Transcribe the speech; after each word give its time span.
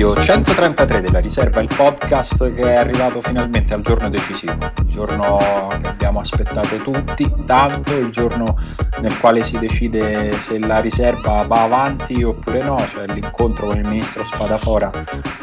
Episodio 0.00 0.24
133 0.24 1.00
della 1.02 1.18
riserva, 1.18 1.60
il 1.60 1.68
podcast 1.76 2.54
che 2.54 2.62
è 2.62 2.76
arrivato 2.76 3.20
finalmente 3.20 3.74
al 3.74 3.82
giorno 3.82 4.08
decisivo, 4.08 4.72
il 4.78 4.86
giorno 4.86 5.68
che 5.78 5.88
abbiamo 5.88 6.20
aspettato 6.20 6.78
tutti 6.78 7.30
tanto, 7.44 7.94
il 7.98 8.08
giorno 8.08 8.58
nel 9.02 9.18
quale 9.18 9.42
si 9.42 9.58
decide 9.58 10.32
se 10.32 10.58
la 10.58 10.80
riserva 10.80 11.44
va 11.46 11.64
avanti 11.64 12.22
oppure 12.22 12.62
no, 12.62 12.78
cioè 12.94 13.08
l'incontro 13.08 13.66
con 13.66 13.76
il 13.76 13.86
ministro 13.86 14.24
Spadafora 14.24 14.90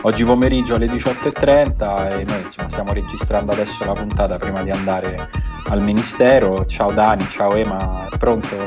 oggi 0.02 0.24
pomeriggio 0.24 0.74
alle 0.74 0.88
18.30 0.88 2.20
e 2.20 2.24
noi 2.24 2.42
insomma, 2.42 2.70
stiamo 2.70 2.94
registrando 2.94 3.52
adesso 3.52 3.86
la 3.86 3.94
puntata 3.94 4.40
prima 4.40 4.64
di 4.64 4.72
andare 4.72 5.30
al 5.68 5.84
ministero. 5.84 6.66
Ciao 6.66 6.92
Dani, 6.92 7.28
ciao 7.30 7.54
Ema, 7.54 8.08
pronto? 8.18 8.58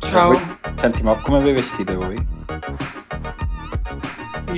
Ciao. 0.00 0.38
Senti, 0.78 1.02
ma 1.02 1.14
come 1.14 1.40
vi 1.40 1.52
vestite 1.52 1.94
voi? 1.94 2.43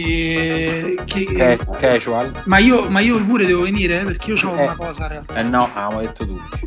E... 0.02 0.98
Che... 1.04 1.24
Ca- 1.24 1.58
casual? 1.78 2.42
Ma 2.44 2.58
io, 2.58 2.88
ma 2.88 3.00
io 3.00 3.24
pure 3.24 3.46
devo 3.46 3.62
venire 3.62 4.00
eh, 4.00 4.04
perché 4.04 4.32
io 4.32 4.48
ho 4.48 4.54
Eh. 4.56 4.62
una 4.64 4.74
cosa 4.76 5.02
in 5.04 5.08
realtà. 5.08 5.34
Eh 5.34 5.42
no, 5.42 5.70
avevamo 5.74 6.00
detto 6.00 6.26
tutti. 6.26 6.60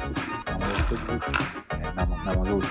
Avevamo 0.46 0.72
detto 0.76 0.96
tutti. 0.96 1.38
Eh, 1.72 1.86
andiamo, 1.86 2.18
andiamo 2.24 2.44
tutti. 2.60 2.68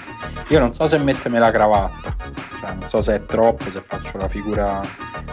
Io 0.48 0.58
non 0.58 0.72
so 0.72 0.88
se 0.88 0.96
mettermi 0.98 1.38
la 1.38 1.50
cravatta, 1.50 2.16
cioè, 2.60 2.72
non 2.72 2.88
so 2.88 3.02
se 3.02 3.16
è 3.16 3.26
troppo, 3.26 3.64
se 3.70 3.82
faccio 3.86 4.16
la 4.16 4.28
figura 4.28 4.80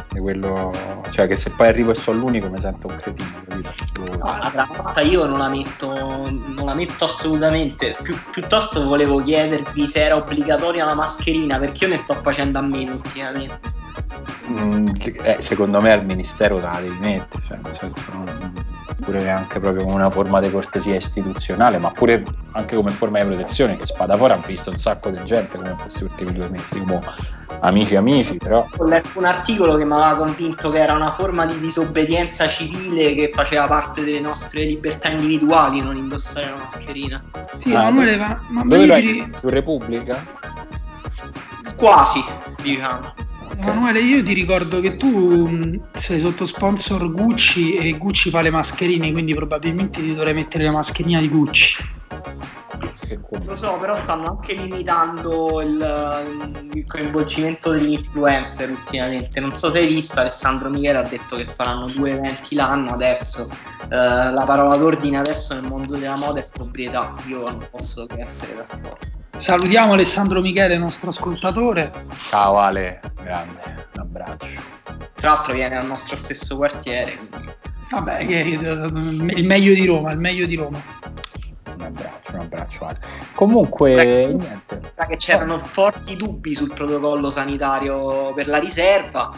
di 0.09 0.19
quello. 0.19 0.73
Cioè 1.11 1.27
che 1.27 1.37
se 1.37 1.51
poi 1.51 1.67
arrivo 1.67 1.91
e 1.91 1.95
sono 1.95 2.19
l'unico 2.19 2.49
mi 2.49 2.59
sento 2.59 2.87
un 2.87 2.97
cretino, 2.97 3.29
capito? 3.47 4.17
No, 4.17 4.37
la 4.37 4.51
cravatta 4.51 4.99
io 4.99 5.25
non 5.25 5.37
la 5.37 5.47
metto, 5.47 5.93
non 6.29 6.65
la 6.65 6.73
metto 6.73 7.05
assolutamente. 7.05 7.95
Più- 8.01 8.17
piuttosto 8.31 8.83
volevo 8.85 9.19
chiedervi 9.23 9.87
se 9.87 10.03
era 10.03 10.17
obbligatoria 10.17 10.83
la 10.83 10.95
mascherina, 10.95 11.57
perché 11.59 11.85
io 11.85 11.91
ne 11.91 11.97
sto 11.97 12.15
facendo 12.15 12.59
a 12.59 12.61
meno 12.61 12.93
ultimamente. 12.93 13.64
Mm, 14.49 14.87
eh, 15.23 15.37
secondo 15.41 15.81
me 15.81 15.91
al 15.91 16.05
ministero 16.05 16.59
la 16.59 16.77
devi 16.79 16.95
mettere, 16.99 17.43
cioè 17.47 17.57
nel 17.63 17.73
senso 17.73 18.03
non- 18.11 18.63
pure 19.03 19.29
anche 19.29 19.59
proprio 19.59 19.83
come 19.83 19.95
una 19.95 20.09
forma 20.09 20.39
di 20.39 20.49
cortesia 20.49 20.95
istituzionale, 20.95 21.77
ma 21.77 21.89
pure 21.91 22.23
anche 22.53 22.75
come 22.75 22.91
forma 22.91 23.19
di 23.19 23.25
protezione, 23.25 23.75
che 23.77 23.85
spada 23.85 24.15
fuori 24.17 24.33
hanno 24.33 24.43
visto 24.45 24.69
un 24.69 24.77
sacco 24.77 25.09
di 25.09 25.19
gente 25.25 25.57
come 25.57 25.75
questi 25.79 26.03
ultimi 26.03 26.31
due 26.31 26.47
mesi, 26.49 26.77
come 26.79 27.01
amici 27.59 27.95
amici, 27.95 28.37
però 28.37 28.65
Ho 28.77 28.85
letto 28.85 29.09
un 29.19 29.25
articolo 29.25 29.75
che 29.75 29.85
mi 29.85 29.91
aveva 29.93 30.15
convinto 30.15 30.69
che 30.71 30.79
era 30.79 30.93
una 30.93 31.11
forma 31.11 31.45
di 31.45 31.59
disobbedienza 31.59 32.47
civile 32.47 33.13
che 33.15 33.31
faceva 33.33 33.67
parte 33.67 34.03
delle 34.03 34.19
nostre 34.19 34.63
libertà 34.63 35.09
individuali 35.09 35.81
non 35.81 35.95
indossare 35.97 36.47
la 36.47 36.55
mascherina. 36.57 37.23
Sì, 37.59 37.73
Ah, 37.73 37.81
Emanuele, 37.87 38.17
ma, 38.17 38.27
ma, 38.47 38.63
ma 38.63 38.69
dove 38.75 38.85
lo 38.85 38.93
hai? 38.93 39.31
Su 39.37 39.49
Repubblica? 39.49 40.23
Quasi, 41.75 42.23
diciamo. 42.61 43.13
Emanuele, 43.57 44.01
io 44.01 44.23
ti 44.23 44.33
ricordo 44.33 44.79
che 44.79 44.97
tu 44.97 45.47
mh, 45.47 45.91
sei 45.93 46.19
sotto 46.19 46.45
sponsor 46.45 47.11
Gucci 47.11 47.75
e 47.75 47.91
Gucci 47.97 48.29
fa 48.29 48.41
le 48.41 48.49
mascherine, 48.49 49.11
quindi 49.11 49.33
probabilmente 49.33 50.01
ti 50.01 50.13
dovrei 50.13 50.33
mettere 50.33 50.65
la 50.65 50.71
mascherina 50.71 51.19
di 51.19 51.29
Gucci. 51.29 51.93
Lo 53.45 53.55
so, 53.55 53.77
però 53.79 53.95
stanno 53.95 54.25
anche 54.25 54.55
limitando 54.55 55.61
il, 55.61 56.69
il 56.73 56.85
coinvolgimento 56.85 57.71
degli 57.71 57.93
influencer 57.93 58.71
ultimamente. 58.71 59.39
Non 59.39 59.53
so 59.53 59.69
se 59.69 59.79
hai 59.79 59.87
visto, 59.87 60.19
Alessandro 60.19 60.69
Michele 60.69 60.97
ha 60.97 61.03
detto 61.03 61.35
che 61.35 61.45
faranno 61.45 61.87
due 61.87 62.11
eventi 62.11 62.55
l'anno 62.55 62.91
adesso. 62.91 63.49
Eh, 63.83 63.95
la 63.95 64.43
parola 64.45 64.75
d'ordine 64.77 65.19
adesso 65.19 65.53
nel 65.53 65.69
mondo 65.69 65.95
della 65.95 66.15
moda 66.15 66.39
è 66.39 66.43
sobrietà. 66.43 67.13
Io 67.27 67.43
non 67.43 67.67
posso 67.69 68.05
che 68.07 68.21
essere 68.21 68.55
d'accordo. 68.55 69.13
Salutiamo 69.37 69.93
Alessandro 69.93 70.41
Michele, 70.41 70.77
nostro 70.77 71.09
ascoltatore. 71.09 71.91
Ciao 72.29 72.57
Ale, 72.57 73.01
grande, 73.21 73.87
un 73.95 74.01
abbraccio. 74.01 74.47
Tra 75.13 75.29
l'altro 75.29 75.53
viene 75.53 75.77
al 75.77 75.85
nostro 75.85 76.15
stesso 76.15 76.55
quartiere. 76.55 77.17
quindi- 77.17 77.53
Vabbè, 77.91 78.25
che, 78.25 78.35
il 78.39 79.45
meglio 79.45 79.73
di 79.73 79.85
Roma, 79.85 80.11
il 80.11 80.19
meglio 80.19 80.45
di 80.47 80.55
Roma. 80.55 80.81
Un 81.75 81.81
abbraccio, 81.81 82.31
un 82.33 82.39
abbraccio 82.39 82.85
Ale. 82.85 82.95
Comunque, 83.35 84.21
Ecco. 84.23 84.37
niente. 84.37 84.81
Che 85.07 85.15
c'erano 85.17 85.59
forti 85.59 86.15
dubbi 86.15 86.55
sul 86.55 86.73
protocollo 86.73 87.29
sanitario 87.29 88.33
per 88.33 88.47
la 88.47 88.57
riserva. 88.57 89.31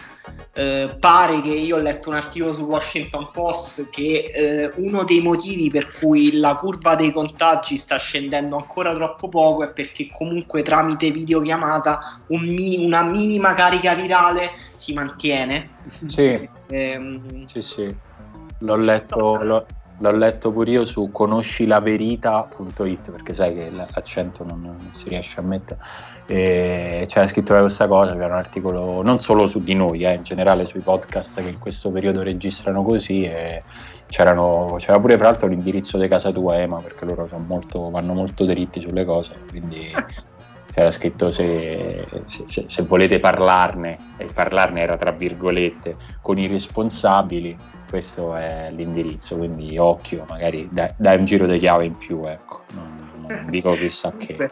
Eh, 0.57 0.97
pare 1.00 1.40
che 1.41 1.53
io 1.53 1.75
ho 1.75 1.79
letto 1.79 2.09
un 2.09 2.16
articolo 2.16 2.51
su 2.51 2.63
Washington 2.63 3.29
Post 3.31 3.91
che 3.91 4.31
eh, 4.34 4.73
uno 4.78 5.03
dei 5.03 5.22
motivi 5.22 5.69
per 5.69 5.88
cui 6.00 6.38
la 6.38 6.56
curva 6.56 6.95
dei 6.95 7.12
contagi 7.12 7.78
sta 7.78 7.97
scendendo 7.97 8.57
ancora 8.57 8.91
troppo 8.96 9.29
poco 9.29 9.66
è 9.66 9.72
perché 9.72 10.09
comunque 10.12 10.63
tramite 10.63 11.12
videochiamata 11.12 12.00
un 12.29 12.41
mi- 12.41 12.84
una 12.84 13.03
minima 13.03 13.53
carica 13.53 13.94
virale 13.94 14.50
si 14.73 14.94
mantiene. 14.94 15.75
Sì, 16.07 16.50
Ehm, 16.69 17.46
Sì, 17.46 17.62
sì, 17.62 17.96
l'ho 18.57 18.75
letto, 18.75 19.41
l'ho, 19.44 19.67
l'ho 19.96 20.12
letto 20.12 20.51
pure 20.51 20.72
io 20.72 20.85
su 20.85 21.12
conoscilaverita.it 21.12 23.12
perché 23.12 23.34
sai 23.34 23.53
che 23.53 23.69
l'accento 23.69 24.44
non, 24.44 24.62
non 24.62 24.90
si 24.91 25.09
riesce 25.09 25.40
a 25.40 25.44
mettere. 25.44 25.79
E 26.30 27.06
c'era 27.08 27.28
scritto 27.28 27.58
questa 27.58 27.88
cosa, 27.88 28.12
c'era 28.12 28.26
un 28.28 28.34
articolo 28.34 29.02
non 29.02 29.20
solo 29.20 29.46
su 29.48 29.64
di 29.64 29.74
noi, 29.74 30.04
eh, 30.04 30.14
in 30.14 30.24
generale 30.24 30.66
sui 30.66 30.82
podcast 30.82 31.42
che 31.42 31.48
in 31.48 31.58
questo 31.58 31.90
periodo 31.90 32.22
registrano 32.22 32.84
così. 32.84 33.24
E 33.24 33.64
c'erano, 34.08 34.76
c'era 34.78 35.00
pure 35.00 35.18
fra 35.18 35.28
l'altro 35.28 35.48
l'indirizzo 35.48 35.98
di 35.98 36.08
casa 36.08 36.32
tua, 36.32 36.58
Ema, 36.58 36.80
perché 36.80 37.06
loro 37.06 37.28
sono 37.28 37.44
molto, 37.46 37.90
vanno 37.90 38.14
molto 38.14 38.46
dritti 38.46 38.82
sulle 38.82 39.06
cose. 39.06 39.34
Quindi 39.50 39.92
c'era 40.74 40.92
scritto 40.92 41.30
se, 41.30 42.08
se- 42.26 42.48
se- 42.48 42.66
se 42.68 42.84
volete 42.84 43.20
parlarne, 43.20 43.98
e 44.18 44.26
parlarne 44.26 44.82
era 44.82 44.98
tra 44.98 45.12
virgolette, 45.12 45.96
con 46.22 46.38
i 46.38 46.48
responsabili, 46.48 47.58
questo 47.90 48.36
è 48.36 48.70
l'indirizzo, 48.72 49.38
quindi 49.38 49.78
occhio, 49.78 50.26
magari 50.28 50.68
dai, 50.72 50.92
dai 50.98 51.18
un 51.18 51.26
giro 51.26 51.46
di 51.46 51.58
chiave 51.58 51.86
in 51.86 51.98
più, 51.98 52.26
ecco, 52.26 52.64
non, 52.74 53.12
non 53.16 53.46
dico 53.50 53.72
chissà 53.74 54.12
che. 54.18 54.52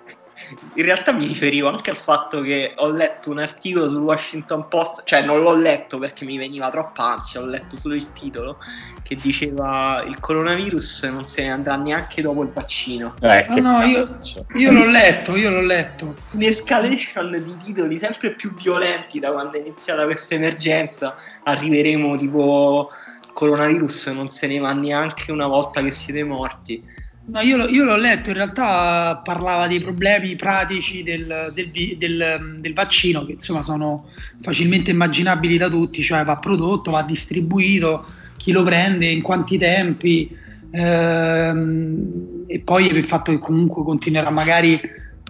In 0.73 0.84
realtà 0.84 1.13
mi 1.13 1.25
riferivo 1.25 1.69
anche 1.69 1.90
al 1.90 1.96
fatto 1.96 2.41
che 2.41 2.73
ho 2.75 2.90
letto 2.90 3.29
un 3.29 3.40
articolo 3.40 3.90
sul 3.90 4.01
Washington 4.01 4.68
Post, 4.68 5.03
cioè 5.06 5.23
non 5.23 5.41
l'ho 5.41 5.56
letto 5.56 5.97
perché 5.97 6.25
mi 6.25 6.38
veniva 6.38 6.69
troppa 6.69 7.13
ansia, 7.13 7.41
ho 7.41 7.46
letto 7.46 7.78
solo 7.78 7.96
il 7.96 8.12
titolo, 8.12 8.57
che 9.01 9.16
diceva 9.16 10.03
il 10.06 10.19
coronavirus 10.19 11.03
non 11.03 11.25
se 11.25 11.44
ne 11.44 11.51
andrà 11.51 11.75
neanche 11.78 12.22
dopo 12.22 12.44
il 12.44 12.50
vaccino. 12.50 13.16
Eh, 13.22 13.45
No, 13.47 13.56
che 13.56 13.62
no, 13.62 13.81
io-. 13.84 14.18
Io 14.56 14.72
l'ho 14.72 14.90
letto, 14.90 15.35
io 15.35 15.50
l'ho 15.50 15.62
letto. 15.62 16.16
Un'escalation 16.31 17.31
di 17.31 17.57
titoli 17.57 17.97
sempre 17.97 18.34
più 18.35 18.53
violenti 18.53 19.19
da 19.19 19.31
quando 19.31 19.57
è 19.57 19.62
iniziata 19.62 20.03
questa 20.06 20.35
emergenza, 20.35 21.16
arriveremo 21.44 22.16
tipo 22.18 22.90
coronavirus 23.34 24.07
non 24.07 24.29
se 24.29 24.47
ne 24.47 24.59
va 24.59 24.72
neanche 24.72 25.31
una 25.31 25.47
volta 25.47 25.81
che 25.81 25.91
siete 25.91 26.24
morti. 26.24 26.84
No, 27.28 27.40
io, 27.40 27.68
io 27.68 27.84
l'ho 27.86 27.96
letto, 27.97 28.30
in 28.30 28.36
realtà 28.36 29.19
parlava 29.24 29.66
dei 29.66 29.80
problemi 29.80 30.36
pratici 30.36 31.02
del, 31.02 31.52
del 31.56 31.72
del- 31.97 32.58
del 32.59 32.74
vaccino 32.74 33.25
che 33.25 33.31
insomma 33.34 33.63
sono 33.63 34.09
facilmente 34.41 34.91
immaginabili 34.91 35.58
da 35.58 35.68
tutti, 35.68 36.03
cioè 36.03 36.24
va 36.24 36.38
prodotto, 36.38 36.91
va 36.91 37.02
distribuito, 37.02 38.06
chi 38.38 38.52
lo 38.52 38.62
prende, 38.62 39.08
in 39.08 39.24
quanti 39.24 39.58
tempi 39.58 40.30
ehm, 40.69 42.44
e 42.46 42.59
poi 42.59 42.86
il 42.96 43.06
fatto 43.06 43.31
che 43.31 43.40
comunque 43.40 43.84
continuerà 43.84 44.30
magari 44.30 44.80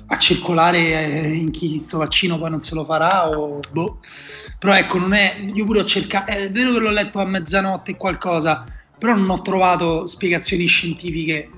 a 0.08 0.18
circolare 0.20 0.78
eh, 0.80 1.34
in 1.34 1.50
chi 1.52 1.70
questo 1.78 1.98
vaccino 2.00 2.38
poi 2.38 2.50
non 2.50 2.62
se 2.62 2.76
lo 2.76 2.84
farà 2.84 3.30
o 3.30 3.60
boh. 3.72 4.00
Però 4.60 4.74
ecco, 4.76 4.98
non 4.98 5.14
è, 5.14 5.38
io 5.54 5.64
pure 5.66 5.80
ho 5.80 5.86
cercato, 5.86 6.32
è 6.32 6.52
vero 6.52 6.74
che 6.74 6.80
l'ho 6.80 6.92
letto 6.92 7.20
a 7.20 7.26
mezzanotte 7.26 7.92
e 7.92 7.96
qualcosa, 7.98 8.66
però 8.98 9.16
non 9.16 9.30
ho 9.30 9.42
trovato 9.42 10.06
spiegazioni 10.08 10.66
scientifiche 10.66 11.50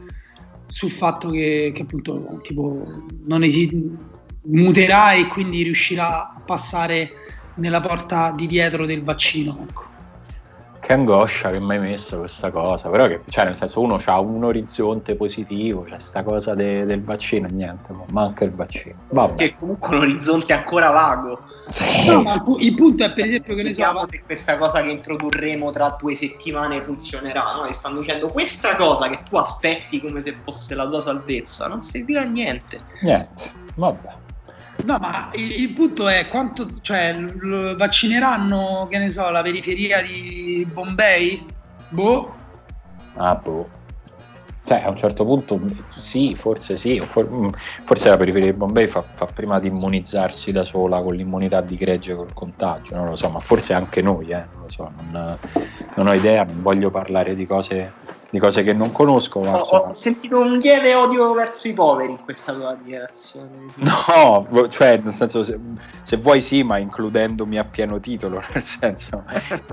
sul 0.67 0.91
fatto 0.91 1.29
che, 1.29 1.71
che 1.73 1.81
appunto 1.81 2.39
tipo 2.41 2.85
non 3.25 3.43
esi- 3.43 3.95
muterà 4.43 5.13
e 5.13 5.27
quindi 5.27 5.63
riuscirà 5.63 6.33
a 6.33 6.41
passare 6.45 7.11
nella 7.55 7.79
porta 7.79 8.31
di 8.31 8.47
dietro 8.47 8.85
del 8.85 9.03
vaccino. 9.03 9.65
Ecco. 9.67 9.96
Che 10.87 10.93
angoscia 10.93 11.51
che 11.51 11.59
mi 11.59 11.73
hai 11.73 11.79
messo 11.79 12.19
questa 12.19 12.49
cosa, 12.49 12.87
però 12.87 13.07
che, 13.07 13.21
cioè 13.27 13.43
nel 13.43 13.57
senso 13.57 13.81
uno 13.81 14.01
ha 14.05 14.19
un 14.21 14.45
orizzonte 14.45 15.17
positivo, 15.17 15.81
c'è 15.81 15.99
sta 15.99 16.23
cosa 16.23 16.55
de- 16.55 16.85
del 16.85 17.03
vaccino 17.03 17.45
e 17.45 17.51
niente, 17.51 17.91
ma 17.91 18.05
manca 18.07 18.45
il 18.45 18.55
vaccino. 18.55 19.03
Vabbè. 19.09 19.33
Che 19.33 19.57
comunque 19.59 19.93
un 19.97 20.03
orizzonte 20.03 20.53
ancora 20.53 20.91
vago. 20.91 21.43
Sì. 21.67 22.07
No, 22.07 22.21
ma 22.21 22.35
il, 22.35 22.43
pu- 22.43 22.59
il 22.61 22.73
punto 22.73 23.03
è 23.03 23.11
per 23.11 23.25
esempio 23.25 23.55
che 23.55 23.63
ne 23.63 23.73
so, 23.73 24.07
se 24.09 24.23
questa 24.25 24.57
cosa 24.57 24.81
che 24.81 24.89
introdurremo 24.91 25.71
tra 25.71 25.93
due 25.99 26.15
settimane 26.15 26.81
funzionerà. 26.81 27.51
No? 27.57 27.65
E 27.65 27.73
stanno 27.73 27.99
dicendo 27.99 28.29
questa 28.29 28.77
cosa 28.77 29.09
che 29.09 29.23
tu 29.29 29.35
aspetti 29.35 29.99
come 29.99 30.21
se 30.21 30.37
fosse 30.41 30.73
la 30.73 30.87
tua 30.87 31.01
salvezza, 31.01 31.67
non 31.67 31.81
servirà 31.81 32.21
a 32.21 32.23
niente. 32.23 32.79
Niente, 33.01 33.51
vabbè. 33.75 34.26
No, 34.83 34.97
ma 34.99 35.29
il, 35.33 35.51
il 35.61 35.73
punto 35.73 36.07
è 36.07 36.27
quanto, 36.27 36.79
cioè, 36.81 37.13
l- 37.13 37.75
vaccineranno, 37.75 38.87
che 38.89 38.97
ne 38.99 39.09
so, 39.09 39.29
la 39.29 39.41
periferia 39.41 40.01
di 40.01 40.65
Bombay? 40.71 41.45
Boh, 41.89 42.35
Ah, 43.19 43.35
boh. 43.35 43.71
Cioè, 44.63 44.81
a 44.83 44.89
un 44.89 44.97
certo 44.97 45.23
punto 45.23 45.59
sì, 45.89 46.35
forse 46.35 46.75
sì, 46.77 46.99
mm, 47.01 47.49
forse 47.85 48.09
la 48.09 48.17
periferia 48.17 48.51
di 48.51 48.57
Bombay 48.57 48.87
fa, 48.87 49.07
fa, 49.13 49.25
prima 49.25 49.59
di 49.59 49.67
immunizzarsi 49.67 50.51
da 50.51 50.65
sola 50.65 51.01
con 51.01 51.15
l'immunità 51.15 51.61
di 51.61 51.77
gregge 51.77 52.13
col 52.13 52.33
contagio, 52.33 52.95
non 52.97 53.07
lo 53.07 53.15
so, 53.15 53.29
ma 53.29 53.39
forse 53.39 53.73
anche 53.73 54.01
noi, 54.01 54.29
eh, 54.29 54.45
non 54.51 54.63
lo 54.63 54.69
so, 54.69 54.91
non, 54.93 55.39
non 55.95 56.07
ho 56.07 56.13
idea, 56.13 56.43
non 56.43 56.61
voglio 56.61 56.91
parlare 56.91 57.33
di 57.33 57.45
cose, 57.45 57.95
di 58.29 58.39
cose 58.39 58.63
che 58.63 58.73
non 58.73 58.91
conosco. 58.91 59.39
Ma, 59.39 59.61
ho, 59.61 59.63
ho, 59.63 59.93
sentito 59.93 60.39
un 60.39 60.57
lieve 60.57 60.93
odio 60.93 61.33
verso 61.33 61.67
i 61.67 61.73
poveri 61.73 62.11
in 62.11 62.23
questa 62.23 62.53
tua 62.53 62.75
dichiarazione. 62.75 63.49
Sì. 63.69 63.83
No, 63.83 64.67
cioè, 64.69 64.99
nel 65.03 65.13
senso, 65.13 65.43
se, 65.43 65.59
se, 66.03 66.17
vuoi 66.17 66.41
sì, 66.41 66.63
ma 66.63 66.77
includendomi 66.77 67.57
a 67.57 67.63
pieno 67.63 67.99
titolo, 67.99 68.43
nel 68.53 68.63
senso 68.63 69.23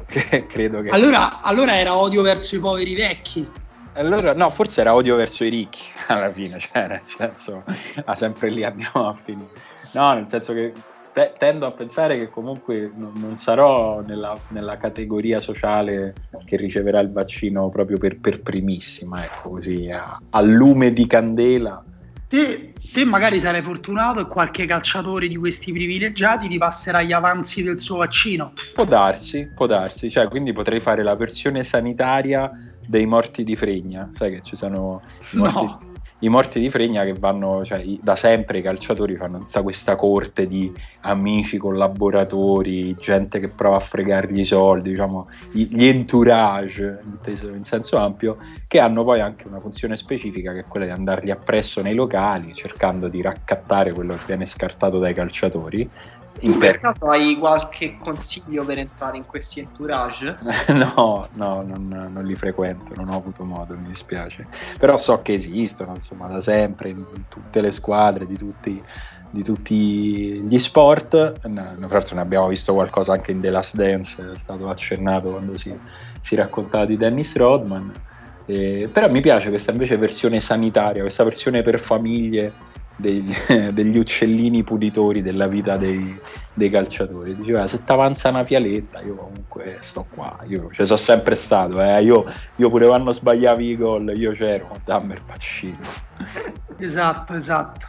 che 0.06 0.46
credo 0.46 0.82
che... 0.82 0.90
Allora, 0.90 1.40
allora 1.42 1.76
era 1.76 1.96
odio 1.96 2.22
verso 2.22 2.54
i 2.54 2.58
poveri 2.58 2.94
vecchi. 2.94 3.48
Allora, 3.94 4.34
no, 4.34 4.50
forse 4.50 4.80
era 4.80 4.94
odio 4.94 5.14
verso 5.16 5.44
i 5.44 5.48
ricchi 5.48 5.82
alla 6.08 6.32
fine, 6.32 6.58
cioè 6.58 6.88
nel 6.88 7.00
senso, 7.02 7.62
ah, 8.04 8.16
sempre 8.16 8.50
lì 8.50 8.64
andiamo 8.64 9.08
a 9.08 9.16
finire. 9.22 9.50
No, 9.92 10.12
nel 10.14 10.26
senso 10.28 10.52
che 10.52 10.72
te- 11.14 11.32
tendo 11.38 11.64
a 11.64 11.70
pensare 11.70 12.18
che 12.18 12.28
comunque 12.28 12.92
non, 12.94 13.12
non 13.14 13.38
sarò 13.38 14.00
nella, 14.00 14.36
nella, 14.48 14.76
categoria 14.76 15.40
sociale 15.40 16.12
che 16.44 16.56
riceverà 16.56 16.98
il 16.98 17.12
vaccino 17.12 17.70
proprio 17.70 17.98
per, 17.98 18.18
per 18.18 18.42
primissima, 18.42 19.24
ecco 19.24 19.50
così, 19.50 19.88
a, 19.90 20.18
a 20.28 20.40
lume 20.40 20.92
di 20.92 21.06
candela. 21.06 21.82
Te, 22.26 22.74
te, 22.92 23.04
magari 23.04 23.38
sarai 23.38 23.62
fortunato 23.62 24.20
e 24.20 24.26
qualche 24.26 24.66
calciatore 24.66 25.28
di 25.28 25.36
questi 25.36 25.70
privilegiati 25.72 26.48
ti 26.48 26.58
passerà 26.58 27.00
gli 27.00 27.12
avanzi 27.12 27.62
del 27.62 27.78
suo 27.78 27.98
vaccino. 27.98 28.52
Può 28.74 28.84
darsi, 28.84 29.48
può 29.54 29.66
darsi, 29.66 30.10
cioè 30.10 30.26
quindi 30.26 30.52
potrei 30.52 30.80
fare 30.80 31.04
la 31.04 31.14
versione 31.14 31.62
sanitaria 31.62 32.50
dei 32.84 33.06
morti 33.06 33.44
di 33.44 33.54
fregna, 33.54 34.10
sai 34.14 34.32
che 34.32 34.42
ci 34.42 34.56
sono 34.56 35.00
i 35.30 35.36
morti, 35.36 35.64
no. 35.64 35.93
I 36.20 36.28
morti 36.28 36.58
di 36.58 36.70
fregna 36.70 37.04
che 37.04 37.12
vanno, 37.12 37.64
cioè, 37.64 37.84
da 38.00 38.16
sempre 38.16 38.58
i 38.58 38.62
calciatori 38.62 39.16
fanno 39.16 39.40
tutta 39.40 39.62
questa 39.62 39.96
corte 39.96 40.46
di 40.46 40.72
amici, 41.00 41.58
collaboratori, 41.58 42.94
gente 42.94 43.40
che 43.40 43.48
prova 43.48 43.76
a 43.76 43.80
fregargli 43.80 44.38
i 44.38 44.44
soldi, 44.44 44.90
diciamo, 44.90 45.28
gli 45.50 45.84
entourage, 45.84 47.00
in 47.26 47.64
senso 47.64 47.98
ampio, 47.98 48.38
che 48.66 48.80
hanno 48.80 49.04
poi 49.04 49.20
anche 49.20 49.48
una 49.48 49.60
funzione 49.60 49.96
specifica 49.96 50.52
che 50.52 50.60
è 50.60 50.64
quella 50.66 50.86
di 50.86 50.92
andargli 50.92 51.30
appresso 51.30 51.82
nei 51.82 51.94
locali, 51.94 52.54
cercando 52.54 53.08
di 53.08 53.20
raccattare 53.20 53.92
quello 53.92 54.14
che 54.14 54.22
viene 54.26 54.46
scartato 54.46 54.98
dai 54.98 55.12
calciatori 55.14 55.90
tu 56.40 56.58
per 56.58 56.80
caso 56.80 57.06
hai 57.06 57.36
qualche 57.36 57.96
consiglio 57.96 58.64
per 58.64 58.78
entrare 58.78 59.16
in 59.16 59.24
questi 59.24 59.60
entourage? 59.60 60.36
no, 60.68 61.28
no, 61.32 61.62
non, 61.62 62.10
non, 62.12 62.24
li 62.24 62.34
frequento, 62.34 62.92
non 62.96 63.08
ho 63.08 63.16
avuto 63.16 63.44
modo, 63.44 63.76
mi 63.76 63.88
dispiace. 63.88 64.48
Però 64.78 64.96
so 64.96 65.22
che 65.22 65.34
esistono, 65.34 65.94
insomma, 65.94 66.26
da 66.26 66.40
sempre, 66.40 66.90
in 66.90 67.04
tutte 67.28 67.60
le 67.60 67.70
squadre, 67.70 68.26
di 68.26 68.36
tutti, 68.36 68.82
di 69.30 69.42
tutti 69.42 70.40
gli 70.42 70.58
sport. 70.58 71.46
No, 71.46 71.76
tra 71.76 71.88
l'altro 71.88 72.16
ne 72.16 72.22
abbiamo 72.22 72.48
visto 72.48 72.74
qualcosa 72.74 73.12
anche 73.12 73.30
in 73.30 73.40
The 73.40 73.50
Last 73.50 73.76
Dance, 73.76 74.32
è 74.32 74.38
stato 74.38 74.68
accennato 74.68 75.30
quando 75.30 75.56
si, 75.56 75.74
si 76.20 76.34
raccontava 76.34 76.84
di 76.84 76.96
Dennis 76.96 77.36
Rodman. 77.36 77.92
Eh, 78.46 78.90
però 78.92 79.08
mi 79.08 79.20
piace 79.20 79.48
questa 79.48 79.70
invece 79.70 79.96
versione 79.96 80.40
sanitaria, 80.40 81.00
questa 81.00 81.24
versione 81.24 81.62
per 81.62 81.78
famiglie 81.78 82.52
degli, 82.96 83.34
degli, 83.72 83.98
uccellini 83.98 84.62
pulitori 84.62 85.22
della 85.22 85.46
vita 85.46 85.76
dei, 85.76 86.18
dei 86.52 86.70
calciatori. 86.70 87.36
Diceva 87.36 87.66
se 87.68 87.82
ti 87.82 87.92
avanza 87.92 88.28
una 88.28 88.44
fialetta, 88.44 89.00
io 89.00 89.14
comunque 89.14 89.78
sto 89.80 90.06
qua, 90.12 90.38
io 90.46 90.68
ci 90.72 90.84
sono 90.84 90.98
sempre 90.98 91.34
stato, 91.34 91.82
eh. 91.82 92.02
io, 92.02 92.24
io, 92.56 92.70
pure 92.70 92.86
quando 92.86 93.12
sbagliavi 93.12 93.66
i 93.66 93.76
gol, 93.76 94.12
io 94.16 94.32
c'ero, 94.32 94.76
dammi 94.84 95.14
il 95.14 95.22
vaccino. 95.26 95.78
Esatto, 96.78 97.34
esatto. 97.34 97.86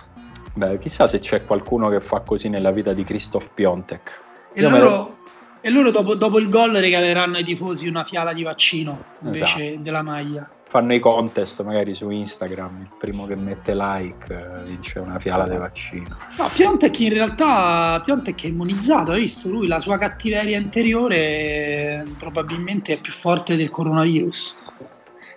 Beh, 0.54 0.80
chissà 0.80 1.08
se 1.08 1.20
c'è 1.20 1.44
qualcuno 1.44 1.90
che 1.90 2.00
fa 2.00 2.22
così 2.22 2.50
nella 2.50 2.72
vita 2.72 2.94
di 2.94 3.04
Christoph 3.04 3.52
Piontek. 3.54 4.20
E 4.54 4.62
io 4.62 4.70
loro, 4.70 5.18
e 5.60 5.70
loro 5.70 5.92
dopo, 5.92 6.16
dopo, 6.16 6.40
il 6.40 6.50
gol 6.50 6.72
regaleranno 6.72 7.36
ai 7.36 7.44
tifosi 7.44 7.88
una 7.88 8.06
fiala 8.06 8.32
di 8.32 8.44
vaccino 8.44 9.04
invece 9.24 9.68
esatto. 9.72 9.82
della 9.82 10.02
maglia 10.02 10.50
fanno 10.76 10.94
i 10.94 11.00
contest 11.00 11.64
magari 11.64 11.96
su 11.96 12.10
Instagram, 12.10 12.80
il 12.82 12.90
primo 12.98 13.26
che 13.26 13.38
mette 13.38 13.74
like 13.74 14.26
eh, 14.28 14.64
vince 14.66 15.00
una 15.00 15.20
fiala 15.20 15.48
di 15.48 15.56
vaccino. 15.56 16.18
No, 16.38 16.50
Piontek 16.54 17.00
in 17.00 17.14
realtà 17.14 18.02
Piontek 18.04 18.44
è 18.44 18.48
immunizzato, 18.48 19.12
hai 19.12 19.22
visto 19.22 19.48
lui, 19.48 19.68
la 19.68 19.80
sua 19.80 19.98
cattiveria 19.98 20.58
interiore 20.58 22.04
probabilmente 22.20 22.92
è 22.92 22.98
più 22.98 23.14
forte 23.14 23.56
del 23.56 23.70
coronavirus. 23.70 24.64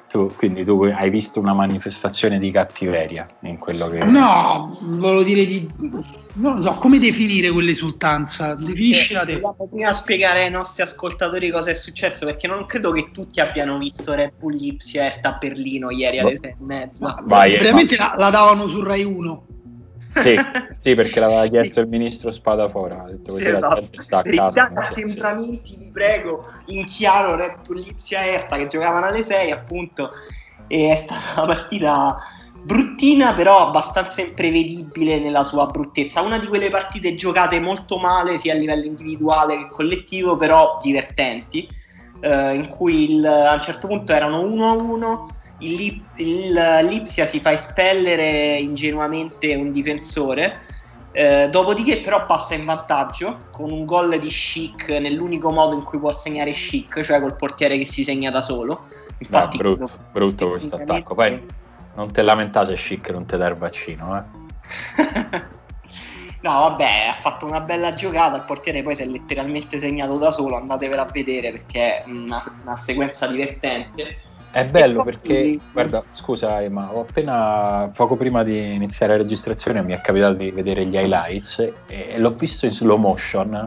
Tu, 0.09 0.33
quindi 0.37 0.65
tu 0.65 0.83
hai 0.85 1.11
visto 1.11 1.39
una 1.39 1.53
manifestazione 1.53 2.39
di 2.39 2.51
cattiveria 2.51 3.29
in 3.41 3.59
quello 3.59 3.89
che... 3.89 4.03
No, 4.05 4.79
volevo 4.81 5.23
dire 5.23 5.45
di... 5.45 5.71
non 6.35 6.55
lo 6.55 6.61
so, 6.63 6.75
come 6.77 6.99
definire 6.99 7.51
quell'esultanza? 7.51 8.55
Definiscila 8.55 9.27
te. 9.27 9.35
Dobbiamo 9.35 9.69
prima 9.71 9.93
spiegare 9.93 10.45
ai 10.45 10.51
nostri 10.51 10.83
ascoltatori 10.83 11.51
cosa 11.51 11.71
è 11.71 11.75
successo, 11.75 12.25
perché 12.25 12.47
non 12.47 12.65
credo 12.65 12.91
che 12.93 13.11
tutti 13.13 13.41
abbiano 13.41 13.77
visto 13.77 14.15
Red 14.15 14.33
Bull 14.39 14.55
Lipsia 14.55 15.13
a 15.21 15.37
Berlino 15.39 15.91
ieri 15.91 16.19
alle 16.21 16.39
sei 16.41 16.53
e 16.53 16.57
mezza. 16.59 17.23
Vai, 17.25 17.59
veramente 17.59 17.97
la, 17.97 18.15
la 18.17 18.31
davano 18.31 18.67
su 18.67 18.83
Rai 18.83 19.05
1. 19.05 19.47
Sì, 20.15 20.37
sì, 20.79 20.95
perché 20.95 21.21
l'aveva 21.21 21.47
chiesto 21.47 21.75
sì. 21.75 21.81
il 21.81 21.89
ministro 21.89 22.31
Spadafora. 22.31 23.05
Ha 23.05 23.11
detto 23.11 23.33
così 23.33 23.45
sì, 23.45 23.51
esatto. 23.51 23.89
sta 23.99 24.19
a 24.19 24.23
casa. 24.23 24.71
assembramenti, 24.75 25.77
vi 25.77 25.91
prego, 25.93 26.47
in 26.67 26.85
chiaro 26.85 27.37
Red 27.37 27.67
Bull 27.67 27.83
Lipsia 27.83 28.25
Erta 28.25 28.57
che 28.57 28.67
giocavano 28.67 29.07
alle 29.07 29.23
6 29.23 29.51
appunto 29.51 30.11
e 30.67 30.93
è 30.93 30.97
stata 30.97 31.41
una 31.43 31.55
partita 31.55 32.19
bruttina 32.61 33.33
però 33.33 33.67
abbastanza 33.69 34.21
imprevedibile 34.21 35.19
nella 35.19 35.45
sua 35.45 35.67
bruttezza 35.67 36.21
una 36.21 36.39
di 36.39 36.47
quelle 36.47 36.69
partite 36.69 37.15
giocate 37.15 37.61
molto 37.61 37.99
male 37.99 38.37
sia 38.37 38.53
a 38.53 38.57
livello 38.57 38.85
individuale 38.85 39.57
che 39.57 39.69
collettivo 39.71 40.37
però 40.37 40.79
divertenti 40.83 41.67
eh, 42.21 42.55
in 42.55 42.69
cui 42.69 43.15
il, 43.15 43.25
a 43.25 43.55
un 43.55 43.61
certo 43.61 43.87
punto 43.87 44.13
erano 44.13 44.43
1-1 44.43 45.27
il, 45.61 46.05
il 46.17 46.79
Lipsia 46.83 47.27
si 47.27 47.41
fa 47.41 47.53
espellere 47.53 48.59
ingenuamente 48.59 49.55
un 49.55 49.71
difensore. 49.71 50.67
Eh, 51.13 51.49
dopodiché, 51.51 52.01
però, 52.01 52.27
passa 52.27 52.55
in 52.55 52.65
vantaggio 52.65 53.47
con 53.51 53.73
un 53.73 53.85
gol 53.85 54.19
di 54.19 54.29
Chic 54.29 54.89
nell'unico 55.01 55.51
modo 55.51 55.75
in 55.75 55.83
cui 55.83 55.99
può 55.99 56.13
segnare 56.13 56.53
Chic, 56.53 57.01
cioè 57.01 57.21
col 57.21 57.35
portiere 57.35 57.77
che 57.79 57.87
si 57.87 58.05
segna 58.05 58.31
da 58.31 58.43
solo. 58.43 58.87
Infatti, 59.19 59.57
no, 59.57 59.63
brutto, 59.63 59.93
brutto 60.13 60.51
questo 60.51 60.77
attacco. 60.77 61.15
Poi 61.15 61.45
non 61.95 62.13
te 62.13 62.23
lamentate, 62.23 62.75
Chic 62.75 63.09
non 63.11 63.27
ti 63.27 63.37
dà 63.37 63.49
il 63.49 63.57
vaccino, 63.57 64.17
eh. 64.17 64.37
no, 66.43 66.53
vabbè, 66.53 67.07
ha 67.09 67.15
fatto 67.15 67.47
una 67.47 67.63
bella 67.63 67.95
giocata. 67.95 68.37
Il 68.37 68.45
portiere 68.45 68.83
poi 68.83 68.95
si 68.95 69.03
è 69.03 69.07
letteralmente 69.07 69.79
segnato 69.79 70.19
da 70.19 70.31
solo. 70.31 70.57
Andatevela 70.57 71.03
a 71.03 71.11
vedere 71.11 71.51
perché 71.51 72.03
è 72.03 72.05
una, 72.07 72.41
una 72.63 72.77
sequenza 72.77 73.27
divertente. 73.27 74.28
È 74.51 74.65
bello 74.65 75.05
perché, 75.05 75.59
guarda, 75.73 76.03
scusa 76.11 76.63
Emma, 76.63 76.91
ho 76.95 77.01
appena, 77.01 77.91
poco 77.95 78.17
prima 78.17 78.43
di 78.43 78.75
iniziare 78.75 79.13
la 79.13 79.23
registrazione 79.23 79.83
mi 79.83 79.93
è 79.93 80.01
capitato 80.01 80.35
di 80.35 80.51
vedere 80.51 80.87
gli 80.87 80.97
highlights 80.97 81.71
e 81.87 82.19
l'ho 82.19 82.31
visto 82.31 82.65
in 82.65 82.73
slow 82.73 82.97
motion. 82.97 83.67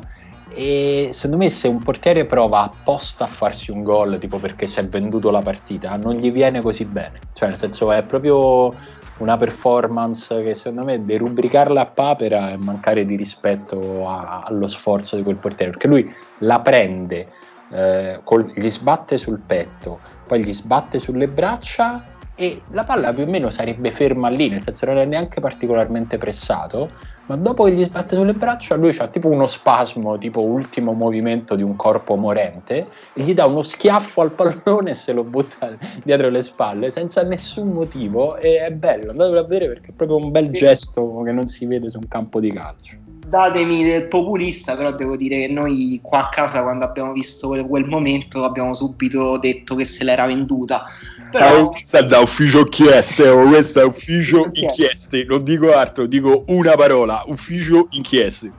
E 0.54 1.10
secondo 1.14 1.38
me 1.38 1.50
se 1.50 1.68
un 1.70 1.82
portiere 1.82 2.26
prova 2.26 2.64
apposta 2.64 3.24
a 3.24 3.28
farsi 3.28 3.72
un 3.72 3.84
gol, 3.84 4.18
tipo 4.18 4.38
perché 4.38 4.68
si 4.68 4.80
è 4.80 4.86
venduto 4.88 5.30
la 5.32 5.42
partita, 5.42 5.96
non 5.96 6.16
gli 6.16 6.32
viene 6.32 6.62
così 6.62 6.84
bene. 6.84 7.20
Cioè 7.34 7.50
nel 7.50 7.58
senso 7.58 7.92
è 7.92 8.04
proprio 8.04 8.74
una 9.20 9.38
performance 9.38 10.44
che 10.44 10.56
secondo 10.56 10.84
me 10.84 11.06
derubricarla 11.06 11.82
a 11.82 11.86
papera 11.86 12.50
è 12.50 12.58
mancare 12.58 13.06
di 13.06 13.16
rispetto 13.16 14.10
a, 14.10 14.44
allo 14.46 14.68
sforzo 14.68 15.16
di 15.16 15.24
quel 15.24 15.38
portiere, 15.38 15.72
perché 15.72 15.88
lui 15.88 16.14
la 16.40 16.60
prende, 16.60 17.28
eh, 17.72 18.20
col, 18.24 18.52
gli 18.54 18.70
sbatte 18.70 19.18
sul 19.18 19.40
petto, 19.40 20.00
poi 20.32 20.46
gli 20.46 20.54
sbatte 20.54 20.98
sulle 20.98 21.28
braccia 21.28 22.06
e 22.36 22.62
la 22.72 22.86
palla 22.86 23.14
più 23.14 23.24
o 23.24 23.30
meno 23.30 23.50
sarebbe 23.50 23.92
ferma 23.92 24.30
lì, 24.30 24.48
nel 24.48 24.64
senso 24.64 24.86
non 24.86 24.98
è 25.00 25.04
neanche 25.04 25.42
particolarmente 25.42 26.18
pressato, 26.18 26.90
ma 27.26 27.36
dopo 27.36 27.66
che 27.66 27.74
gli 27.74 27.84
sbatte 27.84 28.16
sulle 28.16 28.32
braccia 28.32 28.76
lui 28.76 28.96
ha 28.98 29.08
tipo 29.08 29.28
uno 29.28 29.46
spasmo, 29.46 30.18
tipo 30.18 30.40
ultimo 30.40 30.94
movimento 30.94 31.56
di 31.56 31.64
un 31.64 31.76
corpo 31.76 32.16
morente, 32.16 32.88
e 33.12 33.24
gli 33.24 33.34
dà 33.34 33.46
uno 33.46 33.62
schiaffo 33.62 34.22
al 34.22 34.32
pallone 34.32 34.92
e 34.92 34.94
se 34.94 35.12
lo 35.12 35.26
butta 35.26 35.78
dietro 36.02 36.30
le 36.30 36.44
spalle 36.44 36.92
senza 36.92 37.24
nessun 37.24 37.68
motivo 37.68 38.38
e 38.38 38.64
è 38.66 38.72
bello, 38.72 39.12
andatelo 39.12 39.40
a 39.40 39.44
vedere 39.44 39.68
perché 39.68 39.90
è 39.90 39.94
proprio 39.94 40.16
un 40.16 40.32
bel 40.32 40.50
gesto 40.50 41.24
che 41.26 41.34
non 41.34 41.48
si 41.48 41.66
vede 41.66 41.90
su 41.90 41.98
un 41.98 42.08
campo 42.08 42.40
di 42.40 42.54
calcio 42.54 43.11
datemi 43.32 43.84
del 43.84 44.08
populista, 44.08 44.76
però 44.76 44.94
devo 44.94 45.16
dire 45.16 45.40
che 45.40 45.48
noi 45.48 46.00
qua 46.04 46.26
a 46.26 46.30
casa 46.30 46.62
quando 46.62 46.84
abbiamo 46.84 47.14
visto 47.14 47.48
quel, 47.48 47.66
quel 47.66 47.86
momento 47.86 48.44
abbiamo 48.44 48.74
subito 48.74 49.38
detto 49.38 49.76
che 49.76 49.86
se 49.86 50.04
l'era 50.04 50.26
venduta. 50.26 50.84
Però... 51.32 51.70
questa 51.70 52.00
è 52.00 52.06
da 52.06 52.20
ufficio 52.20 52.66
chieste, 52.66 53.30
oh, 53.30 53.48
questo 53.48 53.80
è 53.80 53.86
ufficio 53.86 54.50
inchieste, 54.52 55.24
non 55.24 55.46
dico 55.46 55.72
altro, 55.72 56.06
dico 56.06 56.44
una 56.48 56.76
parola, 56.76 57.24
ufficio 57.28 57.88
inchieste. 57.92 58.52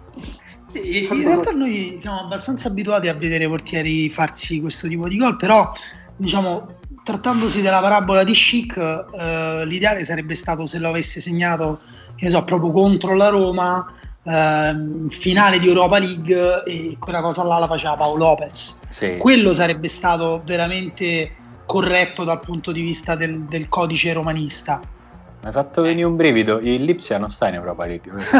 in 0.72 1.22
realtà 1.22 1.50
noi 1.50 1.98
siamo 2.00 2.20
abbastanza 2.20 2.68
abituati 2.68 3.08
a 3.08 3.14
vedere 3.14 3.46
portieri 3.46 4.08
farsi 4.08 4.58
questo 4.62 4.88
tipo 4.88 5.06
di 5.06 5.18
gol, 5.18 5.36
però 5.36 5.70
diciamo 6.16 6.80
trattandosi 7.04 7.60
della 7.60 7.80
parabola 7.80 8.24
di 8.24 8.32
Chic, 8.32 8.76
eh, 8.78 9.66
l'ideale 9.66 10.06
sarebbe 10.06 10.34
stato 10.34 10.64
se 10.64 10.78
lo 10.78 10.88
avesse 10.88 11.20
segnato, 11.20 11.80
che 12.16 12.24
ne 12.24 12.30
so, 12.30 12.42
proprio 12.44 12.70
contro 12.70 13.14
la 13.14 13.28
Roma, 13.28 14.00
eh, 14.22 14.74
finale 15.10 15.58
di 15.58 15.68
Europa 15.68 15.98
League 15.98 16.62
e 16.64 16.96
quella 16.98 17.20
cosa 17.20 17.42
là 17.42 17.58
la 17.58 17.66
faceva 17.66 17.96
Paolo 17.96 18.24
Lopez. 18.24 18.78
Sì. 18.88 19.16
Quello 19.16 19.54
sarebbe 19.54 19.88
stato 19.88 20.42
veramente 20.44 21.36
corretto 21.66 22.24
dal 22.24 22.40
punto 22.40 22.72
di 22.72 22.82
vista 22.82 23.14
del, 23.14 23.44
del 23.44 23.68
codice 23.68 24.12
romanista. 24.12 24.80
Mi 25.42 25.48
hai 25.48 25.54
fatto 25.54 25.82
venire 25.82 26.06
un 26.06 26.14
brivido. 26.14 26.60
Il 26.60 26.84
Lipsia 26.84 27.18
non 27.18 27.28
sta 27.28 27.48
in 27.48 27.54
Europa 27.54 27.84
League. 27.84 28.12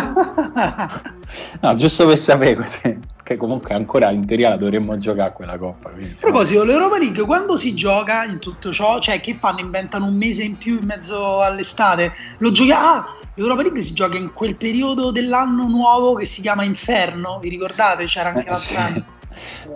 no, 1.60 1.74
giusto 1.74 2.06
per 2.06 2.16
sapere 2.16 2.54
così. 2.54 2.96
Che 3.24 3.36
comunque 3.36 3.74
ancora 3.74 4.10
in 4.10 4.24
teoria 4.24 4.50
la 4.50 4.56
dovremmo 4.56 4.96
giocare 4.98 5.32
quella 5.32 5.58
coppa. 5.58 5.90
Quindi, 5.90 6.12
A 6.12 6.20
proposito, 6.20 6.62
l'Europa 6.62 6.98
League 6.98 7.24
quando 7.24 7.56
si 7.56 7.74
gioca 7.74 8.22
in 8.22 8.38
tutto 8.38 8.72
ciò? 8.72 9.00
Cioè, 9.00 9.18
che 9.18 9.36
fanno? 9.40 9.58
Inventano 9.58 10.06
un 10.06 10.16
mese 10.16 10.44
in 10.44 10.56
più 10.56 10.78
in 10.78 10.86
mezzo 10.86 11.40
all'estate? 11.40 12.12
Lo 12.38 12.52
giochiamo. 12.52 12.86
Ah, 12.86 13.16
l'Europa 13.34 13.62
League 13.62 13.82
si 13.82 13.92
gioca 13.94 14.16
in 14.16 14.32
quel 14.32 14.56
periodo 14.56 15.10
dell'anno 15.10 15.66
nuovo 15.66 16.14
che 16.14 16.26
si 16.26 16.40
chiama 16.40 16.64
Inferno. 16.64 17.38
Vi 17.40 17.48
ricordate? 17.48 18.04
C'era 18.04 18.30
anche 18.30 18.46
eh, 18.46 18.50
l'altro 18.50 18.68
sì. 18.68 18.76
anno. 18.76 19.04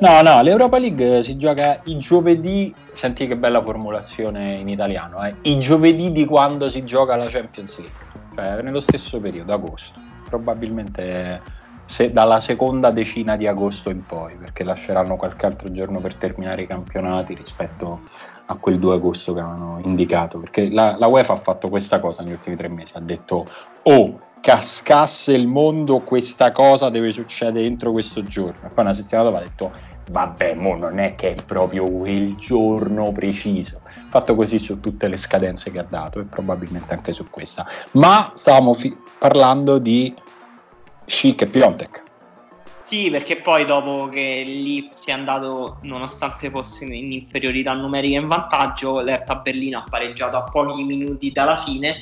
No, 0.01 0.21
no, 0.21 0.43
l'Europa 0.43 0.79
League 0.79 1.23
si 1.23 1.39
gioca 1.39 1.81
i 1.85 1.97
giovedì, 1.99 2.75
senti 2.93 3.27
che 3.27 3.37
bella 3.37 3.63
formulazione 3.63 4.57
in 4.57 4.69
italiano, 4.69 5.25
eh? 5.25 5.35
i 5.43 5.59
giovedì 5.59 6.13
di 6.13 6.27
quando 6.27 6.69
si 6.69 6.85
gioca 6.85 7.17
la 7.17 7.27
Champions 7.29 7.79
League, 7.79 7.97
cioè 8.35 8.63
nello 8.63 8.81
stesso 8.81 9.19
periodo, 9.19 9.55
agosto, 9.55 9.99
probabilmente 10.29 11.41
se, 11.87 12.13
dalla 12.13 12.41
seconda 12.41 12.91
decina 12.91 13.37
di 13.37 13.47
agosto 13.47 13.91
in 13.91 14.05
poi, 14.05 14.37
perché 14.37 14.65
lasceranno 14.65 15.17
qualche 15.17 15.47
altro 15.47 15.73
giorno 15.73 16.01
per 16.01 16.17
terminare 16.17 16.63
i 16.63 16.67
campionati 16.67 17.35
rispetto 17.35 18.03
a 18.35 18.36
quel 18.55 18.79
2 18.79 18.95
agosto 18.95 19.35
che 19.35 19.41
avevano 19.41 19.81
indicato, 19.83 20.39
perché 20.39 20.71
la, 20.71 20.97
la 20.97 21.09
UEFA 21.09 21.33
ha 21.33 21.37
fatto 21.37 21.69
questa 21.69 21.99
cosa 21.99 22.23
negli 22.23 22.33
ultimi 22.33 22.57
tre 22.57 22.69
mesi, 22.69 22.97
ha 22.97 23.01
detto 23.01 23.47
oh 23.83 24.21
cascasse 24.41 25.33
il 25.33 25.49
mondo 25.49 25.99
questa 25.99 26.53
cosa 26.53 26.89
deve 26.89 27.11
succedere 27.11 27.67
entro 27.67 27.91
questo 27.91 28.23
giorno. 28.23 28.67
E 28.67 28.69
poi 28.69 28.85
una 28.85 28.95
settimana 28.95 29.29
dopo 29.29 29.41
ha 29.41 29.47
detto 29.47 29.73
vabbè, 30.11 30.55
mo 30.55 30.77
non 30.77 30.99
è 30.99 31.15
che 31.17 31.35
è 31.35 31.43
proprio 31.43 31.85
quel 31.91 32.37
giorno 32.37 33.11
preciso. 33.13 33.81
Fatto 34.09 34.37
così 34.37 34.59
su 34.59 34.79
tutte 34.79 35.09
le 35.09 35.17
scadenze 35.17 35.71
che 35.73 35.81
ha 35.81 35.87
dato 35.89 36.21
e 36.21 36.25
probabilmente 36.25 36.95
anche 36.95 37.13
su 37.13 37.29
questa. 37.29 37.67
Ma 37.93 38.31
stavamo 38.35 38.73
fi- 38.75 38.97
parlando 39.19 39.79
di 39.79 40.15
Chic 41.05 41.43
e 41.43 41.47
Piontek. 41.47 42.06
Sì, 42.87 43.11
perché 43.11 43.41
poi 43.41 43.65
dopo 43.65 44.09
che 44.09 44.45
lì 44.47 44.89
si 44.95 45.11
è 45.11 45.13
andato, 45.13 45.79
nonostante 45.83 46.51
fosse 46.51 46.85
in 46.85 47.11
inferiorità 47.11 47.73
numerica 47.75 48.21
in 48.21 48.29
vantaggio, 48.29 49.01
l'Erta 49.01 49.35
Berlino 49.35 49.79
ha 49.79 49.87
pareggiato 49.91 50.37
a 50.37 50.45
pochi 50.45 50.85
minuti 50.85 51.33
dalla 51.33 51.57
fine 51.57 51.97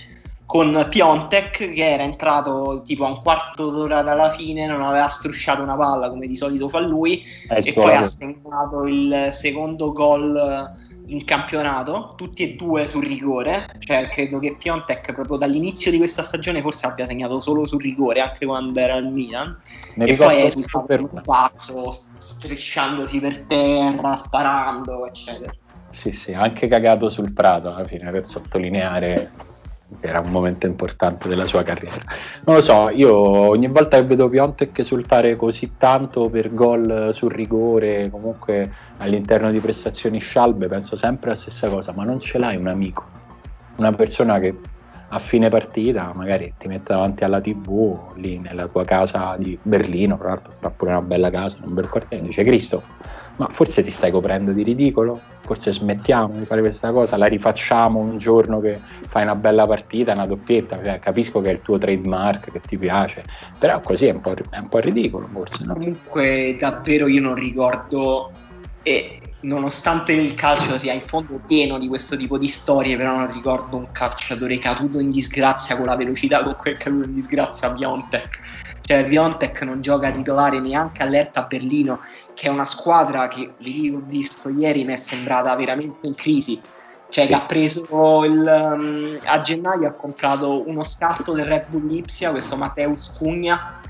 con 0.44 0.86
Piontek 0.90 1.70
che 1.70 1.88
era 1.88 2.02
entrato 2.02 2.82
tipo 2.84 3.06
a 3.06 3.08
un 3.08 3.18
quarto 3.18 3.70
d'ora 3.70 4.02
dalla 4.02 4.28
fine, 4.28 4.66
non 4.66 4.82
aveva 4.82 5.08
strusciato 5.08 5.62
una 5.62 5.74
palla 5.74 6.10
come 6.10 6.26
di 6.26 6.36
solito 6.36 6.68
fa 6.68 6.80
lui 6.80 7.24
e 7.48 7.72
poi 7.72 7.94
ha 7.94 8.02
segnato 8.02 8.82
il 8.82 9.28
secondo 9.30 9.90
gol 9.90 10.70
in 11.06 11.24
campionato, 11.24 12.14
tutti 12.16 12.42
e 12.42 12.54
due 12.54 12.86
sul 12.86 13.04
rigore, 13.04 13.66
cioè 13.78 14.08
credo 14.08 14.38
che 14.38 14.56
Piontek 14.56 15.12
proprio 15.12 15.36
dall'inizio 15.36 15.90
di 15.90 15.98
questa 15.98 16.22
stagione 16.22 16.60
forse 16.60 16.86
abbia 16.86 17.06
segnato 17.06 17.40
solo 17.40 17.66
sul 17.66 17.80
rigore 17.80 18.20
anche 18.20 18.46
quando 18.46 18.78
era 18.80 18.94
al 18.94 19.12
Milan 19.12 19.56
ne 19.96 20.04
e 20.06 20.16
poi 20.16 20.42
è 20.42 20.50
stato 20.50 20.84
per... 20.86 21.00
un 21.00 21.22
pazzo 21.24 21.90
strisciandosi 21.90 23.20
per 23.20 23.44
terra, 23.46 24.16
sparando 24.16 25.06
eccetera. 25.06 25.52
Sì, 25.90 26.10
sì, 26.10 26.32
anche 26.32 26.66
cagato 26.66 27.08
sul 27.08 27.32
prato 27.32 27.72
alla 27.72 27.84
fine 27.84 28.10
per 28.10 28.26
sottolineare 28.26 29.32
era 30.00 30.20
un 30.20 30.30
momento 30.30 30.66
importante 30.66 31.28
della 31.28 31.46
sua 31.46 31.62
carriera. 31.62 31.98
Non 32.44 32.56
lo 32.56 32.60
so, 32.60 32.90
io 32.90 33.14
ogni 33.14 33.68
volta 33.68 33.98
che 33.98 34.04
vedo 34.04 34.28
Piontek 34.28 34.78
esultare 34.78 35.36
così 35.36 35.72
tanto 35.76 36.28
per 36.28 36.52
gol 36.52 37.10
sul 37.12 37.30
rigore, 37.30 38.10
comunque 38.10 38.72
all'interno 38.98 39.50
di 39.50 39.60
prestazioni 39.60 40.18
scialbe, 40.18 40.68
penso 40.68 40.96
sempre 40.96 41.30
la 41.30 41.36
stessa 41.36 41.68
cosa, 41.68 41.92
ma 41.92 42.04
non 42.04 42.20
ce 42.20 42.38
l'hai 42.38 42.56
un 42.56 42.66
amico, 42.66 43.04
una 43.76 43.92
persona 43.92 44.38
che 44.38 44.54
a 45.14 45.18
fine 45.20 45.48
partita 45.48 46.12
magari 46.12 46.54
ti 46.58 46.66
mette 46.66 46.92
davanti 46.92 47.22
alla 47.22 47.40
tv 47.40 48.14
lì 48.16 48.38
nella 48.38 48.66
tua 48.66 48.84
casa 48.84 49.36
di 49.38 49.56
Berlino, 49.62 50.18
tra 50.18 50.30
l'altro 50.30 50.52
sarà 50.56 50.70
pure 50.70 50.90
una 50.90 51.02
bella 51.02 51.30
casa, 51.30 51.58
un 51.64 51.72
bel 51.72 51.88
quartiere, 51.88 52.24
dice 52.24 52.42
Christoph, 52.42 52.86
ma 53.36 53.46
forse 53.46 53.82
ti 53.82 53.92
stai 53.92 54.10
coprendo 54.10 54.50
di 54.50 54.64
ridicolo, 54.64 55.20
forse 55.42 55.72
smettiamo 55.72 56.36
di 56.36 56.44
fare 56.44 56.62
questa 56.62 56.90
cosa, 56.90 57.16
la 57.16 57.26
rifacciamo 57.26 58.00
un 58.00 58.18
giorno 58.18 58.58
che 58.60 58.80
fai 59.06 59.22
una 59.22 59.36
bella 59.36 59.66
partita, 59.68 60.12
una 60.14 60.26
doppietta, 60.26 60.82
cioè, 60.82 60.98
capisco 60.98 61.40
che 61.40 61.50
è 61.50 61.52
il 61.52 61.62
tuo 61.62 61.78
trademark, 61.78 62.50
che 62.50 62.60
ti 62.60 62.76
piace, 62.76 63.24
però 63.56 63.80
così 63.80 64.06
è 64.06 64.12
un 64.12 64.20
po', 64.20 64.34
è 64.50 64.58
un 64.58 64.68
po 64.68 64.78
ridicolo 64.78 65.28
forse. 65.32 65.64
No? 65.64 65.74
Comunque 65.74 66.56
davvero 66.58 67.06
io 67.06 67.20
non 67.20 67.34
ricordo... 67.36 68.32
E 68.86 69.18
nonostante 69.44 70.12
il 70.12 70.34
calcio 70.34 70.78
sia 70.78 70.92
in 70.92 71.02
fondo 71.02 71.40
pieno 71.46 71.78
di 71.78 71.86
questo 71.86 72.16
tipo 72.16 72.38
di 72.38 72.48
storie, 72.48 72.96
però 72.96 73.16
non 73.16 73.30
ricordo 73.30 73.76
un 73.76 73.90
calciatore 73.90 74.58
caduto 74.58 74.98
in 74.98 75.10
disgrazia 75.10 75.76
con 75.76 75.86
la 75.86 75.96
velocità 75.96 76.42
con 76.42 76.56
cui 76.56 76.72
è 76.72 76.76
caduto 76.76 77.04
in 77.04 77.14
disgrazia 77.14 77.68
a 77.68 77.72
Biontek. 77.72 78.40
Cioè 78.80 79.06
Biontek 79.06 79.62
non 79.62 79.80
gioca 79.80 80.10
titolare 80.10 80.60
neanche 80.60 81.02
all'Erta 81.02 81.40
a 81.40 81.44
Berlino, 81.44 82.00
che 82.34 82.48
è 82.48 82.50
una 82.50 82.64
squadra 82.64 83.28
che, 83.28 83.54
vi 83.58 83.92
ho 83.94 84.02
visto 84.04 84.48
ieri, 84.48 84.84
mi 84.84 84.94
è 84.94 84.96
sembrata 84.96 85.54
veramente 85.54 86.06
in 86.06 86.14
crisi. 86.14 86.60
Cioè 87.10 87.26
che 87.26 87.34
ha 87.34 87.42
preso 87.42 88.24
il, 88.24 88.38
um, 88.38 89.16
a 89.24 89.40
gennaio 89.40 89.88
ha 89.88 89.92
comprato 89.92 90.68
uno 90.68 90.82
scatto 90.82 91.32
del 91.32 91.44
Red 91.44 91.66
Bull 91.68 91.86
Lipsia, 91.86 92.30
questo 92.30 92.56
Matteus 92.56 93.12
Cugna, 93.12 93.80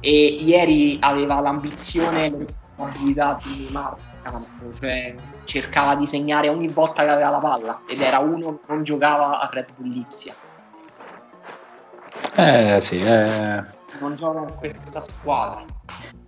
e 0.00 0.36
ieri 0.40 0.96
aveva 1.00 1.40
l'ambizione 1.40 2.26
e 2.26 2.30
le 2.30 2.38
responsabilità 2.38 3.40
di 3.42 3.68
Marco 3.72 4.07
campo, 4.30 4.72
cioè 4.78 5.14
cercava 5.44 5.94
di 5.94 6.06
segnare 6.06 6.48
ogni 6.48 6.68
volta 6.68 7.04
che 7.04 7.10
aveva 7.10 7.30
la 7.30 7.38
palla 7.38 7.80
ed 7.86 8.00
era 8.00 8.18
uno 8.18 8.58
che 8.58 8.72
non 8.72 8.82
giocava 8.82 9.40
a 9.40 9.48
Red 9.50 9.66
Bull 9.76 9.90
Lipsia. 9.90 10.34
Eh 12.34 12.78
sì, 12.82 13.00
eh... 13.00 13.64
non 14.00 14.14
gioca 14.14 14.40
in 14.40 14.54
questa 14.54 15.02
squadra. 15.02 15.64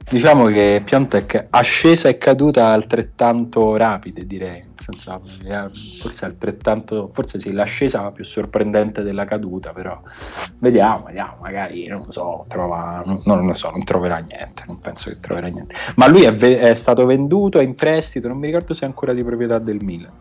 Diciamo 0.08 0.46
che 0.46 0.82
Piontek 0.84 1.46
ascesa 1.50 2.08
e 2.08 2.18
caduta 2.18 2.68
altrettanto 2.68 3.76
rapide, 3.76 4.26
direi. 4.26 4.69
Forse 4.92 6.24
altrettanto, 6.24 7.08
forse 7.12 7.40
sì, 7.40 7.52
l'ascesa 7.52 8.10
più 8.10 8.24
sorprendente 8.24 9.02
della 9.02 9.24
caduta, 9.24 9.72
però 9.72 10.00
vediamo, 10.58 11.04
vediamo, 11.04 11.36
magari 11.40 11.86
non 11.86 12.04
lo 12.06 12.10
so, 12.10 12.44
trova, 12.48 13.02
non, 13.04 13.20
non 13.24 13.46
lo 13.46 13.54
so, 13.54 13.70
non 13.70 13.84
troverà 13.84 14.18
niente, 14.18 14.64
non 14.66 14.78
penso 14.78 15.10
che 15.10 15.20
troverà 15.20 15.48
niente. 15.48 15.74
Ma 15.96 16.08
lui 16.08 16.22
è, 16.22 16.32
ve- 16.32 16.60
è 16.60 16.74
stato 16.74 17.06
venduto, 17.06 17.58
è 17.58 17.62
in 17.62 17.74
prestito, 17.74 18.28
non 18.28 18.38
mi 18.38 18.46
ricordo 18.46 18.74
se 18.74 18.84
è 18.84 18.88
ancora 18.88 19.12
di 19.12 19.24
proprietà 19.24 19.58
del 19.58 19.82
Milan. 19.82 20.12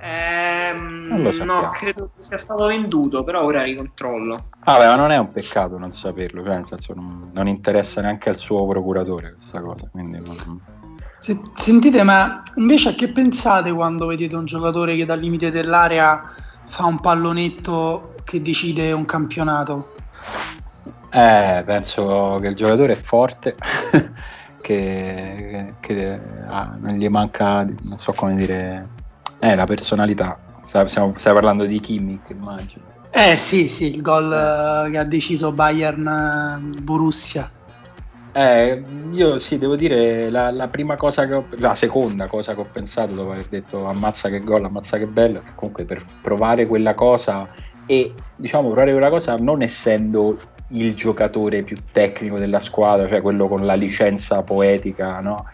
Ehm, 0.00 1.30
no, 1.44 1.70
credo 1.72 2.10
che 2.14 2.22
sia 2.22 2.38
stato 2.38 2.66
venduto, 2.66 3.24
però 3.24 3.42
ora 3.42 3.62
ricontrollo. 3.62 4.48
Ah, 4.60 4.78
beh, 4.78 4.86
ma 4.86 4.96
non 4.96 5.10
è 5.10 5.16
un 5.16 5.32
peccato 5.32 5.78
non 5.78 5.92
saperlo, 5.92 6.42
cioè 6.44 6.56
nel 6.56 6.66
senso 6.66 6.94
non, 6.94 7.30
non 7.32 7.48
interessa 7.48 8.00
neanche 8.00 8.28
al 8.28 8.36
suo 8.36 8.66
procuratore 8.66 9.32
questa 9.32 9.60
cosa. 9.60 9.88
Quindi 9.90 10.20
non... 10.20 10.77
Sentite, 11.18 12.02
ma 12.02 12.42
invece 12.54 12.90
a 12.90 12.94
che 12.94 13.08
pensate 13.08 13.72
quando 13.72 14.06
vedete 14.06 14.36
un 14.36 14.44
giocatore 14.44 14.94
che 14.96 15.04
dal 15.04 15.18
limite 15.18 15.50
dell'area 15.50 16.22
fa 16.66 16.84
un 16.86 17.00
pallonetto 17.00 18.14
che 18.24 18.40
decide 18.40 18.92
un 18.92 19.04
campionato? 19.04 19.94
Eh, 21.10 21.62
penso 21.64 22.38
che 22.40 22.48
il 22.48 22.54
giocatore 22.54 22.92
è 22.92 22.96
forte, 22.96 23.56
che, 24.60 25.74
che 25.80 26.20
ah, 26.46 26.76
non 26.78 26.94
gli 26.94 27.08
manca, 27.08 27.62
non 27.64 27.98
so 27.98 28.12
come 28.12 28.34
dire, 28.36 28.88
eh, 29.38 29.54
la 29.54 29.66
personalità. 29.66 30.38
Stiamo, 30.64 31.14
stai 31.16 31.32
parlando 31.32 31.64
di 31.64 31.80
Kimmich, 31.80 32.28
immagino. 32.28 32.84
Eh 33.10 33.38
sì, 33.38 33.68
sì, 33.68 33.86
il 33.86 34.02
gol 34.02 34.30
eh. 34.86 34.90
che 34.90 34.98
ha 34.98 35.04
deciso 35.04 35.50
Bayern 35.50 36.06
eh, 36.06 36.80
Borussia. 36.82 37.50
Eh, 38.38 38.84
io 39.10 39.40
sì, 39.40 39.58
devo 39.58 39.74
dire 39.74 40.30
la, 40.30 40.52
la, 40.52 40.68
prima 40.68 40.94
cosa 40.94 41.26
che 41.26 41.34
ho, 41.34 41.44
la 41.56 41.74
seconda 41.74 42.28
cosa 42.28 42.54
che 42.54 42.60
ho 42.60 42.68
pensato 42.70 43.12
dopo 43.12 43.32
aver 43.32 43.48
detto 43.48 43.84
ammazza 43.84 44.28
che 44.28 44.38
gol, 44.38 44.64
ammazza 44.64 44.96
che 44.96 45.06
bello, 45.06 45.42
che 45.42 45.50
comunque 45.56 45.84
per 45.84 46.04
provare 46.22 46.64
quella 46.66 46.94
cosa 46.94 47.48
e 47.84 48.14
diciamo 48.36 48.68
provare 48.68 48.92
quella 48.92 49.10
cosa 49.10 49.34
non 49.34 49.60
essendo 49.62 50.38
il 50.68 50.94
giocatore 50.94 51.62
più 51.62 51.78
tecnico 51.90 52.38
della 52.38 52.60
squadra, 52.60 53.08
cioè 53.08 53.22
quello 53.22 53.48
con 53.48 53.66
la 53.66 53.74
licenza 53.74 54.40
poetica, 54.42 55.18
no? 55.18 55.44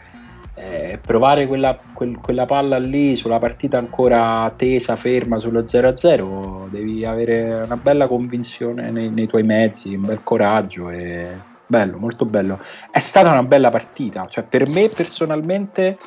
eh, 0.52 0.98
provare 1.02 1.46
quella, 1.46 1.78
quel, 1.94 2.18
quella, 2.18 2.44
palla 2.44 2.76
lì 2.76 3.16
sulla 3.16 3.38
partita 3.38 3.78
ancora 3.78 4.52
tesa, 4.58 4.94
ferma 4.96 5.38
sullo 5.38 5.62
0-0, 5.62 6.68
devi 6.68 7.02
avere 7.06 7.62
una 7.64 7.78
bella 7.78 8.06
convinzione 8.06 8.90
nei, 8.90 9.08
nei 9.08 9.26
tuoi 9.26 9.42
mezzi, 9.42 9.94
un 9.94 10.02
bel 10.02 10.20
coraggio 10.22 10.90
e 10.90 11.52
bello, 11.66 11.98
molto 11.98 12.24
bello. 12.24 12.60
È 12.90 12.98
stata 12.98 13.30
una 13.30 13.42
bella 13.42 13.70
partita, 13.70 14.26
cioè 14.28 14.44
per 14.44 14.68
me 14.68 14.88
personalmente 14.88 15.98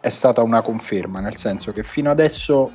è 0.00 0.08
stata 0.08 0.42
una 0.42 0.62
conferma, 0.62 1.20
nel 1.20 1.36
senso 1.36 1.72
che 1.72 1.82
fino 1.82 2.10
adesso 2.10 2.72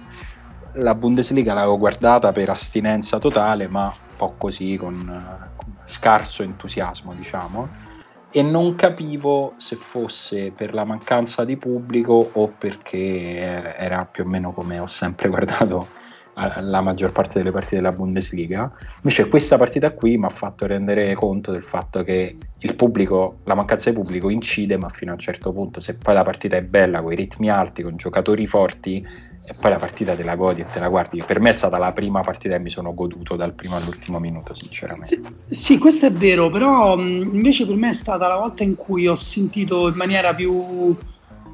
la 0.73 0.95
Bundesliga 0.95 1.53
l'avevo 1.53 1.77
guardata 1.77 2.31
per 2.31 2.49
astinenza 2.49 3.19
totale, 3.19 3.67
ma 3.67 3.85
un 3.85 4.15
po' 4.17 4.35
così, 4.37 4.77
con, 4.77 5.49
con 5.55 5.75
scarso 5.85 6.43
entusiasmo, 6.43 7.13
diciamo 7.13 7.89
e 8.33 8.41
non 8.41 8.75
capivo 8.75 9.53
se 9.57 9.75
fosse 9.75 10.51
per 10.51 10.73
la 10.73 10.85
mancanza 10.85 11.43
di 11.43 11.57
pubblico 11.57 12.29
o 12.31 12.47
perché 12.47 13.75
era 13.77 14.05
più 14.05 14.23
o 14.23 14.27
meno 14.27 14.53
come 14.53 14.79
ho 14.79 14.87
sempre 14.87 15.27
guardato 15.29 15.99
la 16.33 16.81
maggior 16.81 17.11
parte 17.11 17.37
delle 17.39 17.51
partite 17.51 17.75
della 17.75 17.91
Bundesliga. 17.91 18.71
Invece 18.97 19.27
questa 19.27 19.57
partita 19.57 19.91
qui 19.91 20.17
mi 20.17 20.25
ha 20.25 20.29
fatto 20.29 20.65
rendere 20.65 21.13
conto 21.13 21.51
del 21.51 21.63
fatto 21.63 22.03
che 22.03 22.37
il 22.57 22.75
pubblico, 22.75 23.39
la 23.43 23.55
mancanza 23.55 23.89
di 23.89 23.95
pubblico 23.95 24.29
incide, 24.29 24.77
ma 24.77 24.89
fino 24.89 25.11
a 25.11 25.15
un 25.15 25.19
certo 25.19 25.51
punto, 25.51 25.79
se 25.79 25.95
poi 25.95 26.13
la 26.13 26.23
partita 26.23 26.55
è 26.55 26.61
bella, 26.61 27.01
con 27.01 27.11
i 27.11 27.15
ritmi 27.15 27.49
alti, 27.49 27.83
con 27.83 27.97
giocatori 27.97 28.47
forti, 28.47 29.05
e 29.43 29.55
poi 29.59 29.71
la 29.71 29.77
partita 29.77 30.15
te 30.15 30.23
la 30.23 30.35
godi 30.35 30.61
e 30.61 30.67
te 30.71 30.79
la 30.79 30.87
guardi. 30.87 31.21
Per 31.25 31.41
me 31.41 31.49
è 31.49 31.53
stata 31.53 31.77
la 31.77 31.91
prima 31.91 32.21
partita 32.21 32.55
che 32.55 32.61
mi 32.61 32.69
sono 32.69 32.93
goduto 32.93 33.35
dal 33.35 33.53
primo 33.53 33.75
all'ultimo 33.75 34.19
minuto, 34.19 34.53
sinceramente. 34.53 35.19
Sì, 35.49 35.77
questo 35.77 36.05
è 36.05 36.13
vero, 36.13 36.49
però 36.49 36.97
invece 36.97 37.65
per 37.65 37.75
me 37.75 37.89
è 37.89 37.93
stata 37.93 38.27
la 38.27 38.37
volta 38.37 38.63
in 38.63 38.75
cui 38.75 39.07
ho 39.07 39.15
sentito 39.15 39.89
in 39.89 39.95
maniera 39.95 40.33
più, 40.35 40.95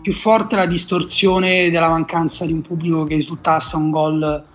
più 0.02 0.14
forte 0.14 0.56
la 0.56 0.66
distorsione 0.66 1.72
della 1.72 1.90
mancanza 1.90 2.46
di 2.46 2.52
un 2.52 2.62
pubblico 2.62 3.06
che 3.06 3.16
risultasse 3.16 3.78
un 3.78 3.90
gol 3.90 4.46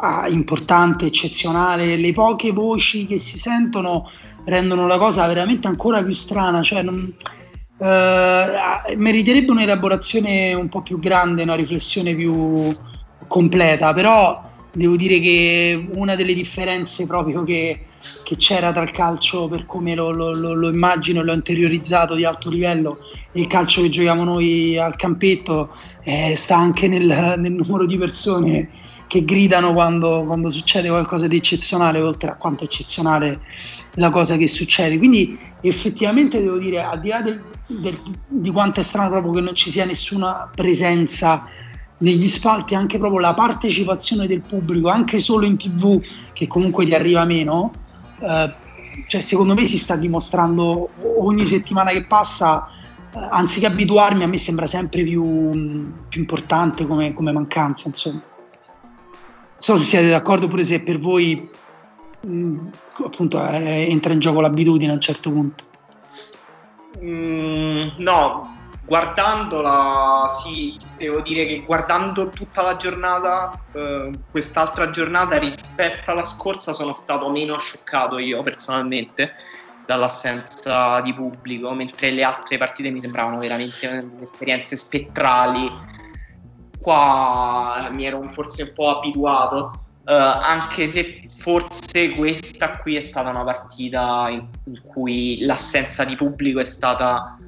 ah, 0.00 0.28
importante, 0.28 1.06
eccezionale. 1.06 1.96
Le 1.96 2.12
poche 2.12 2.52
voci 2.52 3.06
che 3.06 3.18
si 3.18 3.38
sentono 3.38 4.10
rendono 4.44 4.86
la 4.86 4.98
cosa 4.98 5.26
veramente 5.26 5.66
ancora 5.66 6.02
più 6.02 6.12
strana. 6.12 6.62
Cioè 6.62 6.82
non, 6.82 7.14
Uh, 7.76 8.96
meriterebbe 8.96 9.50
un'elaborazione 9.50 10.54
un 10.54 10.68
po' 10.68 10.80
più 10.80 11.00
grande, 11.00 11.42
una 11.42 11.56
riflessione 11.56 12.14
più 12.14 12.72
completa, 13.26 13.92
però 13.92 14.40
devo 14.74 14.96
dire 14.96 15.20
che 15.20 15.86
una 15.94 16.14
delle 16.14 16.34
differenze 16.34 17.06
proprio 17.06 17.44
che, 17.44 17.80
che 18.22 18.36
c'era 18.36 18.72
tra 18.72 18.82
il 18.82 18.90
calcio 18.90 19.48
per 19.48 19.66
come 19.66 19.94
lo, 19.94 20.10
lo, 20.10 20.32
lo, 20.32 20.52
lo, 20.52 20.68
immagino 20.68 21.20
e 21.20 21.24
l'ho 21.24 21.32
interiorizzato 21.32 22.14
di 22.14 22.24
alto 22.24 22.50
livello 22.50 22.98
e 23.32 23.40
il 23.40 23.46
calcio 23.46 23.82
che 23.82 23.90
giochiamo 23.90 24.24
noi 24.24 24.76
al 24.78 24.96
campetto 24.96 25.70
eh, 26.02 26.34
sta 26.36 26.56
anche 26.56 26.88
nel, 26.88 27.34
nel, 27.38 27.52
numero 27.52 27.86
di 27.86 27.96
persone 27.96 28.68
che 29.06 29.24
gridano 29.24 29.72
quando, 29.72 30.24
quando 30.24 30.50
succede 30.50 30.88
qualcosa 30.88 31.26
di 31.26 31.36
eccezionale, 31.36 32.00
oltre 32.00 32.30
a 32.30 32.36
quanto 32.36 32.64
eccezionale 32.64 33.40
la 33.94 34.10
cosa 34.10 34.36
che 34.36 34.48
succede. 34.48 34.98
Quindi 34.98 35.38
effettivamente 35.60 36.40
devo 36.40 36.58
dire, 36.58 36.82
al 36.82 37.00
di 37.00 37.08
là 37.08 37.20
del, 37.20 37.42
del, 37.66 37.98
di 38.26 38.50
quanto 38.50 38.80
è 38.80 38.82
strano 38.82 39.10
proprio 39.10 39.32
che 39.32 39.40
non 39.40 39.54
ci 39.54 39.70
sia 39.70 39.84
nessuna 39.84 40.50
presenza 40.54 41.46
negli 41.98 42.28
spalti, 42.28 42.74
anche 42.74 42.98
proprio 42.98 43.20
la 43.20 43.34
partecipazione 43.34 44.26
del 44.26 44.40
pubblico, 44.40 44.88
anche 44.88 45.18
solo 45.18 45.46
in 45.46 45.56
tv, 45.56 46.00
che 46.32 46.46
comunque 46.46 46.84
ti 46.84 46.94
arriva 46.94 47.24
meno, 47.24 47.72
eh, 48.20 48.52
cioè 49.06 49.20
secondo 49.20 49.54
me 49.54 49.66
si 49.66 49.78
sta 49.78 49.96
dimostrando 49.96 50.90
ogni 51.18 51.46
settimana 51.46 51.90
che 51.90 52.04
passa, 52.04 52.66
eh, 53.14 53.18
anziché 53.30 53.66
abituarmi, 53.66 54.22
a 54.22 54.26
me 54.26 54.38
sembra 54.38 54.66
sempre 54.66 55.02
più, 55.02 55.92
più 56.08 56.20
importante 56.20 56.86
come, 56.86 57.14
come, 57.14 57.32
mancanza, 57.32 57.88
insomma. 57.88 58.22
So 59.64 59.76
se 59.76 59.84
siete 59.84 60.10
d'accordo 60.10 60.46
pure 60.46 60.62
se 60.62 60.82
per 60.82 61.00
voi 61.00 61.48
mh, 62.20 62.30
mm, 62.30 62.66
appunto 63.02 63.42
eh, 63.48 63.86
entra 63.88 64.12
in 64.12 64.18
gioco 64.18 64.42
l'abitudine 64.42 64.90
a 64.90 64.94
un 64.94 65.00
certo 65.00 65.30
punto. 65.30 65.64
Mm, 67.02 67.92
no, 67.96 68.54
guardandola, 68.84 70.26
sì, 70.28 70.76
devo 70.98 71.22
dire 71.22 71.46
che 71.46 71.62
guardando 71.64 72.28
tutta 72.28 72.60
la 72.60 72.76
giornata, 72.76 73.58
eh, 73.72 74.10
quest'altra 74.30 74.90
giornata 74.90 75.38
rispetto 75.38 76.10
alla 76.10 76.26
scorsa, 76.26 76.74
sono 76.74 76.92
stato 76.92 77.30
meno 77.30 77.58
scioccato 77.58 78.18
io 78.18 78.42
personalmente 78.42 79.32
dall'assenza 79.86 81.00
di 81.00 81.14
pubblico, 81.14 81.72
mentre 81.72 82.10
le 82.10 82.22
altre 82.22 82.58
partite 82.58 82.90
mi 82.90 83.00
sembravano 83.00 83.38
veramente 83.38 84.10
esperienze 84.20 84.76
spettrali. 84.76 85.93
Qua 86.84 87.88
mi 87.92 88.04
ero 88.04 88.28
forse 88.28 88.62
un 88.62 88.72
po' 88.74 88.98
abituato 88.98 89.78
Uh, 90.04 90.12
anche 90.12 90.86
se 90.86 91.24
forse 91.28 92.10
questa 92.10 92.76
qui 92.76 92.94
è 92.96 93.00
stata 93.00 93.30
una 93.30 93.42
partita 93.42 94.26
in, 94.28 94.46
in, 94.64 94.82
cui 94.82 95.38
l'assenza 95.40 96.04
di 96.04 96.14
pubblico 96.14 96.60
è 96.60 96.64
stata, 96.64 97.38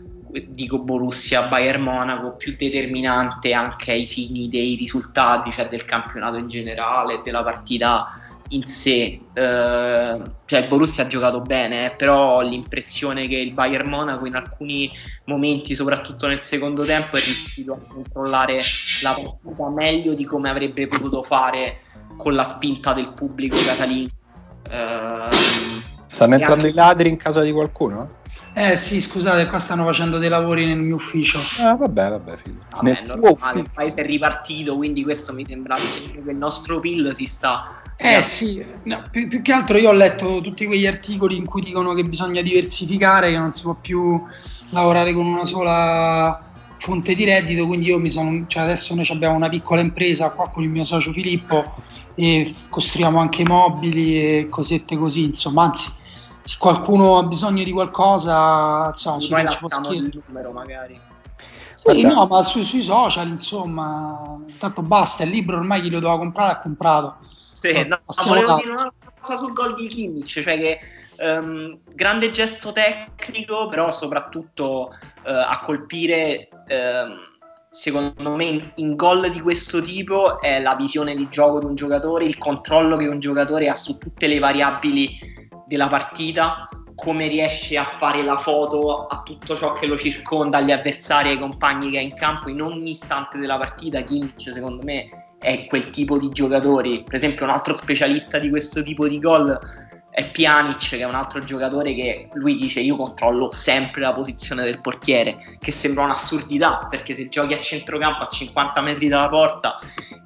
dico 0.49 0.79
Borussia 0.79 1.49
Bayern 1.49 1.83
Monaco, 1.83 2.33
più 2.33 2.57
determinante 2.57 3.53
anche 3.53 3.93
ai 3.93 4.07
fini 4.07 4.49
dei 4.49 4.75
risultati, 4.75 5.51
cioè 5.51 5.69
del 5.69 5.85
campionato 5.85 6.39
in 6.39 6.49
generale, 6.49 7.21
della 7.23 7.45
partita 7.45 8.07
in 8.49 8.67
sé. 8.67 9.21
Uh, 9.35 10.23
cioè 10.45 10.61
il 10.61 10.69
Borussia 10.69 11.05
ha 11.05 11.07
giocato 11.07 11.41
bene, 11.41 11.87
eh, 11.87 11.97
però 11.97 12.37
ho 12.37 12.43
l'impressione 12.43 13.27
che 13.27 13.37
il 13.37 13.53
Bayern 13.53 13.89
Monaco 13.89 14.27
in 14.27 14.35
alcuni 14.35 14.91
momenti, 15.25 15.75
soprattutto 15.75 16.27
nel 16.27 16.41
secondo 16.41 16.85
tempo, 16.85 17.17
è 17.17 17.21
riuscito 17.21 17.73
a 17.73 17.79
controllare 17.87 18.61
la 19.03 19.13
partita 19.13 19.69
meglio 19.71 20.15
di 20.15 20.25
come 20.25 20.49
avrebbe 20.49 20.87
potuto 20.87 21.23
fare 21.23 21.81
con 22.17 22.35
la 22.35 22.45
spinta 22.45 22.93
del 22.93 23.13
pubblico 23.13 23.57
casalingo. 23.57 24.13
Ehm, 24.71 25.31
stanno 26.07 26.35
entrando 26.35 26.65
anche... 26.65 26.69
i 26.69 26.75
ladri 26.75 27.09
in 27.09 27.17
casa 27.17 27.43
di 27.43 27.53
qualcuno? 27.53 28.25
Eh 28.59 28.79
sì, 28.79 29.03
scusate, 29.03 29.49
qua 29.49 29.59
stanno 29.59 29.85
facendo 29.85 30.17
dei 30.17 30.31
lavori 30.31 30.65
nel 30.65 30.79
mio 30.79 30.95
ufficio. 30.95 31.39
Ah, 31.61 31.75
vabbè, 31.75 32.09
vabbè, 32.09 32.37
figo. 32.43 32.61
Vabbè, 32.71 32.85
nel 32.85 33.19
normale, 33.21 33.61
il 33.61 33.69
paese 33.71 34.01
è 34.01 34.07
ripartito, 34.07 34.77
quindi 34.77 35.03
questo 35.03 35.35
mi 35.35 35.45
sembra 35.45 35.77
il 35.77 35.87
segno 35.87 36.23
che 36.25 36.31
il 36.31 36.37
nostro 36.39 36.81
PIL 36.81 37.13
si 37.15 37.27
sta... 37.27 37.83
Eh 37.99 38.23
sì, 38.23 38.65
no, 38.83 39.05
più, 39.11 39.27
più, 39.27 39.41
che 39.41 39.53
altro 39.53 39.79
io 39.79 39.89
ho 39.89 39.95
letto 39.95 40.43
tutti 40.43 40.67
quegli 40.67 40.87
articoli 40.87 41.37
in 41.37 41.47
cui 41.47 41.63
dicono 41.63 41.95
che 41.95 42.05
bisogna 42.05 42.43
diversificare, 42.43 43.31
che 43.31 43.39
non 43.39 43.55
si 43.55 43.63
può 43.63 43.75
più 43.75 44.23
lavorare 44.71 45.15
con 45.15 45.25
una 45.25 45.45
sola 45.47 46.43
fonte 46.79 47.15
di 47.15 47.25
reddito, 47.25 47.67
quindi 47.67 47.87
io 47.87 47.99
mi 47.99 48.11
sono, 48.11 48.45
cioè 48.47 48.65
adesso 48.65 48.95
noi 48.95 49.07
abbiamo 49.09 49.35
una 49.35 49.49
piccola 49.49 49.81
impresa 49.81 50.31
qua 50.31 50.49
con 50.51 50.63
il 50.63 50.69
mio 50.69 50.85
socio 50.85 51.13
Filippo 51.13 51.75
e 52.15 52.55
costruiamo 52.69 53.19
anche 53.19 53.45
mobili 53.45 54.17
e 54.17 54.49
cosette 54.51 54.97
così, 54.97 55.25
insomma, 55.25 55.65
anzi, 55.65 55.91
se 56.43 56.57
qualcuno 56.59 57.17
ha 57.17 57.23
bisogno 57.23 57.65
di 57.65 57.73
qualcosa, 57.73 58.91
insomma, 58.93 59.21
ci, 59.21 59.29
può 59.59 59.93
il 59.93 60.23
numero 60.27 60.53
magari. 60.53 61.01
Sì, 61.75 62.03
Guarda. 62.03 62.15
no, 62.15 62.27
ma 62.27 62.43
su, 62.43 62.63
sui 62.63 62.83
social, 62.83 63.29
insomma, 63.29 64.39
tanto 64.59 64.83
basta, 64.83 65.25
il 65.25 65.31
libro 65.31 65.57
ormai 65.57 65.81
chi 65.81 65.91
lo 65.91 65.99
doveva 65.99 66.19
comprare 66.19 66.53
ha 66.53 66.61
comprato. 66.61 67.17
Sì, 67.57 67.87
no, 67.87 68.01
volevo 68.25 68.57
dire 68.57 68.71
una 68.71 68.93
cosa 69.21 69.39
sul 69.39 69.53
gol 69.53 69.75
di 69.75 69.89
Kimmich, 69.89 70.41
cioè 70.43 70.59
che 70.59 70.79
um, 71.19 71.79
grande 71.95 72.31
gesto 72.31 72.73
tecnico, 72.73 73.67
però 73.69 73.91
soprattutto 73.91 74.91
uh, 74.91 75.31
a 75.31 75.59
colpire... 75.63 76.49
Uh, 76.69 77.35
secondo 77.77 78.37
me 78.37 78.45
in, 78.47 78.73
in 78.77 78.97
gol 78.97 79.29
di 79.29 79.39
questo 79.43 79.83
tipo 79.83 80.41
è 80.41 80.63
la 80.63 80.75
visione 80.77 81.15
di 81.15 81.29
gioco 81.29 81.59
di 81.59 81.67
un 81.67 81.75
giocatore, 81.75 82.25
il 82.25 82.39
controllo 82.39 82.97
che 82.97 83.07
un 83.07 83.19
giocatore 83.19 83.69
ha 83.69 83.75
su 83.75 83.99
tutte 83.99 84.27
le 84.27 84.39
variabili 84.39 85.19
della 85.67 85.87
partita, 85.87 86.69
come 86.95 87.27
riesce 87.29 87.77
a 87.77 87.99
fare 87.99 88.23
la 88.23 88.39
foto 88.39 89.05
a 89.05 89.21
tutto 89.23 89.55
ciò 89.55 89.75
che 89.75 89.87
lo 89.87 89.99
circonda, 89.99 90.57
agli 90.57 90.73
avversari, 90.73 91.29
ai 91.29 91.39
compagni 91.39 91.91
che 91.91 91.99
ha 91.99 92.01
in 92.01 92.15
campo 92.15 92.49
in 92.49 92.63
ogni 92.63 92.93
istante 92.93 93.37
della 93.37 93.59
partita. 93.59 94.01
Kimmich 94.01 94.51
secondo 94.51 94.83
me 94.83 95.26
è 95.39 95.67
quel 95.67 95.91
tipo 95.91 96.19
di 96.19 96.29
giocatori, 96.31 97.03
per 97.03 97.15
esempio 97.15 97.45
un 97.45 97.51
altro 97.51 97.75
specialista 97.75 98.39
di 98.39 98.51
questo 98.51 98.83
tipo 98.83 99.07
di 99.09 99.19
gol 99.19 99.59
è 100.17 100.31
Pjanic 100.31 100.89
che 100.89 100.99
è 101.01 101.05
un 101.05 101.15
altro 101.15 101.41
giocatore 101.41 101.93
che 101.93 102.31
lui 102.33 102.57
dice 102.57 102.81
io 102.81 102.97
controllo 102.97 103.53
sempre 103.53 104.01
la 104.01 104.15
posizione 104.15 104.63
del 104.63 104.81
portiere 104.81 105.37
che 105.59 105.71
sembra 105.73 106.05
un'assurdità 106.05 106.87
perché 106.89 107.13
se 107.15 107.29
giochi 107.29 107.53
a 107.53 107.61
centrocampo 107.61 108.25
a 108.25 108.29
50 108.31 108.81
metri 108.81 109.09
dalla 109.09 109.29
porta 109.29 109.79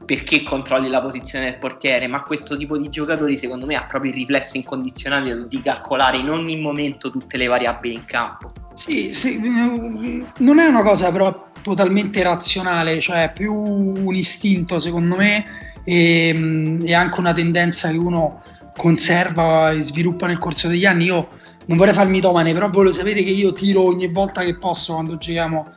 perché 0.05 0.45
controlli 0.45 0.89
la 0.89 1.01
posizione 1.01 1.47
del 1.47 1.59
portiere? 1.59 2.07
Ma 2.07 2.23
questo 2.23 2.57
tipo 2.57 2.79
di 2.79 2.89
giocatori 2.89 3.37
secondo 3.37 3.67
me 3.67 3.75
ha 3.75 3.87
proprio 3.87 4.13
il 4.13 4.19
riflesso 4.19 4.57
incondizionale 4.57 5.49
di 5.49 5.61
calcolare 5.61 6.19
in 6.19 6.31
ogni 6.31 6.61
momento 6.61 7.11
tutte 7.11 7.37
le 7.37 7.49
variabili 7.49 7.95
in 7.95 8.05
campo. 8.05 8.49
Sì, 8.75 9.13
sì 9.13 9.39
non 9.41 10.59
è 10.61 10.67
una 10.67 10.83
cosa 10.83 11.11
però 11.11 11.50
totalmente 11.63 12.23
razionale 12.23 13.01
cioè 13.01 13.33
più 13.35 13.55
un 13.55 14.15
istinto 14.15 14.79
secondo 14.79 15.17
me 15.17 15.45
e, 15.85 16.79
e 16.83 16.95
anche 16.95 17.21
una 17.21 17.33
tendenza 17.33 17.91
che 17.91 17.97
uno 17.97 18.43
conserva 18.77 19.73
e 19.73 19.83
sviluppa 19.83 20.27
nel 20.27 20.39
corso 20.39 20.69
degli 20.69 20.87
anni. 20.87 21.05
Io 21.05 21.29
non 21.67 21.77
vorrei 21.77 21.95
farmi 21.95 22.21
domane, 22.21 22.53
però 22.53 22.71
voi 22.71 22.85
lo 22.85 22.93
sapete 22.93 23.23
che 23.23 23.31
io 23.31 23.53
tiro 23.53 23.85
ogni 23.85 24.09
volta 24.09 24.43
che 24.43 24.57
posso 24.57 24.95
quando 24.95 25.17
giochiamo 25.17 25.69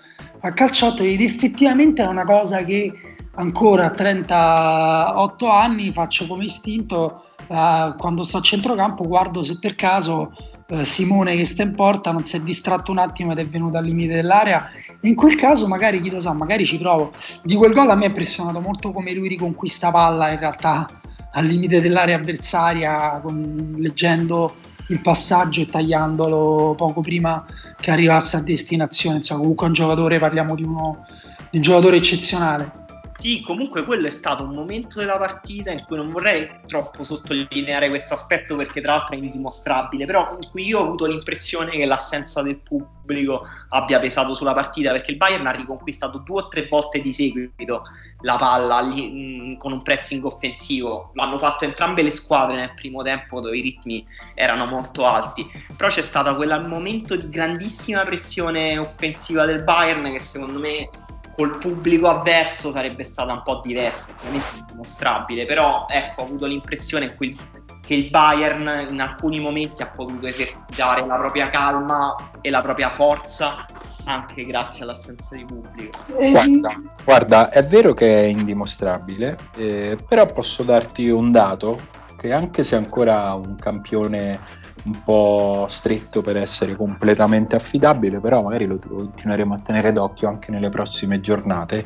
a 0.42 0.52
calciotto 0.54 1.04
ed 1.04 1.22
effettivamente 1.22 2.04
è 2.04 2.08
una 2.08 2.26
cosa 2.26 2.64
che 2.64 2.92
ancora 3.36 3.86
a 3.86 3.90
38 3.92 5.50
anni 5.50 5.92
faccio 5.92 6.28
come 6.28 6.46
istinto 6.46 7.24
uh, 7.48 7.96
quando 7.96 8.24
sto 8.24 8.38
a 8.38 8.42
centrocampo 8.42 9.06
guardo 9.06 9.42
se 9.42 9.58
per 9.58 9.74
caso 9.76 10.34
eh, 10.68 10.86
Simone 10.86 11.36
che 11.36 11.46
sta 11.46 11.64
in 11.64 11.76
porta 11.76 12.12
non 12.12 12.26
si 12.26 12.36
è 12.36 12.40
distratto 12.40 12.92
un 12.92 12.98
attimo 12.98 13.32
ed 13.32 13.40
è 13.40 13.46
venuto 13.46 13.78
al 13.78 13.86
limite 13.86 14.16
dell'area. 14.16 14.70
In 15.02 15.16
quel 15.16 15.36
caso 15.36 15.68
magari 15.68 16.02
chi 16.02 16.10
lo 16.10 16.20
sa 16.20 16.34
magari 16.34 16.66
ci 16.66 16.78
provo. 16.78 17.14
Di 17.44 17.56
quel 17.56 17.74
gol 17.74 17.90
a 17.90 17.96
me 17.96 18.06
è 18.06 18.08
impressionato 18.08 18.60
molto 18.60 18.92
come 18.92 19.14
lui 19.14 19.28
riconquista 19.28 19.92
palla 19.92 20.32
in 20.32 20.40
realtà 20.40 20.88
al 21.32 21.46
limite 21.46 21.82
dell'area 21.82 22.16
avversaria 22.16 23.20
con, 23.24 23.76
leggendo 23.78 24.56
il 24.88 25.02
passaggio 25.02 25.62
e 25.62 25.66
tagliandolo 25.66 26.76
poco 26.76 27.02
prima 27.02 27.46
che 27.80 27.92
arrivasse 27.92 28.38
a 28.38 28.42
destinazione. 28.42 29.18
Insomma 29.18 29.42
comunque 29.42 29.66
è 29.66 29.70
un 29.70 29.76
giocatore 29.76 30.20
parliamo 30.20 30.56
di, 30.56 30.64
uno, 30.64 31.06
di 31.50 31.58
un 31.58 31.64
giocatore 31.64 31.98
eccezionale 31.98 32.82
sì, 33.24 33.40
comunque 33.40 33.86
quello 33.86 34.08
è 34.08 34.10
stato 34.10 34.44
un 34.44 34.54
momento 34.54 35.00
della 35.00 35.18
partita 35.18 35.72
in 35.72 35.86
cui 35.86 35.96
non 35.96 36.12
vorrei 36.12 36.60
troppo 36.68 37.06
sottolineare 37.06 37.88
questo 37.88 38.16
aspetto 38.16 38.58
perché 38.58 38.82
tra 38.82 38.96
l'altro 38.96 39.16
è 39.16 39.18
indimostrabile, 39.18 40.06
però 40.06 40.28
in 40.32 40.50
cui 40.52 40.66
io 40.66 40.80
ho 40.80 40.84
avuto 40.84 41.06
l'impressione 41.06 41.72
che 41.72 41.86
l'assenza 41.86 42.42
del 42.42 42.60
pubblico 42.60 43.48
abbia 43.70 44.02
pesato 44.02 44.34
sulla 44.34 44.54
partita 44.54 44.92
perché 44.92 45.12
il 45.12 45.18
Bayern 45.18 45.48
ha 45.48 45.52
riconquistato 45.52 46.18
due 46.18 46.42
o 46.42 46.48
tre 46.50 46.68
volte 46.70 47.00
di 47.00 47.14
seguito 47.14 47.84
la 48.24 48.36
palla 48.36 48.82
lì, 48.82 49.54
mh, 49.54 49.58
con 49.58 49.72
un 49.72 49.84
pressing 49.84 50.26
offensivo. 50.26 51.12
L'hanno 51.14 51.38
fatto 51.38 51.64
entrambe 51.64 52.02
le 52.02 52.12
squadre 52.12 52.58
nel 52.58 52.74
primo 52.74 53.04
tempo 53.04 53.40
dove 53.40 53.56
i 53.56 53.62
ritmi 53.62 54.06
erano 54.36 54.66
molto 54.66 55.06
alti, 55.06 55.50
però 55.78 55.88
c'è 55.88 56.02
stato 56.02 56.36
quel 56.36 56.66
momento 56.68 57.16
di 57.16 57.30
grandissima 57.30 58.04
pressione 58.04 58.78
offensiva 58.78 59.46
del 59.46 59.64
Bayern 59.64 60.12
che 60.12 60.20
secondo 60.20 60.60
me 60.60 60.90
col 61.36 61.58
pubblico 61.58 62.08
avverso 62.10 62.72
sarebbe 62.72 63.04
stata 63.04 63.34
un 63.34 63.42
po' 63.44 63.60
diversa, 63.64 64.10
ovviamente 64.16 64.64
dimostrabile, 64.68 65.46
però 65.46 65.86
ecco, 65.90 66.22
ho 66.22 66.26
avuto 66.26 66.46
l'impressione 66.46 67.16
che 67.16 67.94
il 67.94 68.10
Bayern 68.10 68.88
in 68.90 69.02
alcuni 69.02 69.40
momenti 69.40 69.82
ha 69.82 69.90
potuto 69.90 70.28
esercitare 70.28 71.06
la 71.06 71.18
propria 71.18 71.50
calma 71.50 72.16
e 72.42 72.50
la 72.50 72.62
propria 72.62 72.90
forza 72.90 73.66
anche 74.06 74.46
grazie 74.46 74.84
all'assenza 74.84 75.36
di 75.36 75.46
pubblico. 75.46 76.00
Guarda, 76.08 76.82
guarda 77.04 77.50
è 77.50 77.66
vero 77.66 77.94
che 77.94 78.22
è 78.22 78.26
indimostrabile, 78.26 79.38
eh, 79.56 79.98
però 80.08 80.26
posso 80.26 80.64
darti 80.64 81.10
un 81.10 81.32
dato 81.32 81.78
che 82.24 82.32
anche 82.32 82.64
se 82.64 82.78
ancora 82.78 83.34
un 83.34 83.56
campione 83.56 84.40
un 84.86 85.04
po' 85.04 85.66
stretto 85.68 86.22
per 86.22 86.38
essere 86.38 86.78
completamente 86.78 87.58
affidabile, 87.58 88.22
però 88.22 88.42
magari 88.42 88.66
lo 88.66 88.80
continueremo 88.80 89.54
a 89.54 89.60
tenere 89.60 89.92
d'occhio 89.92 90.30
anche 90.30 90.50
nelle 90.50 90.70
prossime 90.70 91.20
giornate. 91.20 91.86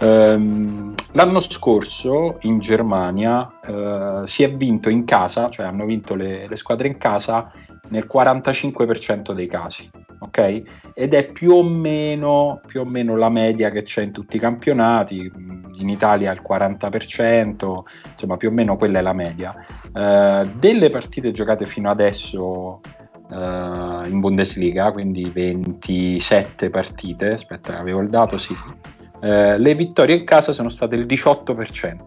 Um, 0.00 0.94
l'anno 1.12 1.40
scorso 1.40 2.38
in 2.42 2.60
Germania 2.60 3.58
uh, 3.66 4.24
si 4.24 4.42
è 4.42 4.54
vinto 4.54 4.88
in 4.88 5.04
casa, 5.04 5.50
cioè 5.50 5.66
hanno 5.66 5.84
vinto 5.84 6.14
le, 6.14 6.48
le 6.48 6.56
squadre 6.56 6.88
in 6.88 6.96
casa 6.96 7.52
nel 7.90 8.08
45% 8.10 9.32
dei 9.32 9.48
casi, 9.48 9.90
ok? 10.18 10.62
Ed 10.94 11.14
è 11.14 11.30
più 11.30 11.52
o, 11.52 11.62
meno, 11.62 12.60
più 12.66 12.80
o 12.80 12.84
meno 12.84 13.16
la 13.16 13.28
media 13.28 13.70
che 13.70 13.82
c'è 13.82 14.02
in 14.02 14.12
tutti 14.12 14.36
i 14.36 14.40
campionati, 14.40 15.30
in 15.74 15.88
Italia 15.88 16.32
il 16.32 16.42
40%, 16.46 17.82
insomma 18.10 18.36
più 18.36 18.48
o 18.48 18.52
meno 18.52 18.76
quella 18.76 18.98
è 18.98 19.02
la 19.02 19.12
media. 19.12 19.54
Uh, 19.92 20.48
delle 20.58 20.90
partite 20.90 21.30
giocate 21.30 21.64
fino 21.64 21.90
adesso 21.90 22.80
uh, 23.28 24.06
in 24.06 24.20
Bundesliga, 24.20 24.92
quindi 24.92 25.28
27 25.28 26.70
partite, 26.70 27.32
aspetta 27.32 27.78
avevo 27.78 28.00
il 28.00 28.08
dato, 28.08 28.38
sì, 28.38 28.52
uh, 28.52 29.56
le 29.56 29.74
vittorie 29.74 30.16
in 30.16 30.24
casa 30.24 30.52
sono 30.52 30.68
state 30.68 30.96
il 30.96 31.06
18%, 31.06 31.98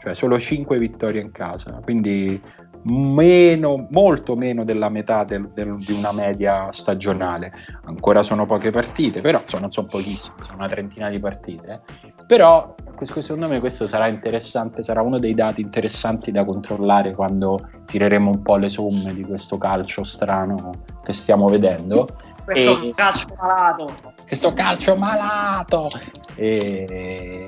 cioè 0.00 0.14
solo 0.14 0.38
5 0.38 0.76
vittorie 0.78 1.20
in 1.20 1.30
casa, 1.30 1.80
quindi 1.82 2.40
meno, 2.84 3.86
molto 3.90 4.34
meno 4.34 4.64
della 4.64 4.88
metà 4.88 5.24
del, 5.24 5.48
del, 5.54 5.76
di 5.78 5.92
una 5.92 6.12
media 6.12 6.70
stagionale. 6.72 7.52
Ancora 7.84 8.22
sono 8.22 8.46
poche 8.46 8.70
partite, 8.70 9.20
però 9.20 9.42
non 9.60 9.70
sono 9.70 9.86
pochissime, 9.86 10.34
sono 10.42 10.58
una 10.58 10.68
trentina 10.68 11.08
di 11.08 11.18
partite. 11.18 11.82
Però 12.26 12.74
secondo 13.02 13.48
me 13.48 13.60
questo 13.60 13.86
sarà 13.86 14.06
interessante, 14.06 14.82
sarà 14.82 15.02
uno 15.02 15.18
dei 15.18 15.34
dati 15.34 15.60
interessanti 15.60 16.30
da 16.30 16.44
controllare 16.44 17.14
quando 17.14 17.58
tireremo 17.86 18.30
un 18.30 18.42
po' 18.42 18.56
le 18.56 18.68
somme 18.68 19.12
di 19.12 19.22
questo 19.22 19.58
calcio 19.58 20.04
strano 20.04 20.70
che 21.02 21.12
stiamo 21.12 21.46
vedendo. 21.46 22.06
Questo 22.44 22.82
e... 22.82 22.92
calcio 22.94 23.26
malato. 23.38 23.92
Questo 24.26 24.52
calcio 24.52 24.96
malato. 24.96 25.90
E... 26.34 27.46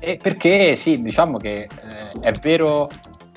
e 0.00 0.18
perché 0.22 0.76
sì, 0.76 1.02
diciamo 1.02 1.36
che 1.38 1.62
eh, 1.62 2.20
è 2.20 2.32
vero 2.40 2.88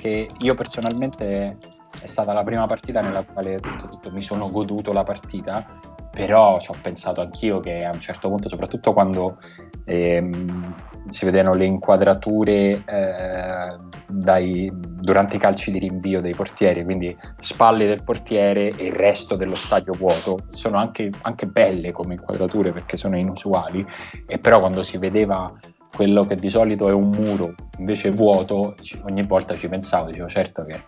che 0.07 0.29
io 0.39 0.55
personalmente 0.55 1.57
è 1.99 2.05
stata 2.05 2.31
la 2.31 2.43
prima 2.43 2.65
partita 2.67 3.01
nella 3.01 3.23
quale 3.23 3.59
tutto, 3.59 3.87
tutto, 3.87 4.11
mi 4.11 4.21
sono 4.21 4.49
goduto 4.49 4.93
la 4.93 5.03
partita, 5.03 5.65
però 6.11 6.59
ci 6.59 6.71
ho 6.71 6.75
pensato 6.81 7.21
anch'io 7.21 7.59
che 7.59 7.83
a 7.83 7.91
un 7.91 7.99
certo 7.99 8.29
punto, 8.29 8.49
soprattutto 8.49 8.93
quando 8.93 9.37
ehm, 9.85 10.75
si 11.09 11.25
vedevano 11.25 11.55
le 11.55 11.65
inquadrature 11.65 12.83
eh, 12.85 13.77
dai, 14.07 14.69
durante 14.73 15.35
i 15.35 15.39
calci 15.39 15.71
di 15.71 15.79
rinvio 15.79 16.21
dei 16.21 16.33
portieri, 16.33 16.83
quindi 16.83 17.15
spalle 17.39 17.87
del 17.87 18.03
portiere 18.03 18.69
e 18.69 18.85
il 18.85 18.93
resto 18.93 19.35
dello 19.35 19.55
stadio 19.55 19.93
vuoto, 19.93 20.37
sono 20.49 20.77
anche, 20.77 21.09
anche 21.21 21.47
belle 21.47 21.91
come 21.91 22.13
inquadrature 22.13 22.71
perché 22.71 22.97
sono 22.97 23.17
inusuali, 23.17 23.85
e 24.25 24.37
però 24.37 24.59
quando 24.59 24.83
si 24.83 24.97
vedeva 24.97 25.51
quello 25.93 26.23
che 26.23 26.35
di 26.35 26.49
solito 26.49 26.89
è 26.89 26.93
un 26.93 27.09
muro 27.09 27.53
invece 27.77 28.11
vuoto, 28.11 28.75
ogni 29.03 29.23
volta 29.23 29.55
ci 29.55 29.67
pensavo, 29.67 30.07
dicevo 30.07 30.27
certo 30.27 30.63
che 30.65 30.79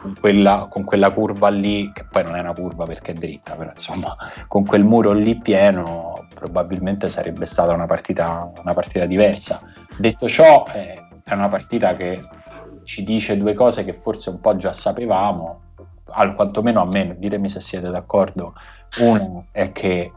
con 0.00 0.14
quella, 0.20 0.68
con 0.70 0.84
quella, 0.84 1.10
curva 1.10 1.48
lì, 1.48 1.90
che 1.92 2.04
poi 2.04 2.22
non 2.24 2.36
è 2.36 2.40
una 2.40 2.52
curva 2.52 2.84
perché 2.84 3.12
è 3.12 3.14
dritta, 3.14 3.54
però 3.54 3.70
insomma 3.70 4.16
con 4.46 4.64
quel 4.64 4.84
muro 4.84 5.12
lì 5.12 5.36
pieno 5.36 6.26
probabilmente 6.34 7.08
sarebbe 7.08 7.46
stata 7.46 7.72
una 7.72 7.86
partita, 7.86 8.50
una 8.62 8.74
partita 8.74 9.06
diversa. 9.06 9.60
Detto 9.98 10.28
ciò, 10.28 10.64
eh, 10.72 11.02
è 11.24 11.34
una 11.34 11.48
partita 11.48 11.96
che 11.96 12.22
ci 12.84 13.02
dice 13.04 13.36
due 13.36 13.54
cose 13.54 13.84
che 13.84 13.92
forse 13.92 14.30
un 14.30 14.40
po' 14.40 14.56
già 14.56 14.72
sapevamo, 14.72 15.62
al 16.12 16.34
quantomeno 16.34 16.80
a 16.80 16.86
me, 16.86 17.16
ditemi 17.18 17.48
se 17.48 17.60
siete 17.60 17.90
d'accordo. 17.90 18.54
Uno 18.98 19.46
è 19.52 19.70
che 19.72 20.12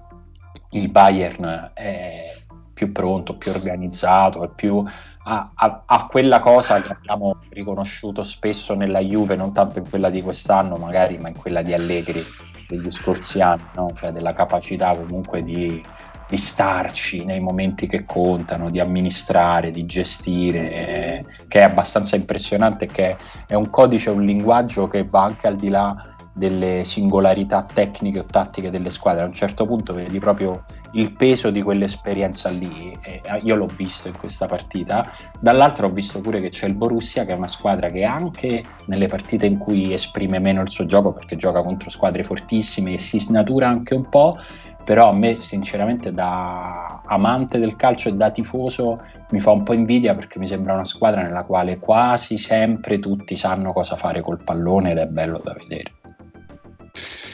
il 0.72 0.90
Bayern 0.90 1.72
è, 1.74 2.33
più 2.74 2.92
pronto, 2.92 3.38
più 3.38 3.52
organizzato 3.52 4.44
e 4.44 4.50
più 4.50 4.84
a, 5.26 5.52
a, 5.54 5.84
a, 5.86 6.06
quella 6.08 6.40
cosa 6.40 6.82
che 6.82 6.92
abbiamo 6.92 7.38
riconosciuto 7.50 8.24
spesso 8.24 8.74
nella 8.76 9.00
Juve, 9.00 9.36
non 9.36 9.54
tanto 9.54 9.80
in 9.80 9.90
quella 9.90 10.10
di 10.10 10.22
quest'anno 10.22 10.76
magari, 10.76 11.18
ma 11.18 11.30
in 11.30 11.38
quella 11.38 11.62
di 11.62 11.74
Allegri 11.74 12.24
degli 12.68 12.92
scorsi 12.92 13.40
anni, 13.40 13.64
no? 13.76 13.90
cioè 13.96 14.12
della 14.12 14.34
capacità 14.34 14.92
comunque 14.96 15.42
di, 15.44 15.82
di, 16.28 16.38
starci 16.38 17.24
nei 17.24 17.40
momenti 17.40 17.88
che 17.88 18.04
contano, 18.04 18.70
di 18.70 18.80
amministrare, 18.80 19.72
di 19.72 19.86
gestire, 19.86 20.72
eh, 20.72 21.26
che 21.48 21.60
è 21.60 21.64
abbastanza 21.64 22.16
impressionante, 22.16 22.88
che 22.88 23.16
è 23.48 23.54
un 23.54 23.70
codice, 23.70 24.10
un 24.10 24.24
linguaggio 24.24 24.88
che 24.88 25.06
va 25.06 25.24
anche 25.24 25.48
al 25.48 25.56
di 25.56 25.70
là 25.70 26.14
delle 26.34 26.84
singolarità 26.84 27.64
tecniche 27.64 28.20
o 28.20 28.26
tattiche 28.26 28.72
delle 28.72 28.90
squadre. 28.90 29.24
A 29.24 29.28
un 29.28 29.34
certo 29.34 29.66
punto 29.66 29.94
vedi 29.94 30.20
proprio 30.20 30.66
il 30.94 31.12
peso 31.14 31.50
di 31.50 31.62
quell'esperienza 31.62 32.50
lì, 32.50 32.96
e 33.02 33.22
io 33.44 33.56
l'ho 33.56 33.68
visto 33.68 34.08
in 34.08 34.18
questa 34.18 34.46
partita, 34.46 35.12
dall'altro 35.40 35.88
ho 35.88 35.92
visto 35.92 36.20
pure 36.22 36.40
che 36.40 36.50
c'è 36.50 36.68
il 36.68 36.76
Borussia 36.76 37.26
che 37.26 37.34
è 37.34 37.36
una 37.36 37.48
squadra 37.48 37.88
che 37.90 38.04
anche 38.04 38.64
nelle 38.86 39.08
partite 39.08 39.46
in 39.46 39.58
cui 39.58 39.94
esprime 39.94 40.40
meno 40.40 40.62
il 40.62 40.70
suo 40.70 40.86
gioco 40.86 41.12
perché 41.12 41.36
gioca 41.36 41.62
contro 41.62 41.90
squadre 41.90 42.24
fortissime 42.24 42.94
e 42.94 43.00
si 43.00 43.20
snatura 43.20 43.68
anche 43.68 43.94
un 43.94 44.08
po', 44.10 44.38
però 44.84 45.10
a 45.10 45.14
me 45.14 45.38
sinceramente 45.40 46.12
da 46.12 47.02
amante 47.06 47.58
del 47.58 47.76
calcio 47.76 48.10
e 48.10 48.14
da 48.14 48.32
tifoso 48.32 49.02
mi 49.30 49.40
fa 49.40 49.52
un 49.52 49.64
po' 49.64 49.74
invidia 49.74 50.14
perché 50.14 50.40
mi 50.40 50.48
sembra 50.48 50.74
una 50.74 50.86
squadra 50.86 51.22
nella 51.22 51.44
quale 51.44 51.80
quasi 51.80 52.38
sempre 52.38 53.00
tutti 53.00 53.36
sanno 53.36 53.72
cosa 53.74 53.96
fare 53.96 54.22
col 54.22 54.44
pallone 54.44 54.92
ed 54.92 54.98
è 54.98 55.08
bello 55.08 55.40
da 55.44 55.54
vedere. 55.54 56.03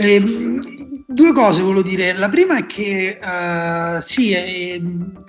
Eh, 0.01 0.21
due 1.05 1.33
cose 1.33 1.61
volevo 1.61 1.81
dire. 1.81 2.13
La 2.13 2.29
prima 2.29 2.57
è 2.57 2.65
che 2.65 3.19
uh, 3.21 3.99
sì, 3.99 4.31
eh, 4.31 4.81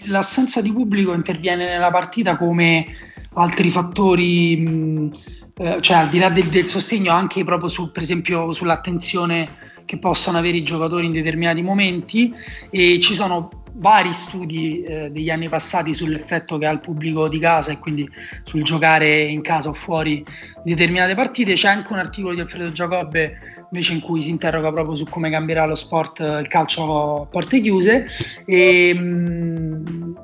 l'assenza 0.05 0.61
di 0.61 0.73
pubblico 0.73 1.13
interviene 1.13 1.67
nella 1.67 1.91
partita 1.91 2.37
come 2.37 2.85
altri 3.33 3.69
fattori, 3.71 4.59
mh, 4.59 5.11
eh, 5.57 5.79
cioè 5.81 5.97
al 5.97 6.09
di 6.09 6.21
là 6.21 6.29
del, 6.29 6.47
del, 6.47 6.69
sostegno, 6.69 7.11
anche 7.11 7.43
proprio 7.43 7.69
su, 7.69 7.91
per 7.91 8.05
esempio 8.05 8.53
sull'attenzione 8.53 9.49
che 9.87 9.99
possano 9.99 10.39
avere 10.39 10.59
i 10.59 10.63
giocatori 10.63 11.07
in 11.07 11.13
determinati 11.13 11.63
momenti. 11.63 12.33
E 12.71 13.01
ci 13.01 13.15
sono 13.15 13.51
vari 13.73 14.13
studi 14.13 14.83
eh, 14.83 15.11
degli 15.11 15.31
anni 15.31 15.49
passati 15.49 15.93
sull'effetto 15.93 16.59
che 16.59 16.67
ha 16.67 16.71
il 16.71 16.81
pubblico 16.81 17.27
di 17.27 17.41
casa 17.41 17.73
e 17.73 17.79
quindi 17.79 18.09
sul 18.45 18.63
giocare 18.63 19.23
in 19.23 19.41
casa 19.41 19.71
o 19.71 19.73
fuori 19.73 20.25
determinate 20.63 21.17
partite. 21.17 21.55
C'è 21.55 21.67
anche 21.67 21.93
un 21.93 21.99
articolo 21.99 22.35
di 22.35 22.41
Alfredo 22.41 22.71
Giacobbe 22.71 23.59
invece 23.71 23.93
in 23.93 24.01
cui 24.01 24.21
si 24.23 24.31
interroga 24.31 24.73
proprio 24.73 24.95
su 24.95 25.05
come 25.05 25.31
cambierà 25.31 25.67
lo 25.67 25.75
sport, 25.75 26.21
il 26.21 26.47
calcio 26.49 27.23
a 27.23 27.27
porte 27.27 27.61
chiuse. 27.61 28.07
E, 28.45 28.91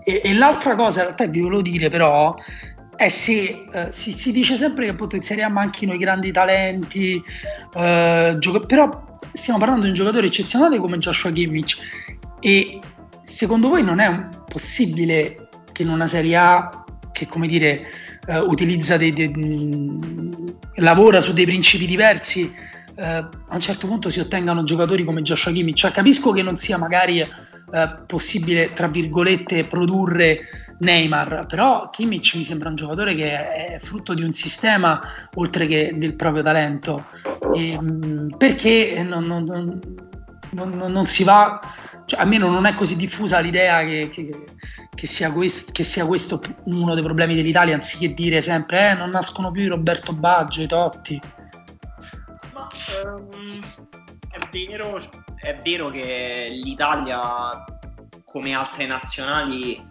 e, 0.04 0.20
e 0.22 0.34
l'altra 0.34 0.74
cosa, 0.74 1.00
in 1.00 1.04
realtà 1.06 1.26
vi 1.26 1.40
volevo 1.40 1.62
dire 1.62 1.88
però, 1.88 2.34
Eh 2.98 3.10
sì, 3.10 3.66
eh, 3.74 3.88
si, 3.90 4.12
si, 4.12 4.32
dice 4.32 4.56
sempre 4.56 4.86
che 4.86 4.92
appunto 4.92 5.16
in 5.16 5.22
Serie 5.22 5.44
A 5.44 5.50
manchino 5.50 5.92
i 5.92 5.98
grandi 5.98 6.32
talenti, 6.32 7.22
eh, 7.74 8.36
gioca- 8.38 8.60
però 8.60 9.18
stiamo 9.34 9.58
parlando 9.58 9.82
di 9.84 9.90
un 9.90 9.94
giocatore 9.94 10.26
eccezionale 10.28 10.78
come 10.78 10.96
Joshua 10.98 11.30
Kimmich 11.30 11.76
e 12.40 12.80
secondo 13.22 13.68
voi 13.68 13.82
non 13.82 13.98
è 14.00 14.28
possibile 14.50 15.48
che 15.72 15.82
in 15.82 15.90
una 15.90 16.06
Serie 16.06 16.36
A 16.36 16.84
che 17.12 17.26
come 17.26 17.46
dire 17.46 17.86
eh, 18.26 18.38
utilizza 18.38 18.96
dei, 18.96 19.10
dei, 19.10 19.30
lavora 20.76 21.20
su 21.20 21.32
dei 21.32 21.44
principi 21.44 21.86
diversi 21.86 22.52
eh, 22.96 23.04
a 23.04 23.54
un 23.54 23.60
certo 23.60 23.86
punto 23.86 24.10
si 24.10 24.20
ottengano 24.20 24.64
giocatori 24.64 25.04
come 25.04 25.22
Joshua 25.22 25.52
Kimmich 25.52 25.76
cioè, 25.76 25.90
capisco 25.90 26.32
che 26.32 26.42
non 26.42 26.56
sia 26.56 26.78
magari 26.78 27.20
eh, 27.20 27.28
possibile 28.06 28.72
tra 28.72 28.88
virgolette 28.88 29.64
produrre 29.64 30.40
Neymar, 30.78 31.46
però 31.46 31.88
Kimmich 31.90 32.34
mi 32.34 32.44
sembra 32.44 32.68
un 32.68 32.76
giocatore 32.76 33.14
che 33.14 33.74
è 33.74 33.78
frutto 33.80 34.14
di 34.14 34.22
un 34.22 34.32
sistema 34.32 35.00
oltre 35.34 35.66
che 35.66 35.94
del 35.96 36.14
proprio 36.14 36.42
talento. 36.42 37.06
E, 37.54 37.78
perché 38.36 39.02
non, 39.02 39.24
non, 39.24 39.80
non, 40.50 40.70
non, 40.76 41.06
si 41.06 41.24
va, 41.24 41.58
cioè, 42.04 42.20
almeno 42.20 42.48
non 42.50 42.66
è 42.66 42.74
così 42.74 42.96
diffusa 42.96 43.38
l'idea 43.38 43.84
che, 43.84 44.10
che, 44.12 44.44
che, 44.94 45.06
sia 45.06 45.32
questo, 45.32 45.72
che, 45.72 45.82
sia 45.82 46.04
questo, 46.04 46.40
uno 46.64 46.94
dei 46.94 47.02
problemi 47.02 47.34
dell'Italia, 47.34 47.74
anziché 47.74 48.12
dire 48.12 48.42
sempre 48.42 48.90
eh, 48.90 48.94
non 48.94 49.10
nascono 49.10 49.50
più 49.50 49.68
Roberto 49.68 50.12
Baggio, 50.12 50.60
i 50.60 50.66
Totti. 50.66 51.18
Um, 53.04 53.60
è, 54.30 54.38
vero, 54.50 54.98
è 55.36 55.60
vero 55.64 55.90
che 55.90 56.48
l'Italia, 56.62 57.64
come 58.24 58.54
altre 58.54 58.86
nazionali, 58.86 59.84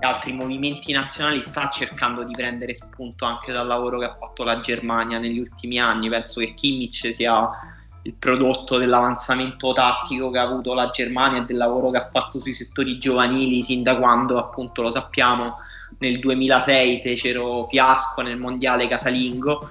altri 0.00 0.32
movimenti 0.32 0.92
nazionali 0.92 1.40
sta 1.40 1.68
cercando 1.68 2.24
di 2.24 2.32
prendere 2.32 2.74
spunto 2.74 3.24
anche 3.24 3.52
dal 3.52 3.66
lavoro 3.66 3.98
che 3.98 4.06
ha 4.06 4.16
fatto 4.18 4.44
la 4.44 4.60
Germania 4.60 5.18
negli 5.18 5.38
ultimi 5.38 5.78
anni. 5.78 6.10
Penso 6.10 6.40
che 6.40 6.52
Kimmich 6.54 7.12
sia 7.12 7.48
il 8.02 8.14
prodotto 8.14 8.76
dell'avanzamento 8.76 9.72
tattico 9.72 10.30
che 10.30 10.38
ha 10.38 10.42
avuto 10.42 10.74
la 10.74 10.90
Germania 10.90 11.40
e 11.40 11.44
del 11.46 11.56
lavoro 11.56 11.90
che 11.90 11.96
ha 11.96 12.08
fatto 12.12 12.38
sui 12.38 12.52
settori 12.52 12.98
giovanili 12.98 13.62
sin 13.62 13.82
da 13.82 13.96
quando, 13.96 14.38
appunto, 14.38 14.82
lo 14.82 14.90
sappiamo, 14.90 15.56
nel 15.98 16.18
2006 16.18 17.00
fecero 17.00 17.64
fiasco 17.64 18.22
nel 18.22 18.38
mondiale 18.38 18.88
casalingo 18.88 19.68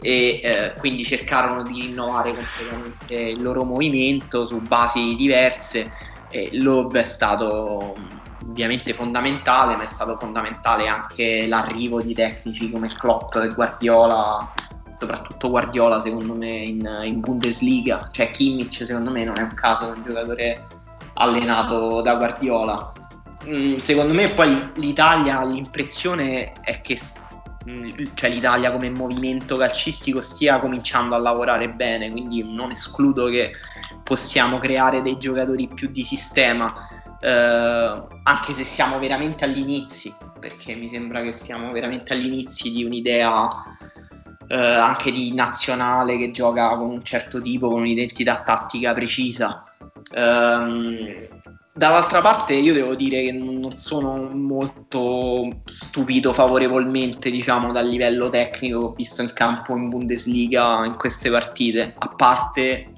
e 0.00 0.40
eh, 0.42 0.74
quindi 0.78 1.04
cercarono 1.04 1.62
di 1.62 1.80
rinnovare 1.80 2.36
completamente 2.36 3.14
il 3.14 3.40
loro 3.40 3.64
movimento 3.64 4.44
su 4.44 4.60
basi 4.60 5.16
diverse 5.16 5.90
e 6.30 6.50
Love 6.52 7.00
è 7.00 7.04
stato 7.04 7.94
ovviamente 8.46 8.92
fondamentale, 8.92 9.76
ma 9.76 9.84
è 9.84 9.86
stato 9.86 10.16
fondamentale 10.18 10.86
anche 10.86 11.46
l'arrivo 11.46 12.02
di 12.02 12.14
tecnici 12.14 12.70
come 12.70 12.88
Klopp 12.88 13.34
e 13.36 13.48
Guardiola, 13.54 14.52
soprattutto 14.98 15.48
Guardiola 15.48 16.00
secondo 16.00 16.34
me 16.34 16.48
in, 16.48 17.00
in 17.04 17.20
Bundesliga, 17.20 18.08
cioè 18.12 18.28
Kimmich 18.28 18.84
secondo 18.84 19.10
me 19.10 19.24
non 19.24 19.38
è 19.38 19.42
un 19.42 19.54
caso, 19.54 19.86
un 19.86 20.02
giocatore 20.04 20.66
allenato 21.14 22.00
da 22.02 22.14
Guardiola. 22.16 22.92
Mm, 23.46 23.76
secondo 23.76 24.14
me 24.14 24.32
poi 24.32 24.72
l'Italia 24.76 25.44
l'impressione 25.44 26.52
è 26.62 26.80
che 26.80 26.98
mm, 27.68 27.90
cioè 28.14 28.30
l'Italia 28.30 28.72
come 28.72 28.88
movimento 28.90 29.56
calcistico 29.56 30.22
stia 30.22 30.58
cominciando 30.60 31.14
a 31.14 31.18
lavorare 31.18 31.70
bene, 31.70 32.10
quindi 32.10 32.42
non 32.42 32.70
escludo 32.70 33.26
che 33.26 33.52
possiamo 34.02 34.58
creare 34.58 35.02
dei 35.02 35.18
giocatori 35.18 35.68
più 35.68 35.88
di 35.88 36.02
sistema 36.02 36.72
eh, 37.24 38.02
anche 38.22 38.52
se 38.52 38.64
siamo 38.64 38.98
veramente 38.98 39.44
agli 39.44 39.58
inizi, 39.58 40.14
perché 40.38 40.74
mi 40.74 40.88
sembra 40.88 41.22
che 41.22 41.32
siamo 41.32 41.72
veramente 41.72 42.12
agli 42.12 42.26
inizi 42.26 42.70
di 42.70 42.84
un'idea 42.84 43.48
eh, 44.46 44.56
anche 44.56 45.10
di 45.10 45.32
nazionale 45.32 46.18
che 46.18 46.30
gioca 46.30 46.76
con 46.76 46.90
un 46.90 47.02
certo 47.02 47.40
tipo, 47.40 47.70
con 47.70 47.80
un'identità 47.80 48.42
tattica 48.42 48.92
precisa. 48.92 49.64
Um, 50.14 51.16
dall'altra 51.74 52.20
parte 52.20 52.54
io 52.54 52.72
devo 52.72 52.94
dire 52.94 53.22
che 53.22 53.32
non 53.32 53.76
sono 53.76 54.30
molto 54.32 55.48
stupito 55.64 56.32
favorevolmente 56.32 57.30
diciamo 57.30 57.72
dal 57.72 57.88
livello 57.88 58.28
tecnico 58.28 58.78
che 58.78 58.84
ho 58.86 58.92
visto 58.92 59.22
in 59.22 59.32
campo 59.32 59.76
in 59.76 59.88
Bundesliga 59.88 60.84
in 60.84 60.96
queste 60.96 61.30
partite 61.30 61.94
a 61.98 62.08
parte 62.14 62.92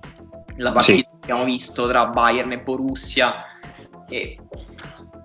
la 0.56 0.72
partita 0.72 0.98
sì. 0.98 1.02
che 1.02 1.08
abbiamo 1.22 1.44
visto 1.44 1.86
tra 1.88 2.06
Bayern 2.06 2.52
e 2.52 2.60
Borussia 2.60 3.42
e 4.08 4.38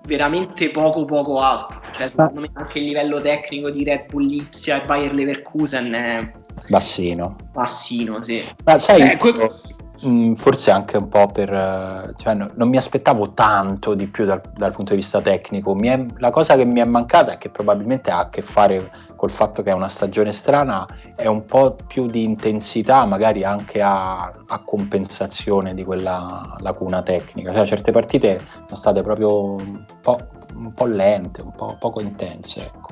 veramente 0.06 0.70
poco 0.70 1.04
poco 1.04 1.40
alto. 1.40 1.80
Cioè, 1.92 2.08
secondo 2.08 2.40
me 2.40 2.50
anche 2.54 2.78
il 2.78 2.86
livello 2.86 3.20
tecnico 3.20 3.70
di 3.70 3.84
Red 3.84 4.06
Bull 4.06 4.26
Lipsia 4.26 4.82
e 4.82 4.86
Bayer 4.86 5.14
Leverkusen 5.14 5.92
è 5.92 6.32
bassino. 6.68 7.36
Bassino, 7.52 8.22
sì. 8.22 8.42
Ma 8.64 8.78
sai, 8.78 9.12
eh, 9.12 9.16
que- 9.16 9.50
mm, 10.06 10.32
forse 10.34 10.70
anche 10.70 10.96
un 10.96 11.08
po' 11.08 11.26
per... 11.26 12.14
Cioè, 12.16 12.34
no, 12.34 12.50
non 12.54 12.68
mi 12.68 12.76
aspettavo 12.76 13.32
tanto 13.32 13.94
di 13.94 14.06
più 14.06 14.24
dal, 14.24 14.40
dal 14.54 14.72
punto 14.72 14.92
di 14.92 14.98
vista 14.98 15.20
tecnico. 15.20 15.76
È, 15.78 16.06
la 16.18 16.30
cosa 16.30 16.56
che 16.56 16.64
mi 16.64 16.80
è 16.80 16.84
mancata 16.84 17.32
è 17.32 17.38
che 17.38 17.50
probabilmente 17.50 18.10
ha 18.10 18.20
a 18.20 18.28
che 18.28 18.42
fare 18.42 18.90
col 19.22 19.30
fatto 19.30 19.62
che 19.62 19.70
è 19.70 19.72
una 19.72 19.88
stagione 19.88 20.32
strana 20.32 20.84
è 21.14 21.26
un 21.26 21.44
po' 21.44 21.76
più 21.86 22.06
di 22.06 22.24
intensità, 22.24 23.04
magari 23.04 23.44
anche 23.44 23.80
a, 23.80 24.32
a 24.46 24.62
compensazione 24.64 25.74
di 25.74 25.84
quella 25.84 26.56
lacuna 26.58 27.02
tecnica. 27.02 27.52
Cioè, 27.52 27.64
certe 27.64 27.92
partite 27.92 28.40
sono 28.64 28.76
state 28.76 29.02
proprio 29.02 29.54
un 29.54 29.84
po', 30.00 30.18
un 30.56 30.74
po 30.74 30.86
lente, 30.86 31.40
un 31.40 31.52
po' 31.52 31.76
poco 31.78 32.00
intense. 32.00 32.64
Ecco. 32.64 32.91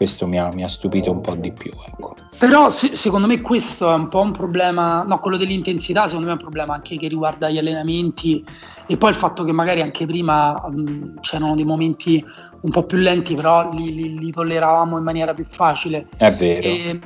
Questo 0.00 0.26
mi 0.26 0.38
ha, 0.38 0.48
mi 0.54 0.62
ha, 0.62 0.66
stupito 0.66 1.10
un 1.10 1.20
po' 1.20 1.34
di 1.34 1.52
più. 1.52 1.70
Ecco. 1.86 2.14
Però 2.38 2.70
se, 2.70 2.96
secondo 2.96 3.26
me 3.26 3.42
questo 3.42 3.92
è 3.92 3.94
un 3.94 4.08
po' 4.08 4.22
un 4.22 4.30
problema, 4.30 5.02
no, 5.02 5.18
quello 5.18 5.36
dell'intensità 5.36 6.06
secondo 6.06 6.24
me 6.24 6.32
è 6.32 6.36
un 6.36 6.40
problema 6.40 6.72
anche 6.72 6.96
che 6.96 7.06
riguarda 7.06 7.50
gli 7.50 7.58
allenamenti 7.58 8.42
e 8.86 8.96
poi 8.96 9.10
il 9.10 9.16
fatto 9.16 9.44
che 9.44 9.52
magari 9.52 9.82
anche 9.82 10.06
prima 10.06 10.52
mh, 10.52 11.20
c'erano 11.20 11.54
dei 11.54 11.66
momenti 11.66 12.24
un 12.62 12.70
po' 12.70 12.84
più 12.84 12.96
lenti, 12.96 13.34
però 13.34 13.68
li, 13.74 13.92
li, 13.94 14.18
li 14.18 14.30
tolleravamo 14.30 14.96
in 14.96 15.04
maniera 15.04 15.34
più 15.34 15.44
facile. 15.44 16.08
È 16.16 16.32
vero. 16.32 16.66
E, 16.66 16.98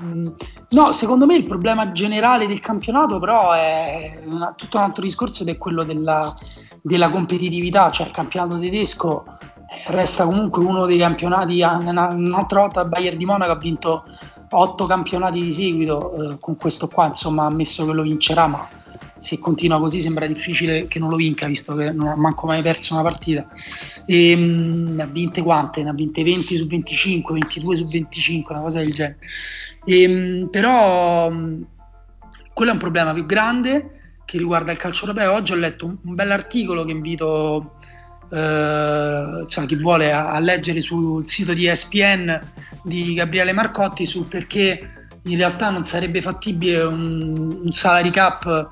no, 0.68 0.92
secondo 0.92 1.26
me 1.26 1.34
il 1.34 1.42
problema 1.42 1.90
generale 1.90 2.46
del 2.46 2.60
campionato, 2.60 3.18
però, 3.18 3.50
è 3.54 4.20
una, 4.24 4.54
tutto 4.56 4.76
un 4.76 4.84
altro 4.84 5.02
discorso 5.02 5.42
ed 5.42 5.48
è 5.48 5.58
quello 5.58 5.82
della, 5.82 6.32
della 6.80 7.10
competitività, 7.10 7.90
cioè 7.90 8.06
il 8.06 8.12
campionato 8.12 8.56
tedesco 8.60 9.24
resta 9.86 10.24
comunque 10.24 10.62
uno 10.62 10.86
dei 10.86 10.98
campionati. 10.98 11.62
Un'altra 11.62 12.60
volta 12.60 12.84
Bayern 12.84 13.18
di 13.18 13.24
Monaco 13.24 13.52
ha 13.52 13.58
vinto 13.58 14.04
otto 14.50 14.86
campionati 14.86 15.42
di 15.42 15.52
seguito, 15.52 16.32
eh, 16.32 16.38
con 16.38 16.56
questo 16.56 16.88
qua, 16.88 17.06
insomma, 17.06 17.44
ha 17.44 17.46
ammesso 17.46 17.84
che 17.84 17.92
lo 17.92 18.02
vincerà, 18.02 18.46
ma 18.46 18.68
se 19.18 19.38
continua 19.38 19.78
così 19.78 20.00
sembra 20.00 20.26
difficile 20.26 20.86
che 20.86 20.98
non 20.98 21.08
lo 21.08 21.16
vinca, 21.16 21.46
visto 21.46 21.74
che 21.74 21.90
non 21.92 22.08
ha 22.08 22.14
manco 22.14 22.46
mai 22.46 22.62
perso 22.62 22.92
una 22.92 23.02
partita. 23.02 23.46
E, 24.04 24.36
mh, 24.36 24.94
ne 24.94 25.02
ha 25.02 25.06
vinte 25.06 25.42
quante? 25.42 25.82
Ne 25.82 25.90
ha 25.90 25.94
vinte 25.94 26.22
20 26.22 26.56
su 26.56 26.66
25, 26.66 27.32
22 27.32 27.76
su 27.76 27.86
25, 27.86 28.54
una 28.54 28.62
cosa 28.62 28.78
del 28.80 28.92
genere. 28.92 29.18
E, 29.84 30.08
mh, 30.08 30.48
però 30.50 31.30
mh, 31.30 31.66
quello 32.52 32.70
è 32.70 32.74
un 32.74 32.80
problema 32.80 33.12
più 33.12 33.24
grande 33.24 33.90
che 34.26 34.38
riguarda 34.38 34.72
il 34.72 34.78
calcio 34.78 35.06
europeo. 35.06 35.32
Oggi 35.32 35.52
ho 35.52 35.56
letto 35.56 35.86
un, 35.86 35.96
un 36.02 36.14
bell'articolo 36.14 36.84
che 36.84 36.92
invito 36.92 37.76
eh, 38.30 39.44
chi 39.46 39.76
vuole 39.76 40.12
a, 40.12 40.32
a, 40.32 40.38
leggere 40.38 40.80
sul 40.80 41.28
sito 41.28 41.52
di 41.52 41.66
ESPN 41.66 42.40
di 42.82 43.14
Gabriele 43.14 43.52
Marcotti 43.52 44.04
sul 44.04 44.26
perché 44.26 45.08
in 45.24 45.36
realtà 45.36 45.70
non 45.70 45.84
sarebbe 45.84 46.20
fattibile 46.20 46.82
un, 46.82 47.60
un 47.64 47.72
salary 47.72 48.10
cap 48.10 48.68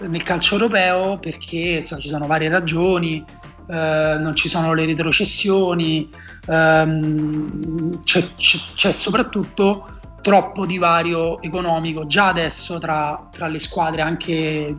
nel 0.00 0.22
calcio 0.22 0.54
europeo 0.54 1.18
perché 1.18 1.78
insomma, 1.80 2.00
ci 2.00 2.08
sono 2.08 2.26
varie 2.26 2.48
ragioni, 2.48 3.24
eh, 3.68 4.16
non 4.18 4.34
ci 4.34 4.48
sono 4.48 4.72
le 4.74 4.84
retrocessioni, 4.84 6.08
ehm, 6.46 8.02
c'è, 8.02 8.24
c'è, 8.36 8.58
c'è, 8.74 8.92
soprattutto 8.92 9.88
troppo 10.26 10.66
divario 10.66 11.40
economico 11.40 12.08
già 12.08 12.26
adesso 12.26 12.80
tra, 12.80 13.28
tra 13.30 13.46
le 13.46 13.60
squadre 13.60 14.00
anche, 14.00 14.76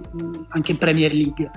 anche, 0.49 0.71
in 0.71 0.77
Premier 0.77 1.13
League. 1.13 1.49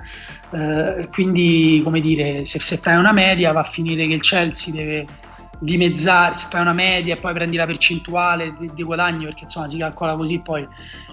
Eh, 0.51 1.09
quindi, 1.11 1.81
come 1.83 1.99
dire, 1.99 2.45
se, 2.45 2.61
se 2.61 2.77
fai 2.77 2.95
una 2.95 3.11
media 3.11 3.51
va 3.51 3.59
a 3.59 3.65
finire 3.65 4.07
che 4.07 4.13
il 4.13 4.21
Chelsea 4.21 4.73
deve 4.73 5.05
dimezzare, 5.59 6.37
se 6.37 6.45
fai 6.49 6.61
una 6.61 6.71
media 6.71 7.15
e 7.15 7.19
poi 7.19 7.33
prendi 7.33 7.57
la 7.57 7.65
percentuale 7.65 8.55
di, 8.57 8.71
di 8.73 8.81
guadagni, 8.81 9.25
perché 9.25 9.43
insomma 9.43 9.67
si 9.67 9.77
calcola 9.77 10.15
così 10.15 10.39
poi 10.39 10.65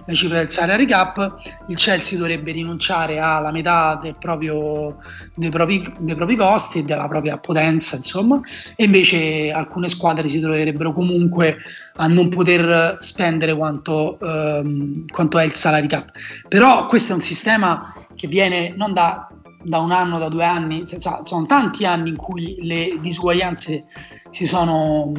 la 0.08 0.14
cifra 0.14 0.38
del 0.38 0.50
salary 0.50 0.86
cap, 0.86 1.34
il 1.66 1.76
Chelsea 1.76 2.18
dovrebbe 2.18 2.50
rinunciare 2.50 3.18
alla 3.18 3.50
metà 3.50 4.00
proprio, 4.18 4.96
dei, 5.34 5.50
propri, 5.50 5.94
dei 5.98 6.14
propri 6.14 6.34
costi 6.34 6.78
e 6.78 6.82
della 6.82 7.06
propria 7.06 7.36
potenza, 7.36 7.96
insomma, 7.96 8.40
e 8.74 8.84
invece 8.84 9.50
alcune 9.50 9.88
squadre 9.88 10.26
si 10.28 10.40
troverebbero 10.40 10.94
comunque 10.94 11.58
a 11.96 12.06
non 12.06 12.30
poter 12.30 12.96
spendere 13.00 13.54
quanto, 13.54 14.18
ehm, 14.18 15.04
quanto 15.08 15.38
è 15.38 15.44
il 15.44 15.52
salary 15.52 15.88
cap. 15.88 16.10
Però 16.48 16.86
questo 16.86 17.12
è 17.12 17.14
un 17.14 17.22
sistema 17.22 17.92
che 18.14 18.28
viene 18.28 18.72
non 18.74 18.94
da, 18.94 19.28
da 19.62 19.78
un 19.78 19.92
anno, 19.92 20.18
da 20.18 20.30
due 20.30 20.44
anni, 20.44 20.86
cioè, 20.86 20.98
sono 21.24 21.44
tanti 21.44 21.84
anni 21.84 22.08
in 22.08 22.16
cui 22.16 22.56
le 22.62 22.96
disuguaglianze 22.98 23.84
si 24.30 24.46
sono, 24.46 25.12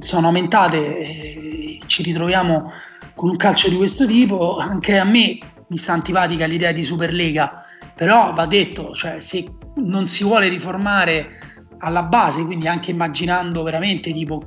sono 0.00 0.26
aumentate 0.26 0.98
e 0.98 1.78
ci 1.86 2.02
ritroviamo 2.02 2.72
con 3.14 3.30
un 3.30 3.36
calcio 3.36 3.68
di 3.68 3.76
questo 3.76 4.06
tipo. 4.06 4.56
Anche 4.58 4.98
a 4.98 5.04
me 5.04 5.38
mi 5.68 5.76
sta 5.76 5.92
antipatica 5.92 6.46
l'idea 6.46 6.72
di 6.72 6.84
Superlega, 6.84 7.64
però 7.94 8.32
va 8.32 8.46
detto, 8.46 8.92
cioè, 8.92 9.20
se 9.20 9.44
non 9.76 10.08
si 10.08 10.24
vuole 10.24 10.48
riformare 10.48 11.38
alla 11.78 12.02
base, 12.02 12.44
quindi 12.44 12.68
anche 12.68 12.90
immaginando 12.90 13.62
veramente 13.62 14.12
tipo 14.12 14.40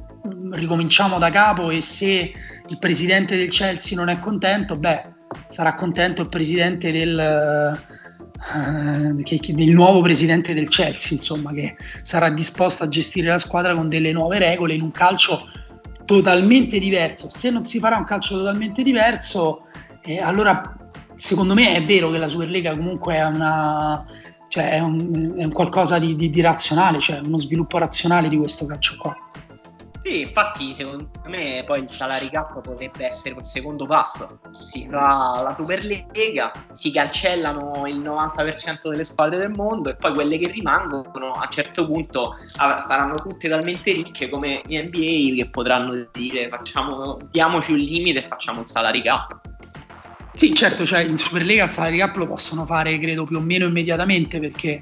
ricominciamo 0.52 1.18
da 1.18 1.30
capo 1.30 1.70
e 1.70 1.82
se 1.82 2.32
il 2.68 2.80
presidente 2.80 3.38
del 3.38 3.50
Chelsea 3.50 3.98
non 3.98 4.10
è 4.10 4.20
contento, 4.20 4.76
beh, 4.78 5.16
sarà 5.50 5.74
contento 5.76 6.22
il 6.22 6.30
presidente 6.30 6.92
del, 6.92 7.78
uh, 8.38 9.24
che, 9.24 9.40
che, 9.40 9.54
del 9.54 9.70
nuovo 9.70 10.02
presidente 10.02 10.54
del 10.54 10.70
Chelsea, 10.70 11.18
insomma, 11.18 11.54
che 11.54 11.76
sarà 12.02 12.30
disposto 12.30 12.84
a 12.84 12.90
gestire 12.90 13.28
la 13.28 13.40
squadra 13.40 13.74
con 13.76 13.90
delle 13.90 14.12
nuove 14.12 14.40
regole 14.40 14.74
in 14.74 14.82
un 14.82 14.92
calcio 14.92 15.50
totalmente 16.08 16.80
diverso. 16.80 17.30
Se 17.30 17.50
non 17.50 17.66
si 17.66 17.80
farà 17.80 17.98
un 17.98 18.06
calcio 18.06 18.38
totalmente 18.38 18.82
diverso, 18.82 19.66
eh, 20.04 20.20
allora 20.20 20.62
secondo 21.16 21.54
me 21.54 21.76
è 21.76 21.82
vero 21.82 22.10
che 22.10 22.18
la 22.18 22.30
Superlega 22.30 22.72
comunque 22.72 23.16
è 23.16 23.26
una 23.26 24.06
cioè 24.48 24.70
è 24.70 24.80
un, 24.80 25.36
è 25.38 25.44
un 25.44 25.52
qualcosa 25.52 26.00
di, 26.00 26.16
di, 26.16 26.30
di, 26.30 26.40
razionale, 26.40 27.02
cioè 27.02 27.20
uno 27.26 27.38
sviluppo 27.38 27.78
razionale 27.78 28.30
di 28.30 28.38
questo 28.38 28.66
calcio 28.66 28.96
qua. 28.98 29.14
Sì, 30.04 30.22
infatti 30.22 30.74
secondo 30.74 31.10
me 31.26 31.64
poi 31.66 31.82
il 31.82 31.90
salary 31.90 32.30
cap 32.30 32.62
potrebbe 32.62 33.06
essere 33.06 33.36
un 33.36 33.44
secondo 33.44 33.86
passo. 33.86 34.40
Si 34.64 34.88
fa 34.90 35.42
la 35.44 35.54
Superlega, 35.56 36.52
si 36.72 36.92
cancellano 36.92 37.86
il 37.88 38.00
90% 38.00 38.90
delle 38.90 39.04
squadre 39.04 39.38
del 39.38 39.50
mondo 39.50 39.90
e 39.90 39.96
poi 39.96 40.14
quelle 40.14 40.38
che 40.38 40.50
rimangono 40.50 41.32
a 41.32 41.42
un 41.42 41.50
certo 41.50 41.86
punto 41.86 42.36
saranno 42.56 43.16
tutte 43.16 43.50
talmente 43.50 43.92
ricche 43.92 44.30
come 44.30 44.62
gli 44.66 44.78
NBA 44.78 45.44
che 45.44 45.50
potranno 45.52 46.10
dire 46.12 46.48
facciamo, 46.50 47.18
diamoci 47.30 47.72
un 47.72 47.80
limite 47.80 48.24
e 48.24 48.28
facciamo 48.28 48.60
un 48.60 48.68
salary 48.68 49.02
cap. 49.02 49.40
Sì, 50.34 50.54
certo, 50.54 50.86
cioè 50.86 51.00
in 51.00 51.18
Superlega 51.18 51.66
il 51.66 51.74
salary 51.74 51.98
cap 51.98 52.16
lo 52.16 52.28
possono 52.28 52.66
fare 52.66 53.00
credo 53.00 53.26
più 53.26 53.38
o 53.38 53.42
meno 53.42 53.66
immediatamente 53.66 54.40
perché 54.40 54.82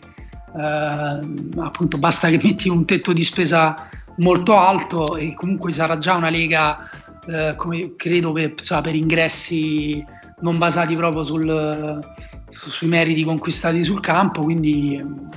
eh, 0.61 1.19
appunto 1.57 1.97
basta 1.97 2.29
che 2.29 2.39
metti 2.41 2.69
un 2.69 2.85
tetto 2.85 3.13
di 3.13 3.23
spesa 3.23 3.89
molto 4.17 4.57
alto 4.57 5.17
e 5.17 5.33
comunque 5.33 5.71
sarà 5.71 5.97
già 5.97 6.15
una 6.15 6.29
lega 6.29 6.89
eh, 7.27 7.53
come 7.55 7.95
credo 7.95 8.31
per, 8.31 8.53
cioè, 8.55 8.81
per, 8.81 8.95
ingressi 8.95 10.03
non 10.41 10.57
basati 10.57 10.95
proprio 10.95 11.23
sul, 11.23 11.99
sui 12.49 12.87
meriti 12.87 13.23
conquistati 13.23 13.83
sul 13.83 13.99
campo, 13.99 14.41
quindi 14.41 14.95
ehm, 14.95 15.29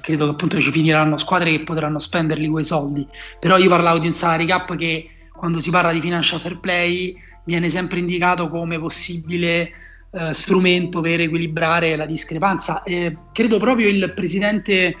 credo 0.00 0.24
che 0.26 0.30
appunto 0.30 0.60
ci 0.60 0.70
finiranno 0.70 1.16
squadre 1.16 1.50
che 1.50 1.64
potranno 1.64 1.98
spenderli 1.98 2.48
quei 2.48 2.64
soldi. 2.64 3.06
Però 3.40 3.56
io 3.58 3.68
parlavo 3.68 3.98
di 3.98 4.06
un 4.06 4.14
salary 4.14 4.46
cap 4.46 4.74
che 4.76 5.10
quando 5.32 5.60
si 5.60 5.70
parla 5.70 5.92
di 5.92 6.00
financial 6.00 6.40
fair 6.40 6.58
play 6.60 7.14
viene 7.44 7.68
sempre 7.68 7.98
indicato 7.98 8.48
come 8.48 8.78
possibile 8.78 9.70
eh, 10.10 10.32
strumento 10.32 11.00
per 11.00 11.20
equilibrare 11.20 11.96
la 11.96 12.06
discrepanza. 12.06 12.82
Eh, 12.84 13.16
credo 13.32 13.58
proprio 13.58 13.88
il 13.88 14.12
presidente 14.14 14.94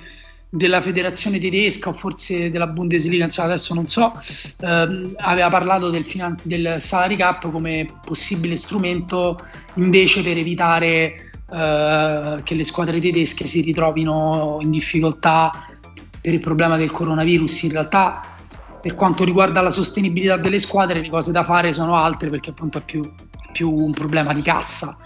della 0.48 0.80
federazione 0.80 1.38
tedesca 1.38 1.90
o 1.90 1.92
forse 1.92 2.50
della 2.50 2.68
Bundesliga, 2.68 3.28
adesso 3.36 3.74
non 3.74 3.86
so, 3.86 4.12
ehm, 4.60 5.14
aveva 5.16 5.48
parlato 5.48 5.90
del, 5.90 6.04
finan- 6.04 6.38
del, 6.42 6.76
salary 6.80 7.16
cap 7.16 7.50
come 7.50 7.98
possibile 8.04 8.56
strumento 8.56 9.38
invece 9.74 10.22
per 10.22 10.36
evitare 10.36 11.14
eh, 11.50 12.40
che 12.42 12.54
le 12.54 12.64
squadre 12.64 13.00
tedesche 13.00 13.46
si 13.46 13.60
ritrovino 13.60 14.58
in 14.62 14.70
difficoltà 14.70 15.68
per 16.20 16.32
il 16.32 16.40
problema 16.40 16.76
del 16.76 16.90
coronavirus. 16.90 17.62
In 17.62 17.72
realtà 17.72 18.20
per 18.80 18.94
quanto 18.94 19.24
riguarda 19.24 19.60
la 19.60 19.70
sostenibilità 19.70 20.36
delle 20.36 20.60
squadre 20.60 21.00
le 21.00 21.08
cose 21.08 21.32
da 21.32 21.44
fare 21.44 21.72
sono 21.72 21.94
altre 21.94 22.30
perché 22.30 22.50
appunto 22.50 22.78
è 22.78 22.82
più, 22.82 23.00
più 23.52 23.72
un 23.72 23.90
problema 23.92 24.32
di 24.32 24.42
cassa 24.42 24.96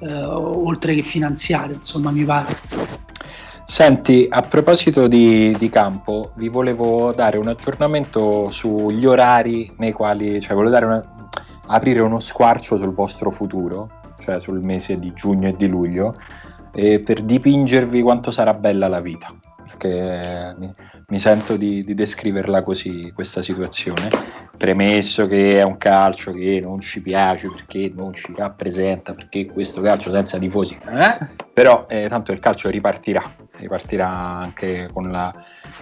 eh, 0.00 0.24
oltre 0.24 0.94
che 0.94 1.02
finanziario, 1.02 1.76
insomma 1.76 2.10
mi 2.10 2.24
pare. 2.24 3.05
Senti, 3.68 4.28
a 4.30 4.42
proposito 4.42 5.08
di, 5.08 5.54
di, 5.58 5.68
campo, 5.68 6.30
vi 6.36 6.48
volevo 6.48 7.12
dare 7.12 7.36
un 7.36 7.48
aggiornamento 7.48 8.48
sugli 8.50 9.04
orari 9.04 9.74
nei 9.78 9.90
quali, 9.90 10.40
cioè 10.40 10.54
volevo 10.54 10.86
una, 10.86 11.02
aprire 11.66 12.00
uno 12.00 12.20
squarcio 12.20 12.76
sul 12.76 12.94
vostro 12.94 13.32
futuro, 13.32 13.90
cioè 14.20 14.38
sul 14.38 14.62
mese 14.62 15.00
di 15.00 15.12
giugno 15.12 15.48
e 15.48 15.56
di 15.56 15.66
luglio, 15.66 16.14
eh, 16.72 17.00
per 17.00 17.22
dipingervi 17.22 18.02
quanto 18.02 18.30
sarà 18.30 18.54
bella 18.54 18.86
la 18.86 19.00
vita. 19.00 19.34
Perché 19.64 20.56
mi, 21.08 21.18
sento 21.18 21.56
di, 21.56 21.82
di, 21.84 21.94
descriverla 21.94 22.62
così, 22.62 23.12
questa 23.14 23.42
situazione, 23.42 24.08
premesso 24.56 25.26
che 25.26 25.58
è 25.58 25.62
un 25.62 25.76
calcio 25.78 26.32
che 26.32 26.60
non 26.62 26.80
ci 26.80 27.00
piace 27.00 27.48
perché 27.48 27.92
non 27.94 28.12
ci 28.14 28.32
rappresenta, 28.36 29.14
perché 29.14 29.46
questo 29.46 29.80
calcio 29.80 30.12
senza 30.12 30.38
tifosi, 30.38 30.74
eh? 30.74 31.44
però 31.52 31.86
eh, 31.88 32.08
tanto 32.08 32.32
il 32.32 32.38
calcio 32.38 32.68
ripartirà, 32.70 33.22
ripartirà 33.52 34.08
anche 34.08 34.88
con 34.92 35.10
la, 35.10 35.32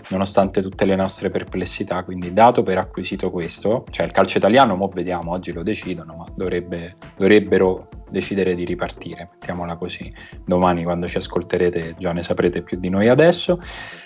nonostante 0.08 0.62
tutte 0.62 0.84
le 0.84 0.96
nostre 0.96 1.30
perplessità, 1.30 2.02
quindi 2.04 2.32
dato 2.32 2.62
per 2.62 2.78
acquisito 2.78 3.30
questo, 3.30 3.84
cioè 3.90 4.06
il 4.06 4.12
calcio 4.12 4.38
italiano, 4.38 4.76
mo 4.76 4.88
vediamo, 4.88 5.32
oggi 5.32 5.52
lo 5.52 5.62
decidono, 5.62 6.14
ma 6.14 6.24
dovrebbe, 6.34 6.94
dovrebbero 7.16 7.88
decidere 8.10 8.54
di 8.54 8.64
ripartire, 8.64 9.30
mettiamola 9.32 9.76
così, 9.76 10.12
domani 10.44 10.84
quando 10.84 11.08
ci 11.08 11.16
ascolterete 11.16 11.96
già 11.98 12.12
ne 12.12 12.22
saprete 12.22 12.62
più 12.62 12.78
di 12.78 12.88
noi 12.88 13.08
adesso. 13.08 13.58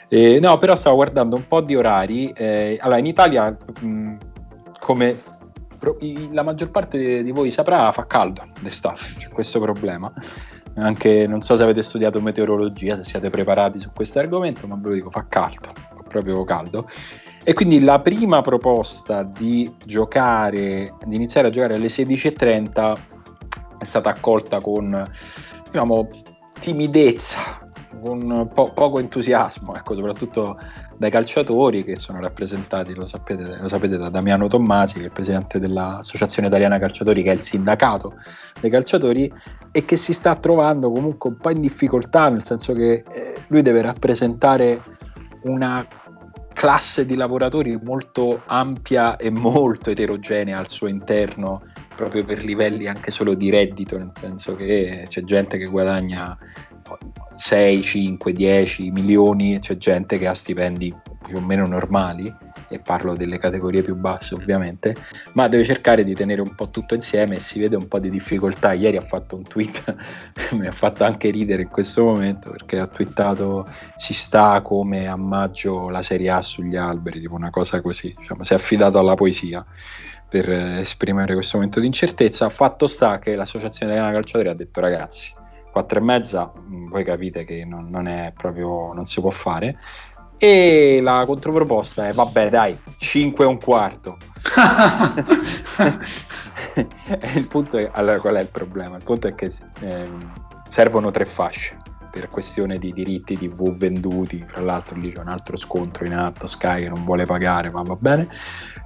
Eh, 0.09 0.39
no, 0.41 0.57
però 0.57 0.75
stavo 0.75 0.97
guardando 0.97 1.37
un 1.37 1.47
po' 1.47 1.61
di 1.61 1.77
orari. 1.77 2.31
Eh, 2.31 2.79
allora, 2.81 2.99
in 2.99 3.07
Italia, 3.07 3.57
mh, 3.81 4.17
come 4.81 5.21
la 6.33 6.43
maggior 6.43 6.71
parte 6.71 7.23
di 7.23 7.31
voi 7.31 7.51
saprà, 7.51 7.93
fa 7.93 8.07
caldo 8.07 8.49
d'estate, 8.61 9.05
c'è 9.17 9.29
questo 9.29 9.61
problema. 9.61 10.13
Anche 10.77 11.27
non 11.27 11.41
so 11.41 11.57
se 11.57 11.63
avete 11.63 11.83
studiato 11.83 12.21
meteorologia, 12.21 12.97
se 12.97 13.05
siete 13.05 13.31
preparati 13.31 13.81
su 13.81 13.91
questo 13.95 14.19
argomento, 14.19 14.67
ma 14.67 14.77
ve 14.77 14.89
lo 14.89 14.95
dico, 14.95 15.11
fa 15.11 15.27
caldo, 15.29 15.71
fa 15.75 16.03
proprio 16.09 16.45
caldo. 16.45 16.89
E 17.45 17.53
quindi 17.53 17.81
la 17.81 18.01
prima 18.01 18.43
proposta 18.43 19.23
di 19.23 19.71
giocare, 19.85 20.95
di 21.05 21.17
iniziare 21.17 21.49
a 21.49 21.51
giocare 21.51 21.75
alle 21.75 21.87
16.30 21.87 22.99
è 23.79 23.85
stata 23.85 24.11
accolta 24.11 24.61
con, 24.61 25.03
diciamo, 25.71 26.09
timidezza 26.61 27.68
con 28.01 28.51
po- 28.53 28.73
poco 28.73 28.99
entusiasmo, 28.99 29.77
ecco, 29.77 29.95
soprattutto 29.95 30.59
dai 30.97 31.11
calciatori 31.11 31.85
che 31.85 31.97
sono 31.97 32.21
rappresentati, 32.21 32.95
lo 32.95 33.07
sapete, 33.07 33.57
lo 33.61 33.69
sapete, 33.69 33.97
da 33.97 34.09
Damiano 34.09 34.49
Tommasi, 34.49 34.95
che 34.95 35.03
è 35.03 35.05
il 35.05 35.13
presidente 35.13 35.59
dell'Associazione 35.59 36.49
Italiana 36.49 36.79
Calciatori, 36.79 37.23
che 37.23 37.31
è 37.31 37.35
il 37.35 37.43
sindacato 37.43 38.15
dei 38.61 38.71
calciatori 38.71 39.33
e 39.71 39.85
che 39.85 39.97
si 39.97 40.13
sta 40.13 40.35
trovando 40.37 40.91
comunque 40.91 41.31
un 41.31 41.37
po' 41.37 41.51
in 41.51 41.61
difficoltà, 41.61 42.29
nel 42.29 42.45
senso 42.45 42.73
che 42.73 43.05
eh, 43.09 43.35
lui 43.49 43.63
deve 43.63 43.83
rappresentare 43.83 44.83
una 45.43 45.87
classe 46.53 47.07
di 47.07 47.15
lavoratori 47.15 47.79
molto 47.81 48.43
ampia 48.47 49.17
e 49.17 49.31
molto 49.31 49.91
eterogenea 49.91 50.59
al 50.59 50.69
suo 50.69 50.89
interno 50.89 51.63
proprio 51.95 52.25
per 52.25 52.43
livelli 52.45 52.87
anche 52.87 53.11
solo 53.11 53.35
di 53.35 53.51
reddito, 53.51 53.97
nel 53.97 54.11
senso 54.19 54.55
che 54.55 55.05
c'è 55.09 55.23
gente 55.23 55.57
che 55.59 55.67
guadagna 55.67 56.37
6, 57.35 57.83
5, 57.83 58.33
10 58.33 58.91
milioni, 58.91 59.59
c'è 59.59 59.77
gente 59.77 60.19
che 60.19 60.27
ha 60.27 60.35
stipendi 60.35 60.95
più 61.27 61.37
o 61.37 61.41
meno 61.41 61.67
normali, 61.67 62.33
e 62.69 62.79
parlo 62.79 63.15
delle 63.15 63.39
categorie 63.39 63.83
più 63.83 63.95
basse 63.95 64.35
ovviamente, 64.35 64.95
ma 65.33 65.49
deve 65.49 65.65
cercare 65.65 66.05
di 66.05 66.15
tenere 66.15 66.43
un 66.43 66.55
po' 66.55 66.71
tutto 66.71 66.95
insieme 66.95 67.37
e 67.37 67.41
si 67.41 67.59
vede 67.59 67.77
un 67.77 67.89
po' 67.89 67.99
di 67.99 68.11
difficoltà. 68.11 68.73
Ieri 68.73 68.97
ha 68.97 69.03
fatto 69.03 69.37
un 69.37 69.43
tweet, 69.43 69.97
mi 70.53 70.67
ha 70.67 70.73
fatto 70.73 71.05
anche 71.05 71.31
ridere 71.31 71.63
in 71.63 71.69
questo 71.69 72.05
momento 72.05 72.51
perché 72.51 72.79
ha 72.79 72.87
twittato 72.87 73.67
si 73.97 74.13
sta 74.13 74.61
come 74.61 75.09
a 75.09 75.17
maggio 75.17 75.89
la 75.89 76.03
Serie 76.03 76.31
A 76.31 76.43
sugli 76.43 76.77
alberi, 76.77 77.21
tipo 77.21 77.35
una 77.35 77.51
cosa 77.51 77.81
così, 77.81 78.15
diciamo, 78.17 78.45
si 78.45 78.53
è 78.53 78.57
affidato 78.57 78.99
alla 78.99 79.15
poesia 79.15 79.65
per 80.29 80.51
esprimere 80.51 81.33
questo 81.33 81.57
momento 81.57 81.81
di 81.81 81.87
incertezza. 81.87 82.49
Fatto 82.51 82.87
sta 82.87 83.19
che 83.19 83.35
l'associazione 83.35 83.93
italiana 83.93 84.15
calciatori 84.15 84.49
ha 84.49 84.55
detto 84.55 84.81
ragazzi, 84.81 85.33
4 85.71 85.99
e 85.99 86.03
mezza, 86.03 86.53
mm, 86.59 86.89
voi 86.89 87.05
capite 87.05 87.45
che 87.45 87.65
non, 87.65 87.89
non, 87.91 88.09
è 88.09 88.33
proprio, 88.37 88.93
non 88.93 89.07
si 89.07 89.21
può 89.21 89.31
fare. 89.31 89.79
E 90.37 91.01
la 91.03 91.25
controproposta 91.27 92.07
è, 92.07 92.13
vabbè 92.13 92.51
dai, 92.51 92.79
5 92.99 93.45
e 93.45 93.49
un 93.49 93.59
quarto. 93.59 94.17
il 97.35 97.47
punto 97.49 97.79
è, 97.79 97.91
allora 97.93 98.21
qual 98.21 98.37
è 98.37 98.41
il 98.41 98.49
problema? 98.49 98.97
Il 98.97 99.05
punto 99.05 99.27
è 99.27 99.35
che 99.35 99.53
eh, 99.81 100.09
servono 100.69 101.11
tre 101.11 101.25
fasce 101.25 101.77
per 102.11 102.31
questione 102.31 102.79
di 102.79 102.93
diritti 102.93 103.37
TV 103.37 103.77
venduti, 103.77 104.43
fra 104.47 104.63
l'altro 104.63 104.97
lì 104.97 105.13
c'è 105.13 105.21
un 105.21 105.29
altro 105.29 105.57
scontro 105.57 106.05
in 106.05 106.15
atto, 106.15 106.47
Sky 106.47 106.83
che 106.83 106.89
non 106.89 107.05
vuole 107.05 107.25
pagare, 107.25 107.71
ma 107.71 107.83
va 107.83 107.97
bene. 107.97 108.29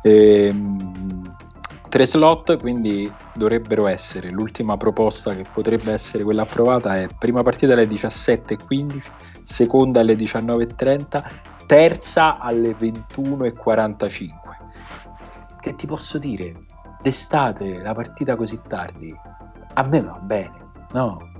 E, 0.03 0.47
ehm, 0.47 1.37
tre 1.93 2.07
slot, 2.07 2.59
quindi 2.59 3.13
dovrebbero 3.35 3.87
essere. 3.87 4.31
L'ultima 4.31 4.79
proposta 4.79 5.35
che 5.35 5.45
potrebbe 5.53 5.93
essere 5.93 6.25
quella 6.25 6.41
approvata 6.45 6.95
è 6.95 7.07
prima 7.19 7.43
partita 7.43 7.75
alle 7.75 7.87
17.15, 7.87 9.03
seconda 9.43 10.01
alle 10.01 10.15
19.30, 10.15 11.23
terza 11.67 12.39
alle 12.39 12.75
21.45. 12.79 14.31
Che 15.61 15.75
ti 15.75 15.87
posso 15.87 16.17
dire? 16.17 16.65
D'estate, 17.03 17.83
la 17.83 17.93
partita 17.93 18.37
così 18.37 18.59
tardi, 18.67 19.15
a 19.75 19.83
me 19.83 20.01
va 20.01 20.19
bene, 20.19 20.71
no? 20.93 21.32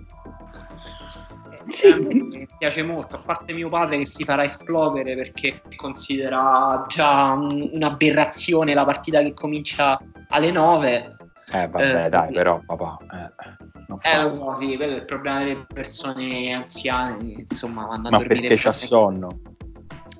Sì. 1.69 1.87
Eh, 1.87 1.97
mi 1.99 2.47
piace 2.59 2.83
molto, 2.83 3.17
a 3.17 3.21
parte 3.21 3.53
mio 3.53 3.69
padre 3.69 3.99
che 3.99 4.07
si 4.07 4.25
farà 4.25 4.45
esplodere 4.45 5.15
perché 5.15 5.63
considera 5.77 6.85
già 6.89 7.33
un'aberrazione 7.33 8.75
la 8.75 8.85
partita 8.85 9.23
che 9.23 9.35
comincia 9.35 10.01
alle 10.29 10.51
9. 10.51 11.17
Eh 11.53 11.69
vabbè 11.69 12.05
eh, 12.07 12.09
dai 12.09 12.33
però 12.33 12.61
papà. 12.65 12.97
Eh, 13.13 14.11
eh 14.11 14.23
lo 14.23 14.33
so, 14.33 14.55
sì, 14.55 14.77
quello 14.77 14.95
è 14.95 14.97
il 14.97 15.05
problema 15.05 15.39
delle 15.41 15.67
persone 15.67 16.53
anziane, 16.53 17.45
insomma 17.49 17.87
vanno 17.87 18.09
a 18.09 18.11
Ma 18.11 18.19
dormire. 18.19 18.49
perché 18.49 18.57
c'ha 18.57 18.73
sonno? 18.73 19.29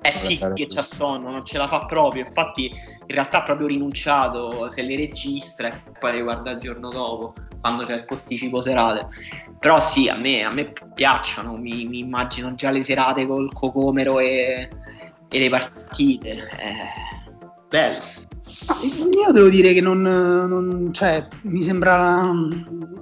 Eh 0.05 0.13
sì, 0.13 0.37
che 0.53 0.67
c'ha 0.67 0.83
sonno, 0.83 1.31
non 1.31 1.45
ce 1.45 1.57
la 1.57 1.67
fa 1.67 1.85
proprio. 1.85 2.25
Infatti, 2.25 2.65
in 2.65 3.15
realtà 3.15 3.39
ha 3.39 3.43
proprio 3.43 3.67
rinunciato, 3.67 4.69
se 4.69 4.81
le 4.81 4.97
registra 4.97 5.69
e 5.69 5.75
poi 5.97 6.11
le 6.11 6.21
guarda 6.21 6.51
il 6.51 6.57
giorno 6.57 6.89
dopo, 6.89 7.33
quando 7.61 7.85
c'è 7.85 7.95
il 7.95 8.05
posticipo 8.05 8.59
serale. 8.59 9.07
Però 9.63 9.79
sì, 9.79 10.09
a 10.09 10.17
me, 10.17 10.43
a 10.43 10.51
me 10.51 10.73
piacciono, 10.93 11.55
mi, 11.55 11.85
mi, 11.85 11.99
immagino 11.99 12.53
già 12.53 12.69
le 12.69 12.83
serate 12.83 13.25
col 13.25 13.49
cocomero 13.53 14.19
e, 14.19 14.67
e 15.29 15.39
le 15.39 15.49
partite. 15.49 16.49
Eh, 16.49 16.75
bello. 17.69 17.97
Io 19.09 19.31
devo 19.31 19.47
dire 19.47 19.71
che 19.71 19.79
non, 19.79 20.01
non 20.01 20.89
cioè, 20.91 21.25
mi 21.43 21.63
sembra 21.63 22.29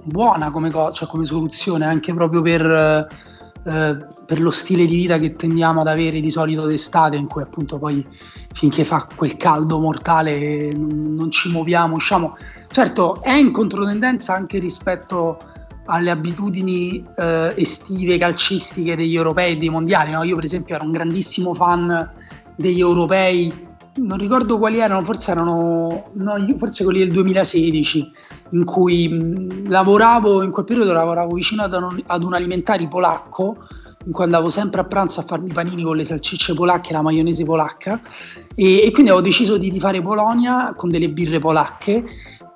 buona 0.04 0.50
come, 0.50 0.70
co- 0.70 0.92
cioè, 0.92 1.08
come 1.08 1.24
soluzione 1.24 1.84
anche 1.84 2.14
proprio 2.14 2.42
per 2.42 3.08
eh, 3.64 3.96
per 4.26 4.40
lo 4.40 4.50
stile 4.50 4.86
di 4.86 4.96
vita 4.96 5.18
che 5.18 5.34
tendiamo 5.34 5.80
ad 5.80 5.88
avere 5.88 6.20
di 6.20 6.30
solito 6.30 6.66
d'estate, 6.66 7.16
in 7.16 7.26
cui 7.26 7.42
appunto 7.42 7.78
poi 7.78 8.06
finché 8.54 8.84
fa 8.84 9.06
quel 9.14 9.36
caldo 9.36 9.78
mortale 9.78 10.72
non, 10.72 11.14
non 11.14 11.30
ci 11.30 11.48
muoviamo, 11.50 11.96
usciamo. 11.96 12.36
Certo, 12.68 13.20
è 13.22 13.32
in 13.32 13.50
controtendenza 13.50 14.32
anche 14.32 14.58
rispetto 14.58 15.38
alle 15.86 16.10
abitudini 16.10 17.04
eh, 17.16 17.54
estive 17.56 18.18
calcistiche 18.18 18.96
degli 18.96 19.14
europei 19.14 19.52
e 19.52 19.56
dei 19.56 19.68
mondiali. 19.68 20.12
No? 20.12 20.22
Io, 20.22 20.34
per 20.34 20.44
esempio, 20.44 20.74
ero 20.74 20.84
un 20.84 20.92
grandissimo 20.92 21.54
fan 21.54 22.10
degli 22.56 22.80
europei 22.80 23.70
non 23.94 24.16
ricordo 24.16 24.58
quali 24.58 24.78
erano, 24.78 25.02
forse 25.02 25.32
erano 25.32 26.10
no, 26.14 26.46
forse 26.58 26.82
quelli 26.84 27.00
del 27.00 27.10
2016, 27.10 28.10
in 28.50 28.64
cui 28.64 29.08
mh, 29.08 29.68
lavoravo, 29.68 30.42
in 30.42 30.50
quel 30.50 30.64
periodo 30.64 30.92
lavoravo 30.92 31.34
vicino 31.34 31.62
ad 31.62 31.74
un, 31.74 32.02
ad 32.06 32.24
un 32.24 32.32
alimentari 32.32 32.88
polacco, 32.88 33.66
in 34.06 34.12
cui 34.12 34.24
andavo 34.24 34.48
sempre 34.48 34.80
a 34.80 34.84
pranzo 34.84 35.20
a 35.20 35.24
farmi 35.24 35.52
panini 35.52 35.82
con 35.82 35.96
le 35.96 36.04
salsicce 36.04 36.54
polacche 36.54 36.90
e 36.90 36.92
la 36.94 37.02
maionese 37.02 37.44
polacca, 37.44 38.00
e, 38.54 38.82
e 38.82 38.90
quindi 38.92 39.10
avevo 39.10 39.26
deciso 39.26 39.58
di, 39.58 39.70
di, 39.70 39.78
fare 39.78 40.00
Polonia 40.00 40.72
con 40.74 40.88
delle 40.88 41.10
birre 41.10 41.38
polacche 41.38 42.04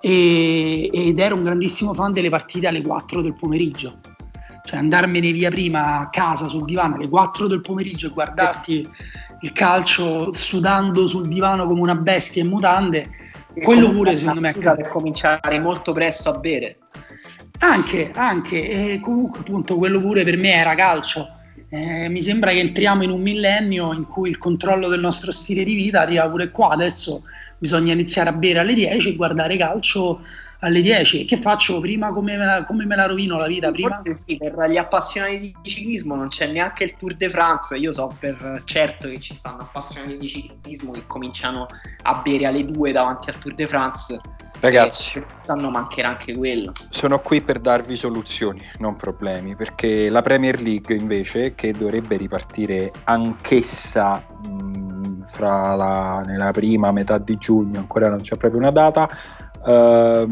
e, 0.00 0.90
ed 0.92 1.18
ero 1.18 1.36
un 1.36 1.44
grandissimo 1.44 1.94
fan 1.94 2.12
delle 2.12 2.30
partite 2.30 2.66
alle 2.66 2.82
4 2.82 3.20
del 3.20 3.34
pomeriggio. 3.34 3.98
Cioè 4.64 4.78
andarmene 4.78 5.30
via 5.30 5.50
prima 5.50 6.00
a 6.00 6.10
casa 6.10 6.48
sul 6.48 6.64
divano 6.64 6.96
alle 6.96 7.08
4 7.08 7.46
del 7.46 7.60
pomeriggio 7.60 8.08
e 8.08 8.10
guardarti 8.10 8.88
il 9.40 9.52
calcio 9.52 10.32
sudando 10.32 11.06
sul 11.06 11.28
divano 11.28 11.66
come 11.66 11.80
una 11.80 11.94
bestia 11.94 12.42
in 12.42 12.48
mutande, 12.48 13.06
e 13.54 13.62
quello 13.62 13.90
pure 13.90 14.16
secondo 14.16 14.40
me 14.40 14.50
è 14.50 14.58
per 14.58 14.88
cominciare 14.88 15.60
molto 15.60 15.92
presto 15.92 16.30
a 16.30 16.38
bere. 16.38 16.78
Anche, 17.58 18.10
anche, 18.14 18.92
e 18.92 19.00
comunque 19.00 19.40
appunto 19.40 19.76
quello 19.76 20.00
pure 20.00 20.24
per 20.24 20.36
me 20.36 20.52
era 20.52 20.74
calcio. 20.74 21.28
Eh, 21.68 22.08
mi 22.08 22.22
sembra 22.22 22.50
che 22.52 22.60
entriamo 22.60 23.02
in 23.02 23.10
un 23.10 23.20
millennio 23.20 23.92
in 23.92 24.04
cui 24.04 24.28
il 24.28 24.38
controllo 24.38 24.88
del 24.88 25.00
nostro 25.00 25.32
stile 25.32 25.64
di 25.64 25.74
vita 25.74 26.00
arriva 26.00 26.28
pure 26.28 26.50
qua. 26.50 26.70
Adesso 26.70 27.22
bisogna 27.58 27.92
iniziare 27.92 28.28
a 28.28 28.32
bere 28.32 28.58
alle 28.58 28.74
10 28.74 29.08
e 29.08 29.16
guardare 29.16 29.56
calcio 29.56 30.20
alle 30.60 30.80
10. 30.80 31.24
Che 31.24 31.40
faccio 31.40 31.80
prima? 31.80 32.12
Come 32.12 32.36
me 32.36 32.44
la, 32.44 32.64
come 32.64 32.86
me 32.86 32.96
la 32.96 33.06
rovino 33.06 33.36
la 33.36 33.46
vita? 33.46 33.70
Prima? 33.70 34.02
Sì, 34.12 34.36
per 34.36 34.70
gli 34.70 34.76
appassionati 34.76 35.38
di 35.38 35.54
ciclismo 35.62 36.14
non 36.14 36.28
c'è 36.28 36.50
neanche 36.50 36.84
il 36.84 36.96
Tour 36.96 37.14
de 37.14 37.28
France. 37.28 37.76
Io 37.76 37.92
so 37.92 38.14
per 38.18 38.62
certo 38.64 39.08
che 39.08 39.20
ci 39.20 39.34
stanno 39.34 39.62
appassionati 39.62 40.16
di 40.16 40.28
ciclismo 40.28 40.92
che 40.92 41.02
cominciano 41.06 41.66
a 42.02 42.20
bere 42.24 42.46
alle 42.46 42.64
2 42.64 42.92
davanti 42.92 43.30
al 43.30 43.38
Tour 43.38 43.54
de 43.54 43.66
France. 43.66 44.20
Ragazzi, 44.58 45.20
quest'anno 45.20 45.68
mancherà 45.68 46.08
anche 46.08 46.34
quello. 46.34 46.72
Sono 46.88 47.20
qui 47.20 47.42
per 47.42 47.58
darvi 47.58 47.94
soluzioni, 47.94 48.60
non 48.78 48.96
problemi, 48.96 49.54
perché 49.54 50.08
la 50.08 50.22
Premier 50.22 50.60
League 50.60 50.94
invece, 50.94 51.54
che 51.54 51.72
dovrebbe 51.72 52.16
ripartire 52.16 52.90
anch'essa 53.04 54.26
mh, 54.48 54.85
la, 55.38 56.22
nella 56.24 56.50
prima 56.50 56.92
metà 56.92 57.18
di 57.18 57.36
giugno, 57.36 57.78
ancora 57.78 58.08
non 58.08 58.18
c'è 58.18 58.36
proprio 58.36 58.60
una 58.60 58.70
data, 58.70 59.08
Uh, 59.66 60.24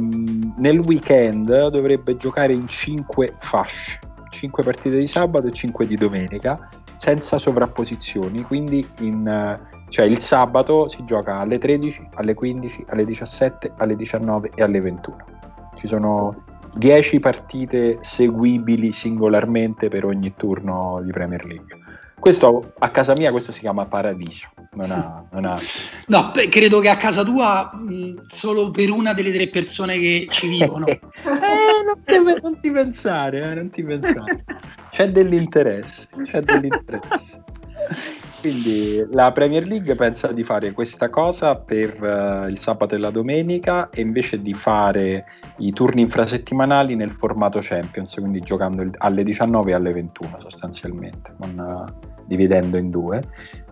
nel 0.59 0.79
weekend 0.79 1.69
dovrebbe 1.71 2.17
giocare 2.17 2.53
in 2.53 2.69
5 2.69 3.35
fasce, 3.41 3.99
5 4.31 4.63
partite 4.63 4.97
di 4.97 5.09
sabato 5.09 5.49
e 5.49 5.51
5 5.51 5.89
di 5.89 5.97
domenica, 5.97 6.69
senza 6.99 7.37
sovrapposizioni, 7.39 8.43
quindi 8.43 8.87
in, 9.01 9.59
cioè 9.89 10.07
il 10.07 10.19
sabato 10.19 10.89
si 10.89 11.05
gioca 11.05 11.39
alle 11.39 11.59
13, 11.59 12.11
alle 12.15 12.35
15, 12.35 12.85
alle 12.89 13.05
17, 13.05 13.73
alle 13.77 13.97
19 13.97 14.53
e 14.55 14.63
alle 14.63 14.81
21. 14.81 15.17
Ci 15.75 15.87
sono 15.87 16.45
10 16.75 17.21
partite 17.21 17.99
seguibili 18.03 18.93
singolarmente 18.93 19.89
per 19.89 20.05
ogni 20.05 20.33
turno 20.37 21.01
di 21.03 21.11
Premier 21.11 21.45
League. 21.45 21.84
Questo 22.25 22.73
a 22.79 22.89
casa 22.89 23.13
mia 23.13 23.31
questo 23.31 23.53
si 23.53 23.61
chiama 23.61 23.85
paradiso. 23.85 24.49
Non 24.73 24.91
ha, 24.91 25.23
non 25.31 25.45
ha... 25.45 25.61
No, 26.07 26.31
beh, 26.33 26.49
credo 26.49 26.81
che 26.81 26.89
a 26.89 26.97
casa 26.97 27.23
tua 27.23 27.71
mh, 27.75 28.29
solo 28.29 28.71
per 28.71 28.91
una 28.91 29.13
delle 29.13 29.31
tre 29.31 29.49
persone 29.49 29.99
che 29.99 30.27
ci 30.31 30.49
vivono. 30.49 30.87
eh, 30.89 30.99
non, 31.85 32.03
ti, 32.03 32.41
non, 32.41 32.61
ti, 32.61 32.71
pensare, 32.71 33.43
eh, 33.43 33.55
non 33.55 33.69
ti 33.69 33.83
pensare. 33.85 34.43
C'è 34.89 35.11
dell'interesse, 35.11 36.09
c'è 36.25 36.41
dell'interesse. 36.41 37.45
Quindi 38.41 39.07
la 39.11 39.31
Premier 39.31 39.67
League 39.67 39.95
pensa 39.95 40.33
di 40.33 40.45
fare 40.45 40.73
questa 40.73 41.11
cosa 41.11 41.57
per 41.57 42.01
uh, 42.01 42.49
il 42.49 42.59
sabato 42.59 42.95
e 42.95 42.99
la 42.99 43.11
domenica 43.11 43.91
e 43.91 44.01
invece 44.01 44.41
di 44.41 44.55
fare 44.55 45.27
i 45.59 45.75
turni 45.75 46.01
infrasettimanali 46.01 46.95
nel 46.95 47.11
formato 47.11 47.59
Champions, 47.61 48.15
quindi 48.15 48.41
giocando 48.41 48.81
il, 48.81 48.93
alle 48.97 49.25
19 49.25 49.71
e 49.71 49.75
alle 49.75 49.93
21 49.93 50.41
sostanzialmente. 50.41 51.35
Con, 51.39 51.59
uh, 51.59 52.13
dividendo 52.27 52.77
in 52.77 52.91
due, 52.91 53.23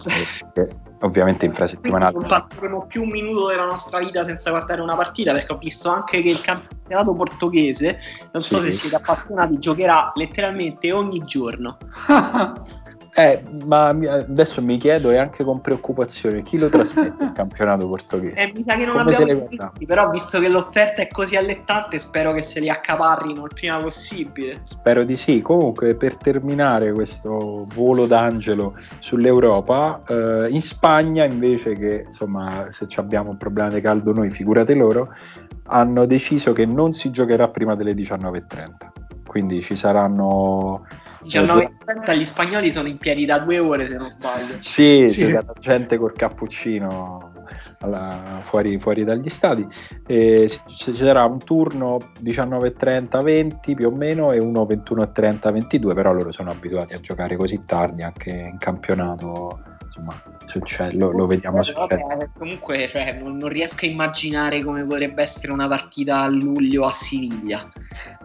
eh, 0.55 0.69
ovviamente 1.01 1.47
infrasettimanale. 1.47 2.19
Non 2.19 2.29
passeremo 2.29 2.87
più 2.87 3.03
un 3.03 3.09
minuto 3.09 3.49
della 3.49 3.65
nostra 3.65 3.99
vita 3.99 4.25
senza 4.25 4.51
guardare 4.51 4.81
una 4.81 4.97
partita 4.97 5.33
perché 5.33 5.53
ho 5.53 5.59
visto 5.59 5.91
anche 5.91 6.23
che 6.23 6.31
il 6.31 6.41
campionato 6.41 7.15
portoghese, 7.15 7.99
non 8.33 8.43
so 8.43 8.59
se 8.59 8.71
siete 8.71 8.97
appassionati, 8.97 9.59
giocherà 9.59 10.13
letteralmente 10.15 10.93
ogni 10.93 11.21
giorno. 11.21 11.77
Eh, 13.15 13.43
ma 13.67 13.89
adesso 13.89 14.63
mi 14.63 14.79
chiedo 14.79 15.11
e 15.11 15.19
anche 15.19 15.45
con 15.45 15.61
preoccupazione 15.61 16.43
chi 16.43 16.57
lo 16.57 16.71
trasmette 16.71 17.25
il 17.27 17.33
campionato 17.33 17.87
portoghese? 17.87 18.37
Eh, 18.37 18.53
mi 18.57 18.65
sa 18.67 18.75
che 18.75 18.87
non 18.87 18.97
Come 18.97 19.15
abbiamo 19.15 19.47
visti, 19.49 19.85
però 19.85 20.09
visto 20.09 20.41
che 20.41 20.49
l'offerta 20.49 21.03
è 21.03 21.09
così 21.09 21.37
allettante 21.37 21.99
spero 21.99 22.33
che 22.33 22.41
se 22.41 22.61
li 22.61 22.71
accaparrino 22.71 23.45
il 23.45 23.51
prima 23.55 23.77
possibile. 23.77 24.61
Spero 24.63 25.05
di 25.05 25.17
sì. 25.17 25.43
Comunque 25.43 25.95
per 25.95 26.17
terminare 26.17 26.93
questo 26.93 27.67
volo 27.75 28.07
d'angelo 28.07 28.77
sull'Europa, 29.01 30.03
eh, 30.09 30.49
in 30.49 30.63
Spagna 30.63 31.25
invece 31.25 31.75
che 31.75 32.05
insomma 32.07 32.69
se 32.71 32.87
abbiamo 32.97 33.29
un 33.29 33.37
problema 33.37 33.69
di 33.69 33.83
caldo 33.83 34.13
noi 34.13 34.31
figurate 34.31 34.73
loro, 34.73 35.15
hanno 35.65 36.07
deciso 36.07 36.53
che 36.53 36.65
non 36.65 36.93
si 36.93 37.11
giocherà 37.11 37.49
prima 37.49 37.75
delle 37.75 37.93
19.30. 37.93 39.02
Quindi 39.33 39.62
ci 39.62 39.76
saranno 39.76 40.85
19.30 41.22 42.16
gli 42.18 42.24
spagnoli 42.26 42.70
sono 42.70 42.87
in 42.87 42.99
piedi 42.99 43.24
da 43.24 43.39
due 43.39 43.59
ore 43.59 43.87
se 43.87 43.97
non 43.97 44.11
sbaglio. 44.11 44.57
Sì, 44.59 45.07
sì. 45.09 45.24
c'è 45.24 45.30
la 45.30 45.45
gente 45.59 45.97
col 45.97 46.12
cappuccino 46.12 47.33
alla, 47.78 48.41
fuori, 48.43 48.78
fuori, 48.78 49.05
dagli 49.05 49.30
stadi. 49.30 49.66
E 50.07 50.51
ci 50.66 50.95
sarà 50.95 51.24
un 51.24 51.39
turno 51.39 51.97
19.30-20 52.22 53.74
più 53.74 53.87
o 53.87 53.91
meno 53.91 54.33
e 54.33 54.39
uno 54.39 54.64
21.30-22, 54.64 55.95
però 55.95 56.12
loro 56.12 56.30
sono 56.30 56.51
abituati 56.51 56.93
a 56.93 57.01
giocare 57.01 57.37
così 57.37 57.62
tardi 57.64 58.03
anche 58.03 58.28
in 58.30 58.59
campionato. 58.59 59.62
Insomma, 59.87 60.14
succede, 60.47 60.97
lo, 60.97 61.11
lo 61.11 61.26
vediamo 61.26 61.62
succedere. 61.62 62.30
Comunque 62.39 62.87
cioè, 62.87 63.18
non, 63.22 63.37
non 63.37 63.49
riesco 63.49 63.87
a 63.87 63.89
immaginare 63.89 64.62
come 64.62 64.85
potrebbe 64.87 65.22
essere 65.22 65.53
una 65.53 65.68
partita 65.68 66.20
a 66.20 66.28
luglio 66.28 66.85
a 66.85 66.93
Siviglia. 66.93 67.61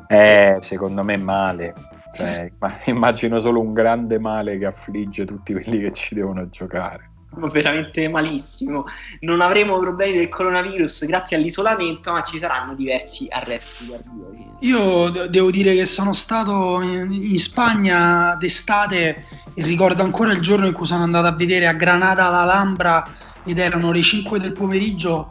Eh, 0.08 0.58
secondo 0.62 1.04
me 1.04 1.18
male 1.18 1.74
cioè, 2.18 2.52
immagino 2.86 3.40
solo 3.40 3.62
un 3.62 3.74
grande 3.74 4.18
male 4.18 4.58
che 4.58 4.66
affligge 4.66 5.26
tutti 5.26 5.54
quelli 5.54 5.80
che 5.80 5.94
ci 5.94 6.16
devono 6.16 6.50
giocare. 6.50 7.12
Veramente 7.30 8.10
malissimo. 8.10 8.86
Non 9.20 9.42
avremo 9.42 9.78
problemi 9.78 10.14
del 10.14 10.30
coronavirus 10.30 11.06
grazie 11.06 11.38
all'isolamento, 11.38 12.12
ma 12.12 12.24
ci 12.24 12.40
saranno 12.40 12.74
diversi 12.74 13.28
arresti 13.30 13.86
Io 14.62 15.28
devo 15.28 15.52
dire 15.52 15.76
che 15.76 15.86
sono 15.86 16.14
stato 16.14 16.82
in 16.82 17.38
Spagna 17.38 18.36
d'estate 18.40 19.26
e 19.54 19.64
ricordo 19.64 20.02
ancora 20.02 20.32
il 20.32 20.42
giorno 20.42 20.66
in 20.66 20.74
cui 20.74 20.88
sono 20.88 21.04
andato 21.04 21.28
a 21.28 21.36
vedere 21.36 21.68
a 21.68 21.74
Granada 21.74 22.30
l'Alhambra 22.30 23.04
ed 23.44 23.60
erano 23.60 23.92
le 23.92 24.02
5 24.02 24.40
del 24.40 24.54
pomeriggio 24.54 25.30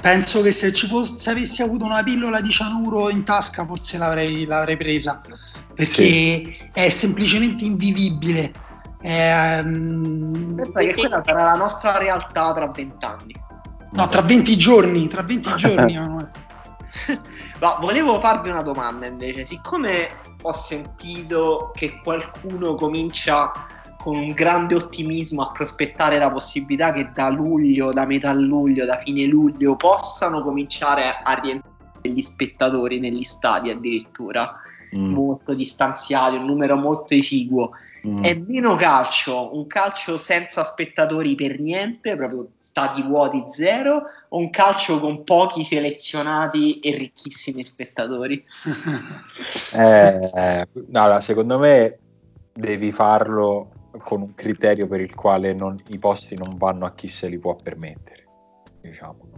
penso 0.00 0.40
che 0.42 0.52
se, 0.52 0.72
ci 0.72 0.86
fosse, 0.86 1.16
se 1.18 1.30
avessi 1.30 1.62
avuto 1.62 1.84
una 1.84 2.02
pillola 2.02 2.40
di 2.40 2.50
cianuro 2.50 3.10
in 3.10 3.24
tasca 3.24 3.64
forse 3.64 3.98
l'avrei, 3.98 4.44
l'avrei 4.44 4.76
presa. 4.76 5.20
Perché 5.74 5.92
sì. 5.92 6.56
è 6.72 6.88
semplicemente 6.88 7.64
invivibile. 7.64 8.52
È, 9.00 9.60
um... 9.62 10.54
che 10.72 10.94
quella 10.94 11.22
sarà 11.24 11.44
la 11.44 11.56
nostra 11.56 11.98
realtà 11.98 12.52
tra 12.54 12.68
vent'anni. 12.68 13.34
No 13.92 14.08
tra 14.08 14.20
20 14.20 14.56
giorni 14.58 15.08
tra 15.08 15.22
20 15.22 15.54
giorni 15.56 15.96
Ma 17.60 17.76
volevo 17.80 18.18
farvi 18.20 18.48
una 18.48 18.62
domanda 18.62 19.06
invece. 19.06 19.44
Siccome 19.44 20.20
ho 20.42 20.52
sentito 20.52 21.70
che 21.74 22.00
qualcuno 22.02 22.74
comincia 22.74 23.50
con 24.06 24.18
un 24.18 24.34
grande 24.34 24.76
ottimismo 24.76 25.42
a 25.42 25.50
prospettare 25.50 26.16
la 26.18 26.30
possibilità 26.30 26.92
che 26.92 27.10
da 27.12 27.28
luglio, 27.28 27.90
da 27.90 28.06
metà 28.06 28.32
luglio, 28.32 28.84
da 28.84 28.98
fine 28.98 29.24
luglio 29.24 29.74
possano 29.74 30.44
cominciare 30.44 31.18
a 31.20 31.32
rientrare 31.32 31.74
gli 32.02 32.22
spettatori 32.22 33.00
negli 33.00 33.24
stadi 33.24 33.68
addirittura 33.70 34.60
mm. 34.94 35.12
molto 35.12 35.54
distanziati, 35.54 36.36
un 36.36 36.44
numero 36.44 36.76
molto 36.76 37.14
esiguo. 37.14 37.70
Mm. 38.06 38.22
È 38.22 38.34
meno 38.34 38.76
calcio, 38.76 39.56
un 39.56 39.66
calcio 39.66 40.16
senza 40.16 40.62
spettatori 40.62 41.34
per 41.34 41.58
niente, 41.58 42.14
proprio 42.14 42.50
stati 42.58 43.02
vuoti 43.02 43.42
zero, 43.48 44.02
o 44.28 44.38
un 44.38 44.50
calcio 44.50 45.00
con 45.00 45.24
pochi 45.24 45.64
selezionati 45.64 46.78
e 46.78 46.94
ricchissimi 46.94 47.64
spettatori? 47.64 48.44
eh, 49.74 50.68
no, 50.90 51.20
secondo 51.20 51.58
me 51.58 51.98
devi 52.52 52.92
farlo 52.92 53.70
con 54.02 54.22
un 54.22 54.34
criterio 54.34 54.86
per 54.86 55.00
il 55.00 55.14
quale 55.14 55.52
non, 55.52 55.80
i 55.88 55.98
posti 55.98 56.36
non 56.36 56.56
vanno 56.56 56.86
a 56.86 56.92
chi 56.92 57.08
se 57.08 57.28
li 57.28 57.38
può 57.38 57.56
permettere, 57.56 58.26
diciamo. 58.80 59.34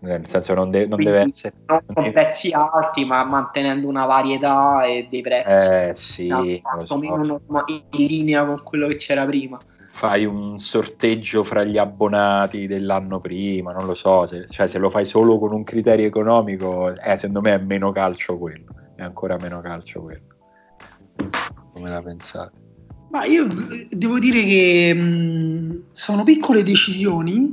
Nel 0.00 0.26
senso 0.26 0.54
non, 0.54 0.70
de- 0.70 0.86
non 0.86 1.02
deve 1.02 1.28
essere... 1.28 1.54
Non 1.66 1.82
con 1.84 2.04
deve... 2.04 2.12
prezzi 2.12 2.50
alti, 2.52 3.04
ma 3.04 3.22
mantenendo 3.24 3.86
una 3.86 4.06
varietà 4.06 4.82
e 4.82 5.06
dei 5.10 5.20
prezzi. 5.20 5.74
Eh 5.74 5.92
sì, 5.94 6.62
so. 6.84 6.98
in 7.02 7.82
linea 7.92 8.46
con 8.46 8.62
quello 8.62 8.88
che 8.88 8.96
c'era 8.96 9.26
prima. 9.26 9.62
Fai 9.92 10.24
un 10.24 10.58
sorteggio 10.58 11.44
fra 11.44 11.64
gli 11.64 11.76
abbonati 11.76 12.66
dell'anno 12.66 13.20
prima, 13.20 13.72
non 13.72 13.84
lo 13.84 13.94
so, 13.94 14.24
se, 14.24 14.46
cioè, 14.48 14.66
se 14.66 14.78
lo 14.78 14.88
fai 14.88 15.04
solo 15.04 15.38
con 15.38 15.52
un 15.52 15.62
criterio 15.62 16.06
economico, 16.06 16.88
eh, 16.88 17.18
secondo 17.18 17.42
me 17.42 17.52
è 17.52 17.58
meno 17.58 17.92
calcio 17.92 18.38
quello, 18.38 18.72
è 18.96 19.02
ancora 19.02 19.36
meno 19.36 19.60
calcio 19.60 20.00
quello. 20.00 20.24
Come 21.74 21.90
la 21.90 22.00
pensate? 22.00 22.59
Ma 23.10 23.24
io 23.24 23.48
devo 23.90 24.20
dire 24.20 24.44
che 24.44 24.94
mh, 24.94 25.82
sono 25.90 26.22
piccole 26.22 26.62
decisioni, 26.62 27.52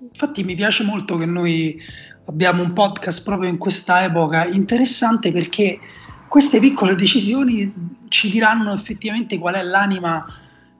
infatti 0.00 0.44
mi 0.44 0.54
piace 0.54 0.84
molto 0.84 1.16
che 1.16 1.24
noi 1.24 1.80
abbiamo 2.26 2.62
un 2.62 2.74
podcast 2.74 3.22
proprio 3.22 3.48
in 3.48 3.56
questa 3.56 4.04
epoca 4.04 4.46
interessante 4.46 5.32
perché 5.32 5.78
queste 6.28 6.60
piccole 6.60 6.94
decisioni 6.94 7.72
ci 8.08 8.30
diranno 8.30 8.74
effettivamente 8.74 9.38
qual 9.38 9.54
è 9.54 9.62
l'anima 9.62 10.26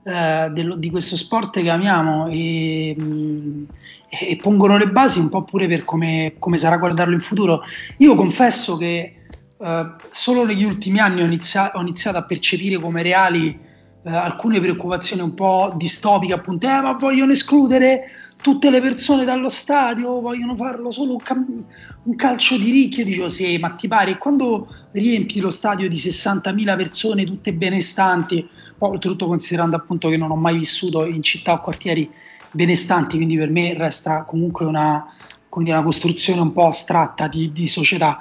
eh, 0.03 0.49
dello, 0.51 0.75
di 0.75 0.91
questo 0.91 1.15
sport 1.15 1.59
che 1.59 1.69
amiamo 1.71 2.27
e, 2.27 2.95
mh, 2.95 3.63
e, 4.09 4.35
pongono 4.35 4.77
le 4.77 4.89
basi 4.89 5.17
un 5.17 5.29
po' 5.29 5.43
pure 5.43 5.67
per 5.67 5.83
come, 5.85 6.35
come 6.37 6.59
sarà 6.59 6.77
guardarlo 6.77 7.15
in 7.15 7.19
futuro. 7.19 7.63
Io 7.97 8.13
confesso 8.13 8.77
che 8.77 9.15
eh, 9.59 9.91
solo 10.11 10.45
negli 10.45 10.63
ultimi 10.63 10.99
anni 10.99 11.21
ho, 11.21 11.25
inizia- 11.25 11.71
ho 11.73 11.81
iniziato 11.81 12.19
a 12.19 12.25
percepire 12.25 12.77
come 12.77 13.01
reali 13.01 13.67
eh, 14.03 14.09
alcune 14.09 14.59
preoccupazioni 14.59 15.21
un 15.21 15.33
po' 15.33 15.73
distopiche, 15.75 16.33
appunto, 16.33 16.67
eh, 16.67 16.81
ma 16.81 16.93
vogliono 16.93 17.31
escludere 17.31 18.03
tutte 18.41 18.69
le 18.69 18.79
persone 18.79 19.25
dallo 19.25 19.49
stadio, 19.49 20.21
vogliono 20.21 20.55
farlo 20.55 20.91
solo 20.91 21.13
un, 21.13 21.17
cam- 21.17 21.65
un 22.03 22.15
calcio 22.15 22.57
di 22.57 22.71
ricchi. 22.71 22.99
Io 22.99 23.05
dicevo, 23.05 23.29
sì, 23.29 23.57
ma 23.57 23.71
ti 23.71 23.87
pare, 23.87 24.17
quando 24.17 24.67
riempi 24.91 25.39
lo 25.39 25.49
stadio 25.49 25.89
di 25.89 25.97
60.000 25.97 26.77
persone, 26.77 27.25
tutte 27.25 27.53
benestanti, 27.53 28.47
oltretutto 28.79 29.27
considerando 29.27 29.75
appunto 29.75 30.07
che 30.09 30.17
non 30.17 30.31
ho 30.31 30.35
mai 30.35 30.57
vissuto 30.57 31.05
in 31.05 31.21
città 31.21 31.53
o 31.53 31.59
quartieri 31.59 32.09
benestanti, 32.51 33.17
quindi 33.17 33.37
per 33.37 33.49
me 33.49 33.73
resta 33.73 34.23
comunque 34.23 34.65
una, 34.65 35.05
una 35.49 35.83
costruzione 35.83 36.39
un 36.39 36.53
po' 36.53 36.67
astratta 36.67 37.27
di, 37.27 37.51
di 37.51 37.67
società. 37.67 38.19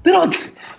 Però, 0.00 0.28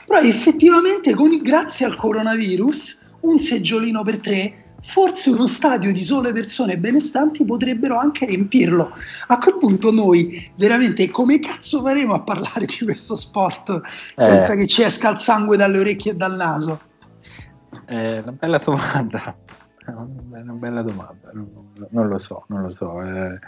però 0.05 0.21
effettivamente, 0.21 1.13
con, 1.13 1.37
grazie 1.41 1.85
al 1.85 1.97
coronavirus, 1.97 2.96
un 3.21 3.39
seggiolino 3.39 4.03
per 4.03 4.19
tre, 4.19 4.67
forse 4.81 5.29
uno 5.29 5.47
stadio 5.47 5.91
di 5.91 6.01
sole 6.01 6.31
persone 6.31 6.77
benestanti 6.77 7.43
potrebbero 7.45 7.97
anche 7.97 8.25
riempirlo. 8.25 8.91
A 9.27 9.37
quel 9.37 9.57
punto 9.57 9.91
noi 9.91 10.51
veramente 10.55 11.09
come 11.09 11.39
cazzo 11.39 11.81
faremo 11.81 12.13
a 12.13 12.21
parlare 12.21 12.65
di 12.65 12.79
questo 12.83 13.15
sport 13.15 13.81
senza 14.15 14.53
eh. 14.53 14.55
che 14.57 14.67
ci 14.67 14.83
esca 14.83 15.11
il 15.11 15.19
sangue 15.19 15.57
dalle 15.57 15.79
orecchie 15.79 16.11
e 16.11 16.15
dal 16.15 16.35
naso? 16.35 16.79
È 17.85 18.19
una 18.19 18.31
bella 18.31 18.57
domanda. 18.57 19.35
Una 19.87 20.51
bella 20.51 20.81
domanda, 20.81 21.31
non, 21.31 22.09
lo 22.09 22.17
so, 22.17 22.43
non 22.49 22.61
lo 22.61 22.69
so. 22.69 23.01
Eh, 23.01 23.39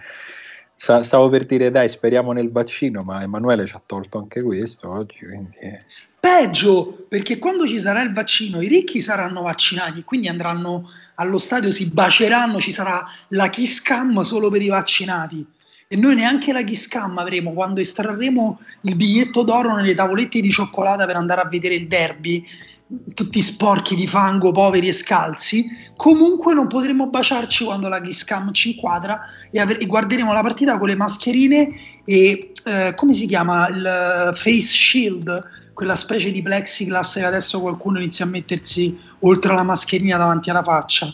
stavo 0.78 1.28
per 1.28 1.46
dire 1.46 1.70
dai, 1.70 1.90
speriamo 1.90 2.32
nel 2.32 2.50
vaccino, 2.50 3.02
ma 3.02 3.22
Emanuele 3.22 3.66
ci 3.66 3.76
ha 3.76 3.82
tolto 3.86 4.20
anche 4.20 4.42
questo 4.42 4.90
oggi, 4.90 5.26
quindi... 5.26 5.78
Peggio, 6.20 7.06
perché 7.08 7.40
quando 7.40 7.66
ci 7.66 7.80
sarà 7.80 8.02
il 8.04 8.14
vaccino 8.14 8.62
i 8.62 8.68
ricchi 8.68 9.02
saranno 9.02 9.42
vaccinati, 9.42 10.04
quindi 10.04 10.28
andranno 10.28 10.90
allo 11.16 11.40
stadio, 11.40 11.74
si 11.74 11.86
baceranno, 11.88 12.60
ci 12.60 12.72
sarà 12.72 13.06
la 13.30 13.50
kiss 13.50 13.82
cam 13.82 14.22
solo 14.22 14.50
per 14.50 14.62
i 14.62 14.68
vaccinati. 14.68 15.46
E 15.88 15.96
noi 15.96 16.16
neanche 16.16 16.54
la 16.54 16.62
kiss 16.62 16.88
cam 16.88 17.18
avremo 17.18 17.52
quando 17.54 17.82
estrarremo 17.82 18.60
il 18.82 18.96
biglietto 18.96 19.44
d'oro 19.44 19.76
nelle 19.76 19.96
tavolette 19.96 20.40
di 20.40 20.52
cioccolata 20.52 21.06
per 21.06 21.16
andare 21.16 21.42
a 21.42 21.48
vedere 21.48 21.76
il 21.76 21.88
derby, 21.88 22.46
tutti 23.14 23.42
sporchi 23.42 23.96
di 23.96 24.06
fango, 24.06 24.52
poveri 24.52 24.88
e 24.88 24.94
scalzi. 24.94 25.66
Comunque 25.96 26.54
non 26.54 26.68
potremo 26.68 27.10
baciarci 27.10 27.64
quando 27.64 27.88
la 27.88 28.02
kiss 28.02 28.24
cam 28.24 28.54
ci 28.54 28.76
inquadra 28.76 29.22
e, 29.52 29.60
aver- 29.60 29.82
e 29.82 29.86
guarderemo 29.86 30.34
la 30.34 30.42
partita 30.42 30.78
con 30.78 30.88
le 30.90 30.96
mascherine 30.96 31.70
e 32.04 32.52
eh, 32.64 32.94
come 32.96 33.14
si 33.14 33.26
chiama 33.26 33.68
il 33.70 34.34
face 34.36 34.62
shield 34.62 35.68
quella 35.80 35.96
specie 35.96 36.30
di 36.30 36.42
plexiglass 36.42 37.14
che 37.14 37.24
adesso 37.24 37.62
qualcuno 37.62 38.00
inizia 38.00 38.26
a 38.26 38.28
mettersi 38.28 39.00
oltre 39.20 39.54
la 39.54 39.64
mascherina 39.64 40.18
davanti 40.18 40.50
alla 40.50 40.62
faccia. 40.62 41.08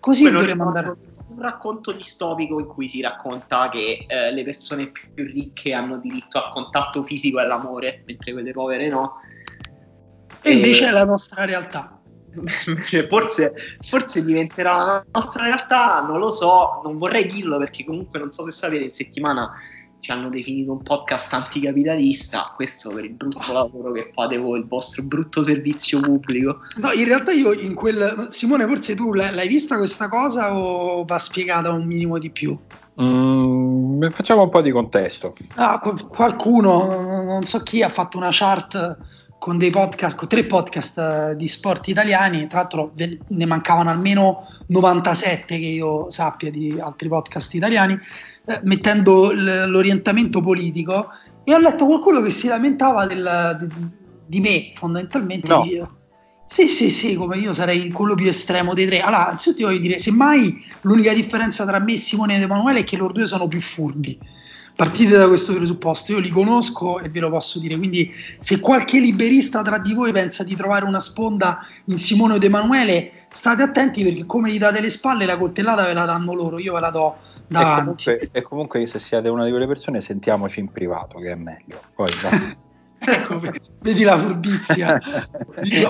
Così 0.00 0.22
Quello 0.22 0.38
dovremmo 0.38 0.66
andare. 0.66 0.96
Un 1.28 1.42
racconto 1.42 1.92
distopico 1.92 2.58
in 2.58 2.64
cui 2.64 2.88
si 2.88 3.02
racconta 3.02 3.68
che 3.68 4.06
eh, 4.08 4.32
le 4.32 4.44
persone 4.44 4.90
più 4.90 5.26
ricche 5.26 5.74
hanno 5.74 5.98
diritto 5.98 6.42
al 6.42 6.50
contatto 6.52 7.02
fisico 7.02 7.38
e 7.38 7.42
all'amore, 7.42 8.02
mentre 8.06 8.32
quelle 8.32 8.52
povere 8.52 8.88
no. 8.88 9.20
E, 10.40 10.52
e... 10.52 10.54
invece 10.54 10.86
è 10.86 10.90
la 10.90 11.04
nostra 11.04 11.44
realtà. 11.44 12.00
forse, 13.10 13.52
forse, 13.86 14.24
diventerà 14.24 14.84
la 14.84 15.04
nostra 15.12 15.44
realtà, 15.44 16.00
non 16.00 16.18
lo 16.18 16.30
so, 16.32 16.80
non 16.82 16.96
vorrei 16.96 17.26
dirlo 17.26 17.58
perché 17.58 17.84
comunque 17.84 18.18
non 18.18 18.32
so 18.32 18.42
se 18.44 18.52
sapete, 18.52 18.84
in 18.84 18.92
settimana 18.92 19.52
ci 20.00 20.10
hanno 20.10 20.28
definito 20.28 20.72
un 20.72 20.82
podcast 20.82 21.32
anticapitalista, 21.34 22.52
questo 22.54 22.90
per 22.90 23.04
il 23.04 23.12
brutto 23.12 23.52
lavoro 23.52 23.92
che 23.92 24.10
fate 24.14 24.36
voi, 24.36 24.60
il 24.60 24.66
vostro 24.66 25.02
brutto 25.04 25.42
servizio 25.42 26.00
pubblico. 26.00 26.60
No, 26.76 26.92
in 26.92 27.04
realtà 27.04 27.32
io 27.32 27.52
in 27.52 27.74
quel... 27.74 28.28
Simone, 28.30 28.66
forse 28.66 28.94
tu 28.94 29.12
l'hai 29.12 29.48
vista 29.48 29.76
questa 29.76 30.08
cosa 30.08 30.56
o 30.56 31.04
va 31.04 31.18
spiegata 31.18 31.70
un 31.70 31.84
minimo 31.84 32.18
di 32.18 32.30
più? 32.30 32.56
Mm, 33.00 34.08
facciamo 34.08 34.42
un 34.42 34.50
po' 34.50 34.60
di 34.60 34.70
contesto. 34.70 35.34
Ah, 35.54 35.78
qualcuno, 35.78 37.22
non 37.22 37.42
so 37.42 37.62
chi, 37.62 37.82
ha 37.82 37.88
fatto 37.88 38.16
una 38.16 38.30
chart 38.30 38.98
con 39.38 39.56
dei 39.56 39.70
podcast, 39.70 40.16
con 40.16 40.26
tre 40.26 40.44
podcast 40.44 40.98
eh, 40.98 41.36
di 41.36 41.46
sport 41.48 41.86
italiani, 41.88 42.46
tra 42.48 42.58
l'altro 42.58 42.92
ne 42.94 43.46
mancavano 43.46 43.88
almeno 43.88 44.48
97 44.66 45.58
che 45.58 45.64
io 45.64 46.10
sappia 46.10 46.50
di 46.50 46.76
altri 46.80 47.08
podcast 47.08 47.54
italiani, 47.54 47.96
eh, 48.48 48.60
mettendo 48.64 49.30
l- 49.30 49.68
l'orientamento 49.68 50.40
politico 50.40 51.10
e 51.44 51.54
ho 51.54 51.58
letto 51.58 51.86
qualcuno 51.86 52.22
che 52.22 52.30
si 52.30 52.46
lamentava 52.46 53.06
del, 53.06 53.58
di, 53.60 53.88
di 54.26 54.40
me 54.40 54.72
fondamentalmente. 54.74 55.48
No. 55.48 55.64
Io. 55.64 55.96
Sì, 56.46 56.66
sì, 56.66 56.88
sì, 56.88 57.14
come 57.14 57.36
io 57.36 57.52
sarei 57.52 57.90
quello 57.90 58.14
più 58.14 58.26
estremo 58.26 58.72
dei 58.72 58.86
tre. 58.86 59.00
Allora, 59.00 59.28
anzitutto 59.28 59.66
voglio 59.66 59.78
dire, 59.78 59.98
semmai 59.98 60.64
l'unica 60.80 61.12
differenza 61.12 61.66
tra 61.66 61.78
me, 61.78 61.98
Simone 61.98 62.36
ed 62.36 62.42
Emanuele 62.42 62.80
è 62.80 62.84
che 62.84 62.96
loro 62.96 63.12
due 63.12 63.26
sono 63.26 63.46
più 63.46 63.60
furbi 63.60 64.18
partite 64.78 65.16
da 65.16 65.26
questo 65.26 65.52
presupposto, 65.54 66.12
io 66.12 66.20
li 66.20 66.28
conosco 66.28 67.00
e 67.00 67.08
ve 67.08 67.18
lo 67.18 67.30
posso 67.30 67.58
dire, 67.58 67.76
quindi 67.76 68.14
se 68.38 68.60
qualche 68.60 69.00
liberista 69.00 69.60
tra 69.60 69.76
di 69.78 69.92
voi 69.92 70.12
pensa 70.12 70.44
di 70.44 70.54
trovare 70.54 70.84
una 70.84 71.00
sponda 71.00 71.66
in 71.86 71.98
Simone 71.98 72.36
ed 72.36 72.44
Emanuele, 72.44 73.26
state 73.28 73.60
attenti 73.64 74.04
perché 74.04 74.24
come 74.24 74.52
gli 74.52 74.58
date 74.58 74.80
le 74.80 74.88
spalle 74.90 75.26
la 75.26 75.36
coltellata 75.36 75.84
ve 75.84 75.94
la 75.94 76.04
danno 76.04 76.32
loro, 76.32 76.60
io 76.60 76.74
ve 76.74 76.80
la 76.80 76.90
do. 76.90 77.16
E 77.50 77.74
comunque, 77.76 78.28
e 78.30 78.42
comunque 78.42 78.86
se 78.86 78.98
siete 78.98 79.28
una 79.28 79.44
di 79.44 79.50
quelle 79.50 79.66
persone 79.66 80.00
sentiamoci 80.00 80.60
in 80.60 80.70
privato 80.70 81.18
che 81.18 81.32
è 81.32 81.34
meglio. 81.34 81.80
Poi, 81.94 82.12
ecco, 82.98 83.40
vedi 83.80 84.02
la 84.02 84.18
furbizia. 84.18 85.00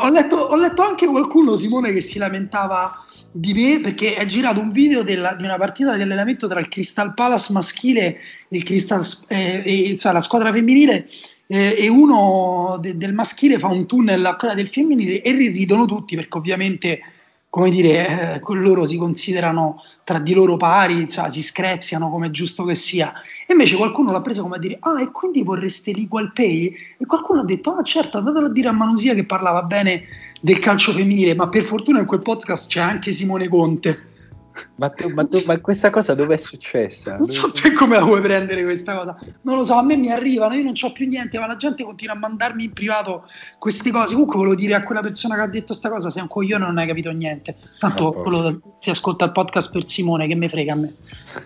ho, 0.01 0.11
letto, 0.11 0.37
ho 0.37 0.57
letto 0.57 0.83
anche 0.83 1.07
qualcuno, 1.07 1.57
Simone, 1.57 1.93
che 1.93 2.01
si 2.01 2.19
lamentava 2.19 3.05
di 3.31 3.53
me 3.53 3.81
perché 3.81 4.15
è 4.15 4.25
girato 4.27 4.61
un 4.61 4.73
video 4.73 5.03
della, 5.03 5.35
di 5.35 5.45
una 5.45 5.57
partita 5.57 5.95
di 5.95 6.03
allenamento 6.03 6.47
tra 6.47 6.61
il 6.61 6.69
Crystal 6.69 7.13
Palace 7.15 7.53
maschile 7.53 8.05
e, 8.07 8.57
il 8.57 8.63
Crystal, 8.63 9.05
eh, 9.27 9.63
e 9.65 9.97
cioè 9.97 10.13
la 10.13 10.21
squadra 10.21 10.53
femminile 10.53 11.07
eh, 11.47 11.75
e 11.79 11.89
uno 11.89 12.79
de, 12.81 12.97
del 12.97 13.13
maschile 13.13 13.59
fa 13.59 13.69
un 13.69 13.87
tunnel 13.87 14.25
a 14.25 14.37
quella 14.37 14.55
del 14.55 14.69
femminile 14.69 15.23
e 15.23 15.33
ridono 15.33 15.87
tutti 15.87 16.15
perché 16.15 16.39
ovviamente 16.39 17.01
come 17.51 17.71
dire, 17.71 18.37
eh, 18.37 18.41
loro 18.55 18.87
si 18.87 18.97
considerano 18.97 19.83
tra 20.05 20.19
di 20.19 20.35
loro 20.35 20.57
pari, 20.57 21.09
cioè, 21.09 21.31
si 21.31 21.43
screziano 21.43 22.11
come 22.11 22.27
è 22.27 22.31
giusto 22.31 22.65
che 22.65 22.75
sia. 22.75 23.13
E 23.47 23.53
invece 23.53 23.77
qualcuno 23.77 24.13
l'ha 24.13 24.21
preso 24.21 24.43
come 24.43 24.57
a 24.57 24.59
dire, 24.59 24.77
ah, 24.81 25.01
e 25.01 25.11
quindi 25.11 25.43
vorreste 25.43 25.93
l'equal 25.93 26.33
pay? 26.33 26.73
E 26.99 27.07
qualcuno 27.07 27.41
ha 27.41 27.45
detto, 27.45 27.73
ah, 27.73 27.83
certo, 27.83 28.19
andatelo 28.19 28.47
a 28.47 28.51
dire 28.51 28.69
a 28.69 28.73
Manusia 28.73 29.15
che 29.15 29.25
parlava 29.25 29.63
bene 29.63 30.05
del 30.41 30.59
calcio 30.59 30.93
femminile, 30.93 31.35
ma 31.35 31.49
per 31.49 31.65
fortuna 31.65 32.01
in 32.01 32.07
quel 32.07 32.21
podcast 32.21 32.69
c'è 32.69 32.81
anche 32.81 33.13
Simone 33.13 33.49
Conte. 33.49 34.08
Ma, 34.77 34.89
tu, 34.91 35.09
ma, 35.11 35.25
tu, 35.25 35.43
ma, 35.47 35.59
questa 35.59 35.91
cosa 35.91 36.15
dove 36.15 36.35
è 36.35 36.39
successa? 36.39 37.17
Non 37.17 37.31
so 37.31 37.51
te 37.53 37.73
come 37.73 37.97
la 37.97 38.05
vuoi 38.05 38.21
prendere 38.21 38.63
questa 38.63 38.97
cosa. 38.97 39.19
Non 39.43 39.57
lo 39.57 39.65
so, 39.65 39.75
a 39.75 39.83
me 39.83 39.97
mi 39.97 40.11
arrivano, 40.11 40.55
io 40.55 40.65
non 40.65 40.75
ho 40.81 40.93
più 40.93 41.07
niente, 41.07 41.39
ma 41.39 41.47
la 41.47 41.57
gente 41.57 41.85
continua 41.85 42.15
a 42.15 42.19
mandarmi 42.19 42.65
in 42.65 42.73
privato 42.73 43.29
queste 43.59 43.91
cose. 43.91 44.13
Comunque 44.13 44.37
volevo 44.37 44.55
dire 44.55 44.75
a 44.75 44.83
quella 44.83 45.01
persona 45.01 45.35
che 45.35 45.41
ha 45.43 45.47
detto 45.47 45.67
questa 45.67 45.91
cosa, 45.91 46.11
sei 46.11 46.23
un 46.23 46.29
coglione 46.29 46.65
non 46.65 46.79
hai 46.79 46.87
capito 46.87 47.11
niente. 47.11 47.57
Tanto 47.79 48.09
ah, 48.09 48.23
quello, 48.23 48.77
si 48.79 48.91
ascolta 48.91 49.25
il 49.25 49.33
podcast 49.33 49.71
per 49.71 49.87
Simone, 49.87 50.27
che 50.27 50.35
me 50.35 50.49
frega 50.49 50.73
a 50.73 50.77
me. 50.77 50.95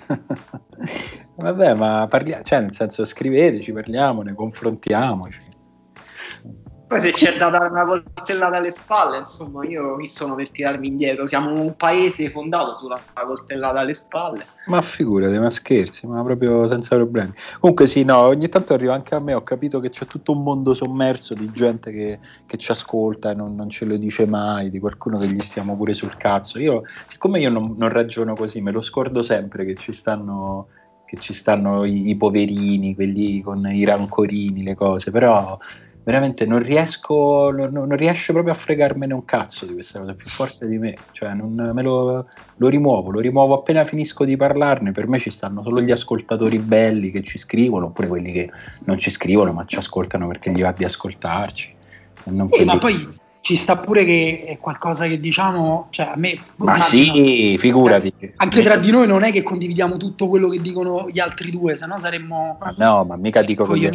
Vabbè, 1.34 1.74
ma 1.74 2.06
parliamo, 2.08 2.42
cioè 2.44 2.60
nel 2.60 2.74
senso 2.74 3.04
scriveteci, 3.04 3.72
parliamo, 3.72 4.22
ne 4.22 4.34
confrontiamoci. 4.34 5.40
Poi 6.92 7.00
se 7.00 7.12
c'è 7.12 7.38
da 7.38 7.48
dare 7.48 7.70
una 7.70 7.86
coltellata 7.86 8.58
alle 8.58 8.70
spalle, 8.70 9.16
insomma, 9.16 9.64
io 9.64 9.96
mi 9.96 10.06
sono 10.06 10.34
per 10.34 10.50
tirarmi 10.50 10.88
indietro. 10.88 11.24
Siamo 11.24 11.50
un 11.58 11.74
paese 11.74 12.28
fondato 12.28 12.76
sulla 12.76 13.00
coltellata 13.14 13.80
alle 13.80 13.94
spalle. 13.94 14.44
Ma 14.66 14.82
figurati, 14.82 15.38
ma 15.38 15.48
scherzi, 15.48 16.06
ma 16.06 16.22
proprio 16.22 16.68
senza 16.68 16.94
problemi. 16.96 17.32
Comunque 17.60 17.86
sì, 17.86 18.04
no, 18.04 18.18
ogni 18.18 18.46
tanto 18.50 18.74
arriva 18.74 18.92
anche 18.92 19.14
a 19.14 19.20
me, 19.20 19.32
ho 19.32 19.42
capito 19.42 19.80
che 19.80 19.88
c'è 19.88 20.04
tutto 20.04 20.32
un 20.32 20.42
mondo 20.42 20.74
sommerso 20.74 21.32
di 21.32 21.50
gente 21.50 21.90
che, 21.90 22.18
che 22.44 22.58
ci 22.58 22.70
ascolta 22.70 23.30
e 23.30 23.34
non, 23.34 23.54
non, 23.54 23.70
ce 23.70 23.86
lo 23.86 23.96
dice 23.96 24.26
mai, 24.26 24.68
di 24.68 24.78
qualcuno 24.78 25.16
che 25.16 25.28
gli 25.28 25.40
stiamo 25.40 25.74
pure 25.78 25.94
sul 25.94 26.14
cazzo. 26.18 26.58
Io, 26.58 26.82
siccome 27.08 27.40
io 27.40 27.48
non, 27.48 27.74
non 27.78 27.88
ragiono 27.88 28.34
così, 28.34 28.60
me 28.60 28.70
lo 28.70 28.82
scordo 28.82 29.22
sempre 29.22 29.64
che 29.64 29.76
ci 29.76 29.94
stanno 29.94 30.66
che 31.06 31.18
ci 31.18 31.34
stanno 31.34 31.84
i, 31.84 32.08
i, 32.08 32.16
poverini, 32.16 32.94
quelli 32.94 33.42
con 33.42 33.66
i 33.66 33.84
rancorini, 33.84 34.62
le 34.62 34.74
cose, 34.74 35.10
però 35.10 35.58
veramente 36.04 36.44
non 36.46 36.60
riesco, 36.60 37.50
non, 37.50 37.70
non, 37.72 37.96
riesce 37.96 38.32
proprio 38.32 38.54
a 38.54 38.56
fregarmene 38.56 39.14
un 39.14 39.24
cazzo 39.24 39.66
di 39.66 39.74
questa 39.74 40.00
cosa, 40.00 40.12
è 40.12 40.14
più 40.14 40.28
forte 40.28 40.66
di 40.66 40.78
me, 40.78 40.96
cioè 41.12 41.32
non, 41.34 41.70
me 41.72 41.82
lo, 41.82 42.26
lo, 42.56 42.68
rimuovo, 42.68 43.10
lo 43.10 43.20
rimuovo 43.20 43.54
appena 43.54 43.84
finisco 43.84 44.24
di 44.24 44.36
parlarne, 44.36 44.92
per 44.92 45.06
me 45.06 45.18
ci 45.18 45.30
stanno 45.30 45.62
solo 45.62 45.80
gli 45.80 45.90
ascoltatori 45.90 46.58
belli 46.58 47.10
che 47.10 47.22
ci 47.22 47.38
scrivono, 47.38 47.86
oppure 47.86 48.08
quelli 48.08 48.32
che 48.32 48.50
non 48.84 48.98
ci 48.98 49.10
scrivono 49.10 49.52
ma 49.52 49.64
ci 49.64 49.76
ascoltano 49.76 50.26
perché 50.26 50.50
gli 50.50 50.62
va 50.62 50.72
di 50.72 50.84
ascoltarci. 50.84 51.74
Sì, 52.50 52.64
ma 52.64 52.78
poi 52.78 53.20
ci 53.40 53.56
sta 53.56 53.76
pure 53.76 54.04
che 54.04 54.44
è 54.46 54.56
qualcosa 54.56 55.06
che 55.06 55.18
diciamo, 55.18 55.88
cioè 55.90 56.06
a 56.06 56.16
me... 56.16 56.34
Ma 56.56 56.76
sì, 56.76 57.56
figurati. 57.58 58.12
Anche 58.36 58.62
tra 58.62 58.76
di 58.76 58.90
noi 58.90 59.06
non 59.08 59.24
è 59.24 59.32
che 59.32 59.42
condividiamo 59.42 59.96
tutto 59.96 60.28
quello 60.28 60.48
che 60.48 60.60
dicono 60.60 61.08
gli 61.10 61.18
altri 61.18 61.50
due, 61.50 61.74
se 61.74 61.86
no 61.86 61.98
saremmo... 61.98 62.58
Ma 62.60 62.74
no, 62.78 63.04
ma 63.04 63.16
mica 63.16 63.42
dico 63.42 63.72
io 63.74 63.90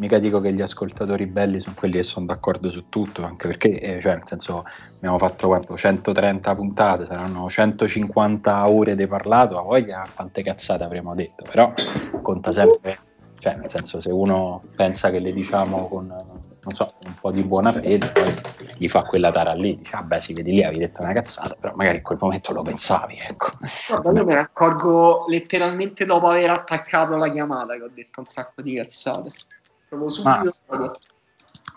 mica 0.00 0.18
dico 0.18 0.40
che 0.40 0.52
gli 0.52 0.62
ascoltatori 0.62 1.26
belli 1.26 1.60
sono 1.60 1.74
quelli 1.78 1.96
che 1.96 2.02
sono 2.02 2.24
d'accordo 2.24 2.70
su 2.70 2.88
tutto, 2.88 3.22
anche 3.22 3.46
perché, 3.46 3.78
eh, 3.78 4.00
cioè, 4.00 4.14
nel 4.14 4.22
senso, 4.24 4.64
abbiamo 4.96 5.18
fatto 5.18 5.46
quanto, 5.46 5.76
130 5.76 6.54
puntate, 6.54 7.04
saranno 7.04 7.48
150 7.48 8.68
ore 8.68 8.96
di 8.96 9.06
parlato, 9.06 9.58
a 9.58 9.62
voglia 9.62 10.06
quante 10.14 10.42
cazzate 10.42 10.84
avremmo 10.84 11.14
detto, 11.14 11.44
però 11.44 11.72
conta 12.22 12.50
sempre, 12.50 12.98
cioè, 13.38 13.56
nel 13.56 13.70
senso, 13.70 14.00
se 14.00 14.10
uno 14.10 14.62
pensa 14.74 15.10
che 15.10 15.18
le 15.18 15.32
diciamo 15.32 15.86
con, 15.88 16.06
non 16.06 16.74
so, 16.74 16.94
un 17.04 17.14
po' 17.20 17.30
di 17.30 17.42
buona 17.42 17.70
fede, 17.70 18.06
poi 18.06 18.34
gli 18.78 18.88
fa 18.88 19.02
quella 19.02 19.30
tara 19.30 19.52
lì, 19.52 19.76
dice, 19.76 19.96
ah 19.96 20.02
beh, 20.02 20.22
si 20.22 20.32
vedi 20.32 20.52
lì, 20.52 20.62
avevi 20.62 20.78
detto 20.78 21.02
una 21.02 21.12
cazzata, 21.12 21.54
però 21.60 21.74
magari 21.76 21.98
in 21.98 22.02
quel 22.02 22.16
momento 22.18 22.54
lo 22.54 22.62
pensavi, 22.62 23.18
ecco. 23.20 23.50
Guarda, 23.86 24.12
io 24.12 24.24
me 24.24 24.32
ne 24.32 24.40
accorgo 24.40 25.26
letteralmente 25.28 26.06
dopo 26.06 26.28
aver 26.28 26.48
attaccato 26.48 27.18
la 27.18 27.30
chiamata 27.30 27.74
che 27.74 27.82
ho 27.82 27.90
detto 27.92 28.20
un 28.20 28.26
sacco 28.26 28.62
di 28.62 28.76
cazzate. 28.76 29.30
Proprio 29.90 30.08
subito. 30.08 30.52
Ah, 30.68 30.84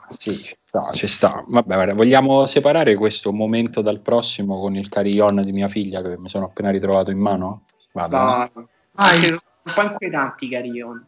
sì, 0.08 0.38
ci 0.44 0.56
sta, 0.56 0.92
ci 0.92 1.08
sta. 1.08 1.44
Vabbè, 1.48 1.74
guarda, 1.74 1.94
vogliamo 1.96 2.46
separare 2.46 2.94
questo 2.94 3.34
momento 3.34 3.82
dal 3.82 4.02
prossimo 4.02 4.60
con 4.60 4.76
il 4.76 4.88
carillon 4.88 5.42
di 5.44 5.52
mia 5.52 5.68
figlia 5.68 6.02
che 6.04 6.16
mi 6.20 6.30
sono 6.30 6.46
appena 6.46 6.70
ritrovato 6.70 7.10
in 7.10 7.18
mano? 7.18 7.64
Vado. 7.94 8.16
Ah, 8.16 8.52
anche 8.94 9.26
sono 9.26 9.40
un 9.64 9.74
po' 9.74 9.82
inquietanti 9.82 10.46
i 10.46 10.50
carillon. 10.50 11.06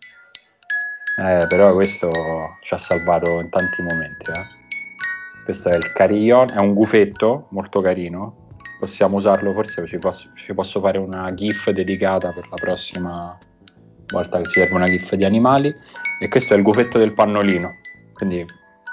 Eh, 1.20 1.46
però 1.48 1.74
questo 1.74 2.10
ci 2.64 2.74
ha 2.74 2.80
salvato 2.80 3.40
in 3.40 3.50
tanti 3.52 3.84
momenti. 3.84 4.32
Eh. 4.32 5.44
Questo 5.44 5.70
è 5.70 5.76
il 5.76 5.92
carillon, 5.94 6.50
è 6.50 6.58
un 6.58 6.74
gufetto 6.74 7.48
molto 7.52 7.80
carino. 7.82 8.48
Possiamo 8.80 9.18
usarlo, 9.18 9.54
forse 9.54 9.86
ci 9.86 9.98
posso, 9.98 10.32
ci 10.34 10.56
posso 10.56 10.80
fare 10.80 10.98
una 10.98 11.32
GIF 11.36 11.70
dedicata 11.70 12.34
per 12.34 12.48
la 12.50 12.56
prossima 12.56 13.38
volta 14.08 14.38
che 14.40 14.46
ci 14.46 14.60
serve 14.60 14.76
una 14.76 14.88
GIF 14.88 15.16
di 15.16 15.26
animali 15.26 15.74
e 16.20 16.28
questo 16.28 16.54
è 16.54 16.58
il 16.58 16.64
gufetto 16.64 16.98
del 16.98 17.14
pannolino 17.14 17.78
quindi 18.14 18.46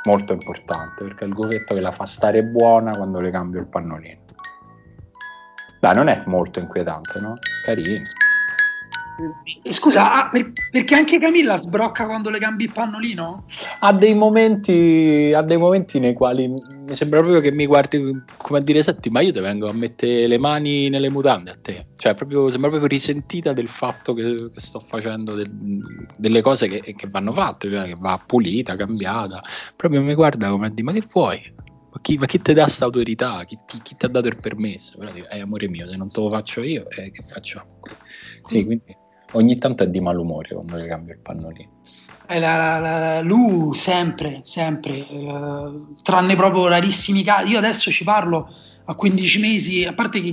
molto 0.05 0.33
importante 0.33 1.05
perché 1.05 1.25
è 1.25 1.29
il 1.29 1.35
gufetto 1.35 1.75
che 1.75 1.81
la 1.81 1.93
fa 1.93 2.07
stare 2.07 2.43
buona 2.43 2.97
quando 2.97 3.21
le 3.21 3.31
cambio 3.31 3.61
il 3.61 3.67
pannolino 3.67 4.21
dai 5.81 5.95
non 5.95 6.09
è 6.09 6.23
molto 6.27 6.59
inquietante 6.59 7.21
no? 7.21 7.35
carino 7.65 8.03
Scusa, 9.71 10.13
ah, 10.13 10.29
per, 10.29 10.53
perché 10.71 10.95
anche 10.95 11.19
Camilla 11.19 11.57
sbrocca 11.57 12.07
quando 12.07 12.31
le 12.31 12.39
cambi 12.39 12.65
il 12.65 12.73
pannolino? 12.73 13.47
Ha 13.81 13.93
dei 13.93 14.15
momenti, 14.15 15.33
ha 15.35 15.43
dei 15.43 15.57
momenti 15.57 15.99
nei 15.99 16.15
quali 16.15 16.49
mi 16.49 16.97
sembra 16.97 17.21
proprio 17.21 17.41
che 17.41 17.53
mi 17.53 17.67
guardi 17.67 18.23
come 18.37 18.59
a 18.59 18.63
dire: 18.63 18.83
Senti, 18.83 19.11
ma 19.11 19.21
io 19.21 19.33
ti 19.33 19.41
vengo 19.41 19.69
a 19.69 19.73
mettere 19.73 20.27
le 20.27 20.39
mani 20.39 20.89
nelle 20.89 21.11
mutande 21.11 21.51
a 21.51 21.59
te. 21.61 21.87
Cioè, 21.97 22.15
proprio, 22.15 22.49
sembra 22.49 22.71
proprio 22.71 22.89
risentita 22.89 23.53
del 23.53 23.69
fatto 23.69 24.15
che, 24.15 24.51
che 24.53 24.61
sto 24.61 24.81
facendo 24.81 25.35
del, 25.35 25.51
delle 26.17 26.43
cose 26.43 26.69
che, 26.69 26.95
che, 26.95 27.09
vanno 27.09 27.33
fatte, 27.33 27.71
cioè 27.71 27.87
che 27.87 27.97
va 27.99 28.21
pulita, 28.25 28.77
cambiata. 28.77 29.41
Proprio 29.77 30.03
mi 30.03 30.15
guarda 30.15 30.51
come 30.51 30.67
a 30.67 30.71
dire: 30.71 30.83
Ma 30.83 30.93
che 30.93 31.05
vuoi? 31.11 31.55
Ma 31.93 32.01
chi, 32.01 32.17
ma 32.17 32.27
chi 32.27 32.41
ti 32.41 32.53
dà 32.55 32.65
questa 32.65 32.87
autorità? 32.87 33.45
Chi, 33.45 33.59
chi, 33.67 33.81
chi, 33.83 33.97
ti 33.97 34.07
ha 34.07 34.09
dato 34.09 34.27
il 34.27 34.37
permesso? 34.37 34.99
Però 34.99 35.13
dico, 35.13 35.29
eh, 35.29 35.41
amore 35.41 35.69
mio, 35.69 35.87
se 35.87 35.97
non 35.97 36.09
te 36.09 36.21
lo 36.21 36.31
faccio 36.31 36.63
io, 36.63 36.89
eh, 36.91 37.11
che 37.11 37.23
facciamo? 37.27 37.81
Sì, 38.47 38.65
quindi 38.65 39.01
ogni 39.33 39.59
tanto 39.59 39.83
è 39.83 39.89
di 39.89 40.01
malumore 40.01 40.55
quando 40.55 40.77
le 40.77 40.87
cambio 40.87 41.15
il 41.15 41.21
pannolino. 41.21 41.71
Eh, 42.27 42.39
la, 42.39 42.57
la, 42.57 42.79
la, 42.79 43.21
lui 43.21 43.77
sempre, 43.77 44.41
sempre, 44.45 45.07
eh, 45.07 45.71
tranne 46.03 46.37
proprio 46.37 46.69
rarissimi 46.69 47.23
casi. 47.23 47.53
Io 47.53 47.59
adesso 47.59 47.91
ci 47.91 48.05
parlo 48.05 48.49
a 48.85 48.95
15 48.95 49.39
mesi, 49.39 49.85
a 49.85 49.93
parte 49.93 50.21
che 50.21 50.29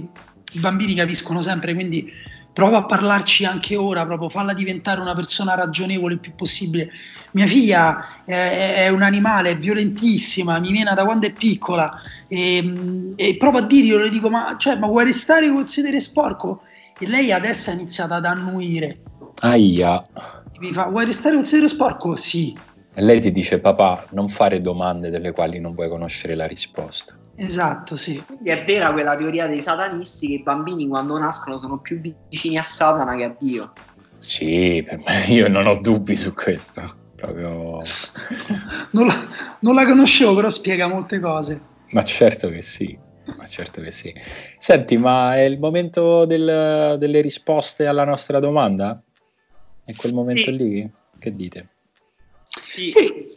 i 0.51 0.59
bambini 0.59 0.93
capiscono 0.93 1.41
sempre, 1.41 1.73
quindi 1.73 2.11
provo 2.53 2.77
a 2.77 2.85
parlarci 2.85 3.45
anche 3.45 3.75
ora, 3.75 4.05
proprio 4.05 4.29
falla 4.29 4.53
diventare 4.53 4.99
una 4.99 5.15
persona 5.15 5.55
ragionevole 5.55 6.15
il 6.15 6.19
più 6.19 6.33
possibile. 6.35 6.89
Mia 7.31 7.47
figlia 7.47 8.23
è, 8.25 8.85
è 8.85 8.89
un 8.89 9.01
animale, 9.01 9.51
è 9.51 9.57
violentissima, 9.57 10.59
mi 10.59 10.71
viene 10.71 10.93
da 10.93 11.05
quando 11.05 11.27
è 11.27 11.33
piccola 11.33 12.01
e, 12.27 13.13
e 13.15 13.37
provo 13.37 13.59
a 13.59 13.61
dirglielo, 13.61 14.03
le 14.03 14.09
dico 14.09 14.29
ma, 14.29 14.55
cioè, 14.57 14.77
ma 14.77 14.87
vuoi 14.87 15.05
restare 15.05 15.49
col 15.49 15.69
sedere 15.69 15.99
sporco? 15.99 16.61
E 16.99 17.07
lei 17.07 17.31
adesso 17.31 17.69
ha 17.69 17.73
iniziato 17.73 18.13
ad 18.13 18.25
annuire. 18.25 18.99
Aia. 19.39 20.03
Mi 20.59 20.73
fa, 20.73 20.87
vuoi 20.87 21.05
restare 21.05 21.37
un 21.37 21.45
serio 21.45 21.69
sporco? 21.69 22.17
Sì. 22.17 22.53
E 22.93 23.01
lei 23.01 23.21
ti 23.21 23.31
dice, 23.31 23.59
papà, 23.59 24.07
non 24.11 24.27
fare 24.27 24.59
domande 24.59 25.09
delle 25.09 25.31
quali 25.31 25.59
non 25.59 25.73
vuoi 25.73 25.87
conoscere 25.87 26.35
la 26.35 26.45
risposta. 26.45 27.17
Esatto, 27.37 27.95
sì. 27.95 28.21
Quindi 28.25 28.49
è 28.49 28.65
vera 28.65 28.91
quella 28.91 29.15
teoria 29.15 29.47
dei 29.47 29.61
satanisti 29.61 30.27
che 30.27 30.33
i 30.33 30.43
bambini 30.43 30.89
quando 30.89 31.17
nascono 31.17 31.57
sono 31.57 31.79
più 31.79 32.01
vicini 32.01 32.57
a 32.57 32.63
Satana 32.63 33.15
che 33.15 33.23
a 33.23 33.35
Dio. 33.39 33.71
Sì, 34.19 34.83
per 34.85 34.97
me 34.97 35.23
io 35.31 35.47
non 35.47 35.67
ho 35.67 35.75
dubbi 35.75 36.17
su 36.17 36.33
questo. 36.33 36.97
Proprio... 37.15 37.79
non, 38.91 39.07
la, 39.07 39.15
non 39.59 39.73
la 39.73 39.85
conoscevo, 39.85 40.35
però 40.35 40.49
spiega 40.49 40.87
molte 40.87 41.21
cose. 41.21 41.61
Ma 41.91 42.03
certo 42.03 42.49
che 42.49 42.61
sì. 42.61 43.07
Ma 43.35 43.47
certo 43.47 43.81
che 43.81 43.91
sì. 43.91 44.13
Senti, 44.57 44.97
ma 44.97 45.35
è 45.35 45.41
il 45.41 45.59
momento 45.59 46.25
del, 46.25 46.95
delle 46.97 47.21
risposte 47.21 47.85
alla 47.85 48.03
nostra 48.03 48.39
domanda? 48.39 49.01
È 49.83 49.93
quel 49.95 50.13
momento 50.13 50.43
sì. 50.43 50.55
lì? 50.55 50.91
Che 51.17 51.35
dite? 51.35 51.67
Sì. 52.43 52.89
sì. 52.89 53.27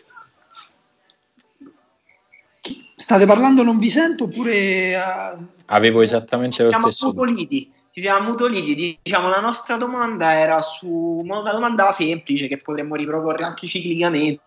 State 2.97 3.27
parlando 3.27 3.63
non 3.63 3.79
vi 3.79 3.91
sento 3.91 4.25
oppure... 4.25 4.95
Uh... 4.95 5.47
Avevo 5.67 6.03
esattamente 6.03 6.63
lo 6.63 6.73
stesso. 6.73 7.09
Mutoliti. 7.09 7.73
Ci 7.91 8.01
siamo 8.01 8.29
mutoliti. 8.29 8.99
Diciamo, 9.03 9.29
la 9.29 9.41
nostra 9.41 9.77
domanda 9.77 10.33
era 10.33 10.63
su 10.63 10.89
una 11.23 11.53
domanda 11.53 11.91
semplice 11.91 12.49
che 12.49 12.57
potremmo 12.57 12.95
riproporre 12.95 13.45
anche 13.45 13.67
ciclicamente 13.67 14.41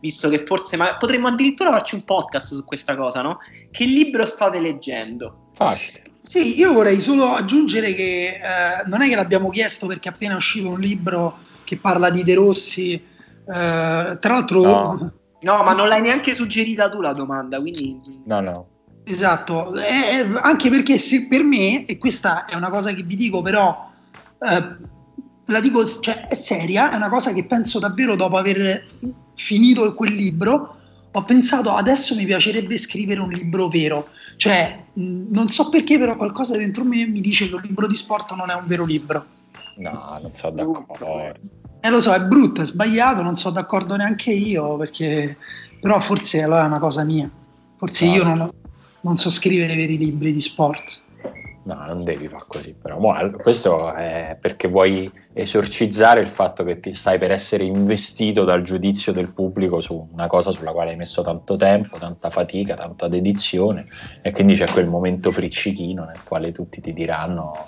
visto 0.00 0.28
che 0.28 0.38
forse 0.44 0.76
ma 0.76 0.96
potremmo 0.96 1.28
addirittura 1.28 1.70
farci 1.70 1.94
un 1.94 2.04
podcast 2.04 2.54
su 2.54 2.64
questa 2.64 2.96
cosa, 2.96 3.22
no? 3.22 3.38
Che 3.70 3.84
libro 3.84 4.24
state 4.26 4.60
leggendo? 4.60 5.50
Facile. 5.54 6.02
Sì, 6.22 6.58
io 6.58 6.72
vorrei 6.72 7.00
solo 7.00 7.34
aggiungere 7.34 7.94
che 7.94 8.40
eh, 8.42 8.82
non 8.86 9.00
è 9.02 9.08
che 9.08 9.14
l'abbiamo 9.14 9.48
chiesto 9.48 9.86
perché 9.86 10.08
è 10.08 10.12
appena 10.12 10.34
uscito 10.34 10.68
un 10.68 10.80
libro 10.80 11.38
che 11.62 11.78
parla 11.78 12.10
di 12.10 12.24
De 12.24 12.34
Rossi, 12.34 12.94
eh, 12.94 13.02
tra 13.44 14.18
l'altro... 14.20 14.62
No. 14.62 15.12
no. 15.40 15.62
ma 15.62 15.72
non 15.72 15.86
l'hai 15.86 16.00
neanche 16.00 16.34
suggerita 16.34 16.88
tu 16.88 17.00
la 17.00 17.12
domanda, 17.12 17.60
quindi... 17.60 18.00
No, 18.24 18.40
no. 18.40 18.68
Esatto, 19.04 19.72
è, 19.74 20.28
anche 20.42 20.68
perché 20.68 20.98
se 20.98 21.28
per 21.28 21.44
me, 21.44 21.84
e 21.84 21.96
questa 21.96 22.44
è 22.44 22.56
una 22.56 22.70
cosa 22.70 22.92
che 22.92 23.04
vi 23.04 23.14
dico 23.14 23.40
però, 23.40 23.88
eh, 24.40 24.76
la 25.44 25.60
dico, 25.60 26.00
cioè, 26.00 26.26
è 26.26 26.34
seria, 26.34 26.90
è 26.90 26.96
una 26.96 27.08
cosa 27.08 27.32
che 27.32 27.46
penso 27.46 27.78
davvero 27.78 28.16
dopo 28.16 28.36
aver 28.36 28.84
finito 29.36 29.94
quel 29.94 30.14
libro, 30.14 30.76
ho 31.12 31.24
pensato 31.24 31.72
adesso 31.72 32.14
mi 32.14 32.26
piacerebbe 32.26 32.76
scrivere 32.76 33.20
un 33.20 33.30
libro 33.30 33.68
vero, 33.68 34.08
cioè 34.36 34.84
non 34.94 35.48
so 35.48 35.68
perché 35.68 35.98
però 35.98 36.16
qualcosa 36.16 36.56
dentro 36.56 36.84
me 36.84 37.06
mi 37.06 37.20
dice 37.20 37.48
che 37.48 37.54
un 37.54 37.62
libro 37.62 37.86
di 37.86 37.94
sport 37.94 38.34
non 38.34 38.50
è 38.50 38.54
un 38.54 38.66
vero 38.66 38.84
libro. 38.84 39.24
No, 39.76 40.18
non 40.20 40.32
sono 40.32 40.54
d'accordo. 40.54 41.34
Eh 41.80 41.90
lo 41.90 42.00
so, 42.00 42.12
è 42.12 42.20
brutto, 42.20 42.62
è 42.62 42.64
sbagliato, 42.64 43.22
non 43.22 43.36
sono 43.36 43.54
d'accordo 43.54 43.96
neanche 43.96 44.32
io, 44.32 44.76
perché 44.76 45.36
però 45.80 46.00
forse 46.00 46.42
allora 46.42 46.64
è 46.64 46.66
una 46.66 46.80
cosa 46.80 47.04
mia, 47.04 47.30
forse 47.76 48.06
no. 48.06 48.12
io 48.12 48.24
non, 48.24 48.50
non 49.02 49.16
so 49.16 49.30
scrivere 49.30 49.76
veri 49.76 49.96
libri 49.96 50.32
di 50.32 50.40
sport. 50.40 51.02
No, 51.66 51.84
non 51.84 52.04
devi 52.04 52.28
fare 52.28 52.44
così, 52.46 52.76
però 52.80 52.96
questo 53.42 53.92
è 53.92 54.38
perché 54.40 54.68
vuoi 54.68 55.10
esorcizzare 55.32 56.20
il 56.20 56.28
fatto 56.28 56.62
che 56.62 56.78
ti 56.78 56.94
stai 56.94 57.18
per 57.18 57.32
essere 57.32 57.64
investito 57.64 58.44
dal 58.44 58.62
giudizio 58.62 59.12
del 59.12 59.32
pubblico 59.32 59.80
su 59.80 60.08
una 60.12 60.28
cosa 60.28 60.52
sulla 60.52 60.70
quale 60.70 60.90
hai 60.90 60.96
messo 60.96 61.22
tanto 61.22 61.56
tempo, 61.56 61.98
tanta 61.98 62.30
fatica, 62.30 62.76
tanta 62.76 63.08
dedizione 63.08 63.84
e 64.22 64.30
quindi 64.30 64.54
c'è 64.54 64.70
quel 64.70 64.86
momento 64.86 65.32
friccichino 65.32 66.04
nel 66.04 66.22
quale 66.22 66.52
tutti 66.52 66.80
ti 66.80 66.92
diranno, 66.92 67.66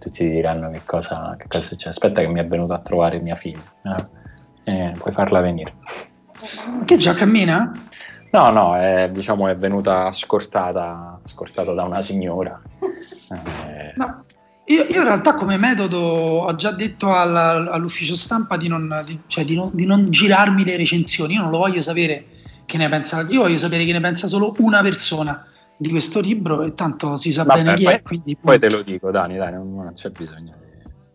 tutti 0.00 0.24
ti 0.24 0.28
diranno 0.28 0.68
che 0.70 0.80
cosa, 0.84 1.36
che 1.38 1.46
cosa 1.46 1.62
succede. 1.62 1.90
Aspetta 1.90 2.22
che 2.22 2.28
mi 2.28 2.40
è 2.40 2.46
venuto 2.48 2.72
a 2.72 2.80
trovare 2.80 3.20
mia 3.20 3.36
figlia, 3.36 3.62
eh, 4.64 4.88
eh, 4.88 4.92
puoi 4.98 5.14
farla 5.14 5.38
venire. 5.38 5.72
Che 6.84 6.96
già 6.96 7.14
cammina? 7.14 7.70
No, 8.32 8.50
no, 8.50 8.76
è, 8.76 9.08
diciamo 9.12 9.46
è 9.46 9.56
venuta 9.56 10.10
scortata, 10.10 11.20
scortata 11.22 11.72
da 11.74 11.84
una 11.84 12.02
signora. 12.02 12.60
Eh. 13.30 13.92
No, 13.96 14.24
io, 14.66 14.84
io, 14.84 14.98
in 14.98 15.04
realtà 15.04 15.34
come 15.34 15.56
metodo 15.56 15.98
ho 15.98 16.54
già 16.54 16.72
detto 16.72 17.14
alla, 17.14 17.70
all'ufficio 17.70 18.16
stampa 18.16 18.56
di 18.56 18.68
non, 18.68 19.02
di, 19.04 19.20
cioè 19.26 19.44
di, 19.44 19.54
non, 19.54 19.70
di 19.72 19.86
non, 19.86 20.06
girarmi 20.06 20.64
le 20.64 20.76
recensioni, 20.76 21.34
io 21.34 21.42
non 21.42 21.50
lo 21.50 21.58
voglio 21.58 21.82
sapere 21.82 22.26
che 22.64 22.76
ne 22.76 22.88
pensa, 22.88 23.24
io 23.28 23.42
voglio 23.42 23.58
sapere 23.58 23.84
che 23.84 23.92
ne 23.92 24.00
pensa 24.00 24.26
solo 24.26 24.54
una 24.58 24.82
persona 24.82 25.46
di 25.76 25.90
questo 25.90 26.20
libro 26.20 26.62
e 26.62 26.74
tanto 26.74 27.16
si 27.16 27.32
sa 27.32 27.44
Vabbè, 27.44 27.62
bene 27.62 27.76
chi 27.76 27.84
poi, 27.84 27.92
è. 27.92 28.02
Quindi, 28.02 28.36
poi 28.40 28.58
te 28.58 28.70
lo 28.70 28.82
dico, 28.82 29.10
Dani, 29.10 29.36
dai, 29.36 29.52
non, 29.52 29.74
non 29.74 29.92
c'è 29.92 30.10
bisogno. 30.10 30.54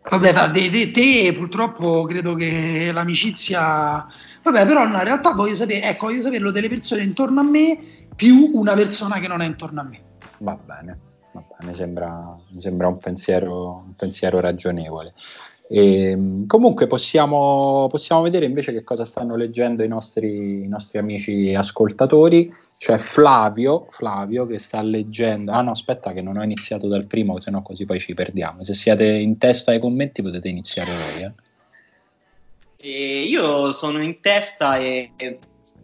Vabbè, 0.08 0.32
da, 0.32 0.46
de, 0.48 0.70
de, 0.70 0.90
te 0.90 1.34
purtroppo 1.36 2.04
credo 2.04 2.34
che 2.34 2.90
l'amicizia... 2.92 4.06
Vabbè, 4.42 4.66
però 4.66 4.86
no, 4.86 4.96
in 4.96 5.04
realtà 5.04 5.32
voglio 5.32 5.54
sapere, 5.54 5.82
ecco, 5.82 6.06
voglio 6.06 6.22
saperlo 6.22 6.50
delle 6.50 6.68
persone 6.68 7.02
intorno 7.02 7.40
a 7.40 7.44
me 7.44 7.78
più 8.16 8.50
una 8.54 8.74
persona 8.74 9.20
che 9.20 9.28
non 9.28 9.42
è 9.42 9.46
intorno 9.46 9.80
a 9.80 9.84
me. 9.84 10.00
Va 10.38 10.58
bene, 10.64 10.98
va 11.32 11.40
bene 11.40 11.70
mi, 11.70 11.74
sembra, 11.74 12.38
mi 12.50 12.60
sembra 12.60 12.88
un, 12.88 12.96
pensiero, 12.96 13.84
un 13.86 13.94
pensiero 13.96 14.40
ragionevole. 14.40 15.14
E, 15.68 16.10
ehm, 16.10 16.46
comunque 16.46 16.86
possiamo, 16.86 17.88
possiamo, 17.90 18.22
vedere 18.22 18.44
invece 18.44 18.72
che 18.72 18.84
cosa 18.84 19.04
stanno 19.04 19.36
leggendo 19.36 19.82
i 19.82 19.88
nostri, 19.88 20.64
i 20.64 20.68
nostri 20.68 20.98
amici 20.98 21.54
ascoltatori 21.54 22.52
c'è 22.82 22.98
Flavio, 22.98 23.86
Flavio 23.90 24.44
che 24.44 24.58
sta 24.58 24.82
leggendo. 24.82 25.52
Ah 25.52 25.62
no, 25.62 25.70
aspetta, 25.70 26.12
che 26.12 26.20
non 26.20 26.36
ho 26.36 26.42
iniziato 26.42 26.88
dal 26.88 27.06
primo, 27.06 27.38
se 27.38 27.52
no 27.52 27.62
così 27.62 27.84
poi 27.84 28.00
ci 28.00 28.12
perdiamo. 28.12 28.64
Se 28.64 28.74
siete 28.74 29.06
in 29.06 29.38
testa 29.38 29.70
ai 29.70 29.78
commenti 29.78 30.20
potete 30.20 30.48
iniziare 30.48 30.90
voi. 30.90 31.22
Eh. 31.22 31.32
E 32.76 33.22
io 33.22 33.70
sono 33.70 34.02
in 34.02 34.20
testa 34.20 34.78
e, 34.78 35.12
e, 35.16 35.38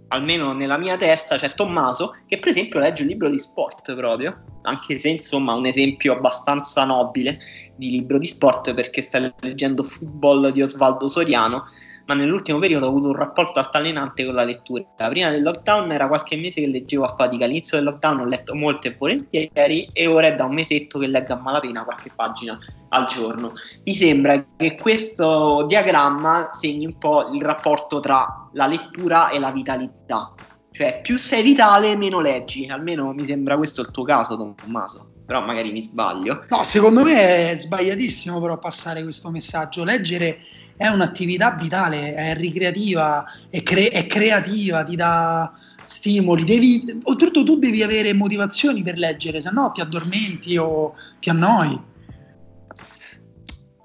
almeno 0.08 0.52
nella 0.52 0.78
mia 0.78 0.96
testa 0.96 1.36
c'è 1.36 1.54
Tommaso 1.54 2.16
che 2.26 2.38
per 2.38 2.48
esempio 2.48 2.80
legge 2.80 3.02
un 3.02 3.08
libro 3.08 3.28
di 3.28 3.38
sport 3.38 3.94
proprio, 3.94 4.44
anche 4.62 4.98
se 4.98 5.08
insomma 5.08 5.54
un 5.54 5.66
esempio 5.66 6.12
abbastanza 6.12 6.84
nobile 6.84 7.38
di 7.76 7.90
libro 7.90 8.18
di 8.18 8.26
sport 8.26 8.74
perché 8.74 9.02
sta 9.02 9.32
leggendo 9.40 9.82
Football 9.82 10.50
di 10.50 10.62
Osvaldo 10.62 11.06
Soriano 11.06 11.64
ma 12.08 12.14
nell'ultimo 12.14 12.58
periodo 12.58 12.86
ho 12.86 12.88
avuto 12.88 13.08
un 13.08 13.16
rapporto 13.16 13.58
altalenante 13.58 14.24
con 14.24 14.34
la 14.34 14.42
lettura. 14.42 14.82
Prima 15.08 15.28
del 15.28 15.42
lockdown 15.42 15.92
era 15.92 16.08
qualche 16.08 16.36
mese 16.36 16.62
che 16.62 16.66
leggevo 16.66 17.04
a 17.04 17.14
fatica, 17.14 17.44
all'inizio 17.44 17.76
del 17.76 17.86
lockdown 17.86 18.20
ho 18.20 18.24
letto 18.24 18.54
molto 18.54 18.88
e 18.88 18.96
volentieri 18.98 19.90
e 19.92 20.06
ora 20.06 20.28
è 20.28 20.34
da 20.34 20.44
un 20.44 20.54
mesetto 20.54 20.98
che 20.98 21.06
leggo 21.06 21.34
a 21.34 21.36
malapena 21.36 21.84
qualche 21.84 22.10
pagina 22.14 22.58
al 22.88 23.04
giorno. 23.04 23.52
Mi 23.84 23.92
sembra 23.92 24.42
che 24.56 24.74
questo 24.76 25.66
diagramma 25.68 26.48
segni 26.52 26.86
un 26.86 26.96
po' 26.96 27.28
il 27.34 27.42
rapporto 27.42 28.00
tra 28.00 28.48
la 28.54 28.66
lettura 28.66 29.28
e 29.28 29.38
la 29.38 29.50
vitalità. 29.50 30.32
Cioè, 30.70 31.00
più 31.02 31.16
sei 31.18 31.42
vitale, 31.42 31.94
meno 31.96 32.20
leggi. 32.20 32.66
Almeno 32.68 33.12
mi 33.12 33.26
sembra 33.26 33.58
questo 33.58 33.82
il 33.82 33.90
tuo 33.90 34.04
caso, 34.04 34.36
Tommaso 34.36 35.12
però 35.28 35.44
magari 35.44 35.70
mi 35.72 35.82
sbaglio. 35.82 36.46
No, 36.48 36.62
secondo 36.62 37.02
me 37.02 37.50
è 37.50 37.58
sbagliatissimo 37.58 38.40
però 38.40 38.58
passare 38.58 39.02
questo 39.02 39.28
messaggio. 39.30 39.84
Leggere 39.84 40.38
è 40.78 40.86
un'attività 40.86 41.56
vitale, 41.60 42.14
è 42.14 42.34
ricreativa, 42.36 43.24
è, 43.50 43.62
cre- 43.64 43.90
è 43.90 44.06
creativa, 44.06 44.84
ti 44.84 44.94
dà 44.94 45.52
stimoli. 45.84 46.44
Devi, 46.44 47.00
oltretutto 47.02 47.44
tu 47.44 47.58
devi 47.58 47.82
avere 47.82 48.14
motivazioni 48.14 48.82
per 48.84 48.96
leggere, 48.96 49.40
se 49.40 49.50
no 49.50 49.72
ti 49.72 49.80
addormenti 49.80 50.56
o 50.56 50.94
ti 51.18 51.30
annoi. 51.30 51.86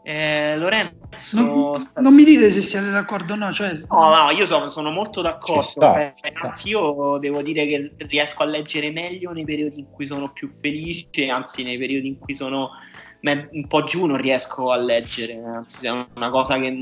Eh, 0.06 0.56
Lorenzo, 0.58 1.42
non, 1.42 1.82
non, 1.96 2.14
mi 2.14 2.24
dite 2.26 2.52
se 2.52 2.62
siete 2.62 2.92
d'accordo 2.92 3.34
o 3.34 3.36
no. 3.38 3.52
Cioè... 3.52 3.72
No, 3.90 4.14
no, 4.14 4.30
io 4.32 4.46
sono, 4.46 4.68
sono 4.68 4.92
molto 4.92 5.22
d'accordo. 5.22 5.96
Eh, 5.96 6.14
anzi, 6.44 6.70
io 6.70 7.18
devo 7.20 7.42
dire 7.42 7.66
che 7.66 7.96
riesco 8.10 8.44
a 8.44 8.46
leggere 8.46 8.92
meglio 8.92 9.32
nei 9.32 9.46
periodi 9.46 9.80
in 9.80 9.90
cui 9.90 10.06
sono 10.06 10.32
più 10.32 10.52
felice, 10.52 11.28
anzi, 11.30 11.64
nei 11.64 11.80
periodi 11.80 12.08
in 12.10 12.20
cui 12.20 12.36
sono 12.36 12.72
un 13.32 13.68
po' 13.68 13.84
giù 13.84 14.06
non 14.06 14.18
riesco 14.18 14.70
a 14.70 14.78
leggere, 14.78 15.42
anzi 15.42 15.88
è 15.88 15.92
una 15.92 16.30
cosa 16.30 16.60
che, 16.60 16.74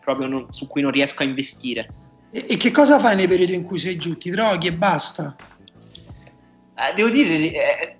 proprio 0.00 0.28
non, 0.28 0.46
su 0.50 0.66
cui 0.66 0.82
non 0.82 0.90
riesco 0.90 1.22
a 1.22 1.26
investire. 1.26 1.90
E, 2.30 2.44
e, 2.46 2.56
che 2.58 2.70
cosa 2.70 3.00
fai 3.00 3.16
nei 3.16 3.26
periodi 3.26 3.54
in 3.54 3.62
cui 3.62 3.78
sei 3.78 3.96
giù? 3.96 4.16
Ti 4.16 4.30
droghi 4.30 4.66
e 4.66 4.74
basta? 4.74 5.34
Eh, 6.74 6.94
devo 6.94 7.08
dire, 7.08 7.34
eh, 7.52 7.96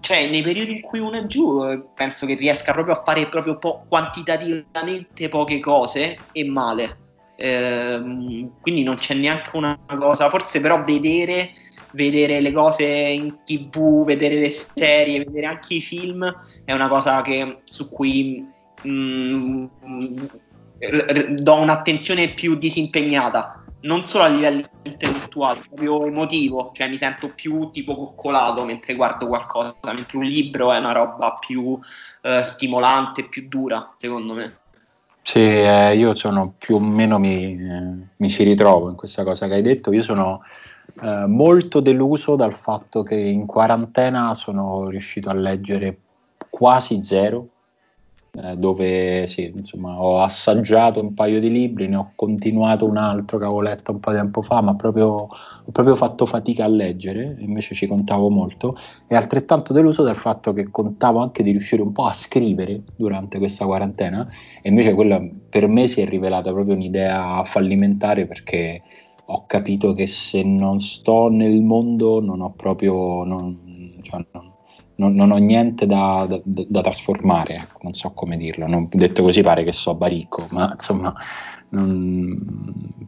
cioè 0.00 0.28
nei 0.28 0.42
periodi 0.42 0.72
in 0.72 0.80
cui 0.80 1.00
uno 1.00 1.18
è 1.18 1.26
giù 1.26 1.64
eh, 1.64 1.82
penso 1.92 2.24
che 2.24 2.34
riesca 2.34 2.72
proprio 2.72 2.94
a 2.94 3.02
fare 3.02 3.28
proprio 3.28 3.58
po- 3.58 3.84
quantitativamente 3.88 5.28
poche 5.28 5.58
cose 5.58 6.16
e 6.30 6.44
male. 6.44 7.04
Eh, 7.36 8.48
quindi 8.60 8.84
non 8.84 8.96
c'è 8.96 9.14
neanche 9.14 9.50
una 9.54 9.76
cosa, 9.98 10.30
forse 10.30 10.60
però 10.60 10.84
vedere 10.84 11.50
vedere 11.92 12.40
le 12.40 12.52
cose 12.52 12.84
in 12.84 13.38
tv, 13.44 14.04
vedere 14.04 14.38
le 14.38 14.50
serie, 14.50 15.18
vedere 15.18 15.46
anche 15.46 15.74
i 15.74 15.80
film 15.80 16.30
è 16.64 16.72
una 16.72 16.88
cosa 16.88 17.22
che, 17.22 17.60
su 17.64 17.90
cui 17.90 18.46
mh, 18.82 18.90
mm, 18.90 20.16
do 21.36 21.54
un'attenzione 21.54 22.34
più 22.34 22.56
disimpegnata, 22.56 23.64
non 23.82 24.04
solo 24.04 24.24
a 24.24 24.28
livello 24.28 24.68
intellettuale, 24.82 25.62
proprio 25.66 26.06
emotivo, 26.06 26.70
cioè 26.74 26.88
mi 26.88 26.96
sento 26.96 27.32
più 27.34 27.70
tipo 27.70 27.94
coccolato 27.94 28.64
mentre 28.64 28.94
guardo 28.94 29.26
qualcosa, 29.26 29.76
mentre 29.92 30.18
un 30.18 30.24
libro 30.24 30.72
è 30.72 30.78
una 30.78 30.92
roba 30.92 31.36
più 31.38 31.78
eh, 32.22 32.42
stimolante, 32.42 33.28
più 33.28 33.46
dura, 33.48 33.92
secondo 33.96 34.34
me. 34.34 34.58
Sì, 35.22 35.40
eh, 35.40 35.96
io 35.96 36.14
sono 36.14 36.54
più 36.56 36.76
o 36.76 36.80
meno 36.80 37.18
mi, 37.18 37.58
eh, 37.60 38.08
mi 38.16 38.30
ci 38.30 38.44
ritrovo 38.44 38.90
in 38.90 38.94
questa 38.94 39.24
cosa 39.24 39.48
che 39.48 39.54
hai 39.54 39.62
detto. 39.62 39.92
Io 39.92 40.02
sono 40.02 40.42
eh, 41.02 41.26
molto 41.26 41.80
deluso 41.80 42.36
dal 42.36 42.54
fatto 42.54 43.02
che 43.02 43.16
in 43.16 43.46
quarantena 43.46 44.34
sono 44.34 44.88
riuscito 44.88 45.28
a 45.28 45.34
leggere 45.34 45.98
quasi 46.48 47.02
zero, 47.02 47.48
eh, 48.38 48.54
dove 48.56 49.26
sì, 49.26 49.50
insomma, 49.54 49.98
ho 49.98 50.20
assaggiato 50.20 51.00
un 51.00 51.14
paio 51.14 51.40
di 51.40 51.50
libri, 51.50 51.88
ne 51.88 51.96
ho 51.96 52.12
continuato 52.14 52.86
un 52.86 52.98
altro 52.98 53.38
che 53.38 53.44
avevo 53.44 53.60
letto 53.62 53.92
un 53.92 54.00
po' 54.00 54.10
di 54.10 54.18
tempo 54.18 54.42
fa, 54.42 54.60
ma 54.60 54.74
proprio, 54.74 55.08
ho 55.08 55.70
proprio 55.72 55.96
fatto 55.96 56.26
fatica 56.26 56.64
a 56.64 56.68
leggere, 56.68 57.36
invece 57.38 57.74
ci 57.74 57.86
contavo 57.86 58.28
molto, 58.28 58.76
e 59.06 59.16
altrettanto 59.16 59.72
deluso 59.72 60.02
dal 60.02 60.16
fatto 60.16 60.52
che 60.52 60.70
contavo 60.70 61.20
anche 61.20 61.42
di 61.42 61.50
riuscire 61.50 61.80
un 61.80 61.92
po' 61.92 62.04
a 62.04 62.12
scrivere 62.12 62.82
durante 62.94 63.38
questa 63.38 63.64
quarantena, 63.64 64.28
e 64.60 64.68
invece 64.68 64.92
quella 64.92 65.22
per 65.48 65.66
me 65.66 65.88
si 65.88 66.02
è 66.02 66.06
rivelata 66.06 66.52
proprio 66.52 66.74
un'idea 66.74 67.42
fallimentare 67.44 68.26
perché 68.26 68.82
ho 69.28 69.46
capito 69.46 69.92
che 69.92 70.06
se 70.06 70.42
non 70.42 70.78
sto 70.78 71.28
nel 71.28 71.60
mondo 71.62 72.20
non 72.20 72.40
ho 72.40 72.52
proprio 72.52 73.24
non, 73.24 73.98
cioè 74.02 74.24
non, 74.32 74.52
non, 74.96 75.14
non 75.14 75.30
ho 75.32 75.36
niente 75.36 75.86
da, 75.86 76.26
da, 76.28 76.40
da, 76.44 76.80
trasformare, 76.80 77.54
ecco, 77.56 77.78
non 77.82 77.92
so 77.92 78.10
come 78.10 78.36
dirlo, 78.36 78.66
non, 78.66 78.88
detto 78.90 79.22
così 79.22 79.42
pare 79.42 79.64
che 79.64 79.72
so 79.72 79.94
baricco, 79.94 80.46
ma 80.50 80.70
insomma 80.72 81.14
mi, 81.68 82.38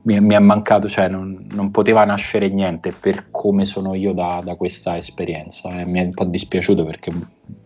mi, 0.03 0.35
è 0.35 0.39
mancato, 0.39 0.89
cioè 0.89 1.09
non, 1.09 1.71
poteva 1.71 2.05
nascere 2.05 2.49
niente 2.49 2.93
per 2.93 3.31
come 3.31 3.65
sono 3.65 3.95
io 3.95 4.13
da, 4.13 4.43
questa 4.57 4.97
esperienza 4.97 5.69
e 5.69 5.87
mi 5.87 6.01
è 6.01 6.03
un 6.03 6.15
po' 6.15 6.25
dispiaciuto 6.25 6.85
perché 6.85 7.11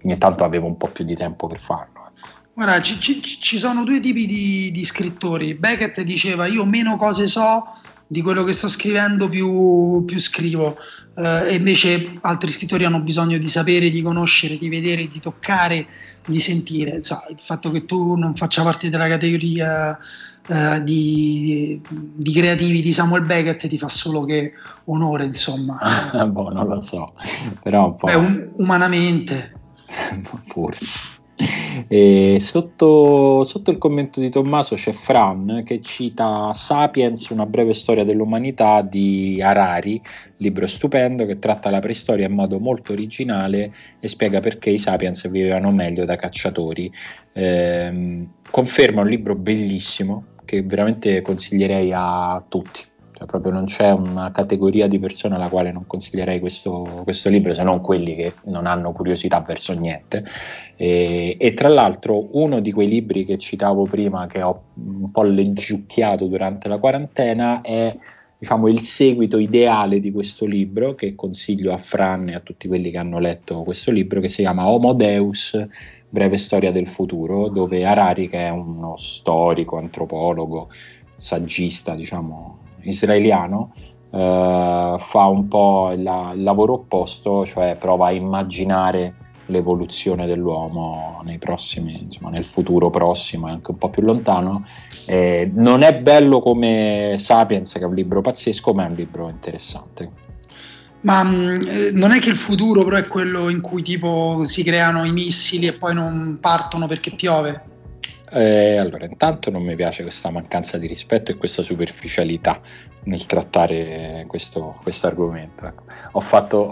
ogni 0.05 0.19
tanto 0.19 0.45
avevo 0.45 0.67
un 0.67 0.77
po' 0.77 0.89
più 0.89 1.05
di 1.05 1.17
tempo 1.17 1.47
per 1.47 1.61
farlo. 1.61 2.01
Ecco. 2.07 2.29
Guarda, 2.55 2.83
ci, 2.83 3.01
ci, 3.01 3.23
ci, 3.23 3.59
sono 3.59 3.85
due 3.85 4.01
tipi 4.01 4.27
di, 4.27 4.71
di, 4.71 4.85
scrittori. 4.85 5.55
Beckett 5.55 6.03
diceva 6.03 6.47
io 6.47 6.67
meno 6.67 6.97
cose 6.97 7.27
so 7.27 7.65
di 8.13 8.21
quello 8.21 8.45
che 8.45 8.53
sto 8.53 8.69
scrivendo 8.69 9.27
più, 9.31 10.05
più 10.05 10.21
scrivo 10.21 10.77
uh, 11.15 11.47
e 11.47 11.55
invece 11.55 12.19
altri 12.21 12.51
scrittori 12.51 12.85
hanno 12.85 13.01
bisogno 13.01 13.39
di 13.39 13.49
sapere, 13.49 13.89
di 13.89 14.03
conoscere, 14.03 14.59
di 14.59 14.69
vedere, 14.69 15.09
di 15.09 15.19
toccare, 15.19 15.87
di 16.27 16.39
sentire. 16.39 16.97
Insomma, 16.97 17.25
il 17.31 17.41
fatto 17.43 17.71
che 17.71 17.87
tu 17.87 18.15
non 18.17 18.37
faccia 18.37 18.63
parte 18.65 18.91
della 18.91 19.09
categoria 19.09 19.97
uh, 20.47 20.83
di, 20.83 21.81
di, 21.89 22.33
creativi 22.35 22.83
di 22.83 22.93
Samuel 22.93 23.23
Beckett 23.23 23.67
ti 23.67 23.79
fa 23.79 23.89
solo 23.89 24.25
che 24.25 24.53
onore, 24.85 25.25
insomma. 25.25 25.79
boh, 26.29 26.51
non 26.51 26.67
lo 26.67 26.83
so, 26.83 27.15
però 27.63 27.87
un 27.87 27.97
po'... 27.97 28.09
Beh, 28.09 28.15
um, 28.15 28.51
umanamente. 28.57 29.55
Forse. 30.53 31.21
Sotto, 32.38 33.45
sotto, 33.45 33.70
il 33.70 33.78
commento 33.78 34.20
di 34.20 34.30
Tommaso 34.30 34.76
c'è 34.76 34.93
Fran 34.93 35.62
che 35.64 35.80
cita 35.80 36.53
Sapiens, 36.55 37.28
una 37.28 37.47
breve 37.47 37.74
storia 37.74 38.05
dell'umanità 38.05 38.82
di 38.82 39.40
Harari, 39.43 40.01
libro 40.38 40.66
stupendo 40.66 41.26
che 41.26 41.38
tratta 41.38 41.70
la 41.70 41.80
preistoria 41.80 42.26
in 42.26 42.32
modo 42.32 42.59
molto 42.59 42.93
originale 42.93 43.72
e 44.01 44.09
spiega 44.09 44.40
perché 44.40 44.70
i 44.70 44.78
Sapiens 44.78 45.28
vivevano 45.28 45.70
meglio 45.70 46.05
da 46.05 46.16
cacciatori. 46.16 46.90
Eh, 47.32 48.26
conferma 48.51 49.03
un 49.03 49.09
libro 49.09 49.34
bellissimo 49.34 50.26
che 50.45 50.62
veramente 50.62 51.22
consiglierei 51.22 51.93
a 51.95 52.45
tutti 52.49 52.90
cioè 53.23 53.27
proprio 53.27 53.53
non 53.53 53.66
c'è 53.66 53.91
una 53.91 54.31
categoria 54.33 54.87
di 54.89 54.99
persone 54.99 55.37
alla 55.37 55.49
quale 55.49 55.73
non 55.73 55.87
consiglierei 55.87 56.41
questo, 56.41 57.03
questo 57.05 57.29
libro, 57.29 57.55
se 57.55 57.62
non 57.62 57.81
quelli 57.81 58.14
che 58.14 58.35
non 58.45 58.66
hanno 58.66 58.93
curiosità 58.93 59.41
verso 59.41 59.73
niente. 59.79 60.25
E, 60.77 61.37
e, 61.39 61.55
tra 61.55 61.68
l'altro 61.68 62.37
uno 62.37 62.61
di 62.61 62.73
quei 62.73 62.89
libri 62.89 63.25
che 63.25 63.39
citavo 63.39 63.85
prima, 63.85 64.27
che 64.27 64.43
ho 64.43 64.62
un 64.75 65.11
po' 65.11 65.23
leggiucchiato 65.23 66.27
durante 66.27 66.68
la 66.68 66.79
quarantena, 66.79 67.61
è 67.61 67.97
diciamo, 68.39 68.66
il 68.66 68.81
seguito 68.81 69.39
ideale 69.39 70.01
di 70.01 70.11
questo 70.11 70.45
libro, 70.45 70.95
che 70.95 71.14
consiglio 71.14 71.73
a 71.73 71.79
Fran 71.79 72.29
e 72.31 72.35
a 72.35 72.41
tutti 72.41 72.66
quelli 72.66 72.91
che 72.91 72.99
hanno 72.99 73.18
letto 73.20 73.62
questo 73.62 73.93
libro, 73.93 74.20
che 74.20 74.29
si 74.29 74.43
chiama 74.43 74.68
Homo 74.68 74.95
Deus, 74.95 75.57
breve 76.09 76.39
storia 76.39 76.73
del 76.73 76.89
futuro, 76.89 77.49
dove 77.49 77.85
Harari, 77.85 78.29
che 78.29 78.47
è 78.47 78.51
uno 78.51 78.97
storico, 78.97 79.79
antropologo, 79.79 80.68
saggista, 81.16 81.95
diciamo, 81.95 82.62
israeliano 82.83 83.72
eh, 84.12 84.97
fa 84.99 85.24
un 85.26 85.49
po' 85.49 85.91
il, 85.93 86.01
il 86.01 86.43
lavoro 86.43 86.74
opposto, 86.74 87.47
cioè 87.47 87.76
prova 87.76 88.09
a 88.09 88.12
immaginare 88.12 89.14
l'evoluzione 89.47 90.26
dell'uomo 90.26 91.20
nei 91.24 91.39
prossimi, 91.39 92.03
insomma, 92.03 92.30
nel 92.30 92.45
futuro 92.45 92.91
prossimo 92.91 93.49
e 93.49 93.53
anche 93.53 93.70
un 93.70 93.78
po' 93.78 93.91
più 93.91 94.03
lontano. 94.03 94.66
Eh, 95.07 95.51
non 95.55 95.83
è 95.83 95.95
bello 95.95 96.41
come 96.41 97.16
Sapiens, 97.18 97.72
che 97.72 97.80
è 97.80 97.85
un 97.85 97.95
libro 97.95 98.20
pazzesco, 98.20 98.72
ma 98.72 98.85
è 98.85 98.89
un 98.89 98.95
libro 98.95 99.28
interessante. 99.28 100.11
Ma 101.01 101.22
mh, 101.22 101.66
eh, 101.66 101.91
non 101.93 102.12
è 102.12 102.20
che 102.20 102.28
il 102.28 102.37
futuro 102.37 102.85
però 102.85 102.97
è 102.97 103.07
quello 103.09 103.49
in 103.49 103.61
cui 103.61 103.83
tipo 103.83 104.43
si 104.45 104.62
creano 104.62 105.05
i 105.05 105.12
missili 105.12 105.66
e 105.66 105.72
poi 105.72 105.95
non 105.95 106.39
partono 106.41 106.87
perché 106.87 107.11
piove? 107.11 107.70
Eh, 108.35 108.76
allora, 108.76 109.05
intanto 109.05 109.51
non 109.51 109.62
mi 109.62 109.74
piace 109.74 110.03
questa 110.03 110.30
mancanza 110.30 110.78
di 110.78 110.87
rispetto 110.87 111.30
e 111.30 111.37
questa 111.37 111.62
superficialità 111.62 112.61
nel 113.05 113.26
trattare 113.26 114.24
questo, 114.26 114.80
argomento. 115.03 115.66
Ecco. 115.66 115.85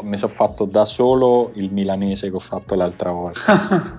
Mi 0.02 0.16
sono 0.16 0.32
fatto 0.32 0.64
da 0.64 0.84
solo 0.84 1.50
il 1.54 1.70
milanese 1.70 2.30
che 2.30 2.36
ho 2.36 2.40
fatto 2.40 2.74
l'altra 2.74 3.10
volta. 3.10 3.96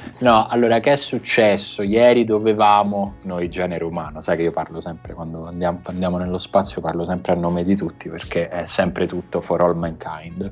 no, 0.21 0.47
allora, 0.47 0.79
che 0.79 0.93
è 0.93 0.95
successo? 0.95 1.83
Ieri 1.83 2.23
dovevamo, 2.23 3.15
noi 3.23 3.49
genere 3.49 3.83
umano, 3.83 4.21
sai 4.21 4.37
che 4.37 4.43
io 4.43 4.51
parlo 4.51 4.79
sempre, 4.79 5.13
quando 5.13 5.45
andiamo, 5.45 5.81
andiamo 5.83 6.17
nello 6.17 6.37
spazio 6.37 6.81
parlo 6.81 7.05
sempre 7.05 7.33
a 7.33 7.35
nome 7.35 7.63
di 7.63 7.75
tutti 7.75 8.09
perché 8.09 8.49
è 8.49 8.65
sempre 8.65 9.05
tutto 9.05 9.41
for 9.41 9.61
all 9.61 9.77
mankind 9.77 10.51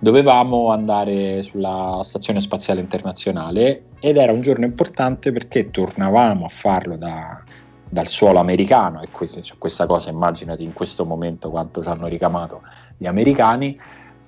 dovevamo 0.00 0.70
andare 0.70 1.42
sulla 1.42 2.00
Stazione 2.02 2.40
Spaziale 2.40 2.80
Internazionale 2.80 3.84
ed 4.00 4.16
era 4.16 4.32
un 4.32 4.40
giorno 4.40 4.64
importante 4.64 5.30
perché 5.30 5.70
tornavamo 5.70 6.46
a 6.46 6.48
farlo 6.48 6.96
da, 6.96 7.42
dal 7.86 8.08
suolo 8.08 8.38
americano 8.38 9.02
e 9.02 9.08
questo, 9.10 9.42
cioè, 9.42 9.58
questa 9.58 9.84
cosa 9.84 10.08
immaginati 10.10 10.64
in 10.64 10.72
questo 10.72 11.04
momento 11.04 11.50
quanto 11.50 11.82
ci 11.82 11.88
hanno 11.88 12.06
ricamato 12.06 12.62
gli 12.96 13.06
americani, 13.06 13.78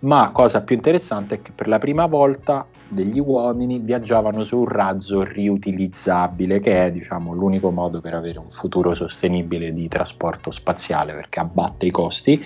ma 0.01 0.31
cosa 0.31 0.63
più 0.63 0.77
interessante 0.77 1.37
è 1.37 1.43
che 1.43 1.53
per 1.55 1.69
la 1.69 1.79
prima 1.79 2.05
volta 2.07 2.67
degli 2.93 3.19
uomini 3.19 3.79
viaggiavano 3.79 4.45
su 4.45 4.59
un 4.59 4.69
razzo 4.69 5.23
riutilizzabile 5.23 6.61
che 6.61 6.87
è 6.87 6.93
diciamo, 6.93 7.33
l'unico 7.33 7.71
modo 7.71 8.01
per 8.01 8.15
avere 8.15 8.39
un 8.39 8.51
futuro 8.51 8.95
sostenibile 8.95 9.73
di 9.73 9.89
trasporto 9.89 10.51
spaziale 10.51 11.15
perché 11.15 11.41
abbatte 11.41 11.87
i 11.87 11.91
costi 11.91 12.45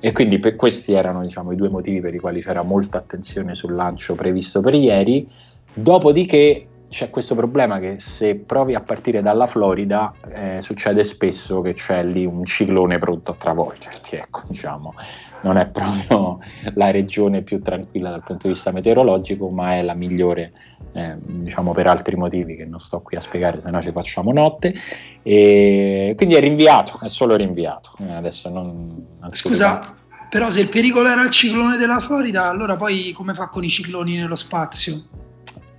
e 0.00 0.12
quindi 0.12 0.38
per 0.38 0.56
questi 0.56 0.92
erano 0.92 1.22
diciamo, 1.22 1.52
i 1.52 1.56
due 1.56 1.68
motivi 1.68 2.00
per 2.00 2.14
i 2.14 2.18
quali 2.18 2.42
c'era 2.42 2.62
molta 2.62 2.98
attenzione 2.98 3.54
sul 3.54 3.74
lancio 3.74 4.14
previsto 4.14 4.60
per 4.60 4.74
ieri. 4.74 5.26
Dopodiché 5.72 6.66
c'è 6.88 7.08
questo 7.08 7.34
problema 7.34 7.78
che 7.78 7.96
se 7.98 8.34
provi 8.34 8.74
a 8.74 8.80
partire 8.80 9.22
dalla 9.22 9.46
Florida 9.46 10.12
eh, 10.28 10.60
succede 10.60 11.04
spesso 11.04 11.60
che 11.60 11.72
c'è 11.72 12.04
lì 12.04 12.26
un 12.26 12.44
ciclone 12.44 12.98
pronto 12.98 13.30
a 13.30 13.34
travolgerti, 13.34 14.16
ecco, 14.16 14.42
diciamo. 14.48 14.94
Non 15.42 15.58
è 15.58 15.66
proprio 15.66 16.38
la 16.74 16.90
regione 16.90 17.42
più 17.42 17.60
tranquilla 17.60 18.10
dal 18.10 18.22
punto 18.22 18.46
di 18.46 18.54
vista 18.54 18.70
meteorologico, 18.70 19.50
ma 19.50 19.74
è 19.74 19.82
la 19.82 19.94
migliore, 19.94 20.52
eh, 20.92 21.16
diciamo, 21.18 21.72
per 21.72 21.86
altri 21.86 22.16
motivi 22.16 22.56
che 22.56 22.64
non 22.64 22.80
sto 22.80 23.00
qui 23.00 23.16
a 23.16 23.20
spiegare, 23.20 23.60
se 23.60 23.70
no 23.70 23.82
ci 23.82 23.92
facciamo 23.92 24.32
notte. 24.32 24.74
E 25.22 26.14
quindi 26.16 26.34
è 26.34 26.40
rinviato, 26.40 26.98
è 27.02 27.08
solo 27.08 27.36
rinviato. 27.36 27.90
Eh, 27.98 28.12
adesso 28.12 28.48
non, 28.48 29.06
non 29.20 29.30
Scusa, 29.30 29.94
però 30.30 30.50
se 30.50 30.60
il 30.60 30.68
pericolo 30.68 31.08
era 31.08 31.22
il 31.22 31.30
ciclone 31.30 31.76
della 31.76 32.00
Florida, 32.00 32.48
allora 32.48 32.76
poi 32.76 33.12
come 33.12 33.34
fa 33.34 33.48
con 33.48 33.62
i 33.64 33.68
cicloni 33.68 34.16
nello 34.16 34.36
spazio? 34.36 35.23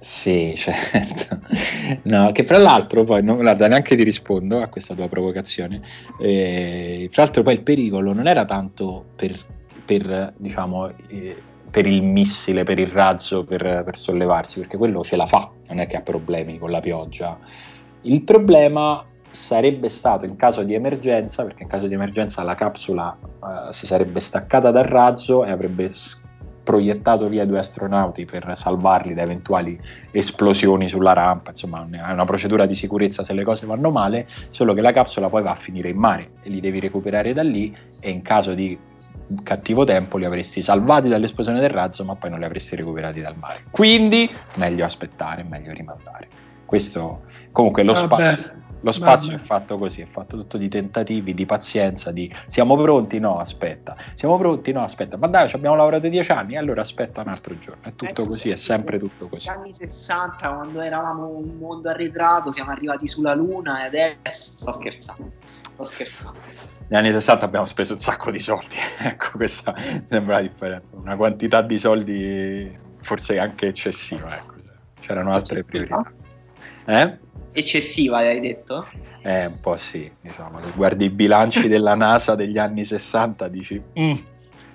Sì, 0.06 0.54
certo. 0.56 1.40
No, 2.04 2.32
che 2.32 2.44
fra 2.44 2.60
l'altro 2.60 3.04
poi, 3.04 3.24
non, 3.24 3.38
guarda, 3.38 3.68
neanche 3.68 3.96
ti 3.96 4.04
rispondo 4.04 4.62
a 4.62 4.68
questa 4.68 4.94
tua 4.94 5.08
provocazione. 5.08 5.82
Eh, 6.20 7.10
fra 7.12 7.24
l'altro 7.24 7.42
poi 7.42 7.56
il 7.56 7.64
pericolo 7.64 8.14
non 8.14 8.28
era 8.28 8.46
tanto 8.46 9.04
per, 9.16 9.36
per 9.84 10.32
diciamo, 10.38 10.92
eh, 11.08 11.36
per 11.72 11.88
il 11.88 12.04
missile, 12.04 12.64
per 12.64 12.78
il 12.78 12.92
razzo, 12.92 13.46
per, 13.46 13.82
per 13.84 13.98
sollevarsi, 13.98 14.60
perché 14.60 14.78
quello 14.78 15.04
ce 15.04 15.16
la 15.16 15.26
fa, 15.26 15.50
non 15.70 15.80
è 15.80 15.88
che 15.88 15.98
ha 15.98 16.02
problemi 16.02 16.60
con 16.60 16.70
la 16.70 16.82
pioggia. 16.82 17.40
Il 18.02 18.22
problema 18.22 19.04
sarebbe 19.32 19.90
stato 19.90 20.26
in 20.26 20.36
caso 20.36 20.62
di 20.62 20.76
emergenza, 20.76 21.44
perché 21.44 21.64
in 21.64 21.70
caso 21.70 21.88
di 21.88 21.96
emergenza 21.96 22.44
la 22.44 22.54
capsula 22.54 23.18
uh, 23.22 23.72
si 23.72 23.88
sarebbe 23.88 24.20
staccata 24.20 24.70
dal 24.70 24.84
razzo 24.84 25.44
e 25.44 25.50
avrebbe 25.50 25.94
proiettato 26.66 27.30
via 27.30 27.46
due 27.46 27.60
astronauti 27.60 28.26
per 28.26 28.52
salvarli 28.58 29.14
da 29.14 29.22
eventuali 29.22 29.80
esplosioni 30.12 30.90
sulla 30.90 31.14
rampa, 31.14 31.52
insomma 31.52 31.88
è 31.90 32.12
una 32.12 32.26
procedura 32.26 32.66
di 32.66 32.74
sicurezza 32.74 33.24
se 33.24 33.34
le 33.34 33.44
cose 33.44 33.68
vanno 33.68 33.92
male, 33.92 34.28
solo 34.50 34.74
che 34.74 34.82
la 34.82 34.92
capsula 34.92 35.30
poi 35.30 35.44
va 35.44 35.52
a 35.52 35.56
finire 35.56 35.90
in 35.90 35.98
mare 35.98 36.32
e 36.42 36.50
li 36.50 36.60
devi 36.60 36.80
recuperare 36.80 37.34
da 37.34 37.44
lì 37.44 37.74
e 38.00 38.10
in 38.10 38.24
caso 38.24 38.54
di 38.56 38.78
cattivo 39.44 39.86
tempo 39.86 40.18
li 40.18 40.26
avresti 40.26 40.62
salvati 40.62 41.08
dall'esplosione 41.08 41.60
del 41.60 41.70
razzo 41.70 42.04
ma 42.04 42.16
poi 42.16 42.32
non 42.32 42.40
li 42.40 42.46
avresti 42.46 42.76
recuperati 42.76 43.22
dal 43.22 43.36
mare. 43.38 43.64
Quindi 43.70 44.30
meglio 44.56 44.86
aspettare, 44.86 45.44
meglio 45.44 45.72
rimandare. 45.72 46.28
Questo 46.66 47.22
comunque 47.52 47.84
lo 47.84 47.94
Vabbè. 47.94 48.06
spazio 48.06 48.64
lo 48.86 48.92
spazio 48.92 49.32
Vabbè. 49.32 49.42
è 49.42 49.46
fatto 49.46 49.78
così, 49.80 50.02
è 50.02 50.06
fatto 50.06 50.38
tutto 50.38 50.58
di 50.60 50.70
tentativi, 50.70 51.34
di 51.34 51.48
pazienza, 51.48 52.12
di 52.12 52.32
siamo 52.46 52.80
pronti? 52.80 53.18
No, 53.18 53.40
aspetta. 53.40 53.96
Siamo 54.14 54.38
pronti? 54.38 54.72
No, 54.72 54.84
aspetta. 54.84 55.18
Ma 55.18 55.26
dai, 55.26 55.52
abbiamo 55.52 55.76
lavorato 55.76 56.08
dieci 56.08 56.32
anni, 56.32 56.56
allora 56.56 56.82
aspetta 56.82 57.22
un 57.22 57.30
altro 57.30 57.58
giorno. 57.58 57.82
È 57.82 57.96
tutto 57.96 58.22
eh, 58.22 58.26
così, 58.28 58.52
è 58.52 58.58
sempre 58.58 59.00
tutto 59.00 59.28
così. 59.28 59.50
Negli 59.50 59.58
anni 59.58 59.74
60, 59.74 60.54
quando 60.54 60.82
eravamo 60.82 61.28
un 61.30 61.58
mondo 61.58 61.90
arretrato, 61.90 62.52
siamo 62.52 62.70
arrivati 62.70 63.08
sulla 63.08 63.34
Luna 63.34 63.82
e 63.82 63.86
adesso 63.88 64.58
sto 64.58 64.72
scherzando. 64.74 65.32
Sto 65.74 65.84
scherzando. 65.84 66.40
Negli 66.88 67.00
anni 67.00 67.12
60 67.12 67.44
abbiamo 67.44 67.66
speso 67.66 67.94
un 67.94 68.00
sacco 68.00 68.30
di 68.30 68.38
soldi, 68.38 68.76
ecco 69.00 69.30
questa 69.32 69.74
sembra 70.08 70.36
la 70.36 70.42
differenza, 70.44 70.92
una 70.94 71.16
quantità 71.16 71.64
di 71.64 71.80
soldi 71.80 72.78
forse 73.02 73.40
anche 73.40 73.66
eccessiva, 73.66 74.38
ecco. 74.38 74.54
c'erano 75.00 75.32
altre 75.32 75.64
priorità. 75.64 76.04
Eh? 76.86 77.18
eccessiva, 77.56 78.18
hai 78.18 78.40
detto? 78.40 78.88
Eh, 79.22 79.46
un 79.46 79.60
po' 79.60 79.78
sì, 79.78 80.12
diciamo, 80.22 80.62
se 80.62 80.72
guardi 80.76 81.06
i 81.06 81.10
bilanci 81.10 81.68
della 81.68 81.96
NASA 81.96 82.36
degli 82.36 82.58
anni 82.58 82.84
60 82.84 83.48
dici, 83.48 83.82
mm, 83.98 84.14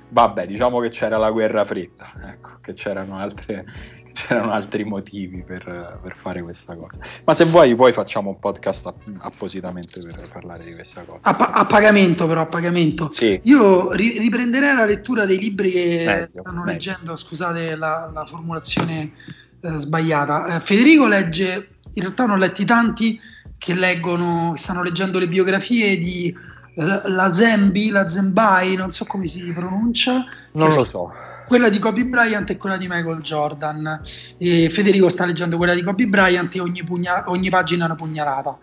vabbè, 0.08 0.46
diciamo 0.46 0.80
che 0.80 0.88
c'era 0.88 1.18
la 1.18 1.30
guerra 1.30 1.64
fredda, 1.64 2.12
ecco, 2.24 2.58
che 2.62 2.72
c'erano 2.72 3.18
altre, 3.18 3.64
c'erano 4.12 4.50
altri 4.50 4.84
motivi 4.84 5.44
per, 5.44 6.00
per, 6.02 6.16
fare 6.16 6.42
questa 6.42 6.74
cosa. 6.74 6.98
Ma 7.24 7.34
se 7.34 7.44
vuoi, 7.44 7.76
poi 7.76 7.92
facciamo 7.92 8.30
un 8.30 8.38
podcast 8.40 8.92
appositamente 9.18 10.00
per 10.00 10.28
parlare 10.32 10.64
di 10.64 10.72
questa 10.72 11.02
cosa. 11.02 11.28
A, 11.28 11.34
pa- 11.34 11.52
a 11.52 11.66
pagamento, 11.66 12.26
però, 12.26 12.40
a 12.40 12.46
pagamento. 12.46 13.10
Sì. 13.12 13.38
Io 13.44 13.92
ri- 13.92 14.18
riprenderei 14.18 14.74
la 14.74 14.86
lettura 14.86 15.26
dei 15.26 15.38
libri 15.38 15.70
che 15.70 16.02
meglio, 16.06 16.26
stanno 16.40 16.62
meglio. 16.62 16.72
leggendo. 16.72 17.14
Scusate 17.14 17.76
la, 17.76 18.10
la 18.12 18.24
formulazione 18.26 19.12
eh, 19.60 19.78
sbagliata. 19.78 20.56
Eh, 20.56 20.60
Federico 20.64 21.06
legge, 21.06 21.68
in 22.00 22.06
realtà 22.06 22.24
non 22.24 22.36
ho 22.36 22.38
letti 22.38 22.64
tanti 22.64 23.20
che 23.58 23.74
leggono, 23.74 24.54
stanno 24.56 24.82
leggendo 24.82 25.18
le 25.18 25.28
biografie 25.28 25.98
di 25.98 26.34
eh, 26.74 27.00
la 27.04 27.32
Zembi, 27.32 27.90
la 27.90 28.08
Zembai, 28.08 28.74
non 28.74 28.90
so 28.92 29.04
come 29.04 29.26
si 29.26 29.40
pronuncia. 29.52 30.24
Non 30.52 30.74
lo 30.74 30.84
so 30.84 31.12
quella 31.50 31.68
di 31.68 31.80
Kobe 31.80 32.04
Bryant 32.04 32.48
e 32.50 32.56
quella 32.56 32.76
di 32.76 32.86
Michael 32.88 33.22
Jordan. 33.22 34.00
E 34.38 34.70
Federico 34.70 35.08
sta 35.08 35.26
leggendo 35.26 35.56
quella 35.56 35.74
di 35.74 35.82
Kobe 35.82 36.06
Bryant 36.06 36.54
e 36.54 36.60
ogni, 36.60 36.84
pugna- 36.84 37.24
ogni 37.26 37.50
pagina 37.50 37.82
è 37.82 37.86
una 37.86 37.96
pugnalata. 37.96 38.56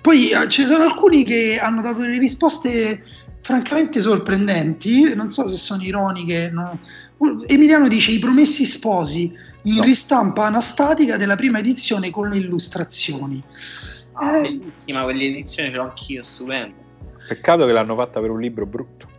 Poi 0.00 0.30
eh, 0.30 0.48
ci 0.48 0.64
sono 0.64 0.84
alcuni 0.84 1.24
che 1.24 1.58
hanno 1.60 1.82
dato 1.82 2.02
delle 2.02 2.18
risposte 2.18 3.02
francamente 3.42 4.00
sorprendenti, 4.00 5.14
non 5.16 5.32
so 5.32 5.48
se 5.48 5.56
sono 5.56 5.82
ironiche. 5.82 6.48
No. 6.48 6.78
Emiliano 7.46 7.88
dice 7.88 8.12
i 8.12 8.20
promessi 8.20 8.64
sposi 8.64 9.32
in 9.62 9.76
no. 9.76 9.82
ristampa 9.82 10.46
anastatica 10.46 11.16
della 11.16 11.36
prima 11.36 11.58
edizione 11.58 12.10
con 12.10 12.28
le 12.28 12.38
illustrazioni. 12.38 13.42
Ah, 14.12 14.36
eh, 14.36 14.40
bellissima 14.42 15.02
quell'edizione, 15.02 15.70
ce 15.70 15.76
l'ho 15.76 15.82
anch'io, 15.82 16.22
stupendo. 16.22 16.80
Peccato 17.28 17.66
che 17.66 17.72
l'hanno 17.72 17.94
fatta 17.94 18.20
per 18.20 18.30
un 18.30 18.40
libro 18.40 18.66
brutto. 18.66 19.10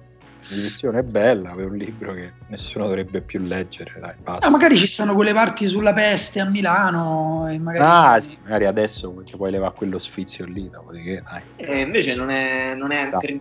L'edizione 0.50 1.00
è 1.00 1.04
bella, 1.04 1.52
per 1.52 1.66
un 1.66 1.78
libro 1.78 2.14
che 2.14 2.34
nessuno 2.48 2.86
dovrebbe 2.86 3.22
più 3.22 3.40
leggere. 3.40 3.94
Dai, 4.00 4.14
ah, 4.40 4.50
magari 4.50 4.76
ci 4.76 4.88
stanno 4.88 5.16
quelle 5.16 5.34
parti 5.34 5.66
sulla 5.66 5.94
peste 5.94 6.42
a 6.42 6.46
Milano. 6.46 7.48
E 7.50 7.58
magari... 7.60 7.86
Ah, 7.86 8.20
sì, 8.20 8.38
magari 8.44 8.66
adesso 8.66 9.24
ci 9.26 9.38
puoi 9.38 9.52
levare 9.52 9.74
quello 9.74 9.98
sfizio 9.98 10.46
lì, 10.46 10.70
dopodiché 10.70 11.24
dai. 11.24 11.42
Eh, 11.56 11.80
invece 11.82 12.14
non 12.14 12.30
è, 12.30 12.76
non 12.76 12.92
è 12.92 13.10
un 13.10 13.40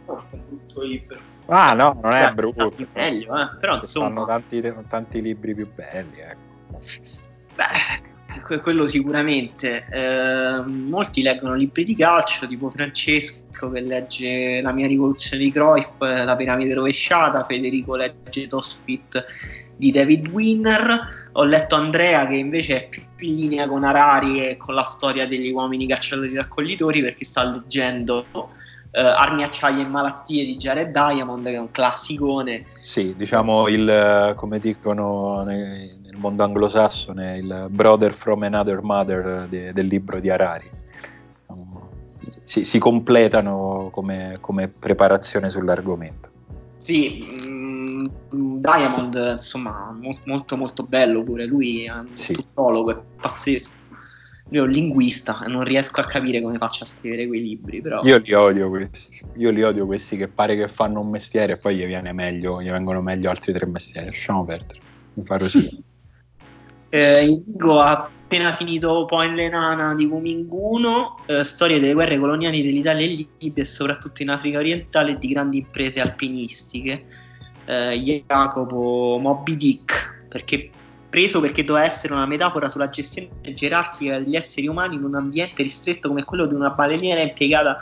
brutto 0.48 0.82
libro. 0.82 1.18
Ah 1.46 1.72
no, 1.72 1.98
non 2.00 2.12
è 2.12 2.32
brutto. 2.32 2.72
Meglio, 2.94 3.36
eh? 3.36 3.56
però 3.58 3.76
insomma... 3.76 4.06
Fanno 4.06 4.26
tanti, 4.26 4.74
tanti 4.88 5.20
libri 5.20 5.54
più 5.54 5.68
belli, 5.74 6.20
ecco. 6.20 6.41
Beh 7.54 8.10
quello 8.60 8.86
sicuramente. 8.86 9.86
Eh, 9.90 10.62
molti 10.66 11.22
leggono 11.22 11.54
libri 11.54 11.84
di 11.84 11.94
calcio, 11.94 12.46
tipo 12.46 12.70
Francesco 12.70 13.70
che 13.70 13.80
legge 13.80 14.60
La 14.60 14.72
mia 14.72 14.86
rivoluzione 14.86 15.42
di 15.44 15.52
Cruyff, 15.52 16.00
La 16.00 16.36
piramide 16.36 16.74
rovesciata, 16.74 17.44
Federico 17.44 17.96
legge 17.96 18.46
Tospit 18.46 19.24
di 19.76 19.90
David 19.90 20.28
Winner. 20.28 21.30
Ho 21.32 21.44
letto 21.44 21.76
Andrea 21.76 22.26
che 22.26 22.36
invece 22.36 22.84
è 22.84 22.88
più 22.88 23.02
in 23.28 23.34
linea 23.34 23.68
con 23.68 23.84
Arari 23.84 24.48
e 24.48 24.56
con 24.56 24.74
la 24.74 24.84
storia 24.84 25.26
degli 25.26 25.50
uomini 25.50 25.86
cacciatori 25.86 26.34
raccoglitori 26.34 27.00
perché 27.00 27.24
sta 27.24 27.48
leggendo 27.48 28.26
eh, 28.90 29.00
Armi, 29.00 29.42
acciaie 29.42 29.82
e 29.82 29.86
malattie 29.86 30.44
di 30.44 30.56
Jared 30.56 30.90
Diamond 30.90 31.44
che 31.46 31.54
è 31.54 31.58
un 31.58 31.70
classicone. 31.70 32.66
Sì, 32.80 33.14
diciamo 33.16 33.68
il, 33.68 34.34
come 34.36 34.58
dicono 34.58 35.42
nei, 35.44 35.98
nel 36.12 36.20
mondo 36.20 36.44
anglosassone, 36.44 37.38
il 37.38 37.66
brother 37.70 38.14
from 38.14 38.42
another 38.42 38.82
mother 38.82 39.46
de, 39.48 39.72
del 39.72 39.86
libro 39.86 40.20
di 40.20 40.28
Harari. 40.28 40.70
Si, 42.44 42.64
si 42.64 42.78
completano 42.78 43.88
come, 43.90 44.36
come, 44.40 44.68
preparazione 44.68 45.48
sull'argomento. 45.48 46.30
Sì, 46.76 47.18
mh, 47.48 48.10
mm, 48.34 48.56
Diamond, 48.58 49.32
insomma, 49.34 49.96
mo- 49.98 50.18
molto 50.24 50.56
molto 50.56 50.84
bello 50.84 51.22
pure, 51.22 51.46
lui 51.46 51.84
è 51.84 51.92
un 51.92 52.14
sì. 52.14 52.34
tuttologo, 52.34 52.90
è 52.90 53.02
pazzesco. 53.20 53.72
Lui 54.48 54.60
è 54.60 54.64
un 54.64 54.70
linguista 54.70 55.42
e 55.46 55.48
non 55.48 55.64
riesco 55.64 56.02
a 56.02 56.04
capire 56.04 56.42
come 56.42 56.58
faccia 56.58 56.84
a 56.84 56.86
scrivere 56.86 57.26
quei 57.26 57.40
libri. 57.40 57.80
Però. 57.80 58.02
Io 58.04 58.18
li 58.18 58.34
odio 58.34 58.68
questi. 58.68 59.24
Io 59.36 59.50
li 59.50 59.62
odio 59.62 59.86
questi 59.86 60.18
che 60.18 60.28
pare 60.28 60.56
che 60.56 60.68
fanno 60.68 61.00
un 61.00 61.08
mestiere 61.08 61.54
e 61.54 61.58
poi 61.58 61.76
gli 61.76 61.86
viene 61.86 62.12
meglio, 62.12 62.60
gli 62.60 62.68
vengono 62.68 63.00
meglio 63.00 63.30
altri 63.30 63.54
tre 63.54 63.64
mestieri. 63.64 64.08
Lasciamo 64.08 64.44
perdere. 64.44 64.80
Mi 65.14 65.24
fa 65.24 65.38
così. 65.38 65.84
Eh, 66.94 67.24
Indigo 67.24 67.80
ha 67.80 67.90
appena 67.90 68.52
finito 68.52 69.06
poi 69.06 69.32
l'Enana 69.32 69.94
di 69.94 70.04
Wuminguno, 70.04 71.20
eh, 71.24 71.42
storie 71.42 71.80
delle 71.80 71.94
guerre 71.94 72.18
coloniali 72.18 72.60
dell'Italia 72.60 73.06
e 73.06 73.26
Libia 73.38 73.62
e 73.62 73.64
soprattutto 73.64 74.20
in 74.20 74.28
Africa 74.28 74.58
orientale 74.58 75.16
di 75.16 75.28
grandi 75.28 75.56
imprese 75.58 76.02
alpinistiche. 76.02 77.06
Eh, 77.64 78.22
Jacopo 78.26 79.16
Moby 79.18 79.56
Dick, 79.56 80.26
perché 80.28 80.70
preso 81.08 81.40
perché 81.40 81.64
doveva 81.64 81.86
essere 81.86 82.12
una 82.12 82.26
metafora 82.26 82.68
sulla 82.68 82.90
gestione 82.90 83.30
gerarchica 83.54 84.18
degli 84.18 84.36
esseri 84.36 84.66
umani 84.66 84.96
in 84.96 85.04
un 85.04 85.14
ambiente 85.14 85.62
ristretto 85.62 86.08
come 86.08 86.24
quello 86.24 86.44
di 86.44 86.52
una 86.52 86.70
baleniera 86.70 87.22
impiegata 87.22 87.78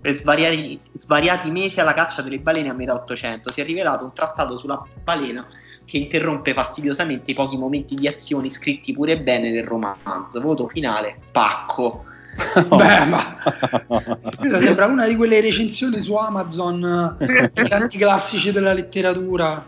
per 0.00 0.14
svariati, 0.14 0.80
svariati 1.00 1.50
mesi 1.50 1.80
alla 1.80 1.94
caccia 1.94 2.22
delle 2.22 2.38
balene 2.38 2.68
a 2.68 2.74
metà 2.74 2.94
Ottocento. 2.94 3.50
Si 3.50 3.60
è 3.60 3.64
rivelato 3.64 4.04
un 4.04 4.12
trattato 4.12 4.56
sulla 4.56 4.80
balena 5.02 5.44
che 5.84 5.98
interrompe 5.98 6.54
fastidiosamente 6.54 7.32
i 7.32 7.34
pochi 7.34 7.56
momenti 7.56 7.94
di 7.94 8.06
azione 8.06 8.50
scritti 8.50 8.92
pure 8.92 9.18
bene 9.18 9.50
del 9.50 9.64
romanzo. 9.64 10.40
Voto 10.40 10.68
finale, 10.68 11.16
pacco. 11.30 12.04
Beh, 12.54 13.04
ma 13.04 13.36
questa 14.38 14.60
sembra 14.62 14.86
una 14.86 15.06
di 15.06 15.16
quelle 15.16 15.40
recensioni 15.42 16.00
su 16.00 16.14
Amazon 16.14 17.18
i 17.20 17.62
grandi 17.62 17.98
classici 17.98 18.50
della 18.52 18.72
letteratura. 18.72 19.66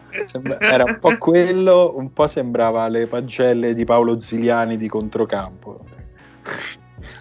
Era 0.59 0.85
un 0.85 0.99
po' 0.99 1.17
quello, 1.19 1.93
un 1.97 2.12
po' 2.12 2.27
sembrava 2.27 2.89
le 2.89 3.07
pagelle 3.07 3.75
di 3.75 3.85
Paolo 3.85 4.19
Ziliani 4.19 4.79
di 4.79 4.89
Controcampo. 4.89 5.85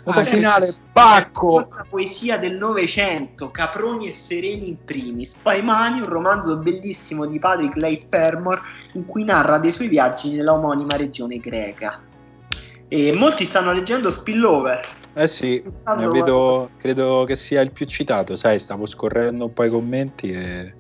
Voto 0.04 0.20
ah, 0.20 0.26
finale, 0.26 0.70
Bacco! 0.92 1.66
La 1.70 1.86
poesia 1.90 2.38
del 2.38 2.58
Novecento, 2.58 3.52
Caproni 3.52 4.08
e 4.08 4.12
Sereni 4.12 4.68
in 4.68 4.84
primis. 4.84 5.36
Poi 5.42 5.62
Mani, 5.62 6.02
un 6.02 6.10
romanzo 6.10 6.58
bellissimo 6.58 7.26
di 7.26 7.40
Patrick 7.40 7.78
Leigh 7.78 8.08
Permore 8.10 8.62
in 8.94 9.06
cui 9.06 9.24
narra 9.24 9.60
dei 9.60 9.72
suoi 9.72 9.88
viaggi 9.88 10.36
nella 10.36 10.54
omonima 10.54 10.98
regione 10.98 11.38
greca. 11.38 12.02
E 12.90 13.14
molti 13.14 13.46
stanno 13.46 13.72
leggendo 13.72 14.12
Spillover. 14.12 14.86
Eh 15.14 15.28
sì, 15.28 15.64
allora... 15.84 16.12
vedo, 16.12 16.70
credo 16.78 17.24
che 17.26 17.38
sia 17.38 17.62
il 17.62 17.72
più 17.72 17.86
citato, 17.86 18.36
sai, 18.36 18.60
stavo 18.60 18.86
scorrendo 18.86 19.46
un 19.46 19.54
po' 19.54 19.64
i 19.64 19.70
commenti 19.70 20.32
e... 20.32 20.74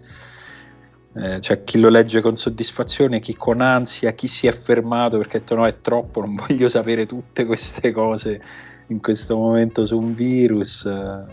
Eh, 1.15 1.37
c'è 1.37 1.63
chi 1.63 1.79
lo 1.79 1.89
legge 1.89 2.21
con 2.21 2.35
soddisfazione, 2.35 3.19
chi 3.19 3.35
con 3.35 3.61
ansia, 3.61 4.13
chi 4.13 4.25
si 4.25 4.47
è 4.47 4.51
fermato 4.51 5.19
perché 5.19 5.37
ha 5.37 5.39
detto 5.41 5.53
no 5.53 5.67
è 5.67 5.79
troppo, 5.79 6.21
non 6.21 6.33
voglio 6.33 6.67
sapere 6.67 7.05
tutte 7.05 7.45
queste 7.45 7.91
cose 7.91 8.41
in 8.87 8.99
questo 9.01 9.35
momento 9.35 9.85
su 9.85 9.97
un 9.97 10.13
virus, 10.13 10.83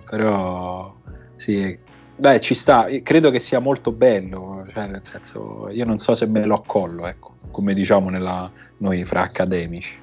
però 0.08 0.94
sì, 1.36 1.76
beh, 2.16 2.40
ci 2.40 2.54
sta, 2.54 2.86
credo 3.02 3.30
che 3.30 3.38
sia 3.38 3.58
molto 3.58 3.92
bello, 3.92 4.66
cioè 4.72 4.86
nel 4.86 5.02
senso, 5.02 5.68
io 5.70 5.84
non 5.84 5.98
so 5.98 6.14
se 6.14 6.26
me 6.26 6.44
lo 6.44 6.54
accollo, 6.54 7.06
ecco, 7.06 7.34
come 7.50 7.74
diciamo 7.74 8.10
nella, 8.10 8.50
noi 8.78 9.04
fra 9.04 9.22
accademici. 9.22 9.98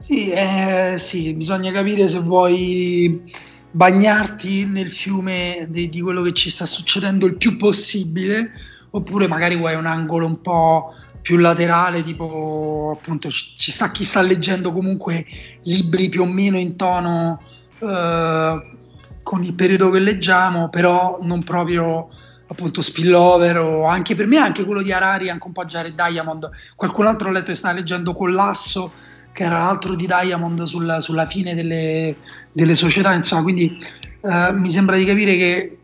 Sì, 0.00 0.30
eh, 0.30 0.96
sì, 0.98 1.34
bisogna 1.34 1.70
capire 1.70 2.08
se 2.08 2.18
vuoi 2.20 3.22
bagnarti 3.70 4.66
nel 4.66 4.90
fiume 4.90 5.66
di, 5.68 5.88
di 5.88 6.00
quello 6.00 6.22
che 6.22 6.32
ci 6.32 6.50
sta 6.50 6.66
succedendo 6.66 7.26
il 7.26 7.36
più 7.36 7.56
possibile, 7.56 8.50
oppure 8.90 9.28
magari 9.28 9.56
vuoi 9.56 9.74
un 9.74 9.86
angolo 9.86 10.26
un 10.26 10.40
po' 10.40 10.94
più 11.28 11.36
laterale, 11.36 12.02
tipo 12.02 12.96
appunto 12.98 13.28
ci 13.28 13.70
sta 13.70 13.90
chi 13.90 14.02
sta 14.02 14.22
leggendo 14.22 14.72
comunque 14.72 15.26
libri 15.64 16.08
più 16.08 16.22
o 16.22 16.24
meno 16.24 16.56
in 16.56 16.74
tono 16.74 17.42
eh, 17.80 18.76
con 19.22 19.44
il 19.44 19.52
periodo 19.52 19.90
che 19.90 19.98
leggiamo, 19.98 20.70
però 20.70 21.18
non 21.20 21.44
proprio 21.44 22.08
appunto 22.46 22.80
spillover 22.80 23.58
o 23.58 23.84
anche 23.84 24.14
per 24.14 24.26
me 24.26 24.38
anche 24.38 24.64
quello 24.64 24.80
di 24.80 24.90
Harari, 24.90 25.28
anche 25.28 25.46
un 25.46 25.52
po' 25.52 25.66
Jared 25.66 25.94
Diamond. 25.94 26.48
Qualcun 26.74 27.04
altro 27.04 27.28
ho 27.28 27.32
letto 27.32 27.50
che 27.50 27.56
sta 27.56 27.72
leggendo 27.72 28.14
Collasso, 28.14 28.90
che 29.30 29.42
era 29.44 29.58
l'altro 29.58 29.94
di 29.94 30.06
Diamond 30.06 30.62
sulla, 30.62 31.02
sulla 31.02 31.26
fine 31.26 31.54
delle, 31.54 32.16
delle, 32.52 32.74
società, 32.74 33.12
insomma, 33.12 33.42
quindi 33.42 33.76
eh, 34.22 34.52
mi 34.52 34.70
sembra 34.70 34.96
di 34.96 35.04
capire 35.04 35.36
che 35.36 35.77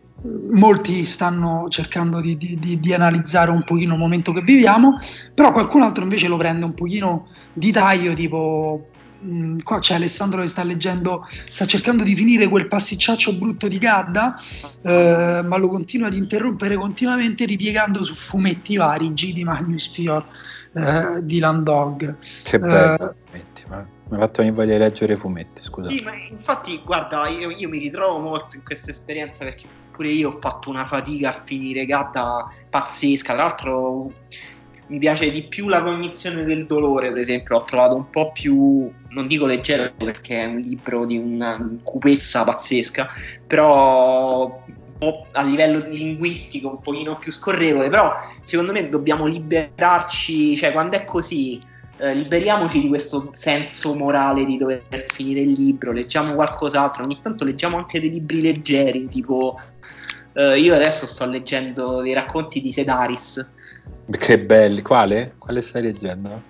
molti 0.51 1.05
stanno 1.05 1.66
cercando 1.68 2.20
di, 2.20 2.37
di, 2.37 2.81
di, 2.81 2.95
analizzare 2.95 3.51
un 3.51 3.62
pochino 3.62 3.95
il 3.95 3.99
momento 3.99 4.33
che 4.33 4.41
viviamo, 4.41 4.99
però 5.35 5.53
qualcun 5.53 5.83
altro 5.83 6.03
invece 6.03 6.29
lo 6.29 6.37
prende 6.37 6.64
un 6.64 6.75
pochino 6.75 7.29
di 7.53 7.70
taglio, 7.70 8.14
tipo 8.14 8.89
mh, 9.20 9.37
mm, 9.37 9.59
qua 9.61 9.81
c'è 9.81 9.95
Alessandro 9.95 10.41
che 10.41 10.49
sta 10.49 10.62
leggendo, 10.62 11.27
sta 11.51 11.66
cercando 11.66 12.05
di 12.05 12.14
finire 12.14 12.49
quel 12.49 12.68
passicciaccio 12.68 13.35
brutto 13.35 13.68
di 13.68 13.77
Gadda, 13.79 14.35
eh, 14.83 15.43
ma 15.45 15.59
lo 15.59 15.68
continua 15.68 16.07
ad 16.07 16.14
interrompere 16.14 16.77
continuamente 16.77 17.45
ripiegando 17.45 18.03
su 18.03 18.14
fumetti 18.14 18.77
vari, 18.77 19.12
G 19.12 19.35
di 19.35 19.45
Magnus 19.45 19.93
Fior, 19.93 20.25
eh, 20.72 21.20
di 21.22 21.39
Landog. 21.39 22.16
Che 22.45 22.59
bello, 22.59 23.14
eh, 23.33 23.43
mi 24.09 24.16
ha 24.16 24.18
fatto 24.18 24.43
venire 24.43 24.57
voglia 24.57 24.72
di 24.72 24.79
leggere 24.79 25.16
fumetti, 25.18 25.61
scusa. 25.62 25.89
Sì, 25.91 26.03
ma 26.03 26.12
infatti, 26.31 26.81
guarda, 26.83 27.29
io, 27.29 27.51
io 27.51 27.68
mi 27.68 27.79
ritrovo 27.79 28.20
molto 28.20 28.57
in 28.57 28.62
questa 28.62 28.91
esperienza 28.91 29.45
perché 29.45 29.66
pure 29.95 30.09
io 30.09 30.30
ho 30.30 30.38
fatto 30.40 30.70
una 30.70 30.84
fatica 30.84 31.30
a 31.30 31.42
finire 31.45 31.86
gatta 31.86 32.49
pazzesca. 32.68 33.34
Tra 33.34 33.42
l'altro, 33.42 34.12
mi 34.88 34.99
piace 34.99 35.30
di 35.30 35.45
più 35.45 35.68
la 35.68 35.82
cognizione 35.82 36.42
del 36.45 36.66
dolore, 36.66 37.11
per 37.11 37.18
esempio, 37.18 37.57
l'ho 37.57 37.64
trovato 37.64 37.95
un 37.95 38.11
po' 38.11 38.32
più, 38.32 38.90
non 39.11 39.26
dico 39.26 39.47
leggero 39.47 39.92
perché 39.97 40.42
è 40.42 40.47
un 40.47 40.59
libro 40.59 41.05
di 41.05 41.16
una 41.16 41.78
cupezza 41.82 42.45
pazzesca, 42.45 43.09
però 43.47 44.62
a 45.32 45.42
livello 45.42 45.80
linguistico 45.86 46.68
un 46.68 46.80
pochino 46.80 47.18
più 47.18 47.30
scorrevole, 47.30 47.88
però 47.88 48.12
secondo 48.42 48.72
me 48.72 48.88
dobbiamo 48.88 49.26
liberarci, 49.26 50.57
cioè 50.57 50.72
quando 50.72 50.97
è 50.97 51.05
così, 51.05 51.61
eh, 51.99 52.14
liberiamoci 52.14 52.80
di 52.80 52.88
questo 52.88 53.30
senso 53.32 53.95
morale 53.95 54.45
di 54.45 54.57
dover 54.57 54.82
finire 55.12 55.40
il 55.40 55.53
libro, 55.53 55.92
leggiamo 55.92 56.34
qualcos'altro, 56.34 57.05
ogni 57.05 57.20
tanto 57.20 57.45
leggiamo 57.45 57.76
anche 57.76 58.01
dei 58.01 58.11
libri 58.11 58.40
leggeri, 58.40 59.09
tipo 59.09 59.59
eh, 60.34 60.59
io 60.59 60.74
adesso 60.74 61.07
sto 61.07 61.26
leggendo 61.26 62.03
dei 62.03 62.12
racconti 62.12 62.61
di 62.61 62.72
Sedaris. 62.72 63.51
Che 64.11 64.38
belli, 64.40 64.82
quale? 64.82 65.34
Quale 65.38 65.61
stai 65.61 65.82
leggendo? 65.82 66.42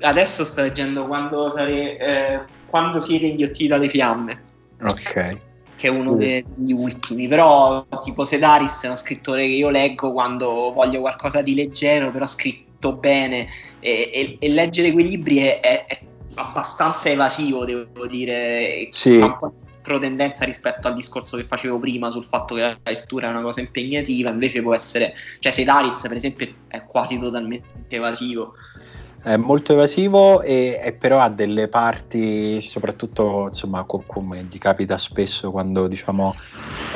Adesso 0.00 0.44
sto 0.44 0.62
leggendo 0.62 1.06
quando, 1.06 1.48
sare... 1.48 1.96
eh, 1.98 2.40
quando 2.66 3.00
siete 3.00 3.26
inghiottiti 3.26 3.68
dalle 3.68 3.88
fiamme. 3.88 4.42
Ok 4.82 5.46
che 5.78 5.86
è 5.86 5.90
uno 5.90 6.16
degli 6.16 6.72
ultimi, 6.72 7.28
però 7.28 7.86
tipo 8.02 8.24
Sedaris 8.24 8.82
è 8.82 8.86
uno 8.86 8.96
scrittore 8.96 9.42
che 9.42 9.52
io 9.52 9.70
leggo 9.70 10.12
quando 10.12 10.72
voglio 10.74 10.98
qualcosa 10.98 11.40
di 11.40 11.54
leggero, 11.54 12.10
però 12.10 12.26
scritto 12.26 12.67
bene. 12.96 13.46
E, 13.80 14.10
e, 14.12 14.36
e 14.38 14.48
leggere 14.48 14.92
quei 14.92 15.08
libri 15.08 15.38
è, 15.38 15.60
è, 15.60 15.86
è, 15.86 16.00
abbastanza 16.34 17.08
evasivo, 17.08 17.64
devo 17.64 18.06
dire, 18.06 18.88
sì. 18.90 19.18
ha 19.20 19.26
un 19.26 19.36
po' 19.38 19.52
protendenza 19.88 20.44
rispetto 20.44 20.86
al 20.86 20.94
discorso 20.94 21.38
che 21.38 21.44
facevo 21.44 21.78
prima 21.78 22.10
sul 22.10 22.24
fatto 22.24 22.54
che 22.54 22.60
la 22.60 22.78
lettura 22.84 23.28
è 23.28 23.30
una 23.30 23.40
cosa 23.40 23.60
impegnativa, 23.60 24.30
invece 24.30 24.60
può 24.60 24.74
essere, 24.74 25.14
cioè 25.38 25.50
Sedaris 25.50 26.00
per 26.02 26.16
esempio 26.16 26.46
è 26.68 26.84
quasi 26.84 27.18
totalmente 27.18 27.96
evasivo 27.96 28.52
è 29.22 29.36
molto 29.36 29.72
evasivo 29.72 30.42
e, 30.42 30.80
e, 30.82 30.92
però 30.92 31.18
ha 31.18 31.28
delle 31.28 31.68
parti, 31.68 32.60
soprattutto 32.60 33.46
insomma, 33.46 33.84
come 33.84 34.44
gli 34.44 34.58
capita 34.58 34.96
spesso 34.96 35.50
quando 35.50 35.88
diciamo, 35.88 36.34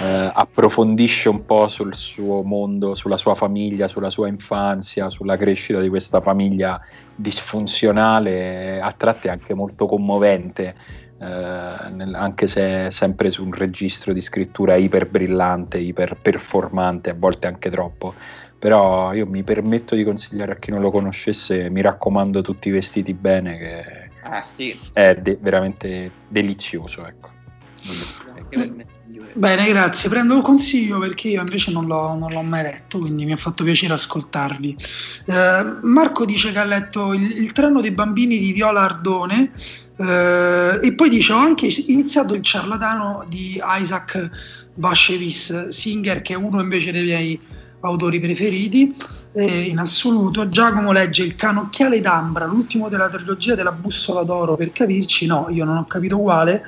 eh, 0.00 0.30
approfondisce 0.32 1.28
un 1.28 1.44
po' 1.44 1.66
sul 1.68 1.94
suo 1.94 2.42
mondo, 2.42 2.94
sulla 2.94 3.16
sua 3.16 3.34
famiglia, 3.34 3.88
sulla 3.88 4.10
sua 4.10 4.28
infanzia, 4.28 5.10
sulla 5.10 5.36
crescita 5.36 5.80
di 5.80 5.88
questa 5.88 6.20
famiglia 6.20 6.80
disfunzionale, 7.14 8.80
a 8.80 8.92
tratti 8.96 9.28
anche 9.28 9.54
molto 9.54 9.86
commovente. 9.86 10.74
Eh, 11.18 11.90
nel, 11.90 12.14
anche 12.14 12.48
se 12.48 12.90
sempre 12.90 13.30
su 13.30 13.44
un 13.44 13.52
registro 13.52 14.12
di 14.12 14.20
scrittura 14.20 14.74
iper 14.74 15.08
brillante, 15.08 15.78
iper 15.78 16.16
performante, 16.20 17.10
a 17.10 17.14
volte 17.16 17.46
anche 17.46 17.70
troppo 17.70 18.14
però 18.62 19.12
io 19.12 19.26
mi 19.26 19.42
permetto 19.42 19.96
di 19.96 20.04
consigliare 20.04 20.52
a 20.52 20.54
chi 20.54 20.70
non 20.70 20.80
lo 20.80 20.92
conoscesse, 20.92 21.68
mi 21.68 21.80
raccomando 21.80 22.42
tutti 22.42 22.70
vestiti 22.70 23.12
bene, 23.12 23.58
che 23.58 24.10
ah, 24.22 24.40
sì. 24.40 24.78
è 24.92 25.16
de- 25.16 25.36
veramente 25.40 26.12
delizioso. 26.28 27.04
Ecco. 27.04 27.30
Bene, 29.32 29.66
grazie. 29.66 30.08
Prendo 30.08 30.36
il 30.36 30.42
consiglio 30.42 31.00
perché 31.00 31.30
io 31.30 31.40
invece 31.40 31.72
non 31.72 31.86
l'ho, 31.86 32.14
non 32.14 32.30
l'ho, 32.30 32.42
mai 32.42 32.62
letto, 32.62 33.00
quindi 33.00 33.24
mi 33.24 33.32
ha 33.32 33.36
fatto 33.36 33.64
piacere 33.64 33.94
ascoltarvi. 33.94 34.76
Eh, 35.26 35.76
Marco 35.82 36.24
dice 36.24 36.52
che 36.52 36.58
ha 36.60 36.64
letto 36.64 37.12
il, 37.14 37.32
il, 37.42 37.50
treno 37.50 37.80
dei 37.80 37.90
bambini 37.90 38.38
di 38.38 38.52
Viola 38.52 38.82
Ardone 38.82 39.50
eh, 39.96 40.78
e 40.80 40.94
poi 40.94 41.08
dice 41.08 41.32
ho 41.32 41.38
anche 41.38 41.66
iniziato 41.66 42.34
il 42.34 42.42
ciarlatano 42.42 43.24
di 43.26 43.60
Isaac 43.80 44.30
Bashevis 44.72 45.66
Singer, 45.66 46.22
che 46.22 46.34
è 46.34 46.36
uno 46.36 46.60
invece 46.60 46.92
dei 46.92 47.02
miei 47.02 47.40
autori 47.82 48.20
preferiti 48.20 48.96
eh, 49.32 49.62
in 49.62 49.78
assoluto. 49.78 50.48
Giacomo 50.48 50.92
legge 50.92 51.22
Il 51.22 51.36
canocchiale 51.36 52.00
d'ambra, 52.00 52.46
l'ultimo 52.46 52.88
della 52.88 53.08
trilogia 53.08 53.54
della 53.54 53.72
bussola 53.72 54.22
d'oro, 54.22 54.56
per 54.56 54.72
capirci, 54.72 55.26
no, 55.26 55.46
io 55.50 55.64
non 55.64 55.76
ho 55.76 55.86
capito 55.86 56.18
quale. 56.18 56.62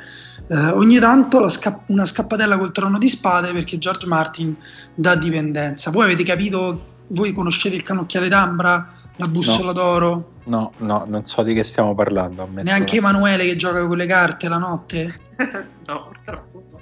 Eh, 0.47 0.57
ogni 0.57 0.99
tanto 0.99 1.49
sca- 1.49 1.83
una 1.87 2.05
scappatella 2.05 2.59
col 2.59 2.73
trono 2.73 2.99
di 2.99 3.09
spade 3.09 3.53
perché 3.53 3.79
George 3.79 4.07
Martin 4.07 4.57
dà 4.95 5.15
dipendenza. 5.15 5.91
Voi 5.91 6.05
avete 6.05 6.25
capito, 6.25 6.93
voi 7.09 7.33
conoscete 7.33 7.77
il 7.77 7.83
canocchiale 7.83 8.29
d'ambra, 8.29 8.93
la 9.17 9.27
bussola 9.27 9.67
no. 9.67 9.73
d'oro? 9.73 10.33
No, 10.45 10.73
no, 10.79 11.05
non 11.07 11.25
so 11.25 11.43
di 11.43 11.55
che 11.55 11.65
stiamo 11.65 11.95
parlando. 11.95 12.47
Neanche 12.51 12.97
Emanuele 12.97 13.47
che 13.47 13.57
gioca 13.57 13.87
con 13.87 13.97
le 13.97 14.07
carte 14.07 14.49
la 14.49 14.59
notte? 14.59 15.15
no, 15.87 16.09
purtroppo 16.09 16.74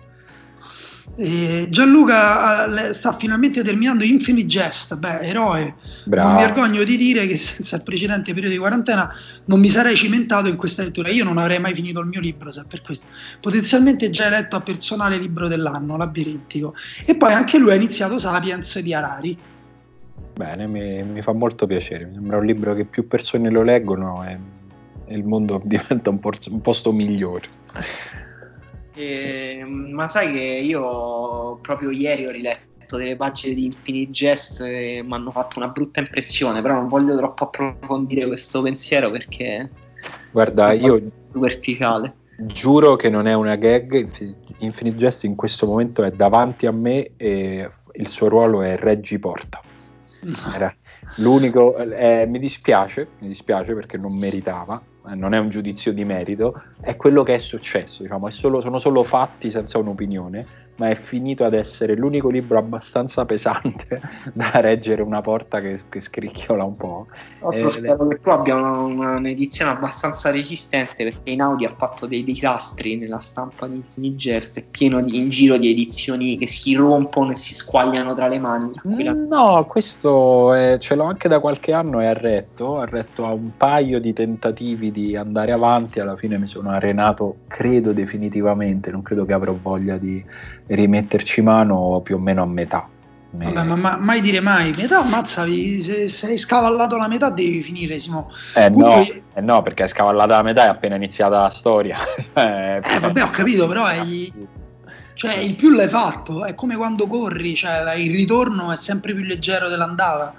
eh, 1.17 1.67
Gianluca 1.69 2.93
sta 2.95 3.17
finalmente 3.19 3.63
terminando 3.63 4.03
Infinite 4.03 4.47
Jest, 4.47 4.97
beh, 4.97 5.21
eroe. 5.21 5.75
Bravo. 6.05 6.29
Non 6.29 6.37
mi 6.37 6.43
vergogno 6.43 6.85
di 6.85 6.97
dire 6.97 7.27
che 7.27 7.37
senza 7.37 7.77
il 7.77 7.83
precedente 7.83 8.33
periodo 8.33 8.55
di 8.55 8.59
quarantena 8.59 9.13
non 9.45 9.61
mi 9.61 9.69
sarei 9.69 9.95
cimentato 9.95 10.49
in 10.49 10.57
questa 10.57 10.83
lettura. 10.83 11.11
Io 11.11 11.25
non 11.25 11.37
avrei 11.37 11.59
mai 11.59 11.75
finito 11.75 12.01
il 12.01 12.07
mio 12.07 12.21
libro, 12.21 12.51
se 12.51 12.65
per 12.67 12.81
questo. 12.83 13.07
Potenzialmente 13.41 14.11
già 14.11 14.27
eletto 14.27 14.57
a 14.57 14.61
personale 14.61 15.19
libro 15.19 15.49
dell'anno, 15.49 15.97
labirintico. 15.97 16.75
E 17.05 17.15
poi 17.15 17.33
anche 17.33 17.59
lui 17.59 17.71
ha 17.73 17.75
iniziato 17.75 18.19
Sapiens 18.19 18.79
di 18.81 18.95
Arari. 18.95 19.39
Bene, 20.35 20.67
mi, 20.67 21.03
mi 21.03 21.21
fa 21.21 21.33
molto 21.33 21.67
piacere. 21.67 22.07
Mi 22.07 22.15
sembra 22.15 22.39
un 22.39 22.47
libro 22.47 22.75
che 22.75 22.85
più 22.87 23.07
persone 23.07 23.51
lo 23.51 23.63
leggono 23.63 24.25
e, 24.25 24.39
e 25.05 25.15
il 25.15 25.25
mondo 25.25 25.61
diventa 25.65 26.09
un, 26.09 26.19
por- 26.19 26.39
un 26.49 26.61
posto 26.63 26.91
migliore. 26.91 27.49
Eh, 28.95 29.65
ma 29.65 30.07
sai 30.07 30.33
che 30.33 30.41
io 30.41 31.59
proprio 31.63 31.91
ieri 31.91 32.27
ho 32.27 32.31
riletto 32.31 32.97
delle 32.97 33.17
pagine 33.17 33.55
di 33.55 33.67
Infinite 33.67 34.11
Jest 34.11 34.61
e 34.61 35.03
mi 35.05 35.15
hanno 35.15 35.31
fatto 35.31 35.59
una 35.59 35.69
brutta 35.69 36.01
impressione, 36.01 36.61
però 36.61 36.75
non 36.75 36.89
voglio 36.89 37.17
troppo 37.17 37.45
approfondire 37.45 38.27
questo 38.27 38.61
pensiero 38.61 39.11
perché 39.11 39.71
guarda, 40.31 40.73
io 40.73 41.01
superficiale. 41.33 42.15
Giuro 42.37 42.97
che 42.97 43.09
non 43.09 43.27
è 43.27 43.35
una 43.35 43.57
gag, 43.57 44.09
Infinite 44.59 44.97
Jest 44.97 45.25
in 45.25 45.37
questo 45.37 45.67
momento 45.67 46.03
è 46.03 46.11
davanti 46.11 46.67
a 46.67 46.73
me 46.73 47.13
e 47.17 47.71
il 47.93 48.09
suo 48.09 48.29
ruolo 48.29 48.63
è 48.63 48.77
Reggi 48.77 49.19
Porta. 49.19 49.61
Era 50.55 50.75
l'unico, 51.17 51.77
eh, 51.77 52.27
mi 52.27 52.39
dispiace, 52.39 53.09
mi 53.21 53.29
dispiace 53.29 53.75
perché 53.75 53.97
non 53.97 54.17
meritava, 54.17 54.81
non 55.15 55.35
è 55.35 55.39
un 55.39 55.49
giudizio 55.49 55.93
di 55.93 56.05
merito, 56.05 56.63
è 56.81 56.97
quello 56.97 57.23
che 57.23 57.35
è 57.35 57.39
successo, 57.39 58.03
diciamo, 58.03 58.29
è 58.29 58.31
solo, 58.31 58.61
sono 58.61 58.79
solo 58.79 59.03
fatti 59.03 59.51
senza 59.51 59.79
un'opinione 59.79 60.47
ma 60.77 60.89
è 60.89 60.95
finito 60.95 61.45
ad 61.45 61.55
essere 61.55 61.95
l'unico 61.95 62.29
libro 62.31 62.59
abbastanza 62.59 63.25
pesante 63.25 64.01
da 64.33 64.51
reggere 64.55 65.03
una 65.03 65.21
porta 65.21 65.61
che, 65.61 65.81
che 65.89 66.01
scricchiola 66.01 66.65
un 66.65 66.77
po'. 66.77 67.07
Eh, 67.51 67.59
spero 67.71 68.07
che 68.09 68.21
tu 68.21 68.31
abbia 68.31 68.57
un'edizione 68.57 69.71
abbastanza 69.71 70.31
resistente 70.31 71.05
perché 71.05 71.31
in 71.31 71.43
audio 71.43 71.69
ha 71.69 71.73
fatto 71.73 72.07
dei 72.07 72.25
disastri 72.25 72.97
nella 72.97 73.19
stampa 73.19 73.67
di 73.67 73.77
Infinigest, 73.77 74.61
è 74.61 74.65
pieno 74.65 75.01
di, 75.01 75.17
in 75.17 75.29
giro 75.29 75.57
di 75.57 75.71
edizioni 75.71 76.39
che 76.39 76.47
si 76.47 76.75
rompono 76.75 77.33
e 77.33 77.37
si 77.37 77.55
squagliano 77.55 78.15
tra 78.15 78.29
le 78.29 78.39
mani. 78.39 78.71
No, 79.29 79.65
questo 79.67 80.53
è, 80.55 80.79
ce 80.79 80.95
l'ho 80.95 81.05
anche 81.05 81.29
da 81.29 81.41
qualche 81.41 81.73
anno 81.73 82.01
e 82.01 82.07
ha 82.07 82.13
retto, 82.13 82.79
ha 82.79 82.87
retto 82.87 83.27
a 83.27 83.33
un 83.33 83.57
paio 83.57 84.01
di 84.01 84.13
tentativi 84.13 84.91
di 84.91 85.17
andare 85.17 85.53
avanti, 85.53 86.01
alla 86.01 86.17
fine 86.17 86.39
mi 86.39 86.49
sono 86.49 86.71
arenato, 86.71 87.37
credo 87.49 87.93
definitivamente, 87.93 88.91
non 88.91 89.03
credo 89.03 89.25
che 89.25 89.33
avrò 89.33 89.55
voglia 89.61 89.97
di 89.97 90.25
rimetterci 90.75 91.41
mano 91.43 92.01
più 92.03 92.17
o 92.17 92.19
meno 92.19 92.43
a 92.43 92.47
metà. 92.47 92.89
Vabbè, 93.35 93.63
ma, 93.63 93.77
ma, 93.77 93.97
mai 93.97 94.21
dire 94.21 94.41
mai, 94.41 94.75
metà 94.77 94.99
ammazzavi, 94.99 95.81
se, 95.81 96.07
se 96.09 96.27
hai 96.27 96.37
scavallato 96.37 96.97
la 96.97 97.09
metà 97.09 97.31
devi 97.31 97.63
finire, 97.63 97.99
Simo. 97.99 98.31
Eh 98.55 98.69
no, 98.69 99.01
eh 99.01 99.41
no, 99.41 99.63
perché 99.63 99.85
hai 99.85 99.89
scavallato 99.89 100.33
la 100.33 100.43
metà 100.43 100.65
e 100.65 100.69
appena 100.69 100.97
iniziata 100.97 101.41
la 101.41 101.49
storia. 101.49 101.97
eh, 102.35 102.83
vabbè, 103.01 103.23
ho 103.23 103.31
capito, 103.31 103.67
però 103.67 103.87
è, 103.87 104.01
cioè, 105.15 105.37
il 105.37 105.55
più 105.55 105.71
l'hai 105.71 105.89
fatto, 105.89 106.45
è 106.45 106.55
come 106.55 106.77
quando 106.77 107.07
corri, 107.07 107.55
cioè 107.55 107.95
il 107.95 108.11
ritorno 108.11 108.71
è 108.71 108.77
sempre 108.77 109.15
più 109.15 109.25
leggero 109.25 109.69
dell'andata. 109.69 110.35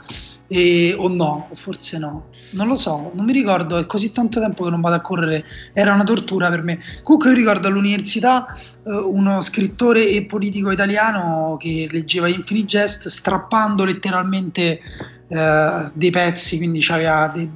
E, 0.55 0.93
o 0.95 1.07
no, 1.07 1.49
forse 1.55 1.97
no, 1.97 2.27
non 2.51 2.67
lo 2.67 2.75
so, 2.75 3.11
non 3.15 3.25
mi 3.25 3.34
ricordo, 3.34 3.77
è 3.77 3.88
così 3.88 4.11
tanto 4.11 4.39
tempo 4.39 4.63
che 4.63 4.69
non 4.69 4.81
vado 4.81 4.93
a 4.93 5.01
correre, 5.01 5.43
era 5.73 5.95
una 5.95 6.03
tortura 6.03 6.47
per 6.51 6.61
me. 6.61 6.80
Comunque 7.01 7.31
io 7.31 7.35
ricordo 7.35 7.69
all'università 7.69 8.53
eh, 8.53 8.91
uno 8.91 9.41
scrittore 9.41 10.07
e 10.07 10.25
politico 10.25 10.69
italiano 10.69 11.57
che 11.59 11.88
leggeva 11.89 12.27
Infinite 12.27 12.67
Jest 12.67 13.07
strappando 13.07 13.84
letteralmente 13.84 14.80
eh, 15.27 15.91
dei 15.91 16.11
pezzi, 16.11 16.57
quindi 16.57 16.85
dei, 17.34 17.49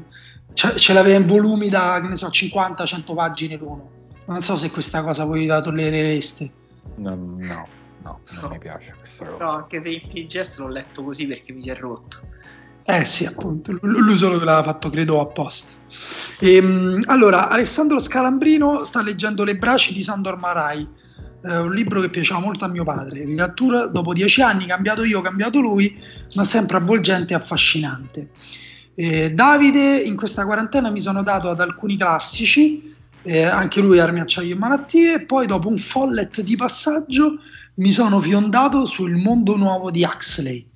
ce 0.53 0.93
l'aveva 0.93 1.19
in 1.19 1.27
volumi 1.27 1.69
da, 1.69 1.99
che 2.01 2.07
ne 2.07 2.15
so, 2.15 2.29
50-100 2.29 3.13
pagine 3.13 3.57
l'uno. 3.57 3.91
Non 4.25 4.41
so 4.41 4.57
se 4.57 4.71
questa 4.71 5.03
cosa 5.03 5.23
voi 5.23 5.45
la 5.45 5.61
tollerereste. 5.61 6.51
No, 6.95 7.13
no, 7.13 7.67
no, 8.01 8.19
non 8.31 8.41
no. 8.41 8.49
mi 8.49 8.57
piace 8.57 8.95
questa 8.97 9.23
cosa. 9.23 9.43
No, 9.43 9.51
anche 9.51 9.83
se 9.83 9.89
Infinite 9.89 10.27
Jest 10.27 10.57
l'ho 10.57 10.67
letto 10.67 11.03
così 11.03 11.27
perché 11.27 11.53
mi 11.53 11.61
si 11.61 11.69
è 11.69 11.75
rotto. 11.75 12.35
Eh 12.89 13.03
sì, 13.03 13.25
appunto, 13.25 13.73
che 13.73 14.45
l'ha 14.45 14.63
fatto, 14.63 14.89
credo, 14.89 15.19
apposta. 15.19 15.73
E, 16.39 16.55
ehm, 16.55 17.03
allora, 17.07 17.49
Alessandro 17.49 17.99
Scalambrino 17.99 18.85
sta 18.85 19.01
leggendo 19.01 19.43
Le 19.43 19.57
braccia 19.57 19.91
di 19.91 20.01
Sandor 20.01 20.37
Marai, 20.37 20.87
eh, 21.43 21.57
un 21.57 21.73
libro 21.73 21.99
che 21.99 22.09
piaceva 22.09 22.39
molto 22.39 22.63
a 22.63 22.69
mio 22.69 22.85
padre. 22.85 23.25
Rilettura 23.25 23.87
dopo 23.87 24.13
dieci 24.13 24.41
anni, 24.41 24.67
cambiato 24.67 25.03
io, 25.03 25.19
cambiato 25.19 25.59
lui, 25.59 26.01
ma 26.35 26.45
sempre 26.45 26.77
avvolgente 26.77 27.33
e 27.33 27.35
affascinante. 27.35 28.29
Eh, 28.95 29.33
Davide, 29.33 29.97
in 29.97 30.15
questa 30.15 30.45
quarantena 30.45 30.89
mi 30.89 31.01
sono 31.01 31.23
dato 31.23 31.49
ad 31.49 31.59
alcuni 31.59 31.97
classici, 31.97 32.95
eh, 33.23 33.43
anche 33.43 33.81
lui 33.81 33.99
armi, 33.99 34.21
acciaio 34.21 34.55
e 34.55 34.57
malattie, 34.57 35.25
poi 35.25 35.45
dopo 35.45 35.67
un 35.67 35.77
follet 35.77 36.39
di 36.39 36.55
passaggio 36.55 37.37
mi 37.75 37.91
sono 37.91 38.21
fiondato 38.21 38.85
sul 38.85 39.11
mondo 39.17 39.57
nuovo 39.57 39.91
di 39.91 40.03
Huxley. 40.05 40.75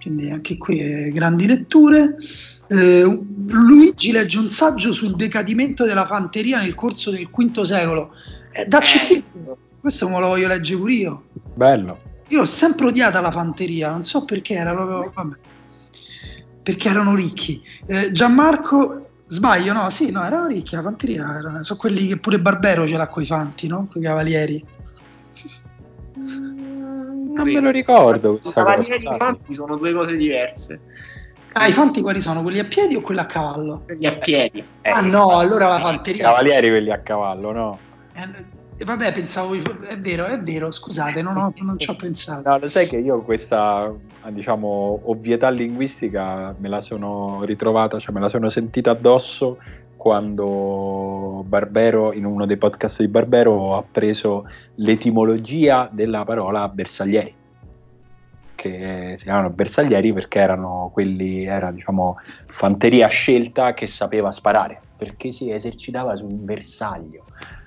Quindi 0.00 0.30
anche 0.30 0.56
qui 0.56 0.80
eh, 0.80 1.10
grandi 1.12 1.46
letture. 1.46 2.16
Eh, 2.68 3.24
Luigi 3.48 4.12
legge 4.12 4.38
un 4.38 4.48
saggio 4.48 4.92
sul 4.92 5.16
decadimento 5.16 5.84
della 5.84 6.06
fanteria 6.06 6.60
nel 6.60 6.74
corso 6.74 7.10
del 7.10 7.28
V 7.28 7.62
secolo. 7.62 8.14
Eh, 8.52 8.64
dacci 8.66 8.96
il 8.96 9.22
titolo. 9.22 9.58
Questo 9.80 10.08
me 10.08 10.20
lo 10.20 10.28
voglio 10.28 10.48
leggere 10.48 10.78
pure 10.78 10.92
io. 10.92 11.24
Bello. 11.54 11.98
Io 12.28 12.42
ho 12.42 12.46
sempre 12.46 12.86
odiata 12.86 13.20
la 13.20 13.30
fanteria, 13.30 13.90
non 13.90 14.04
so 14.04 14.24
perché, 14.24 14.54
era 14.54 14.72
proprio... 14.72 15.10
Vabbè. 15.12 15.36
Perché 16.62 16.88
erano 16.88 17.14
ricchi. 17.14 17.60
Eh, 17.86 18.12
Gianmarco, 18.12 19.08
sbaglio, 19.26 19.72
no? 19.72 19.90
Sì, 19.90 20.10
no, 20.10 20.22
erano 20.22 20.46
ricchi, 20.46 20.76
la 20.76 20.82
fanteria, 20.82 21.38
era, 21.38 21.64
sono 21.64 21.78
quelli 21.78 22.06
che 22.06 22.18
pure 22.18 22.38
Barbero 22.38 22.86
ce 22.86 22.96
l'ha 22.96 23.08
coi 23.08 23.26
fanti, 23.26 23.66
no? 23.66 23.88
Coi 23.90 24.02
cavalieri. 24.02 24.64
Non 27.34 27.46
me 27.46 27.60
lo 27.60 27.70
ricordo. 27.70 28.38
Cavalieri 28.52 29.04
e 29.06 29.16
fanti 29.16 29.54
sono 29.54 29.76
due 29.76 29.92
cose 29.92 30.16
diverse. 30.16 30.80
Ah, 31.52 31.66
i 31.66 31.72
fanti 31.72 32.00
quali 32.00 32.20
sono? 32.20 32.42
Quelli 32.42 32.60
a 32.60 32.64
piedi 32.64 32.94
o 32.94 33.00
quelli 33.00 33.20
a 33.20 33.26
cavallo? 33.26 33.82
Quelli 33.84 34.06
a 34.06 34.16
piedi. 34.18 34.64
Eh, 34.82 34.90
ah 34.90 35.00
no, 35.00 35.38
allora 35.38 35.68
la 35.68 35.78
I 35.78 35.82
fanteria... 35.82 36.24
cavalieri 36.24 36.68
quelli 36.68 36.92
a 36.92 36.98
cavallo, 36.98 37.52
no? 37.52 37.78
Eh, 38.12 38.84
vabbè, 38.84 39.12
pensavo... 39.12 39.54
È 39.54 39.98
vero, 39.98 40.26
è 40.26 40.38
vero, 40.38 40.70
scusate, 40.70 41.22
non, 41.22 41.36
ho, 41.36 41.52
non 41.56 41.76
ci 41.76 41.90
ho 41.90 41.96
pensato. 41.96 42.48
No, 42.48 42.58
lo 42.58 42.68
sai 42.68 42.86
che 42.86 42.98
io 42.98 43.22
questa, 43.22 43.92
diciamo, 44.28 45.00
ovvietà 45.04 45.50
linguistica 45.50 46.54
me 46.56 46.68
la 46.68 46.80
sono 46.80 47.42
ritrovata, 47.42 47.98
cioè 47.98 48.14
me 48.14 48.20
la 48.20 48.28
sono 48.28 48.48
sentita 48.48 48.92
addosso 48.92 49.58
quando 50.00 51.44
Barbero, 51.46 52.14
in 52.14 52.24
uno 52.24 52.46
dei 52.46 52.56
podcast 52.56 53.00
di 53.00 53.08
Barbero, 53.08 53.76
ha 53.76 53.82
preso 53.82 54.48
l'etimologia 54.76 55.90
della 55.92 56.24
parola 56.24 56.66
bersaglieri 56.68 57.34
che 58.54 59.14
si 59.18 59.24
chiamano 59.24 59.50
bersaglieri 59.50 60.14
perché 60.14 60.38
erano 60.38 60.88
quelli, 60.90 61.44
era 61.44 61.70
diciamo 61.70 62.16
fanteria 62.46 63.08
scelta 63.08 63.74
che 63.74 63.86
sapeva 63.86 64.30
sparare 64.30 64.80
perché 64.96 65.32
si 65.32 65.50
esercitava 65.50 66.16
su 66.16 66.24
un 66.24 66.46
bersaglio. 66.46 67.24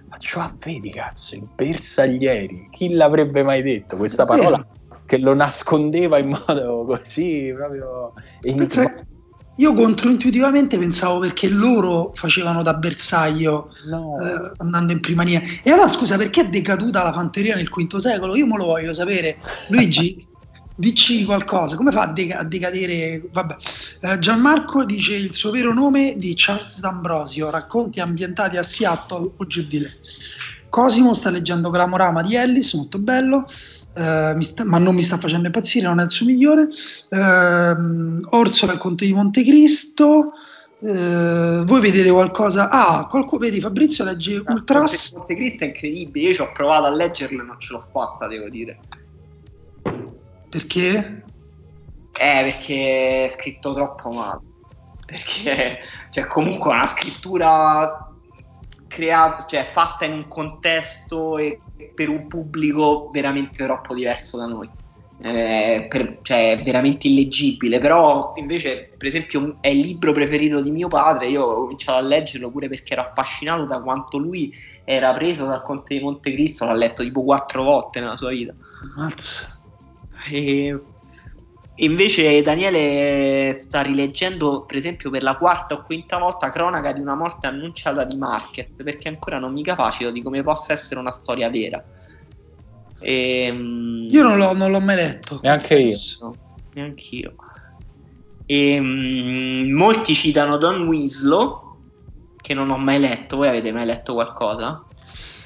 Faccio, 0.10 0.40
ah, 0.40 0.56
vedi 0.58 0.90
cazzo, 0.90 1.36
i 1.36 1.48
bersaglieri, 1.56 2.70
chi 2.72 2.94
l'avrebbe 2.94 3.44
mai 3.44 3.62
detto 3.62 3.96
questa 3.96 4.26
parola 4.26 4.66
che 5.06 5.20
lo 5.20 5.36
nascondeva 5.36 6.18
in 6.18 6.30
modo 6.30 6.86
così 6.86 7.52
proprio 7.56 8.14
Pensa- 8.42 9.06
Io 9.58 9.74
controintuitivamente 9.74 10.80
pensavo 10.80 11.20
perché 11.20 11.48
loro 11.48 12.12
facevano 12.16 12.64
da 12.64 12.74
bersaglio 12.74 13.72
No. 13.86 14.16
eh, 14.20 14.54
andando 14.58 14.92
in 14.94 15.00
prima 15.00 15.24
linea. 15.24 15.42
E 15.64 15.70
allora 15.72 15.90
scusa, 15.90 16.18
perché 16.18 16.42
è 16.42 16.50
decaduta 16.50 17.04
la 17.04 17.14
fanteria 17.14 17.56
nel 17.56 17.70
V 17.70 17.96
secolo? 17.98 18.36
Io 18.36 18.48
me 18.48 18.58
lo 18.58 18.66
voglio 18.66 18.94
sapere. 18.94 19.38
Luigi, 19.70 20.28
dici 20.76 21.24
qualcosa. 21.24 21.76
Come 21.76 21.92
fa 21.92 22.02
a, 22.04 22.08
deca- 22.08 22.40
a 22.40 22.44
decadere? 22.44 23.30
Vabbè. 23.32 23.56
Eh, 24.02 24.18
Gianmarco 24.20 24.86
dice 24.86 25.16
il 25.16 25.36
suo 25.36 25.52
vero 25.52 25.72
nome 25.72 26.16
di 26.18 26.34
Charles 26.36 26.80
D'Ambrosio, 26.80 27.52
racconti 27.52 28.00
ambientati 28.00 28.58
a 28.58 28.64
Seattle 28.64 29.34
o 29.38 29.46
giù 29.46 29.62
di 29.68 29.80
lì. 29.80 29.88
Cosimo 30.68 31.14
sta 31.14 31.30
leggendo 31.30 31.70
Gramorama 31.70 32.24
di 32.24 32.36
Ellis, 32.36 32.74
molto 32.74 32.98
bello. 32.98 33.46
Eh, 33.96 34.36
sta- 34.42 34.64
ma 34.66 34.78
non 34.78 34.96
mi 34.96 35.04
sta 35.04 35.18
facendo 35.18 35.48
impazzire, 35.48 35.88
non 35.88 36.00
è 36.00 36.04
il 36.04 36.12
suo 36.12 36.26
migliore. 36.26 36.68
Ehm, 37.10 38.28
Orsola, 38.30 38.74
il 38.74 38.80
conte 38.80 39.06
di 39.06 39.14
Montecristo. 39.14 40.34
Eh, 40.80 41.64
voi 41.66 41.80
vedete 41.80 42.12
qualcosa? 42.12 42.70
Ah, 42.70 43.08
qualcuno, 43.08 43.42
vedi 43.42 43.62
Fabrizio 43.62 44.04
legge 44.04 44.44
Ultras. 44.46 45.14
Monte 45.14 45.36
Cristo 45.36 45.64
è 45.64 45.68
incredibile. 45.68 46.28
Io 46.28 46.34
ci 46.34 46.42
ho 46.42 46.52
provato 46.52 46.86
a 46.86 46.94
leggerlo 46.94 47.42
e 47.42 47.46
non 47.46 47.60
ce 47.60 47.74
l'ho 47.74 47.88
fatta, 47.92 48.28
devo 48.28 48.50
dire. 48.50 48.80
Perché? 50.50 51.24
Eh, 52.20 52.42
perché 52.44 53.26
è 53.26 53.30
scritto 53.30 53.74
troppo 53.74 54.12
male. 54.12 54.42
Perché, 55.06 55.80
cioè, 56.10 56.28
comunque 56.28 56.72
una 56.72 56.88
scrittura 56.88 58.02
creata, 58.88 59.46
cioè 59.46 59.64
fatta 59.64 60.06
in 60.06 60.14
un 60.14 60.28
contesto 60.28 61.38
e 61.38 61.60
per 61.94 62.10
un 62.10 62.28
pubblico 62.28 63.10
veramente 63.12 63.64
troppo 63.64 63.94
diverso 63.94 64.38
da 64.38 64.46
noi. 64.46 64.70
Eh, 65.22 65.86
per- 65.88 66.18
cioè, 66.22 66.62
veramente 66.64 67.08
illeggibile. 67.08 67.80
Però, 67.80 68.34
invece, 68.36 68.94
per 68.98 69.08
esempio, 69.08 69.58
è 69.62 69.70
il 69.70 69.80
libro 69.80 70.12
preferito 70.12 70.62
di 70.62 70.72
mio 70.72 70.88
padre. 70.88 71.30
Io 71.30 71.44
ho 71.44 71.62
cominciato 71.62 71.98
a 71.98 72.02
leggerlo 72.02 72.52
pure 72.52 72.68
perché 72.68 72.94
ero 72.94 73.04
affascinato 73.04 73.66
da 73.66 73.82
quanto 73.82 74.18
lui 74.18 74.54
era 74.84 75.12
preso 75.14 75.46
dal 75.46 75.62
Conte 75.62 75.96
di 75.96 76.04
Montecristo. 76.04 76.66
L'ha 76.66 76.74
letto 76.74 77.04
tipo 77.04 77.24
quattro 77.24 77.64
volte 77.64 78.00
nella 78.00 78.18
sua 78.18 78.30
vita. 78.30 78.54
Mazza. 78.96 79.48
E 80.30 80.78
invece 81.76 82.42
Daniele 82.42 83.58
sta 83.60 83.82
rileggendo, 83.82 84.64
per 84.66 84.78
esempio, 84.78 85.10
per 85.10 85.24
la 85.24 85.36
quarta 85.36 85.76
o 85.76 85.84
quinta 85.84 86.18
volta 86.18 86.50
Cronaca 86.50 86.92
di 86.94 87.02
una 87.02 87.16
morte 87.16 87.48
annunciata 87.48 88.04
di 88.04 88.16
Market, 88.16 88.84
perché 88.84 89.08
ancora 89.08 89.40
non 89.40 89.54
mi 89.54 89.64
capacito 89.64 90.12
di 90.12 90.22
come 90.22 90.44
possa 90.44 90.74
essere 90.74 91.00
una 91.00 91.12
storia 91.12 91.50
vera. 91.50 91.84
Ehm, 93.00 94.08
Io 94.12 94.24
non 94.24 94.38
l'ho, 94.38 94.54
non 94.54 94.72
l'ho 94.72 94.80
mai 94.80 94.96
letto. 94.96 95.40
Neanche 95.42 95.76
io. 95.80 95.98
No, 96.22 96.38
neanch'io. 96.74 97.36
E, 98.46 98.80
mm, 98.80 99.74
molti 99.76 100.14
citano 100.14 100.58
Don 100.58 100.88
Winslow, 100.88 101.78
che 102.42 102.54
non 102.54 102.70
ho 102.70 102.78
mai 102.78 103.00
letto. 103.00 103.38
Voi 103.38 103.48
avete 103.48 103.72
mai 103.72 103.86
letto 103.86 104.14
qualcosa? 104.14 104.86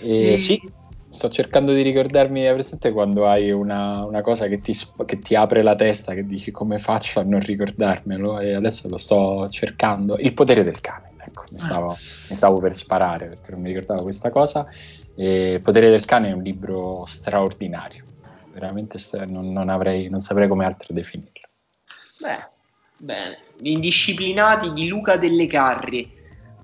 Eh, 0.01 0.33
E- 0.33 0.37
sì, 0.37 0.71
sto 1.17 1.29
cercando 1.29 1.73
di 1.73 1.81
ricordarmi, 1.81 2.41
è 2.41 2.53
presente 2.53 2.91
quando 2.91 3.27
hai 3.27 3.49
una, 3.51 4.05
una 4.05 4.21
cosa 4.21 4.47
che 4.47 4.61
ti, 4.61 4.77
che 5.05 5.19
ti 5.19 5.33
apre 5.33 5.63
la 5.63 5.75
testa, 5.75 6.13
che 6.13 6.25
dici 6.25 6.51
come 6.51 6.77
faccio 6.77 7.19
a 7.19 7.23
non 7.23 7.39
ricordarmelo 7.39 8.39
e 8.39 8.53
adesso 8.53 8.87
lo 8.87 8.97
sto 8.97 9.49
cercando. 9.49 10.17
Il 10.17 10.35
potere 10.35 10.63
del 10.63 10.79
cane, 10.79 11.13
ecco, 11.17 11.45
mi 11.49 11.57
stavo, 11.57 11.97
mi 12.29 12.35
stavo 12.35 12.59
per 12.59 12.75
sparare 12.75 13.29
perché 13.29 13.51
non 13.51 13.61
mi 13.61 13.69
ricordavo 13.69 14.03
questa 14.03 14.29
cosa. 14.29 14.67
E 15.15 15.53
Il 15.53 15.61
potere 15.63 15.89
del 15.89 16.05
cane 16.05 16.29
è 16.29 16.33
un 16.33 16.43
libro 16.43 17.03
straordinario, 17.05 18.03
veramente 18.51 18.99
stra- 18.99 19.25
non, 19.25 19.51
non 19.51 19.69
avrei, 19.69 20.09
non 20.09 20.21
saprei 20.21 20.47
come 20.47 20.65
altro 20.65 20.93
definirlo. 20.93 21.47
Beh, 22.19 22.47
bene. 22.99 23.39
Gli 23.57 23.71
indisciplinati 23.71 24.71
di 24.71 24.87
Luca 24.87 25.17
Delle 25.17 25.47
Carri. 25.47 26.16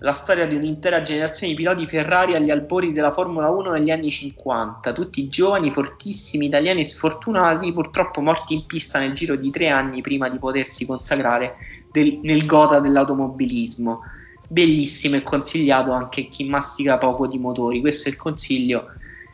La 0.04 0.12
storia 0.12 0.46
di 0.46 0.56
un'intera 0.56 1.02
generazione 1.02 1.54
di 1.54 1.58
piloti 1.58 1.88
Ferrari 1.88 2.36
agli 2.36 2.50
albori 2.50 2.92
della 2.92 3.10
Formula 3.10 3.50
1 3.50 3.72
negli 3.72 3.90
anni 3.90 4.12
50. 4.12 4.92
Tutti 4.92 5.30
giovani, 5.30 5.72
fortissimi, 5.72 6.48
italiani 6.48 6.84
sfortunati, 6.84 7.72
purtroppo 7.72 8.20
morti 8.20 8.54
in 8.54 8.66
pista 8.66 9.00
nel 9.00 9.14
giro 9.14 9.38
di 9.38 9.50
tre 9.50 9.70
anni 9.70 10.02
prima 10.02 10.28
di 10.28 10.40
potersi 10.40 10.86
consacrare 10.86 11.56
del- 11.90 12.20
nel 12.22 12.46
gota 12.46 12.82
dell'automobilismo. 12.82 14.02
Bellissimo 14.46 15.16
e 15.16 15.24
consigliato 15.24 15.94
anche 15.94 16.28
chi 16.28 16.50
mastica 16.50 16.98
poco 16.98 17.26
di 17.26 17.40
motori. 17.40 17.80
Questo 17.80 18.10
è 18.10 18.12
il 18.12 18.18
consiglio 18.18 18.88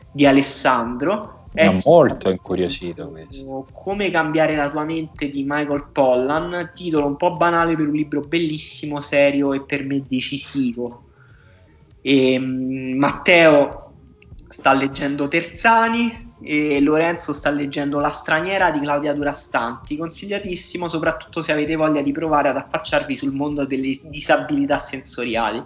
di 0.08 0.24
Alessandro. 0.24 1.39
Mi 1.52 1.62
ha 1.62 1.74
molto 1.84 2.30
incuriosito 2.30 3.08
questo. 3.08 3.66
come 3.72 4.10
cambiare 4.10 4.54
la 4.54 4.70
tua 4.70 4.84
mente 4.84 5.28
di 5.28 5.44
Michael 5.46 5.88
Pollan, 5.90 6.70
titolo 6.72 7.06
un 7.06 7.16
po' 7.16 7.36
banale 7.36 7.74
per 7.74 7.88
un 7.88 7.94
libro 7.94 8.20
bellissimo, 8.20 9.00
serio 9.00 9.52
e 9.52 9.62
per 9.62 9.84
me 9.84 10.04
decisivo. 10.08 11.06
E, 12.02 12.38
mm, 12.38 12.96
Matteo 12.98 13.92
sta 14.48 14.72
leggendo 14.72 15.26
Terzani 15.26 16.28
e 16.42 16.80
Lorenzo 16.80 17.32
sta 17.32 17.50
leggendo 17.50 17.98
La 17.98 18.10
straniera 18.10 18.70
di 18.70 18.80
Claudia 18.80 19.12
Durastanti, 19.12 19.96
consigliatissimo 19.96 20.86
soprattutto 20.88 21.42
se 21.42 21.52
avete 21.52 21.74
voglia 21.74 22.00
di 22.00 22.12
provare 22.12 22.48
ad 22.48 22.56
affacciarvi 22.56 23.16
sul 23.16 23.34
mondo 23.34 23.66
delle 23.66 23.98
disabilità 24.04 24.78
sensoriali 24.78 25.62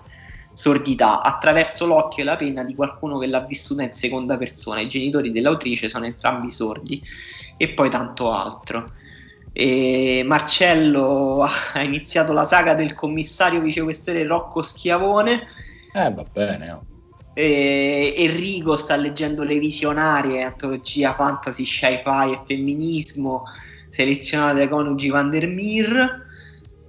sordità 0.54 1.20
attraverso 1.20 1.84
l'occhio 1.84 2.22
e 2.22 2.26
la 2.26 2.36
penna 2.36 2.62
di 2.64 2.74
qualcuno 2.74 3.18
che 3.18 3.26
l'ha 3.26 3.40
vissuta 3.40 3.82
in 3.82 3.92
seconda 3.92 4.38
persona. 4.38 4.80
I 4.80 4.88
genitori 4.88 5.30
dell'autrice 5.30 5.88
sono 5.88 6.06
entrambi 6.06 6.50
sordi 6.50 7.02
e 7.56 7.72
poi 7.72 7.90
tanto 7.90 8.32
altro. 8.32 8.92
E 9.52 10.22
Marcello 10.24 11.42
ha 11.74 11.82
iniziato 11.82 12.32
la 12.32 12.44
saga 12.44 12.74
del 12.74 12.94
commissario 12.94 13.60
vicequestore 13.60 14.24
Rocco 14.24 14.62
Schiavone. 14.62 15.48
Eh, 15.92 16.12
va 16.12 16.24
bene. 16.32 16.70
oh. 16.70 16.84
E 17.36 18.14
Enrico 18.16 18.76
sta 18.76 18.94
leggendo 18.94 19.42
Le 19.42 19.58
Visionarie, 19.58 20.44
antologia 20.44 21.14
fantasy, 21.14 21.64
sci-fi 21.64 22.30
e 22.32 22.40
femminismo, 22.46 23.42
selezionate 23.88 24.58
dai 24.58 24.68
coniugi 24.68 25.08
Van 25.08 25.30
der 25.30 25.48
Meer. 25.48 26.23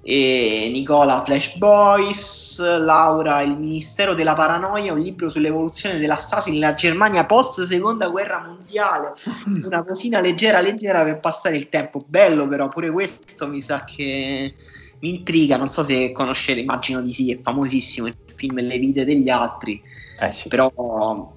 E 0.08 0.70
Nicola 0.72 1.24
Flash 1.24 1.56
Boys, 1.56 2.60
Laura 2.60 3.42
Il 3.42 3.58
Ministero 3.58 4.14
della 4.14 4.36
Paranoia, 4.36 4.94
un 4.94 5.00
libro 5.00 5.30
sull'evoluzione 5.30 5.98
della 5.98 6.16
Stasi 6.16 6.52
nella 6.52 6.76
Germania 6.76 7.26
post 7.26 7.64
seconda 7.64 8.08
guerra 8.10 8.46
mondiale. 8.46 9.14
Una 9.66 9.84
cosina 9.84 10.20
leggera, 10.20 10.62
leggera 10.62 11.04
per 11.04 11.20
passare 11.20 11.56
il 11.56 11.70
tempo. 11.70 12.06
Bello, 12.06 12.48
però, 12.48 12.68
pure 12.68 12.92
questo 12.92 13.48
mi 13.48 13.62
sa 13.62 13.84
che 13.84 14.54
mi 15.00 15.10
intriga, 15.10 15.58
non 15.58 15.70
so 15.70 15.82
se 15.82 16.12
conoscete, 16.12 16.60
immagino 16.60 17.02
di 17.02 17.12
sì, 17.12 17.32
è 17.32 17.40
famosissimo 17.42 18.06
il 18.06 18.16
film 18.36 18.58
Le 18.62 18.78
vite 18.78 19.06
degli 19.06 19.30
altri, 19.30 19.82
eh 20.20 20.32
sì. 20.32 20.50
però 20.50 21.34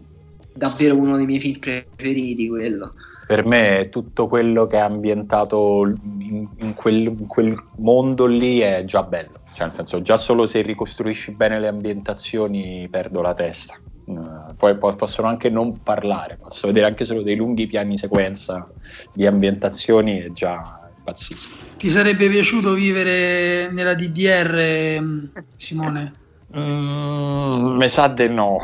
davvero 0.53 0.95
uno 0.95 1.17
dei 1.17 1.25
miei 1.25 1.41
film 1.41 1.59
preferiti 1.59 2.47
quello. 2.49 2.93
Per 3.29 3.45
me 3.45 3.91
tutto 3.91 4.27
quello 4.27 4.67
che 4.67 4.79
è 4.79 4.81
ambientato 4.81 5.85
in, 5.85 6.49
in, 6.57 6.73
quel, 6.73 7.09
in 7.09 7.27
quel 7.27 7.55
mondo 7.77 8.25
lì 8.25 8.61
è 8.61 8.87
già 8.87 9.03
bello, 9.03 9.41
cioè 9.53 9.67
nel 9.67 9.75
senso 9.75 10.01
già 10.01 10.17
solo 10.17 10.47
se 10.47 10.63
ricostruisci 10.63 11.33
bene 11.33 11.61
le 11.61 11.69
ambientazioni 11.69 12.89
perdo 12.91 13.21
la 13.21 13.35
testa. 13.35 13.79
Uh, 14.07 14.55
poi 14.57 14.79
po- 14.79 14.97
possono 14.97 15.29
anche 15.29 15.51
non 15.51 15.83
parlare, 15.83 16.39
posso 16.41 16.69
vedere 16.69 16.87
anche 16.87 17.05
solo 17.05 17.23
dei 17.23 17.37
lunghi 17.37 17.67
piani 17.67 17.99
sequenza 17.99 18.67
di 19.13 19.27
ambientazioni 19.27 20.23
e 20.23 20.33
già 20.33 20.91
pazzisco. 21.05 21.77
Ti 21.77 21.89
sarebbe 21.91 22.31
piaciuto 22.31 22.73
vivere 22.73 23.71
nella 23.71 23.93
DDR, 23.93 25.29
Simone? 25.55 26.28
Mm, 26.57 27.77
mi 27.77 27.89
sa 27.91 28.09
di 28.09 28.27
no, 28.29 28.57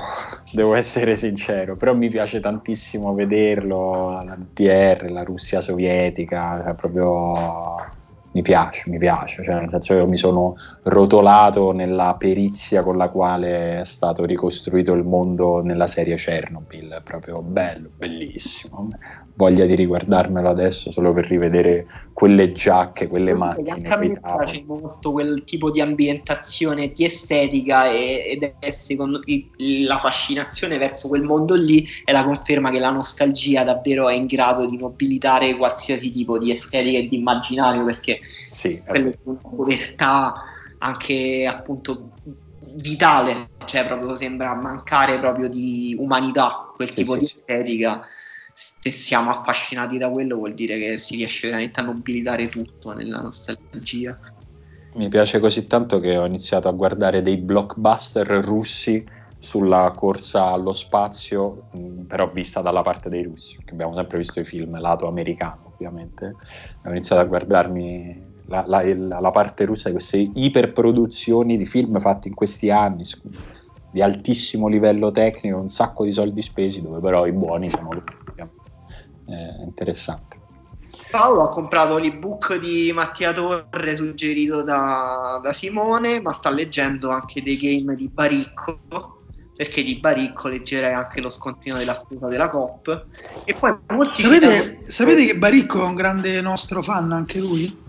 devo 0.51 0.75
essere 0.75 1.17
sincero, 1.17 1.77
però 1.77 1.95
mi 1.95 2.09
piace 2.09 2.41
tantissimo 2.41 3.13
vederlo, 3.13 4.23
la 4.23 4.37
DDR, 4.37 5.11
la 5.11 5.23
Russia 5.23 5.61
sovietica, 5.61 6.63
cioè 6.65 6.75
proprio 6.75 7.77
mi 8.35 8.43
piace, 8.43 8.91
mi 8.91 8.99
piace, 8.99 9.45
cioè 9.45 9.55
nel 9.55 9.69
senso 9.71 9.95
che 9.95 10.01
io 10.01 10.09
mi 10.09 10.17
sono 10.17 10.57
rotolato 10.83 11.71
nella 11.71 12.17
perizia 12.19 12.83
con 12.83 12.97
la 12.97 13.09
quale 13.09 13.81
è 13.81 13.85
stato 13.85 14.25
ricostruito 14.25 14.93
il 14.93 15.05
mondo 15.05 15.63
nella 15.63 15.87
serie 15.87 16.17
Chernobyl, 16.17 17.01
proprio 17.05 17.43
bello, 17.43 17.91
bellissimo. 17.97 18.91
Voglia 19.37 19.67
di 19.67 19.75
riguardarmelo 19.75 20.49
adesso 20.49 20.91
solo 20.91 21.13
per 21.13 21.27
rivedere 21.27 21.87
quelle 22.13 22.53
giacche, 22.53 23.07
quelle 23.07 23.35
macchine. 23.35 23.89
A 23.89 23.97
me 23.99 24.21
piace 24.21 24.65
molto 24.67 25.13
quel 25.13 25.45
tipo 25.45 25.71
di 25.71 25.81
ambientazione, 25.81 26.91
di 26.93 27.05
estetica 27.05 27.89
ed 27.89 28.55
è 28.59 28.71
secondo 28.71 29.21
me 29.25 29.49
la 29.87 29.99
fascinazione 29.99 30.79
verso 30.79 31.07
quel 31.07 31.23
mondo 31.23 31.55
lì 31.55 31.87
è 32.05 32.11
la 32.11 32.25
conferma 32.25 32.71
che 32.71 32.81
la 32.81 32.91
nostalgia 32.91 33.63
davvero 33.63 34.09
è 34.09 34.15
in 34.15 34.27
grado 34.27 34.67
di 34.67 34.77
nobilitare 34.77 35.57
qualsiasi 35.57 36.11
tipo 36.11 36.39
di 36.39 36.51
estetica 36.51 36.99
e 36.99 37.09
di 37.09 37.17
immaginario 37.17 37.85
perché 37.85 38.21
sì, 38.51 38.83
quella 38.87 39.09
è 39.09 39.19
una 39.23 39.39
povertà 39.41 40.35
anche 40.79 41.47
appunto 41.47 42.13
vitale, 42.77 43.51
cioè 43.67 43.87
proprio 43.87 44.15
sembra 44.15 44.55
mancare 44.55 45.19
proprio 45.19 45.49
di 45.49 45.97
umanità, 45.99 46.73
quel 46.75 46.89
sì, 46.89 46.95
tipo 46.95 47.15
sì, 47.15 47.21
di 47.21 47.25
estetica. 47.27 48.03
Se 48.53 48.91
siamo 48.91 49.31
affascinati 49.31 49.99
da 49.99 50.09
quello 50.09 50.37
vuol 50.37 50.55
dire 50.55 50.79
che 50.79 50.97
si 50.97 51.17
riesce 51.17 51.49
veramente 51.49 51.81
a 51.81 51.85
nobilitare 51.85 52.49
tutto 52.49 52.93
nella 52.95 53.21
nostalgia. 53.21 54.15
Mi 54.95 55.09
piace 55.09 55.41
così 55.41 55.67
tanto 55.67 55.99
che 55.99 56.17
ho 56.17 56.25
iniziato 56.25 56.69
a 56.69 56.73
guardare 56.73 57.21
dei 57.21 57.37
blockbuster 57.37 58.27
russi 58.27 59.05
sulla 59.37 59.93
corsa 59.95 60.45
allo 60.45 60.73
spazio, 60.73 61.69
però 62.07 62.31
vista 62.31 62.61
dalla 62.61 62.83
parte 62.83 63.09
dei 63.09 63.25
russi, 63.25 63.59
che 63.65 63.73
abbiamo 63.73 63.95
sempre 63.95 64.19
visto 64.19 64.39
i 64.39 64.45
film 64.45 64.79
lato 64.79 65.09
americano, 65.09 65.64
ovviamente. 65.75 66.35
Ho 66.85 66.91
iniziato 66.91 67.21
a 67.21 67.25
guardarmi 67.25 68.33
la, 68.47 68.65
la, 68.67 68.83
la, 69.21 69.31
parte 69.31 69.65
russa 69.65 69.89
di 69.89 69.95
queste 69.95 70.19
iperproduzioni 70.19 71.57
di 71.57 71.67
film 71.67 71.99
fatti 71.99 72.29
in 72.29 72.35
questi 72.35 72.71
anni 72.71 73.05
di 73.91 74.03
altissimo 74.03 74.67
livello 74.67 75.11
tecnico, 75.13 75.59
un 75.59 75.69
sacco 75.69 76.05
di 76.05 76.13
soldi 76.13 76.43
spesi, 76.43 76.83
dove 76.83 77.01
però 77.01 77.27
i 77.27 77.33
buoni 77.33 77.71
sono. 77.71 77.91
È 79.27 79.63
interessante. 79.63 80.43
Paolo 81.11 81.43
ha 81.43 81.49
comprato 81.49 81.97
l'ebook 81.97 82.59
di 82.59 82.91
Mattia 82.93 83.33
Torre 83.33 83.95
suggerito 83.95 84.63
da, 84.63 85.39
da 85.41 85.53
Simone, 85.53 86.21
ma 86.21 86.33
sta 86.33 86.51
leggendo 86.51 87.11
anche 87.11 87.41
dei 87.41 87.57
game 87.57 87.95
di 87.95 88.09
Baricco 88.09 89.24
perché 89.57 89.83
di 89.83 89.99
Baricco 89.99 90.49
leggerei 90.49 90.93
anche 90.93 91.21
lo 91.21 91.31
scontrino 91.31 91.77
della 91.77 91.95
scusa 91.95 92.27
della 92.27 92.49
COP 92.49 93.07
e 93.45 93.55
poi 93.55 93.77
molti 93.89 94.23
sapete, 94.23 94.85
sapete 94.87 95.27
che 95.27 95.39
Baricco 95.39 95.83
è 95.83 95.87
un 95.87 95.95
grande 95.95 96.41
nostro 96.41 96.83
fan 96.83 97.13
anche 97.13 97.39
lui? 97.39 97.83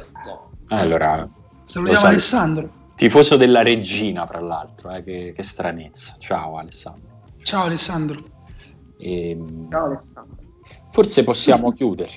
so. 0.00 0.50
Allora, 0.68 1.28
salutiamo 1.64 2.06
Alessandro. 2.06 2.76
Tifoso 2.96 3.36
della 3.36 3.62
regina, 3.62 4.26
fra 4.26 4.40
l'altro, 4.40 4.90
eh, 4.90 5.04
che, 5.04 5.32
che, 5.34 5.42
stranezza. 5.44 6.16
Ciao 6.18 6.58
Alessandro. 6.58 7.22
Ciao 7.42 7.64
Alessandro. 7.64 8.20
E, 8.98 9.30
ehm, 9.30 9.70
Ciao 9.70 9.84
Alessandro. 9.84 10.36
Forse 10.90 11.22
possiamo 11.22 11.72
chiudere 11.72 12.10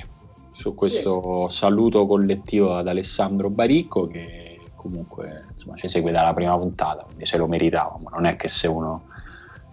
su 0.52 0.74
questo 0.74 1.48
sì. 1.50 1.58
saluto 1.58 2.08
collettivo 2.08 2.76
ad 2.76 2.88
Alessandro 2.88 3.50
Baricco 3.50 4.08
che 4.08 4.41
comunque 4.82 5.46
insomma, 5.52 5.76
ci 5.76 5.88
segue 5.88 6.12
dalla 6.12 6.34
prima 6.34 6.58
puntata, 6.58 7.04
quindi 7.04 7.26
se 7.26 7.38
lo 7.38 7.48
meritava, 7.48 7.98
ma 8.02 8.10
non 8.10 8.26
è 8.26 8.36
che 8.36 8.48
se 8.48 8.68
uno 8.68 9.04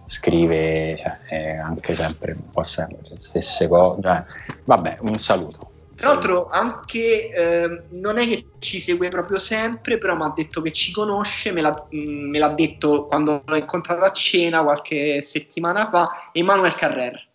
scrive 0.05 0.97
cioè, 0.97 1.57
anche 1.57 1.95
sempre 1.95 2.33
un 2.33 2.49
po' 2.51 2.63
sempre 2.63 2.99
le 3.09 3.17
stesse 3.17 3.67
cose. 3.67 4.01
Cioè, 4.01 4.23
vabbè, 4.65 4.97
un 5.01 5.17
saluto. 5.17 5.67
Tra 5.95 6.09
l'altro 6.09 6.47
anche 6.49 7.29
eh, 7.29 7.83
non 7.89 8.17
è 8.17 8.25
che 8.25 8.45
ci 8.59 8.79
segue 8.79 9.09
proprio 9.09 9.37
sempre, 9.37 9.97
però 9.97 10.15
mi 10.15 10.23
ha 10.23 10.33
detto 10.33 10.61
che 10.61 10.71
ci 10.71 10.93
conosce, 10.93 11.51
me 11.51 11.61
l'ha, 11.61 11.87
mm, 11.93 12.29
me 12.29 12.39
l'ha, 12.39 12.49
detto 12.49 13.05
quando 13.05 13.41
l'ho 13.45 13.55
incontrato 13.55 14.05
a 14.05 14.11
cena 14.11 14.63
qualche 14.63 15.21
settimana 15.21 15.89
fa, 15.89 16.09
Emanuel 16.31 16.75
Carrer. 16.75 17.27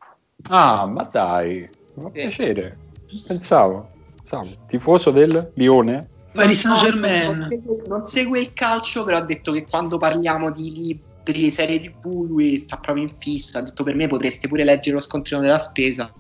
Ah, 0.49 0.87
ma 0.87 1.03
dai, 1.11 1.69
mi 1.95 2.03
fa 2.03 2.11
sì. 2.15 2.21
piacere. 2.21 2.79
Pensavo, 3.27 3.91
pensavo, 4.17 4.49
tifoso 4.67 5.11
del 5.11 5.53
Lione? 5.55 6.09
Paris 6.35 6.61
Saint 6.61 6.81
Germain. 6.81 7.39
Non, 7.39 7.48
non, 7.48 7.82
non 7.86 8.05
segue 8.06 8.40
il 8.40 8.52
calcio, 8.52 9.05
però 9.05 9.19
ha 9.19 9.23
detto 9.23 9.52
che 9.52 9.65
quando 9.65 9.98
parliamo 9.98 10.51
di 10.51 10.73
libri, 10.73 11.51
serie 11.51 11.81
tv, 11.81 12.27
lui 12.27 12.56
sta 12.59 12.77
proprio 12.77 13.05
in 13.05 13.12
fissa. 13.19 13.61
Ha 13.61 13.62
detto 13.62 13.85
per 13.85 13.94
me 13.94 14.06
potreste 14.06 14.48
pure 14.48 14.65
leggere 14.65 14.97
lo 14.97 15.02
scontrino 15.02 15.40
della 15.40 15.59
spesa. 15.59 16.12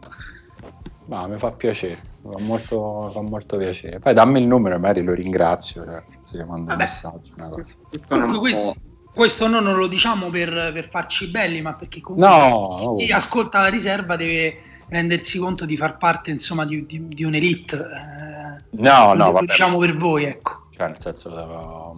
Ma 1.06 1.26
mi 1.26 1.38
fa 1.38 1.50
piacere 1.52 2.12
fa 2.30 2.38
molto, 2.38 3.10
fa 3.12 3.20
molto 3.20 3.56
piacere. 3.56 4.00
Poi 4.00 4.14
dammi 4.14 4.40
il 4.40 4.46
numero, 4.46 4.78
magari 4.78 5.02
lo 5.02 5.12
ringrazio. 5.12 5.84
Certo, 5.84 6.16
se 6.24 6.38
gli 6.38 6.42
mando 6.42 6.72
un 6.72 6.78
messaggio. 6.78 7.32
Una 7.36 7.48
cosa. 7.48 7.74
Comunque, 8.08 8.38
questo, 8.38 8.74
questo 9.12 9.48
no, 9.48 9.60
non 9.60 9.76
lo 9.76 9.86
diciamo 9.86 10.30
per, 10.30 10.70
per, 10.72 10.88
farci 10.88 11.28
belli, 11.28 11.60
ma 11.60 11.74
perché 11.74 12.00
comunque 12.00 12.28
no, 12.28 12.96
chi 12.96 13.12
oh. 13.12 13.16
ascolta 13.16 13.60
la 13.60 13.68
riserva 13.68 14.16
deve 14.16 14.56
rendersi 14.88 15.38
conto 15.38 15.64
di 15.64 15.76
far 15.76 15.96
parte 15.96 16.30
insomma 16.30 16.64
di, 16.64 16.86
di, 16.86 17.08
di 17.08 17.24
un'elite. 17.24 17.76
Eh, 17.76 18.43
no, 18.70 19.14
no, 19.14 19.30
lo 19.30 19.40
diciamo 19.40 19.78
per 19.78 19.96
voi, 19.96 20.24
ecco. 20.24 20.62
Cioè, 20.70 20.88
nel 20.88 21.00
senso, 21.00 21.94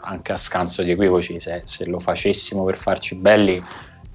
anche 0.00 0.32
a 0.32 0.36
scanso 0.36 0.82
di 0.82 0.90
equivoci, 0.90 1.38
se, 1.38 1.62
se, 1.64 1.86
lo 1.86 2.00
facessimo 2.00 2.64
per 2.64 2.76
farci 2.76 3.14
belli, 3.14 3.62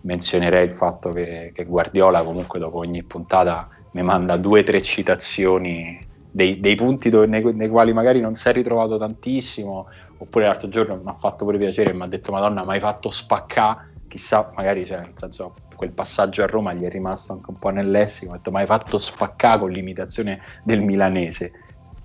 menzionerei 0.02 0.66
il 0.66 0.72
fatto 0.72 1.12
che, 1.12 1.52
che 1.54 1.64
Guardiola 1.64 2.24
comunque 2.24 2.60
dopo 2.60 2.80
ogni 2.80 3.04
puntata 3.04 3.70
mi 3.92 4.04
manda 4.04 4.38
due 4.38 4.62
o 4.62 4.64
tre 4.64 4.82
citazioni 4.82 6.06
dei, 6.32 6.60
dei 6.60 6.76
punti 6.76 7.10
dove, 7.10 7.26
nei, 7.26 7.44
nei, 7.54 7.70
quali 7.70 7.94
magari 7.94 8.20
non 8.20 8.36
si 8.36 8.48
è 8.48 8.54
ritrovato 8.54 8.98
tantissimo, 8.98 9.88
oppure 10.18 10.46
l'altro 10.46 10.70
giorno 10.70 10.96
mi 10.96 11.10
ha 11.10 11.14
fatto 11.14 11.46
pure 11.46 11.58
piacere 11.58 11.92
e 11.92 11.94
mi 11.94 12.04
ha 12.04 12.08
detto 12.08 12.32
Madonna, 12.32 12.64
mi 12.64 12.72
hai 12.72 12.80
fatto 12.80 13.10
spaccare, 13.12 13.94
chissà, 14.08 14.52
magari 14.56 14.86
cioè, 14.86 15.00
nel 15.00 15.14
senso, 15.16 15.54
quel 15.76 15.92
passaggio 15.92 16.44
a 16.44 16.46
Roma 16.46 16.74
gli 16.74 16.84
è 16.84 16.90
rimasto 16.90 17.34
anche 17.34 17.50
un 17.50 17.58
po' 17.58 17.70
nel 17.70 17.90
lessico, 17.90 18.32
ha 18.32 18.36
detto 18.36 18.52
ma 18.52 18.60
hai 18.60 18.66
fatto 18.66 18.98
spaccare 18.98 19.60
con 19.60 19.72
l'imitazione 19.72 20.42
del 20.64 20.82
milanese, 20.82 21.52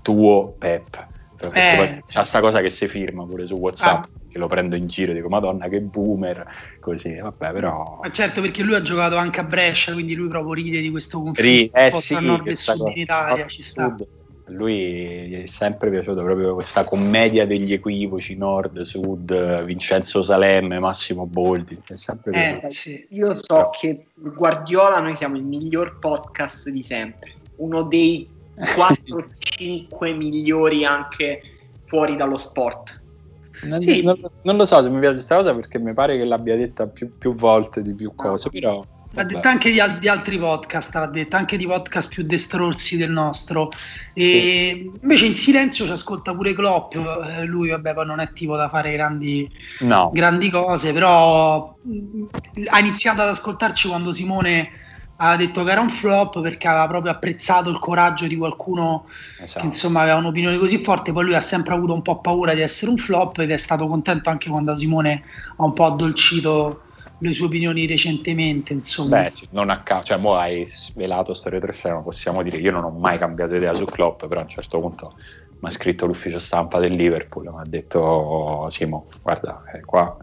tuo 0.07 0.55
Pep. 0.57 1.07
Eh. 1.53 2.03
C'è 2.07 2.25
sta 2.25 2.41
cosa 2.41 2.61
che 2.61 2.71
si 2.71 2.87
firma 2.87 3.27
pure 3.27 3.45
su 3.45 3.55
Whatsapp. 3.55 4.05
Ah 4.05 4.09
che 4.37 4.39
lo 4.39 4.49
prendo 4.49 4.77
in 4.77 4.87
giro, 4.87 5.15
dico 5.15 5.29
Madonna 5.29 5.67
che 5.69 5.81
boomer, 5.81 6.47
così, 6.79 7.17
vabbè 7.17 7.53
però... 7.53 8.01
Ma 8.03 8.11
certo 8.11 8.43
perché 8.43 8.63
lui 8.63 8.75
ha 8.75 8.83
giocato 8.83 9.17
anche 9.17 9.41
a 9.41 9.45
Brescia, 9.45 9.93
quindi 9.95 10.15
lui 10.15 10.29
proprio 10.29 10.53
ride 10.53 10.81
di 10.81 10.91
questo 10.91 11.23
conflitto 11.23 11.43
Ri- 11.43 11.87
eh, 11.87 11.91
sì, 11.93 12.21
nord 12.21 12.47
e 12.47 12.55
sud 12.55 12.89
in 12.89 13.01
Italia, 13.01 13.47
ci 13.47 13.63
sta. 13.63 13.95
Sud. 13.97 14.07
Lui 14.49 15.33
è 15.33 15.47
sempre 15.47 15.91
piaciuto 15.91 16.23
proprio 16.23 16.55
questa 16.55 16.85
commedia 16.85 17.47
degli 17.47 17.73
equivoci 17.73 18.37
nord, 18.37 18.83
sud, 18.83 19.65
Vincenzo 19.65 20.23
Salemme, 20.23 20.79
Massimo 20.79 21.27
Boldi. 21.27 21.81
È 21.85 21.97
sempre 21.97 22.61
eh, 22.63 22.71
sì. 22.71 23.07
Io 23.11 23.35
so 23.35 23.71
che 23.73 24.07
Guardiola 24.15 25.01
noi 25.01 25.15
siamo 25.15 25.37
il 25.37 25.45
miglior 25.45 25.99
podcast 25.99 26.69
di 26.69 26.85
sempre, 26.85 27.33
uno 27.57 27.83
dei 27.83 28.29
4-5 28.59 30.17
migliori 30.17 30.85
anche 30.85 31.43
fuori 31.87 32.17
dallo 32.17 32.37
sport. 32.37 33.03
Non, 33.63 33.81
sì. 33.81 34.03
non, 34.03 34.21
non, 34.43 34.57
lo 34.57 34.67
so 34.67 34.83
se 34.83 34.91
mi 34.91 34.99
piace 34.99 35.15
questa 35.15 35.37
cosa 35.37 35.55
perché 35.55 35.79
mi 35.79 35.95
pare 35.95 36.17
che 36.19 36.25
l'abbia 36.25 36.57
detta 36.57 36.87
più, 36.87 37.17
più 37.17 37.35
volte 37.35 37.83
di 37.83 37.95
più 37.95 38.15
cose, 38.15 38.51
però... 38.51 38.85
L'ha 39.13 39.25
detta 39.25 39.49
anche 39.49 39.71
di, 39.71 39.81
di, 39.99 40.09
altri 40.09 40.39
podcast, 40.39 40.95
l'ha 40.95 41.07
detta 41.07 41.39
anche 41.39 41.57
di 41.57 41.67
podcast 41.67 42.11
più 42.11 42.23
destrorsi 42.25 42.99
del 42.99 43.11
nostro. 43.11 43.71
E 44.13 44.91
sì. 44.93 44.99
Invece 45.01 45.25
in 45.25 45.37
silenzio 45.37 45.87
ci 45.87 45.93
ascolta 45.93 46.35
pure 46.35 46.53
Klopp, 46.53 46.95
eh, 46.95 47.45
lui 47.45 47.71
vabbè 47.71 47.95
poi 47.95 48.05
non 48.05 48.21
è 48.21 48.31
tipo 48.35 48.57
da 48.57 48.69
fare 48.69 48.93
grandi, 48.93 49.51
no. 49.81 50.11
grandi 50.13 50.51
cose, 50.51 50.93
però 50.93 51.75
ha 52.67 52.79
iniziato 52.79 53.23
ad 53.23 53.29
ascoltarci 53.29 53.89
quando 53.89 54.13
Simone 54.13 54.69
aveva 55.17 55.37
detto 55.37 55.65
che 55.65 55.71
era 55.71 55.81
un 55.81 55.89
flop 55.89 56.41
perché 56.41 56.69
aveva 56.69 56.87
proprio 56.89 57.13
apprezzato 57.13 57.71
il 57.71 57.79
coraggio 57.79 58.27
di 58.27 58.37
qualcuno 58.37 59.07
esatto. 59.41 59.61
che 59.61 59.67
insomma 59.67 60.03
aveva 60.03 60.17
un'opinione 60.17 60.59
così 60.59 60.79
forte, 60.79 61.13
poi 61.13 61.25
lui 61.25 61.35
ha 61.35 61.41
sempre 61.41 61.75
avuto 61.75 61.95
un 61.95 62.03
po' 62.03 62.21
paura 62.21 62.55
di 62.55 62.61
essere 62.61 62.91
un 62.91 62.99
flop 62.99 63.39
ed 63.39 63.51
è 63.51 63.57
stato 63.57 63.87
contento 63.87 64.29
anche 64.29 64.51
quando 64.51 64.77
Simone 64.77 65.23
ha 65.57 65.65
un 65.65 65.73
po' 65.73 65.87
addolcito 65.87 66.83
le 67.19 67.33
sue 67.33 67.47
opinioni 67.47 67.87
recentemente, 67.87 68.75
insomma. 68.75 69.23
Beh, 69.23 69.33
non 69.51 69.71
a 69.71 69.83
caso, 69.83 70.05
cioè, 70.05 70.19
mo 70.19 70.35
hai 70.35 70.67
svelato 70.67 71.33
sto 71.33 71.49
retroscena, 71.49 71.97
possiamo 72.03 72.43
dire, 72.43 72.59
io 72.59 72.71
non 72.71 72.85
ho 72.85 72.91
mai 72.91 73.17
cambiato 73.17 73.55
idea 73.55 73.73
su 73.73 73.87
Klopp, 73.87 74.27
però 74.27 74.41
a 74.41 74.43
un 74.43 74.51
certo 74.51 74.81
punto 74.81 75.15
mi 75.59 75.69
ha 75.69 75.71
scritto 75.71 76.05
l'ufficio 76.05 76.39
stampa 76.39 76.79
del 76.79 76.93
Liverpool, 76.93 77.47
mi 77.47 77.59
ha 77.59 77.65
detto, 77.65 78.01
oh, 78.01 78.69
Simo, 78.69 79.09
guarda, 79.23 79.63
eh, 79.73 79.81
qua 79.81 80.15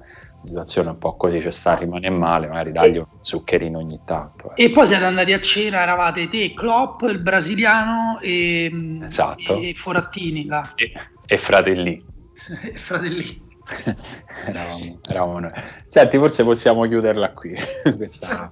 situazione 0.46 0.90
un 0.90 0.98
po' 0.98 1.16
così, 1.16 1.40
c'è 1.40 1.52
sta, 1.52 1.76
rimane 1.76 2.10
male, 2.10 2.48
magari 2.48 2.72
dagli 2.72 2.98
un 2.98 3.06
zuccherino 3.22 3.78
ogni 3.78 4.00
tanto. 4.06 4.54
Eh. 4.56 4.66
E 4.66 4.72
poi 4.72 4.88
siete 4.88 5.06
andati 5.06 5.34
a 5.34 5.40
cena, 5.40 5.82
eravate 5.82 6.28
te, 6.28 6.54
Klopp, 6.54 7.02
il 7.04 7.20
brasiliano 7.20 8.20
e, 8.22 9.00
esatto. 9.08 9.58
e 9.58 9.74
Forattini. 9.76 10.46
Là. 10.46 10.74
E, 10.76 10.92
e 11.26 11.38
fratelli. 11.38 12.04
e 12.74 12.78
fratelli. 12.78 13.42
eravamo, 14.46 15.00
eravamo 15.08 15.40
noi. 15.40 15.52
Senti, 15.88 16.18
forse 16.18 16.44
possiamo 16.44 16.86
chiuderla 16.86 17.32
qui, 17.32 17.54
questa, 17.96 18.52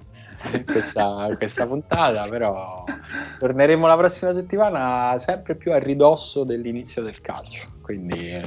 questa, 0.64 1.34
questa, 1.36 1.66
puntata, 1.66 2.24
però 2.28 2.84
torneremo 3.38 3.86
la 3.86 3.96
prossima 3.96 4.34
settimana 4.34 5.18
sempre 5.18 5.54
più 5.54 5.72
a 5.72 5.78
ridosso 5.78 6.44
dell'inizio 6.44 7.02
del 7.02 7.20
calcio. 7.20 7.68
Quindi 7.82 8.30
eh, 8.30 8.42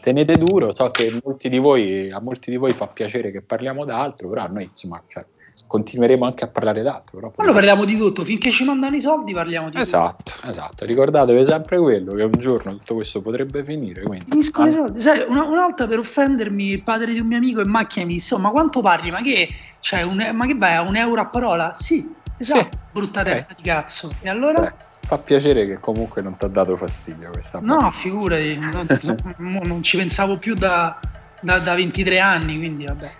tenete 0.00 0.36
duro, 0.36 0.74
so 0.74 0.90
che 0.90 1.20
molti 1.22 1.48
di 1.48 1.58
voi, 1.58 2.10
a 2.10 2.20
molti 2.20 2.50
di 2.50 2.56
voi 2.56 2.72
fa 2.72 2.86
piacere 2.86 3.30
che 3.30 3.42
parliamo 3.42 3.84
d'altro, 3.84 4.28
però 4.28 4.48
noi 4.48 4.64
insomma... 4.64 5.02
Cioè, 5.06 5.24
continueremo 5.66 6.24
anche 6.24 6.44
a 6.44 6.48
parlare 6.48 6.82
d'altro. 6.82 7.18
Però 7.18 7.32
allora 7.36 7.52
parliamo 7.52 7.84
di 7.84 7.96
tutto, 7.96 8.24
finché 8.24 8.50
ci 8.50 8.64
mandano 8.64 8.96
i 8.96 9.00
soldi 9.00 9.32
parliamo 9.32 9.70
di 9.70 9.78
esatto, 9.78 10.16
tutto. 10.16 10.30
Esatto, 10.38 10.50
esatto. 10.50 10.84
Ricordatevi 10.84 11.44
sempre 11.44 11.78
quello, 11.78 12.14
che 12.14 12.22
un 12.22 12.38
giorno 12.38 12.72
tutto 12.72 12.94
questo 12.94 13.20
potrebbe 13.20 13.64
finire. 13.64 14.02
Quindi... 14.02 14.26
Finiscono 14.28 14.68
i 14.68 14.72
soldi. 14.72 15.00
Sai, 15.00 15.24
una, 15.28 15.44
una, 15.44 15.62
volta 15.62 15.86
per 15.86 15.98
offendermi 15.98 16.70
il 16.70 16.82
padre 16.82 17.12
di 17.12 17.20
un 17.20 17.26
mio 17.26 17.36
amico 17.36 17.60
in 17.60 17.68
macchina 17.68 18.04
mi 18.04 18.14
disse, 18.14 18.36
ma 18.38 18.50
quanto 18.50 18.80
parli? 18.80 19.10
Ma 19.10 19.22
che, 19.22 19.48
cioè, 19.80 20.02
un, 20.02 20.30
ma 20.34 20.46
che 20.46 20.54
vai, 20.56 20.74
a 20.76 20.82
un 20.82 20.96
euro 20.96 21.20
a 21.20 21.26
parola? 21.26 21.74
Sì, 21.76 22.08
esatto, 22.36 22.68
sì. 22.72 22.78
brutta 22.92 23.22
testa 23.22 23.52
eh. 23.52 23.56
di 23.56 23.62
cazzo. 23.62 24.10
E 24.20 24.28
allora... 24.28 24.60
Beh 24.60 24.88
fa 25.10 25.18
piacere 25.18 25.66
che 25.66 25.80
comunque 25.80 26.22
non 26.22 26.36
ti 26.36 26.44
ha 26.44 26.48
dato 26.48 26.76
fastidio 26.76 27.30
questa 27.30 27.58
No, 27.60 27.78
parte. 27.78 27.96
figurati, 27.96 28.56
non, 29.38 29.60
non, 29.64 29.82
ci 29.82 29.96
pensavo 29.96 30.36
più 30.36 30.54
da, 30.54 31.00
da, 31.40 31.58
da 31.58 31.74
23 31.74 32.20
anni, 32.20 32.58
quindi 32.58 32.84
vabbè. 32.84 33.10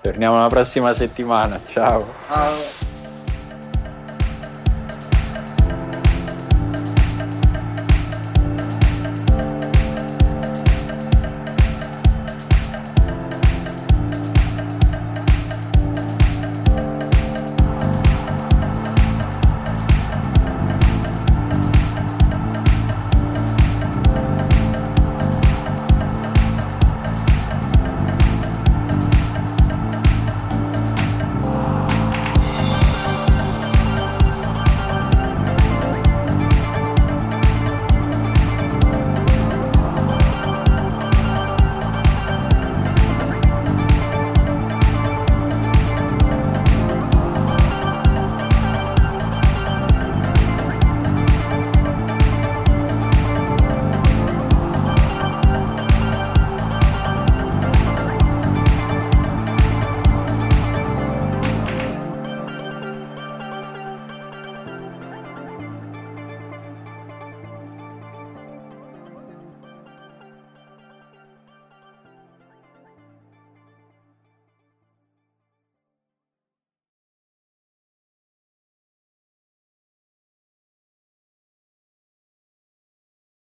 Torniamo 0.00 0.36
la 0.38 0.48
prossima 0.48 0.92
settimana. 0.94 1.60
Ciao. 1.64 2.12
Ciao. 2.26 2.91